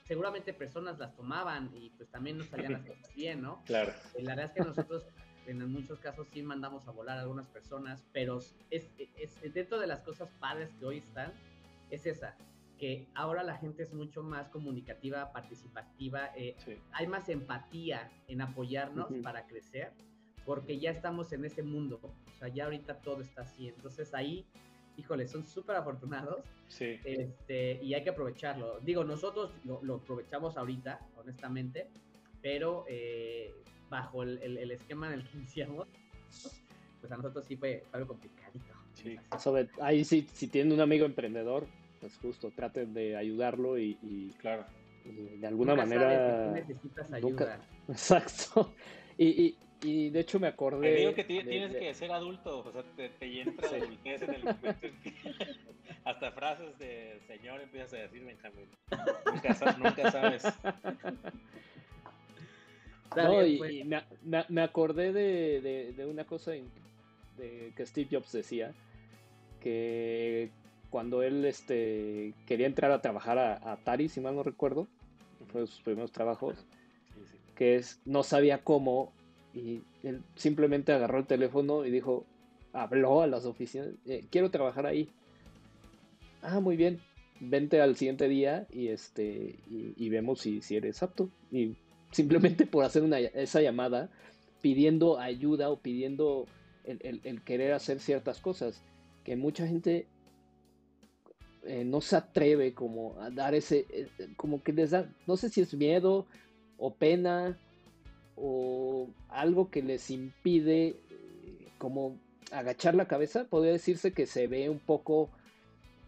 seguramente 0.07 0.53
personas 0.55 0.99
las 0.99 1.15
tomaban 1.17 1.71
y 1.75 1.91
pues 1.91 2.09
también 2.11 2.39
nos 2.39 2.47
salían 2.47 2.73
las 2.73 2.83
cosas 2.83 3.15
bien, 3.15 3.43
¿no? 3.43 3.63
Claro. 3.65 3.93
Eh, 4.15 4.23
la 4.23 4.35
verdad 4.35 4.53
es 4.57 4.63
que 4.63 4.69
nosotros 4.69 5.05
en 5.47 5.71
muchos 5.71 5.99
casos 6.01 6.27
sí 6.33 6.43
mandamos 6.43 6.87
a 6.89 6.93
volar 6.93 7.19
a 7.19 7.23
algunas 7.23 7.47
personas, 7.49 8.05
pero 8.13 8.41
es, 8.71 8.91
es, 8.99 9.55
dentro 9.55 9.79
de 9.79 9.87
las 9.87 10.03
cosas 10.03 10.29
padres 10.41 10.71
que 10.79 10.87
hoy 10.87 10.99
están, 10.99 11.33
es 11.91 12.07
esa, 12.07 12.37
que 12.79 13.07
ahora 13.15 13.43
la 13.43 13.57
gente 13.57 13.83
es 13.83 13.95
mucho 13.95 14.23
más 14.23 14.49
comunicativa, 14.49 15.33
participativa, 15.33 16.31
eh, 16.37 16.57
hay 16.93 17.07
más 17.07 17.29
empatía 17.29 18.11
en 18.29 18.41
apoyarnos 18.41 19.09
para 19.23 19.47
crecer, 19.47 19.93
porque 20.45 20.79
ya 20.79 20.91
estamos 20.91 21.33
en 21.33 21.45
ese 21.45 21.63
mundo, 21.63 22.01
o 22.03 22.39
sea, 22.39 22.49
ya 22.49 22.65
ahorita 22.65 23.01
todo 23.01 23.21
está 23.21 23.43
así, 23.43 23.69
entonces 23.69 24.15
ahí 24.15 24.47
híjole, 24.97 25.29
son 25.29 25.47
súper 25.47 25.77
afortunados. 25.77 26.43
Sí. 26.69 26.99
Este, 27.05 27.81
y 27.83 27.95
hay 27.95 28.03
que 28.03 28.11
aprovecharlo. 28.11 28.81
Digo, 28.81 29.05
nosotros 29.05 29.53
lo, 29.65 29.95
aprovechamos 29.95 30.57
ahorita, 30.57 31.01
honestamente, 31.17 31.89
pero 32.43 32.85
eh, 32.89 33.55
bajo 33.89 34.23
el, 34.23 34.39
el, 34.43 34.71
esquema 34.71 35.09
en 35.09 35.21
el 35.21 35.29
que 35.29 35.37
iniciamos, 35.39 35.87
pues 37.01 37.13
a 37.13 37.17
nosotros 37.17 37.45
sí 37.47 37.57
fue, 37.57 37.85
algo 37.93 38.09
complicadito. 38.09 38.75
Sí. 38.95 39.17
ahí 39.81 40.05
sí, 40.05 40.27
si 40.33 40.49
tienen 40.49 40.73
un 40.73 40.81
amigo 40.81 41.05
emprendedor, 41.05 41.67
pues 42.01 42.17
justo 42.19 42.51
traten 42.51 42.95
de 42.95 43.17
ayudarlo 43.17 43.79
y, 43.79 44.35
claro. 44.39 44.65
de 45.05 45.47
alguna 45.47 45.75
manera. 45.75 46.51
necesitas 46.53 47.13
ayuda. 47.13 47.61
Exacto. 47.89 48.75
Y, 49.19 49.27
y 49.27 49.59
de 49.81 50.21
hecho 50.21 50.41
me 50.41 50.49
acordé. 50.49 50.93
Te 50.93 51.01
digo 51.01 51.15
que 51.15 51.25
tienes 51.25 51.75
que 51.75 51.95
ser 51.95 52.13
adulto, 52.13 52.61
o 52.61 52.73
sea, 52.73 52.83
te, 52.97 53.09
te 53.11 53.41
entra 53.41 53.71
la 53.71 53.77
adultez 53.77 54.23
en 54.23 54.35
el 54.35 54.45
momento 54.45 54.87
en 54.87 55.01
que 55.01 55.15
hasta 56.05 56.33
frases 56.33 56.79
de 56.79 57.21
señor 57.27 57.61
empiezas 57.61 57.95
a 57.95 57.97
decir 57.99 58.25
Benjamín. 58.25 58.69
Nunca, 59.27 59.77
nunca 59.79 60.11
sabes. 60.11 60.45
No, 63.15 63.47
y, 63.47 63.57
pues. 63.57 63.85
me, 64.25 64.45
me, 64.49 64.63
acordé 64.63 65.13
de, 65.13 65.61
de, 65.61 65.93
de 65.93 66.07
una 66.07 66.25
cosa 66.25 66.51
de 66.51 67.73
que 67.75 67.87
Steve 67.87 68.09
Jobs 68.11 68.33
decía, 68.33 68.75
que 69.61 70.51
cuando 70.91 71.23
él 71.23 71.45
este, 71.45 72.35
quería 72.47 72.67
entrar 72.67 72.91
a 72.91 73.01
trabajar 73.01 73.39
a, 73.39 73.55
a 73.55 73.73
Atari, 73.73 74.09
si 74.09 74.21
mal 74.21 74.35
no 74.37 74.43
recuerdo, 74.43 74.87
fue 75.51 75.63
de 75.63 75.67
sus 75.67 75.81
primeros 75.81 76.13
trabajos, 76.13 76.67
que 77.55 77.77
es, 77.77 78.01
no 78.05 78.23
sabía 78.23 78.63
cómo 78.63 79.13
y 79.57 79.83
él 80.03 80.23
simplemente 80.35 80.93
agarró 80.93 81.19
el 81.19 81.27
teléfono 81.27 81.87
y 81.87 81.91
dijo, 81.91 82.27
habló 82.75 83.23
a 83.23 83.27
las 83.27 83.47
oficinas, 83.47 83.89
eh, 84.07 84.23
quiero 84.31 84.51
trabajar 84.51 84.85
ahí. 84.85 85.09
Ah, 86.43 86.61
muy 86.61 86.77
bien, 86.77 87.01
vente 87.41 87.81
al 87.81 87.97
siguiente 87.97 88.29
día 88.29 88.67
y 88.71 88.89
este 88.89 89.57
y, 89.71 90.09
vemos 90.11 90.41
si, 90.41 90.61
si, 90.61 90.77
eres 90.77 91.03
apto. 91.03 91.31
Y 91.51 91.75
simplemente 92.11 92.67
por 92.67 92.85
hacer 92.85 93.03
una, 93.03 93.19
esa 93.19 93.63
llamada, 93.63 94.11
pidiendo 94.61 95.19
ayuda 95.19 95.71
o 95.71 95.79
pidiendo 95.79 96.47
el, 96.85 97.43
querer 97.43 97.73
hacer 97.73 97.99
ciertas 98.01 98.41
cosas, 98.41 98.83
que 99.25 99.37
mucha 99.37 99.67
gente 99.67 100.07
eh, 101.65 101.83
no 101.85 102.03
se 102.03 102.17
atreve 102.17 102.75
como 102.75 103.19
a 103.21 103.31
dar 103.31 103.55
ese, 103.55 103.87
eh, 103.89 104.09
como 104.37 104.63
que 104.63 104.75
les 104.75 104.91
da, 104.91 105.11
no 105.27 105.39
sé 105.39 105.49
si 105.49 105.63
es 105.63 105.73
miedo 105.73 106.27
o 106.77 106.95
pena 106.95 107.59
o 108.37 109.09
algo 109.29 109.71
que 109.71 109.83
les 109.83 110.11
impide 110.11 110.89
eh, 110.89 111.69
como 111.79 112.19
agachar 112.53 112.95
la 112.95 113.09
cabeza, 113.09 113.45
podría 113.45 113.73
decirse 113.73 114.13
que 114.13 114.27
se 114.27 114.47
ve 114.47 114.71
un 114.71 114.79
poco 114.79 115.31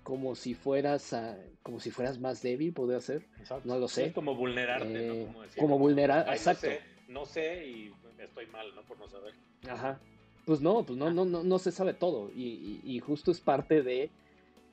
como 0.02 0.34
si 0.34 0.55
fueras 0.55 1.14
como 1.62 1.80
si 1.80 1.90
fueras 1.90 2.18
más 2.18 2.40
débil, 2.40 2.72
podría 2.72 3.00
ser. 3.00 3.26
No 3.64 3.78
lo 3.78 3.88
sé. 3.88 4.12
como 4.12 4.34
vulnerarte, 4.34 5.06
¿no? 5.06 5.34
Como, 5.59 5.78
vulnerar, 5.78 6.26
exacto. 6.30 6.68
No 7.09 7.26
sé, 7.26 7.66
y 7.66 7.92
estoy 8.18 8.46
mal, 8.46 8.74
¿no? 8.74 8.82
Por 8.82 8.98
no 8.98 9.09
saber. 9.09 9.34
Ajá. 9.68 10.00
Pues 10.46 10.62
no, 10.62 10.82
pues 10.86 10.98
no, 10.98 11.10
no, 11.10 11.26
no, 11.26 11.44
no 11.44 11.59
se 11.59 11.72
sabe 11.72 11.92
todo. 11.92 12.30
Y, 12.34 13.00
justo 13.05 13.30
es 13.30 13.40
parte 13.40 13.82
de 13.82 14.10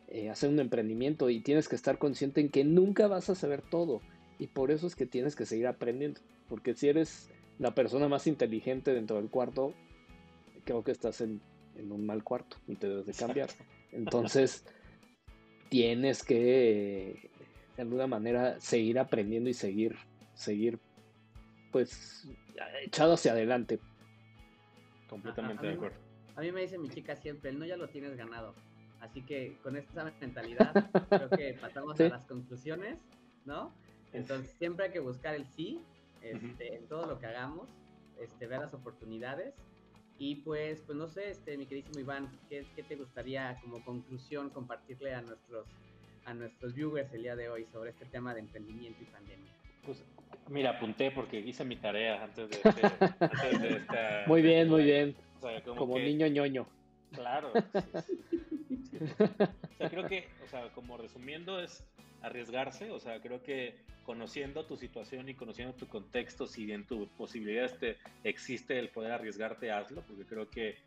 eh, 0.08 0.30
hacer 0.30 0.50
un 0.50 0.60
emprendimiento 0.60 1.30
y 1.30 1.42
tienes 1.42 1.68
que 1.68 1.76
estar 1.76 1.98
consciente 1.98 2.40
en 2.40 2.48
que 2.48 2.64
nunca 2.64 3.08
vas 3.08 3.30
a 3.30 3.36
saber 3.36 3.62
todo. 3.62 4.02
Y 4.40 4.48
por 4.48 4.72
eso 4.72 4.88
es 4.88 4.96
que 4.96 5.06
tienes 5.06 5.36
que 5.36 5.46
seguir 5.46 5.68
aprendiendo. 5.68 6.22
Porque 6.48 6.76
si 6.76 6.88
eres 6.88 7.30
la 7.60 7.74
persona 7.74 8.08
más 8.08 8.28
inteligente 8.28 8.94
dentro 8.94 9.18
del 9.18 9.30
cuarto, 9.30 9.74
creo 10.64 10.84
que 10.84 10.92
estás 10.92 11.22
en, 11.22 11.42
un 11.78 12.06
mal 12.06 12.24
cuarto 12.24 12.58
y 12.68 12.76
te 12.76 12.88
debes 12.88 13.06
de 13.06 13.14
cambiar. 13.14 13.50
Entonces, 13.92 14.66
tienes 15.70 16.24
que, 16.24 17.30
de 17.76 17.82
alguna 17.82 18.08
manera, 18.08 18.60
seguir 18.60 19.00
aprendiendo 19.00 19.50
y 19.50 19.54
seguir, 19.54 19.96
seguir, 20.34 20.80
pues, 21.72 22.28
echado 22.84 23.14
hacia 23.14 23.34
adelante. 23.34 23.80
Completamente 25.10 25.68
de 25.68 25.74
acuerdo. 25.74 25.98
A 26.36 26.42
mí 26.42 26.52
me 26.52 26.62
dice 26.62 26.78
mi 26.78 26.90
chica 26.90 27.16
siempre, 27.16 27.50
el 27.52 27.60
no 27.60 27.66
ya 27.66 27.78
lo 27.78 27.88
tienes 27.88 28.18
ganado. 28.18 28.54
Así 29.00 29.22
que 29.22 29.58
con 29.62 29.78
esta 29.78 30.12
mentalidad, 30.20 30.90
creo 31.10 31.30
que 31.30 31.54
pasamos 31.62 32.00
a 32.00 32.10
las 32.10 32.26
conclusiones, 32.26 33.00
¿no? 33.46 33.74
Entonces, 34.14 34.52
siempre 34.58 34.86
hay 34.86 34.92
que 34.92 35.00
buscar 35.00 35.36
el 35.36 35.46
sí 35.46 35.82
este, 36.32 36.76
en 36.76 36.88
todo 36.88 37.06
lo 37.06 37.20
que 37.20 37.28
hagamos, 37.28 37.70
este, 38.20 38.48
ver 38.48 38.62
las 38.62 38.74
oportunidades. 38.74 39.54
Y 40.18 40.36
pues, 40.36 40.82
pues 40.82 40.98
no 40.98 41.08
sé, 41.08 41.30
este, 41.30 41.58
mi 41.58 41.66
queridísimo 41.66 42.00
Iván, 42.00 42.30
¿qué, 42.50 42.66
¿qué, 42.76 42.84
te 42.84 42.96
gustaría 42.96 43.58
como 43.62 43.84
conclusión 43.84 44.50
compartirle 44.50 45.14
a 45.14 45.22
nuestros, 45.22 45.68
a 46.26 46.34
nuestros 46.34 46.74
viewers 46.74 47.12
el 47.14 47.24
día 47.24 47.36
de 47.36 47.50
hoy 47.50 47.66
sobre 47.66 47.90
este 47.90 48.06
tema 48.06 48.34
de 48.34 48.40
emprendimiento 48.40 49.04
y 49.04 49.06
pandemia? 49.08 49.52
Pues 49.86 50.04
mira, 50.50 50.72
apunté 50.72 51.12
porque 51.12 51.40
hice 51.40 51.66
mi 51.66 51.76
tarea 51.76 52.24
antes 52.24 52.50
de, 52.50 52.56
este, 52.64 52.82
antes 53.20 53.62
de 53.62 53.78
esta... 53.78 54.24
Muy 54.28 54.42
bien, 54.42 54.70
muy 54.70 54.84
bien. 54.84 55.16
como, 55.78 56.00
niño 56.00 56.28
ñoño. 56.28 56.66
Claro. 57.12 57.52
o 57.54 57.62
sea, 59.78 59.90
creo 59.90 60.08
que, 60.08 60.30
o 60.46 60.48
sea, 60.48 60.70
como 60.74 60.98
resumiendo, 60.98 61.60
es 61.60 61.86
arriesgarse, 62.22 62.92
o 62.92 63.00
sea, 63.00 63.22
creo 63.22 63.44
que 63.44 63.76
conociendo 64.06 64.66
tu 64.66 64.78
situación 64.78 65.28
y 65.30 65.34
conociendo 65.34 65.74
tu 65.74 65.88
contexto, 65.88 66.46
si 66.46 66.72
en 66.72 66.86
tu 66.86 67.08
posibilidad 67.10 67.66
este, 67.66 67.98
existe 68.24 68.78
el 68.78 68.90
poder 68.90 69.12
arriesgarte, 69.12 69.72
hazlo, 69.72 70.02
porque 70.04 70.26
creo 70.26 70.50
que 70.50 70.78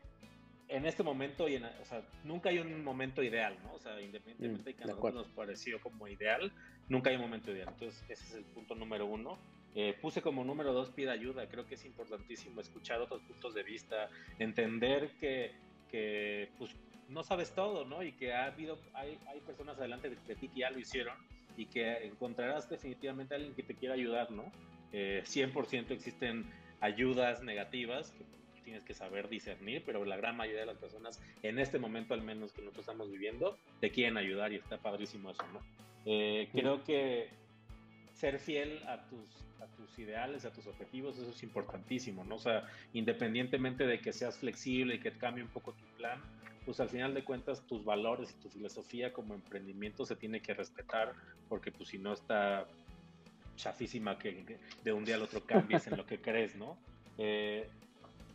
en 0.69 0.87
este 0.87 1.03
momento, 1.03 1.49
y 1.49 1.57
en, 1.57 1.65
o 1.65 1.85
sea, 1.85 2.03
nunca 2.25 2.51
hay 2.51 2.59
un 2.59 2.85
momento 2.85 3.23
ideal, 3.23 3.57
¿no? 3.63 3.75
O 3.75 3.79
sea, 3.79 4.01
independientemente 4.01 4.71
de 4.71 4.75
que 4.75 4.83
a 4.83 4.87
mm, 4.87 4.91
nosotros 4.91 5.15
nos 5.15 5.29
pareció 5.29 5.81
como 5.81 6.07
ideal, 6.09 6.53
nunca 6.89 7.11
hay 7.11 7.17
un 7.17 7.23
momento 7.23 7.51
ideal. 7.51 7.69
Entonces, 7.71 8.03
ese 8.09 8.25
es 8.25 8.35
el 8.35 8.45
punto 8.45 8.75
número 8.75 9.07
uno. 9.07 9.39
Eh, 9.75 9.97
puse 10.01 10.21
como 10.21 10.45
número 10.45 10.73
dos, 10.73 10.91
pide 10.91 11.11
ayuda. 11.11 11.49
Creo 11.49 11.67
que 11.67 11.75
es 11.75 11.85
importantísimo 11.85 12.61
escuchar 12.61 13.01
otros 13.01 13.23
puntos 13.23 13.55
de 13.55 13.63
vista, 13.63 14.11
entender 14.39 15.11
que, 15.19 15.53
que 15.91 16.51
pues, 16.59 16.77
no 17.09 17.22
sabes 17.22 17.52
todo, 17.52 17.85
¿no? 17.85 18.02
Y 18.02 18.12
que 18.12 18.32
ha 18.32 18.47
habido, 18.47 18.78
hay, 18.94 19.18
hay 19.28 19.40
personas 19.40 19.78
adelante 19.78 20.10
de 20.10 20.36
ti 20.36 20.48
que 20.48 20.60
ya 20.60 20.70
lo 20.70 20.78
hicieron 20.78 21.16
y 21.56 21.66
que 21.66 22.06
encontrarás 22.06 22.68
definitivamente 22.68 23.35
a 23.35 23.36
alguien 23.36 23.55
que 23.55 23.62
te 23.62 23.74
quiera 23.74 23.94
ayudar, 23.94 24.30
¿no? 24.30 24.44
100% 24.93 25.72
eh, 25.72 25.94
existen 25.94 26.47
ayudas 26.80 27.43
negativas 27.43 28.12
que 28.12 28.24
tienes 28.64 28.85
que 28.85 28.94
saber 28.94 29.28
discernir, 29.28 29.82
pero 29.85 30.05
la 30.05 30.16
gran 30.16 30.36
mayoría 30.36 30.60
de 30.60 30.66
las 30.66 30.78
personas, 30.78 31.20
en 31.43 31.59
este 31.59 31.78
momento 31.78 32.14
al 32.14 32.22
menos 32.22 32.52
que 32.52 32.60
nosotros 32.60 32.82
estamos 32.82 33.10
viviendo, 33.10 33.59
te 33.80 33.90
quieren 33.90 34.16
ayudar 34.16 34.52
y 34.52 34.56
está 34.56 34.78
padrísimo 34.78 35.30
eso, 35.30 35.43
¿no? 35.52 35.60
Eh, 36.05 36.48
creo 36.52 36.85
que 36.85 37.28
ser 38.12 38.39
fiel 38.39 38.82
a 38.86 39.02
tus, 39.09 39.28
a 39.60 39.66
tus 39.76 39.98
ideales, 39.98 40.44
a 40.44 40.52
tus 40.52 40.66
objetivos, 40.66 41.18
eso 41.18 41.30
es 41.30 41.43
importantísimo, 41.43 42.24
¿no? 42.24 42.36
O 42.36 42.39
sea, 42.39 42.68
independientemente 42.93 43.86
de 43.86 44.01
que 44.01 44.12
seas 44.12 44.39
flexible 44.39 44.97
y 44.97 45.01
que 45.01 45.12
cambie 45.12 45.43
un 45.43 45.51
poco 45.51 45.72
tu 45.72 45.85
plan, 45.97 46.20
pues 46.69 46.81
al 46.81 46.90
final 46.90 47.15
de 47.15 47.24
cuentas 47.24 47.62
tus 47.66 47.82
valores 47.82 48.31
y 48.31 48.43
tu 48.43 48.51
filosofía 48.51 49.11
como 49.11 49.32
emprendimiento 49.32 50.05
se 50.05 50.16
tiene 50.16 50.43
que 50.43 50.53
respetar, 50.53 51.15
porque 51.49 51.73
pues 51.73 51.89
si 51.89 51.99
no 51.99 52.12
está 52.12 52.66
chafísima 53.57 54.19
que 54.19 54.59
de 54.85 54.93
un 54.93 55.03
día 55.03 55.15
al 55.15 55.23
otro 55.23 55.47
cambies 55.47 55.86
en 55.86 55.97
lo 55.97 56.05
que 56.05 56.20
crees, 56.20 56.57
¿no? 56.57 56.77
Eh, 57.20 57.69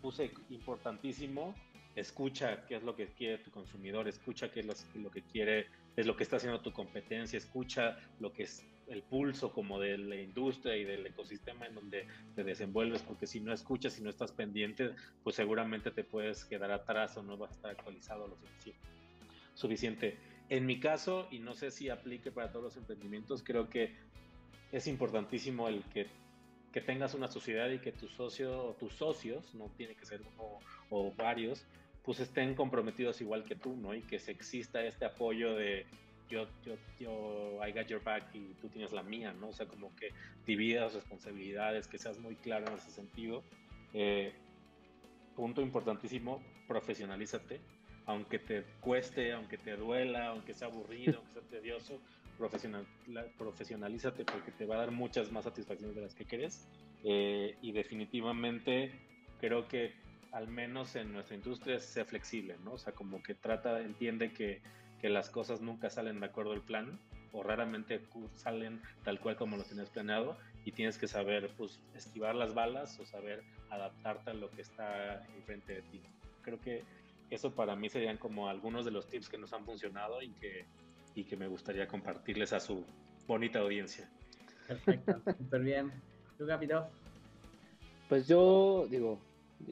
puse 0.01 0.31
importantísimo, 0.49 1.55
escucha 1.95 2.65
qué 2.65 2.76
es 2.76 2.84
lo 2.84 2.95
que 2.95 3.05
quiere 3.07 3.38
tu 3.38 3.51
consumidor, 3.51 4.10
escucha 4.10 4.51
qué 4.51 4.60
es 4.61 4.65
lo, 4.95 5.10
que 5.10 5.22
quiere, 5.22 5.68
es 5.95 6.05
lo 6.05 6.18
que 6.18 6.23
está 6.23 6.35
haciendo 6.35 6.60
tu 6.60 6.73
competencia, 6.73 7.38
escucha 7.38 7.97
lo 8.19 8.34
que 8.34 8.43
es 8.43 8.65
el 8.94 9.03
pulso 9.03 9.52
como 9.52 9.80
de 9.80 9.98
la 9.98 10.15
industria 10.15 10.78
y 10.78 10.86
del 10.86 11.06
ecosistema 11.06 11.65
en 11.65 11.76
donde 11.76 12.07
te 12.36 12.44
desenvuelves, 12.44 13.02
porque 13.02 13.28
si 13.28 13.40
no 13.40 13.52
escuchas, 13.52 13.94
si 13.94 14.02
no 14.02 14.10
estás 14.10 14.32
pendiente, 14.32 14.91
pues 15.24 15.36
seguramente 15.36 15.91
te 15.91 16.03
puedes 16.03 16.45
quedar 16.45 16.72
atrás 16.72 17.18
o 17.18 17.24
no 17.24 17.38
vas 17.38 17.52
a 17.52 17.56
estar 17.56 17.72
actualizado 17.72 18.28
lo 18.28 18.38
suficiente. 18.38 18.80
suficiente. 19.56 20.18
En 20.49 20.65
mi 20.65 20.80
caso, 20.80 21.28
y 21.32 21.40
no 21.40 21.56
sé 21.56 21.72
si 21.72 21.90
aplique 21.90 22.32
para 22.32 22.52
todos 22.52 22.64
los 22.64 22.78
emprendimientos, 22.78 23.44
creo 23.44 23.70
que 23.70 23.95
es 24.72 24.88
importantísimo 24.88 25.68
el 25.68 25.84
que, 25.86 26.07
que 26.72 26.82
tengas 26.82 27.14
una 27.14 27.28
sociedad 27.28 27.70
y 27.70 27.80
que 27.80 27.91
tu 27.91 28.07
socio 28.07 28.68
o 28.68 28.74
tus 28.74 28.94
socios, 28.94 29.53
no 29.56 29.70
tiene 29.78 29.95
que 29.95 30.06
ser 30.06 30.22
uno 30.22 30.60
o 30.90 31.14
varios, 31.14 31.65
pues 32.03 32.20
estén 32.20 32.53
comprometidos 32.53 33.22
igual 33.22 33.44
que 33.44 33.56
tú, 33.56 33.76
¿no? 33.76 33.94
Y 33.94 34.02
que 34.02 34.20
se 34.20 34.32
exista 34.32 34.84
este 34.84 35.06
apoyo 35.06 35.56
de 35.56 35.86
yo, 36.29 36.47
yo, 36.63 36.75
yo, 36.99 37.59
I 37.65 37.71
got 37.71 37.87
your 37.87 38.03
back 38.03 38.33
y 38.33 38.53
tú 38.55 38.69
tienes 38.69 38.91
la 38.91 39.03
mía, 39.03 39.33
¿no? 39.33 39.49
O 39.49 39.53
sea, 39.53 39.67
como 39.67 39.95
que 39.95 40.09
dividas 40.45 40.93
responsabilidades, 40.93 41.87
que 41.87 41.97
seas 41.97 42.19
muy 42.19 42.35
claro 42.35 42.67
en 42.67 42.73
ese 42.73 42.91
sentido. 42.91 43.43
Eh, 43.93 44.33
punto 45.35 45.61
importantísimo, 45.61 46.41
profesionalízate, 46.67 47.59
aunque 48.05 48.39
te 48.39 48.63
cueste, 48.81 49.33
aunque 49.33 49.57
te 49.57 49.75
duela, 49.75 50.27
aunque 50.27 50.53
sea 50.53 50.67
aburrido, 50.67 51.17
aunque 51.19 51.33
sea 51.33 51.49
tedioso, 51.49 51.99
profesional, 52.37 52.85
profesionalízate 53.37 54.25
porque 54.25 54.51
te 54.51 54.65
va 54.65 54.75
a 54.75 54.79
dar 54.79 54.91
muchas 54.91 55.31
más 55.31 55.45
satisfacciones 55.45 55.95
de 55.95 56.01
las 56.01 56.15
que 56.15 56.25
quieres. 56.25 56.67
Eh, 57.03 57.57
y 57.61 57.71
definitivamente 57.71 58.91
creo 59.39 59.67
que 59.67 59.93
al 60.31 60.47
menos 60.47 60.95
en 60.95 61.13
nuestra 61.13 61.35
industria 61.35 61.79
sea 61.79 62.05
flexible, 62.05 62.57
¿no? 62.63 62.73
O 62.73 62.77
sea, 62.77 62.93
como 62.93 63.21
que 63.21 63.35
trata, 63.35 63.81
entiende 63.81 64.31
que, 64.31 64.61
que 65.03 65.09
las 65.09 65.30
cosas 65.30 65.59
nunca 65.59 65.89
salen 65.89 66.21
de 66.21 66.27
acuerdo 66.27 66.53
al 66.53 66.61
plan 66.61 66.97
o 67.34 67.43
raramente 67.43 67.99
salen 68.35 68.81
tal 69.03 69.19
cual 69.19 69.35
como 69.35 69.57
lo 69.57 69.63
tienes 69.63 69.89
planeado 69.89 70.38
y 70.63 70.71
tienes 70.71 70.97
que 70.97 71.09
saber 71.09 71.51
pues 71.57 71.81
esquivar 71.93 72.35
las 72.35 72.53
balas 72.53 72.97
o 73.01 73.05
saber 73.05 73.43
adaptarte 73.69 74.30
a 74.31 74.34
lo 74.34 74.49
que 74.49 74.61
está 74.61 75.21
enfrente 75.35 75.73
de 75.73 75.81
ti. 75.81 76.01
Creo 76.41 76.57
que 76.61 76.85
eso 77.31 77.51
para 77.51 77.75
mí 77.75 77.89
serían 77.89 78.15
como 78.17 78.47
algunos 78.47 78.85
de 78.85 78.91
los 78.91 79.09
tips 79.09 79.27
que 79.27 79.38
nos 79.38 79.51
han 79.51 79.65
funcionado 79.65 80.21
y 80.21 80.30
que 80.30 80.65
y 81.15 81.25
que 81.25 81.35
me 81.35 81.47
gustaría 81.49 81.85
compartirles 81.85 82.53
a 82.53 82.61
su 82.61 82.85
bonita 83.27 83.59
audiencia. 83.59 84.09
Perfecto, 84.69 85.21
súper 85.38 85.63
bien. 85.63 85.91
¿Tú, 86.38 86.47
Capito? 86.47 86.88
Pues 88.07 88.25
yo 88.25 88.88
digo, 88.89 89.19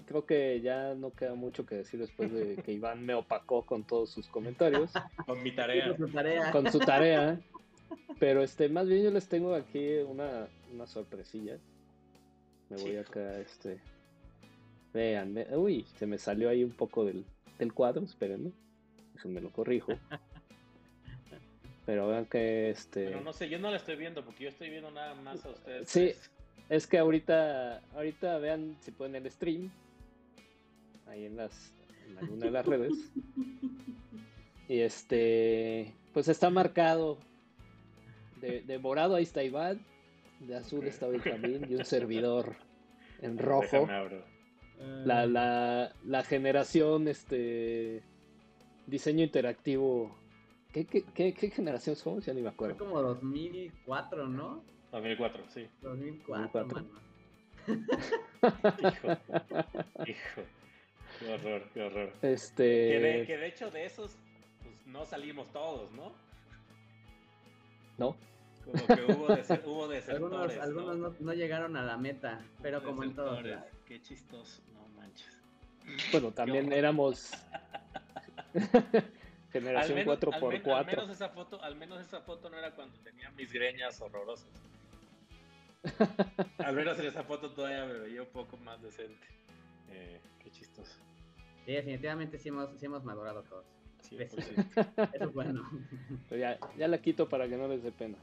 creo 0.06 0.26
que 0.26 0.62
ya 0.62 0.94
no 0.96 1.12
queda 1.12 1.36
mucho 1.36 1.66
que 1.66 1.76
decir 1.76 2.00
después 2.00 2.32
de 2.32 2.56
que 2.66 2.72
Iván 2.72 3.06
me 3.06 3.14
opacó 3.14 3.66
con 3.66 3.84
todos 3.84 4.10
sus 4.10 4.28
comentarios. 4.28 4.92
con 5.26 5.42
mi 5.42 5.52
tarea. 5.52 5.96
Con 5.96 6.08
su 6.08 6.14
tarea. 6.14 6.52
Con 6.52 6.72
su 6.72 6.80
tarea. 6.80 7.40
Pero 8.20 8.44
este, 8.44 8.70
más 8.70 8.88
bien 8.88 9.04
yo 9.04 9.12
les 9.12 9.28
tengo 9.28 9.54
aquí 9.56 9.98
una, 10.08 10.48
una 10.74 10.88
sorpresilla. 10.88 11.58
Me 12.70 12.78
voy 12.78 12.96
acá, 12.98 13.40
este. 13.40 13.80
Vean, 14.94 15.36
uy, 15.54 15.86
se 15.98 16.06
me 16.06 16.18
salió 16.18 16.50
ahí 16.50 16.64
un 16.64 16.72
poco 16.72 17.06
del, 17.06 17.26
del 17.58 17.74
cuadro, 17.74 18.04
espérenme. 18.04 18.52
Eso 19.16 19.28
me 19.30 19.42
lo 19.42 19.52
corrijo. 19.52 19.94
Pero 21.86 22.08
vean 22.08 22.26
que 22.26 22.70
este. 22.70 23.06
Pero 23.06 23.22
no 23.22 23.34
sé, 23.34 23.50
yo 23.50 23.60
no 23.60 23.72
la 23.72 23.78
estoy 23.78 23.96
viendo 23.96 24.24
porque 24.24 24.46
yo 24.46 24.50
estoy 24.50 24.70
viendo 24.70 24.92
nada 24.92 25.16
más 25.16 25.44
a 25.46 25.50
ustedes. 25.50 25.90
Sí, 25.90 26.14
es 26.72 26.88
que 26.88 26.98
ahorita, 26.98 27.82
ahorita 27.94 28.38
vean 28.38 28.78
si 28.80 28.92
pueden 28.92 29.16
el 29.18 29.30
stream. 29.30 29.70
Ahí 31.06 31.26
en 31.26 31.36
las. 31.36 31.74
En 32.08 32.18
alguna 32.18 32.46
de 32.46 32.52
las 32.52 32.66
redes. 32.66 32.94
Y 34.70 34.80
este. 34.80 35.94
Pues 36.14 36.30
está 36.30 36.50
marcado. 36.50 37.18
De, 38.40 38.62
de 38.62 38.80
morado 38.80 39.16
ahí 39.16 39.24
está 39.24 39.44
Iván. 39.44 39.86
De 40.40 40.56
azul 40.56 40.88
está 40.88 41.08
Benjamín. 41.08 41.68
Y 41.70 41.76
un 41.76 41.84
servidor 41.86 42.56
en 43.22 43.38
rojo. 43.38 43.86
La, 44.80 45.26
la, 45.26 45.94
la 46.06 46.24
generación, 46.24 47.10
este. 47.10 48.02
Diseño 48.88 49.26
interactivo 49.26 50.16
¿Qué, 50.72 50.86
qué, 50.86 51.34
qué, 51.34 51.50
generación 51.52 51.98
somos? 51.98 52.26
Ya 52.26 52.34
ni 52.34 52.42
me 52.42 52.48
acuerdo. 52.48 52.78
Fue 52.78 52.88
como 52.88 53.02
2004, 53.02 54.28
¿no? 54.28 54.64
2004, 54.92 55.44
sí. 55.50 55.68
2004, 55.82 56.66
2004. 56.66 57.02
hijo, 58.88 59.08
hijo. 60.08 60.42
Qué 61.20 61.34
horror, 61.34 61.64
qué 61.74 61.82
horror. 61.84 62.14
Este... 62.22 62.64
Que 62.64 63.00
de, 63.00 63.26
que 63.26 63.38
de 63.38 63.48
hecho 63.48 63.72
de 63.72 63.86
esos 63.86 64.18
pues, 64.62 64.88
no 64.88 65.06
salimos 65.06 65.52
todos, 65.52 65.92
¿no? 65.92 66.12
No. 67.98 68.16
Como 68.66 68.88
que 68.88 69.04
hubo, 69.14 69.28
de, 69.36 69.62
hubo 69.66 69.88
desertores. 69.90 70.10
Algunos, 70.10 70.58
algunos 70.58 70.98
¿no? 70.98 71.16
no, 71.20 71.34
llegaron 71.34 71.78
a 71.78 71.84
la 71.84 71.98
meta, 71.98 72.42
pero 72.62 72.84
como 72.84 73.04
en 73.04 73.16
todos. 73.16 73.44
Qué 73.86 74.02
chistoso, 74.02 74.62
no 74.74 74.88
manches. 75.00 75.40
Bueno, 76.12 76.32
también 76.32 76.72
éramos. 76.72 77.32
Generación 79.52 80.00
4x4. 80.00 80.74
Al, 80.74 80.86
menos 80.86 81.10
esa 81.10 81.30
foto, 81.30 81.62
al 81.62 81.76
menos 81.76 82.02
esa 82.02 82.22
foto 82.22 82.50
no 82.50 82.58
era 82.58 82.72
cuando 82.72 82.98
tenía 83.00 83.30
mis 83.32 83.52
greñas 83.52 84.00
horrorosas. 84.02 84.48
Al 86.60 86.76
menos 86.76 87.00
en 87.00 87.06
esa 87.06 87.24
foto 87.24 87.52
todavía 87.52 87.86
me 87.86 88.00
veía 88.00 88.22
un 88.22 88.30
poco 88.30 88.58
más 88.58 88.82
decente. 88.82 89.28
Eh, 89.90 90.22
qué 90.40 90.52
chistoso. 90.52 91.00
Sí, 91.66 91.74
definitivamente 91.74 92.38
sí 92.38 92.50
hemos, 92.50 92.70
sí 92.80 92.86
hemos 92.86 93.04
madurado 93.04 93.44
todos. 93.44 93.66
Sí, 94.02 94.18
Eso 94.20 94.38
es 94.38 95.34
bueno. 95.34 95.70
ya, 96.32 96.60
ya 96.78 96.88
la 96.88 97.02
quito 97.02 97.30
para 97.30 97.48
que 97.48 97.58
no 97.58 97.68
les 97.68 97.84
dé 97.84 97.92
pena. 97.92 98.18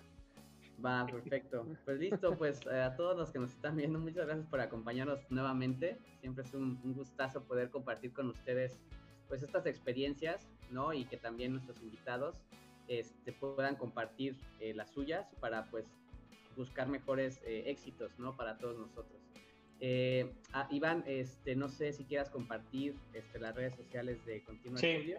Va, 0.84 1.06
perfecto. 1.06 1.66
Pues 1.84 1.98
listo, 1.98 2.36
pues 2.36 2.60
eh, 2.66 2.80
a 2.80 2.94
todos 2.94 3.16
los 3.16 3.30
que 3.30 3.38
nos 3.38 3.52
están 3.52 3.76
viendo, 3.76 3.98
muchas 3.98 4.26
gracias 4.26 4.46
por 4.46 4.60
acompañarnos 4.60 5.20
nuevamente. 5.30 5.98
Siempre 6.20 6.44
es 6.44 6.54
un, 6.54 6.80
un 6.84 6.94
gustazo 6.94 7.42
poder 7.42 7.70
compartir 7.70 8.12
con 8.12 8.28
ustedes 8.28 8.80
pues 9.28 9.42
estas 9.42 9.66
experiencias, 9.66 10.48
¿no? 10.70 10.92
Y 10.92 11.04
que 11.04 11.16
también 11.16 11.52
nuestros 11.52 11.80
invitados 11.82 12.36
este, 12.88 13.32
puedan 13.32 13.76
compartir 13.76 14.36
eh, 14.60 14.72
las 14.74 14.90
suyas 14.90 15.28
para 15.40 15.64
pues 15.66 15.84
buscar 16.58 16.88
mejores 16.88 17.40
eh, 17.46 17.64
éxitos, 17.66 18.18
¿no? 18.18 18.36
Para 18.36 18.58
todos 18.58 18.76
nosotros. 18.76 19.18
Eh, 19.80 20.30
ah, 20.52 20.68
Iván, 20.70 21.04
este, 21.06 21.56
no 21.56 21.68
sé 21.68 21.92
si 21.92 22.04
quieras 22.04 22.28
compartir 22.28 22.96
este, 23.14 23.38
las 23.38 23.54
redes 23.54 23.76
sociales 23.76 24.22
de 24.26 24.42
Continua 24.42 24.78
sí. 24.78 25.14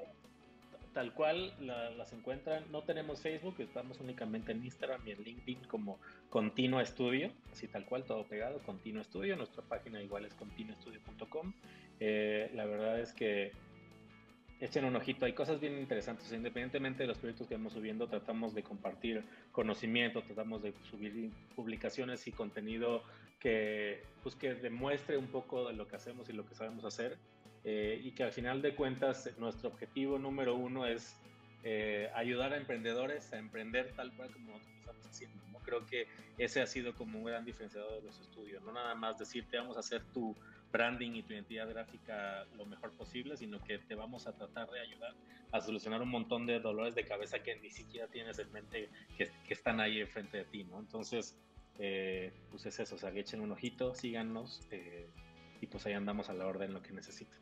Tal 0.94 1.14
cual 1.14 1.54
las 1.98 2.12
encuentran. 2.14 2.70
No 2.72 2.84
tenemos 2.84 3.22
Facebook, 3.22 3.56
estamos 3.60 4.00
únicamente 4.00 4.52
en 4.52 4.66
Instagram 4.66 5.08
y 5.08 5.12
en 5.12 5.24
LinkedIn 5.24 5.64
como 5.66 6.00
Continua 6.30 6.82
Estudio, 6.82 7.32
así 7.52 7.68
tal 7.68 7.86
cual, 7.86 8.04
todo 8.04 8.26
pegado, 8.26 8.60
Continua 8.64 9.04
Estudio. 9.04 9.36
Nuestra 9.38 9.64
página 9.64 10.02
igual 10.02 10.26
es 10.26 10.34
continuaestudio.com. 10.34 11.54
la 12.00 12.66
verdad 12.66 13.00
es 13.00 13.14
que 13.14 13.54
echen 14.60 14.86
un 14.86 14.96
ojito. 14.96 15.26
Hay 15.26 15.34
cosas 15.34 15.60
bien 15.60 15.78
interesantes. 15.78 16.32
Independientemente 16.32 17.04
de 17.04 17.08
los 17.08 17.18
proyectos 17.18 17.48
que 17.48 17.56
vamos 17.56 17.74
subiendo, 17.74 18.08
tratamos 18.08 18.54
de 18.54 18.64
compartir 18.64 19.24
conocimiento, 19.52 20.22
tratamos 20.22 20.62
de 20.62 20.74
subir 20.90 21.32
publicaciones 21.56 22.28
y 22.28 22.32
contenido 22.32 23.04
que, 23.40 24.04
pues, 24.24 24.36
que 24.36 24.56
demuestre 24.56 25.18
un 25.18 25.28
poco 25.28 25.68
de 25.68 25.74
lo 25.74 25.88
que 25.88 25.96
hacemos 25.96 26.30
y 26.30 26.34
lo 26.34 26.46
que 26.46 26.56
sabemos 26.56 26.86
hacer. 26.86 27.18
Eh, 27.66 28.02
y 28.04 28.12
que 28.12 28.24
al 28.24 28.32
final 28.32 28.62
de 28.62 28.74
cuentas, 28.74 29.30
nuestro 29.38 29.70
objetivo 29.70 30.18
número 30.18 30.56
uno 30.56 30.86
es 30.86 31.18
eh, 31.64 32.10
ayudar 32.16 32.54
a 32.54 32.58
emprendedores 32.58 33.34
a 33.34 33.38
emprender 33.38 33.92
tal 33.94 34.14
cual 34.14 34.32
como 34.32 34.54
nosotros 34.54 34.78
estamos 34.80 35.06
haciendo. 35.06 35.44
¿no? 35.52 35.60
Creo 35.60 35.86
que 35.86 36.08
ese 36.38 36.62
ha 36.62 36.68
sido 36.68 36.94
como 36.94 37.20
un 37.20 37.26
gran 37.26 37.44
diferenciador 37.44 38.00
de 38.00 38.08
los 38.08 38.20
estudios. 38.20 38.64
No 38.64 38.72
nada 38.72 38.96
más 38.96 39.20
decirte 39.20 39.58
vamos 39.58 39.76
a 39.76 39.82
hacer 39.82 40.02
tu 40.14 40.36
branding 40.72 41.12
y 41.14 41.24
tu 41.24 41.34
identidad 41.34 41.70
gráfica 41.70 42.46
lo 42.58 42.66
mejor 42.66 42.92
posible, 42.94 43.38
sino 43.38 43.62
que 43.64 43.80
te 43.80 43.96
vamos 43.96 44.28
a 44.28 44.34
tratar 44.34 44.70
de 44.70 44.80
ayudar 44.80 45.14
a 45.52 45.62
solucionar 45.62 46.02
un 46.02 46.10
montón 46.10 46.46
de 46.46 46.60
dolores 46.60 46.96
de 46.96 47.06
cabeza 47.06 47.40
que 47.40 47.56
ni 47.60 47.70
siquiera 47.70 48.08
tienes 48.08 48.38
en 48.40 48.52
mente 48.52 48.90
que, 49.18 49.32
están 49.50 49.80
ahí 49.80 50.00
enfrente 50.00 50.38
de 50.38 50.46
ti, 50.46 50.64
¿no? 50.64 50.80
Entonces, 50.80 51.36
eh, 51.80 52.32
pues 52.52 52.66
es 52.66 52.80
eso, 52.80 52.96
o 52.96 52.98
sea, 52.98 53.12
echen 53.12 53.42
un 53.42 53.52
ojito, 53.52 53.96
síganos 53.96 54.62
eh, 54.72 55.10
y 55.62 55.68
pues 55.68 55.86
ahí 55.86 55.94
andamos 55.94 56.30
a 56.30 56.34
la 56.34 56.46
orden 56.46 56.74
lo 56.74 56.82
que 56.82 56.92
necesiten. 56.92 57.38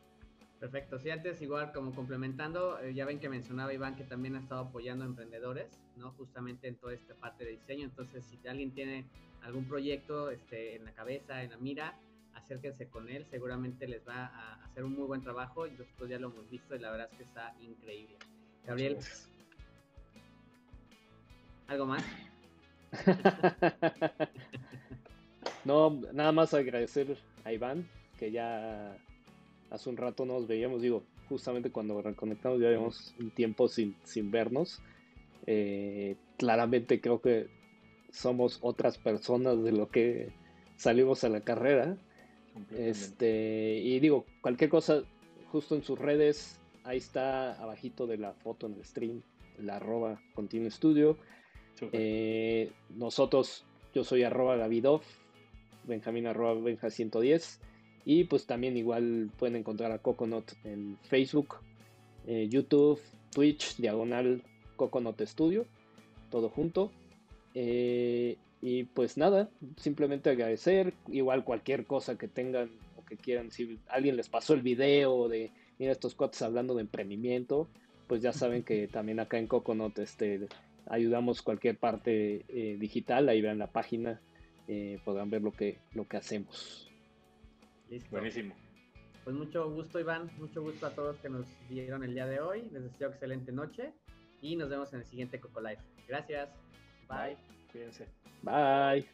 Perfecto, 0.59 0.97
sí, 0.97 1.11
antes 1.11 1.39
igual 1.41 1.71
como 1.71 1.93
complementando, 1.93 2.79
eh, 2.79 2.93
ya 2.93 3.05
ven 3.05 3.19
que 3.19 3.29
mencionaba 3.29 3.73
Iván 3.73 3.95
que 3.95 4.03
también 4.03 4.35
ha 4.35 4.39
estado 4.39 4.61
apoyando 4.61 5.03
a 5.03 5.07
emprendedores, 5.07 5.79
¿no? 5.97 6.11
Justamente 6.13 6.67
en 6.67 6.77
toda 6.77 6.93
esta 6.93 7.13
parte 7.13 7.45
de 7.45 7.51
diseño, 7.51 7.83
entonces 7.83 8.25
si 8.25 8.39
alguien 8.47 8.71
tiene 8.71 9.05
algún 9.43 9.65
proyecto 9.65 10.31
este, 10.31 10.75
en 10.75 10.85
la 10.85 10.93
cabeza, 10.93 11.43
en 11.43 11.51
la 11.51 11.57
mira, 11.57 11.95
acérquense 12.37 12.87
con 12.87 13.09
él, 13.09 13.25
seguramente 13.29 13.87
les 13.87 14.07
va 14.07 14.25
a 14.27 14.63
hacer 14.65 14.83
un 14.83 14.93
muy 14.93 15.05
buen 15.05 15.21
trabajo 15.21 15.67
y 15.67 15.71
nosotros 15.71 16.09
ya 16.09 16.19
lo 16.19 16.29
hemos 16.29 16.49
visto 16.49 16.75
y 16.75 16.79
la 16.79 16.91
verdad 16.91 17.09
es 17.11 17.17
que 17.17 17.23
está 17.23 17.55
increíble. 17.59 18.15
Gabriel, 18.65 18.97
¿algo 21.67 21.85
más? 21.85 22.03
no, 25.65 26.01
nada 26.13 26.31
más 26.31 26.53
agradecer 26.53 27.17
a 27.43 27.51
Iván, 27.51 27.87
que 28.17 28.31
ya 28.31 28.97
hace 29.69 29.89
un 29.89 29.97
rato 29.97 30.25
nos 30.25 30.47
veíamos, 30.47 30.81
digo, 30.81 31.03
justamente 31.29 31.71
cuando 31.71 32.01
reconectamos 32.01 32.59
ya 32.59 32.69
llevamos 32.69 33.13
un 33.19 33.31
tiempo 33.31 33.67
sin, 33.67 33.95
sin 34.03 34.31
vernos. 34.31 34.81
Eh, 35.45 36.17
claramente 36.37 36.99
creo 36.99 37.21
que 37.21 37.47
somos 38.11 38.59
otras 38.61 38.97
personas 38.97 39.63
de 39.63 39.71
lo 39.71 39.89
que 39.89 40.33
salimos 40.75 41.23
a 41.23 41.29
la 41.29 41.41
carrera. 41.41 41.97
Este, 42.75 43.79
y 43.83 43.99
digo, 43.99 44.25
cualquier 44.41 44.69
cosa, 44.69 45.03
justo 45.51 45.75
en 45.75 45.83
sus 45.83 45.97
redes, 45.99 46.59
ahí 46.83 46.97
está 46.97 47.53
abajito 47.61 48.07
de 48.07 48.17
la 48.17 48.33
foto 48.33 48.67
en 48.67 48.73
el 48.73 48.85
stream, 48.85 49.21
la 49.59 49.77
arroba 49.77 50.21
Continuo 50.33 50.69
Studio. 50.69 51.17
Eh, 51.91 52.71
nosotros, 52.89 53.65
yo 53.93 54.03
soy 54.03 54.23
arroba 54.23 54.55
Gavidov, 54.55 55.01
Benjamín 55.87 56.27
arroba 56.27 56.53
Benja 56.59 56.89
110. 56.89 57.59
Y 58.05 58.23
pues 58.23 58.45
también 58.45 58.77
igual 58.77 59.31
pueden 59.37 59.57
encontrar 59.57 59.91
a 59.91 59.99
Coconut 59.99 60.53
en 60.63 60.97
Facebook, 61.03 61.55
eh, 62.25 62.47
YouTube, 62.49 63.01
Twitch, 63.33 63.75
diagonal 63.77 64.43
Coconut 64.77 65.21
Studio, 65.21 65.65
todo 66.31 66.49
junto. 66.49 66.91
Eh, 67.53 68.37
y 68.61 68.85
pues 68.85 69.17
nada, 69.17 69.49
simplemente 69.77 70.29
agradecer, 70.29 70.93
igual 71.07 71.43
cualquier 71.43 71.85
cosa 71.85 72.17
que 72.17 72.27
tengan 72.27 72.71
o 72.97 73.05
que 73.05 73.17
quieran, 73.17 73.51
si 73.51 73.79
alguien 73.87 74.15
les 74.15 74.29
pasó 74.29 74.53
el 74.53 74.61
video 74.61 75.27
de, 75.29 75.51
mira 75.79 75.91
estos 75.91 76.15
cuates 76.15 76.41
hablando 76.41 76.75
de 76.75 76.81
emprendimiento, 76.81 77.67
pues 78.07 78.21
ya 78.21 78.33
saben 78.33 78.63
que 78.63 78.87
también 78.87 79.19
acá 79.19 79.37
en 79.37 79.47
Coconut 79.47 79.99
este, 79.99 80.47
ayudamos 80.87 81.41
cualquier 81.41 81.77
parte 81.77 82.45
eh, 82.47 82.77
digital, 82.79 83.29
ahí 83.29 83.41
vean 83.41 83.59
la 83.59 83.67
página, 83.67 84.19
podrán 85.05 85.29
ver 85.29 85.41
lo 85.41 85.51
que, 85.51 85.77
lo 85.93 86.07
que 86.07 86.17
hacemos. 86.17 86.91
Listo. 87.89 88.09
Buenísimo. 88.11 88.53
Pues 89.27 89.35
mucho 89.35 89.69
gusto, 89.69 89.99
Iván. 89.99 90.31
Mucho 90.37 90.61
gusto 90.61 90.85
a 90.85 90.91
todos 90.91 91.17
que 91.17 91.27
nos 91.27 91.45
vieron 91.69 92.01
el 92.03 92.13
día 92.13 92.25
de 92.25 92.39
hoy. 92.39 92.69
Les 92.71 92.83
deseo 92.83 93.09
excelente 93.09 93.51
noche 93.51 93.91
y 94.41 94.55
nos 94.55 94.69
vemos 94.69 94.93
en 94.93 94.99
el 94.99 95.05
siguiente 95.05 95.37
Coco 95.39 95.59
Life. 95.59 95.81
Gracias. 96.07 96.49
Bye. 97.09 97.35
Cuídense. 97.71 98.07
Bye. 98.43 99.05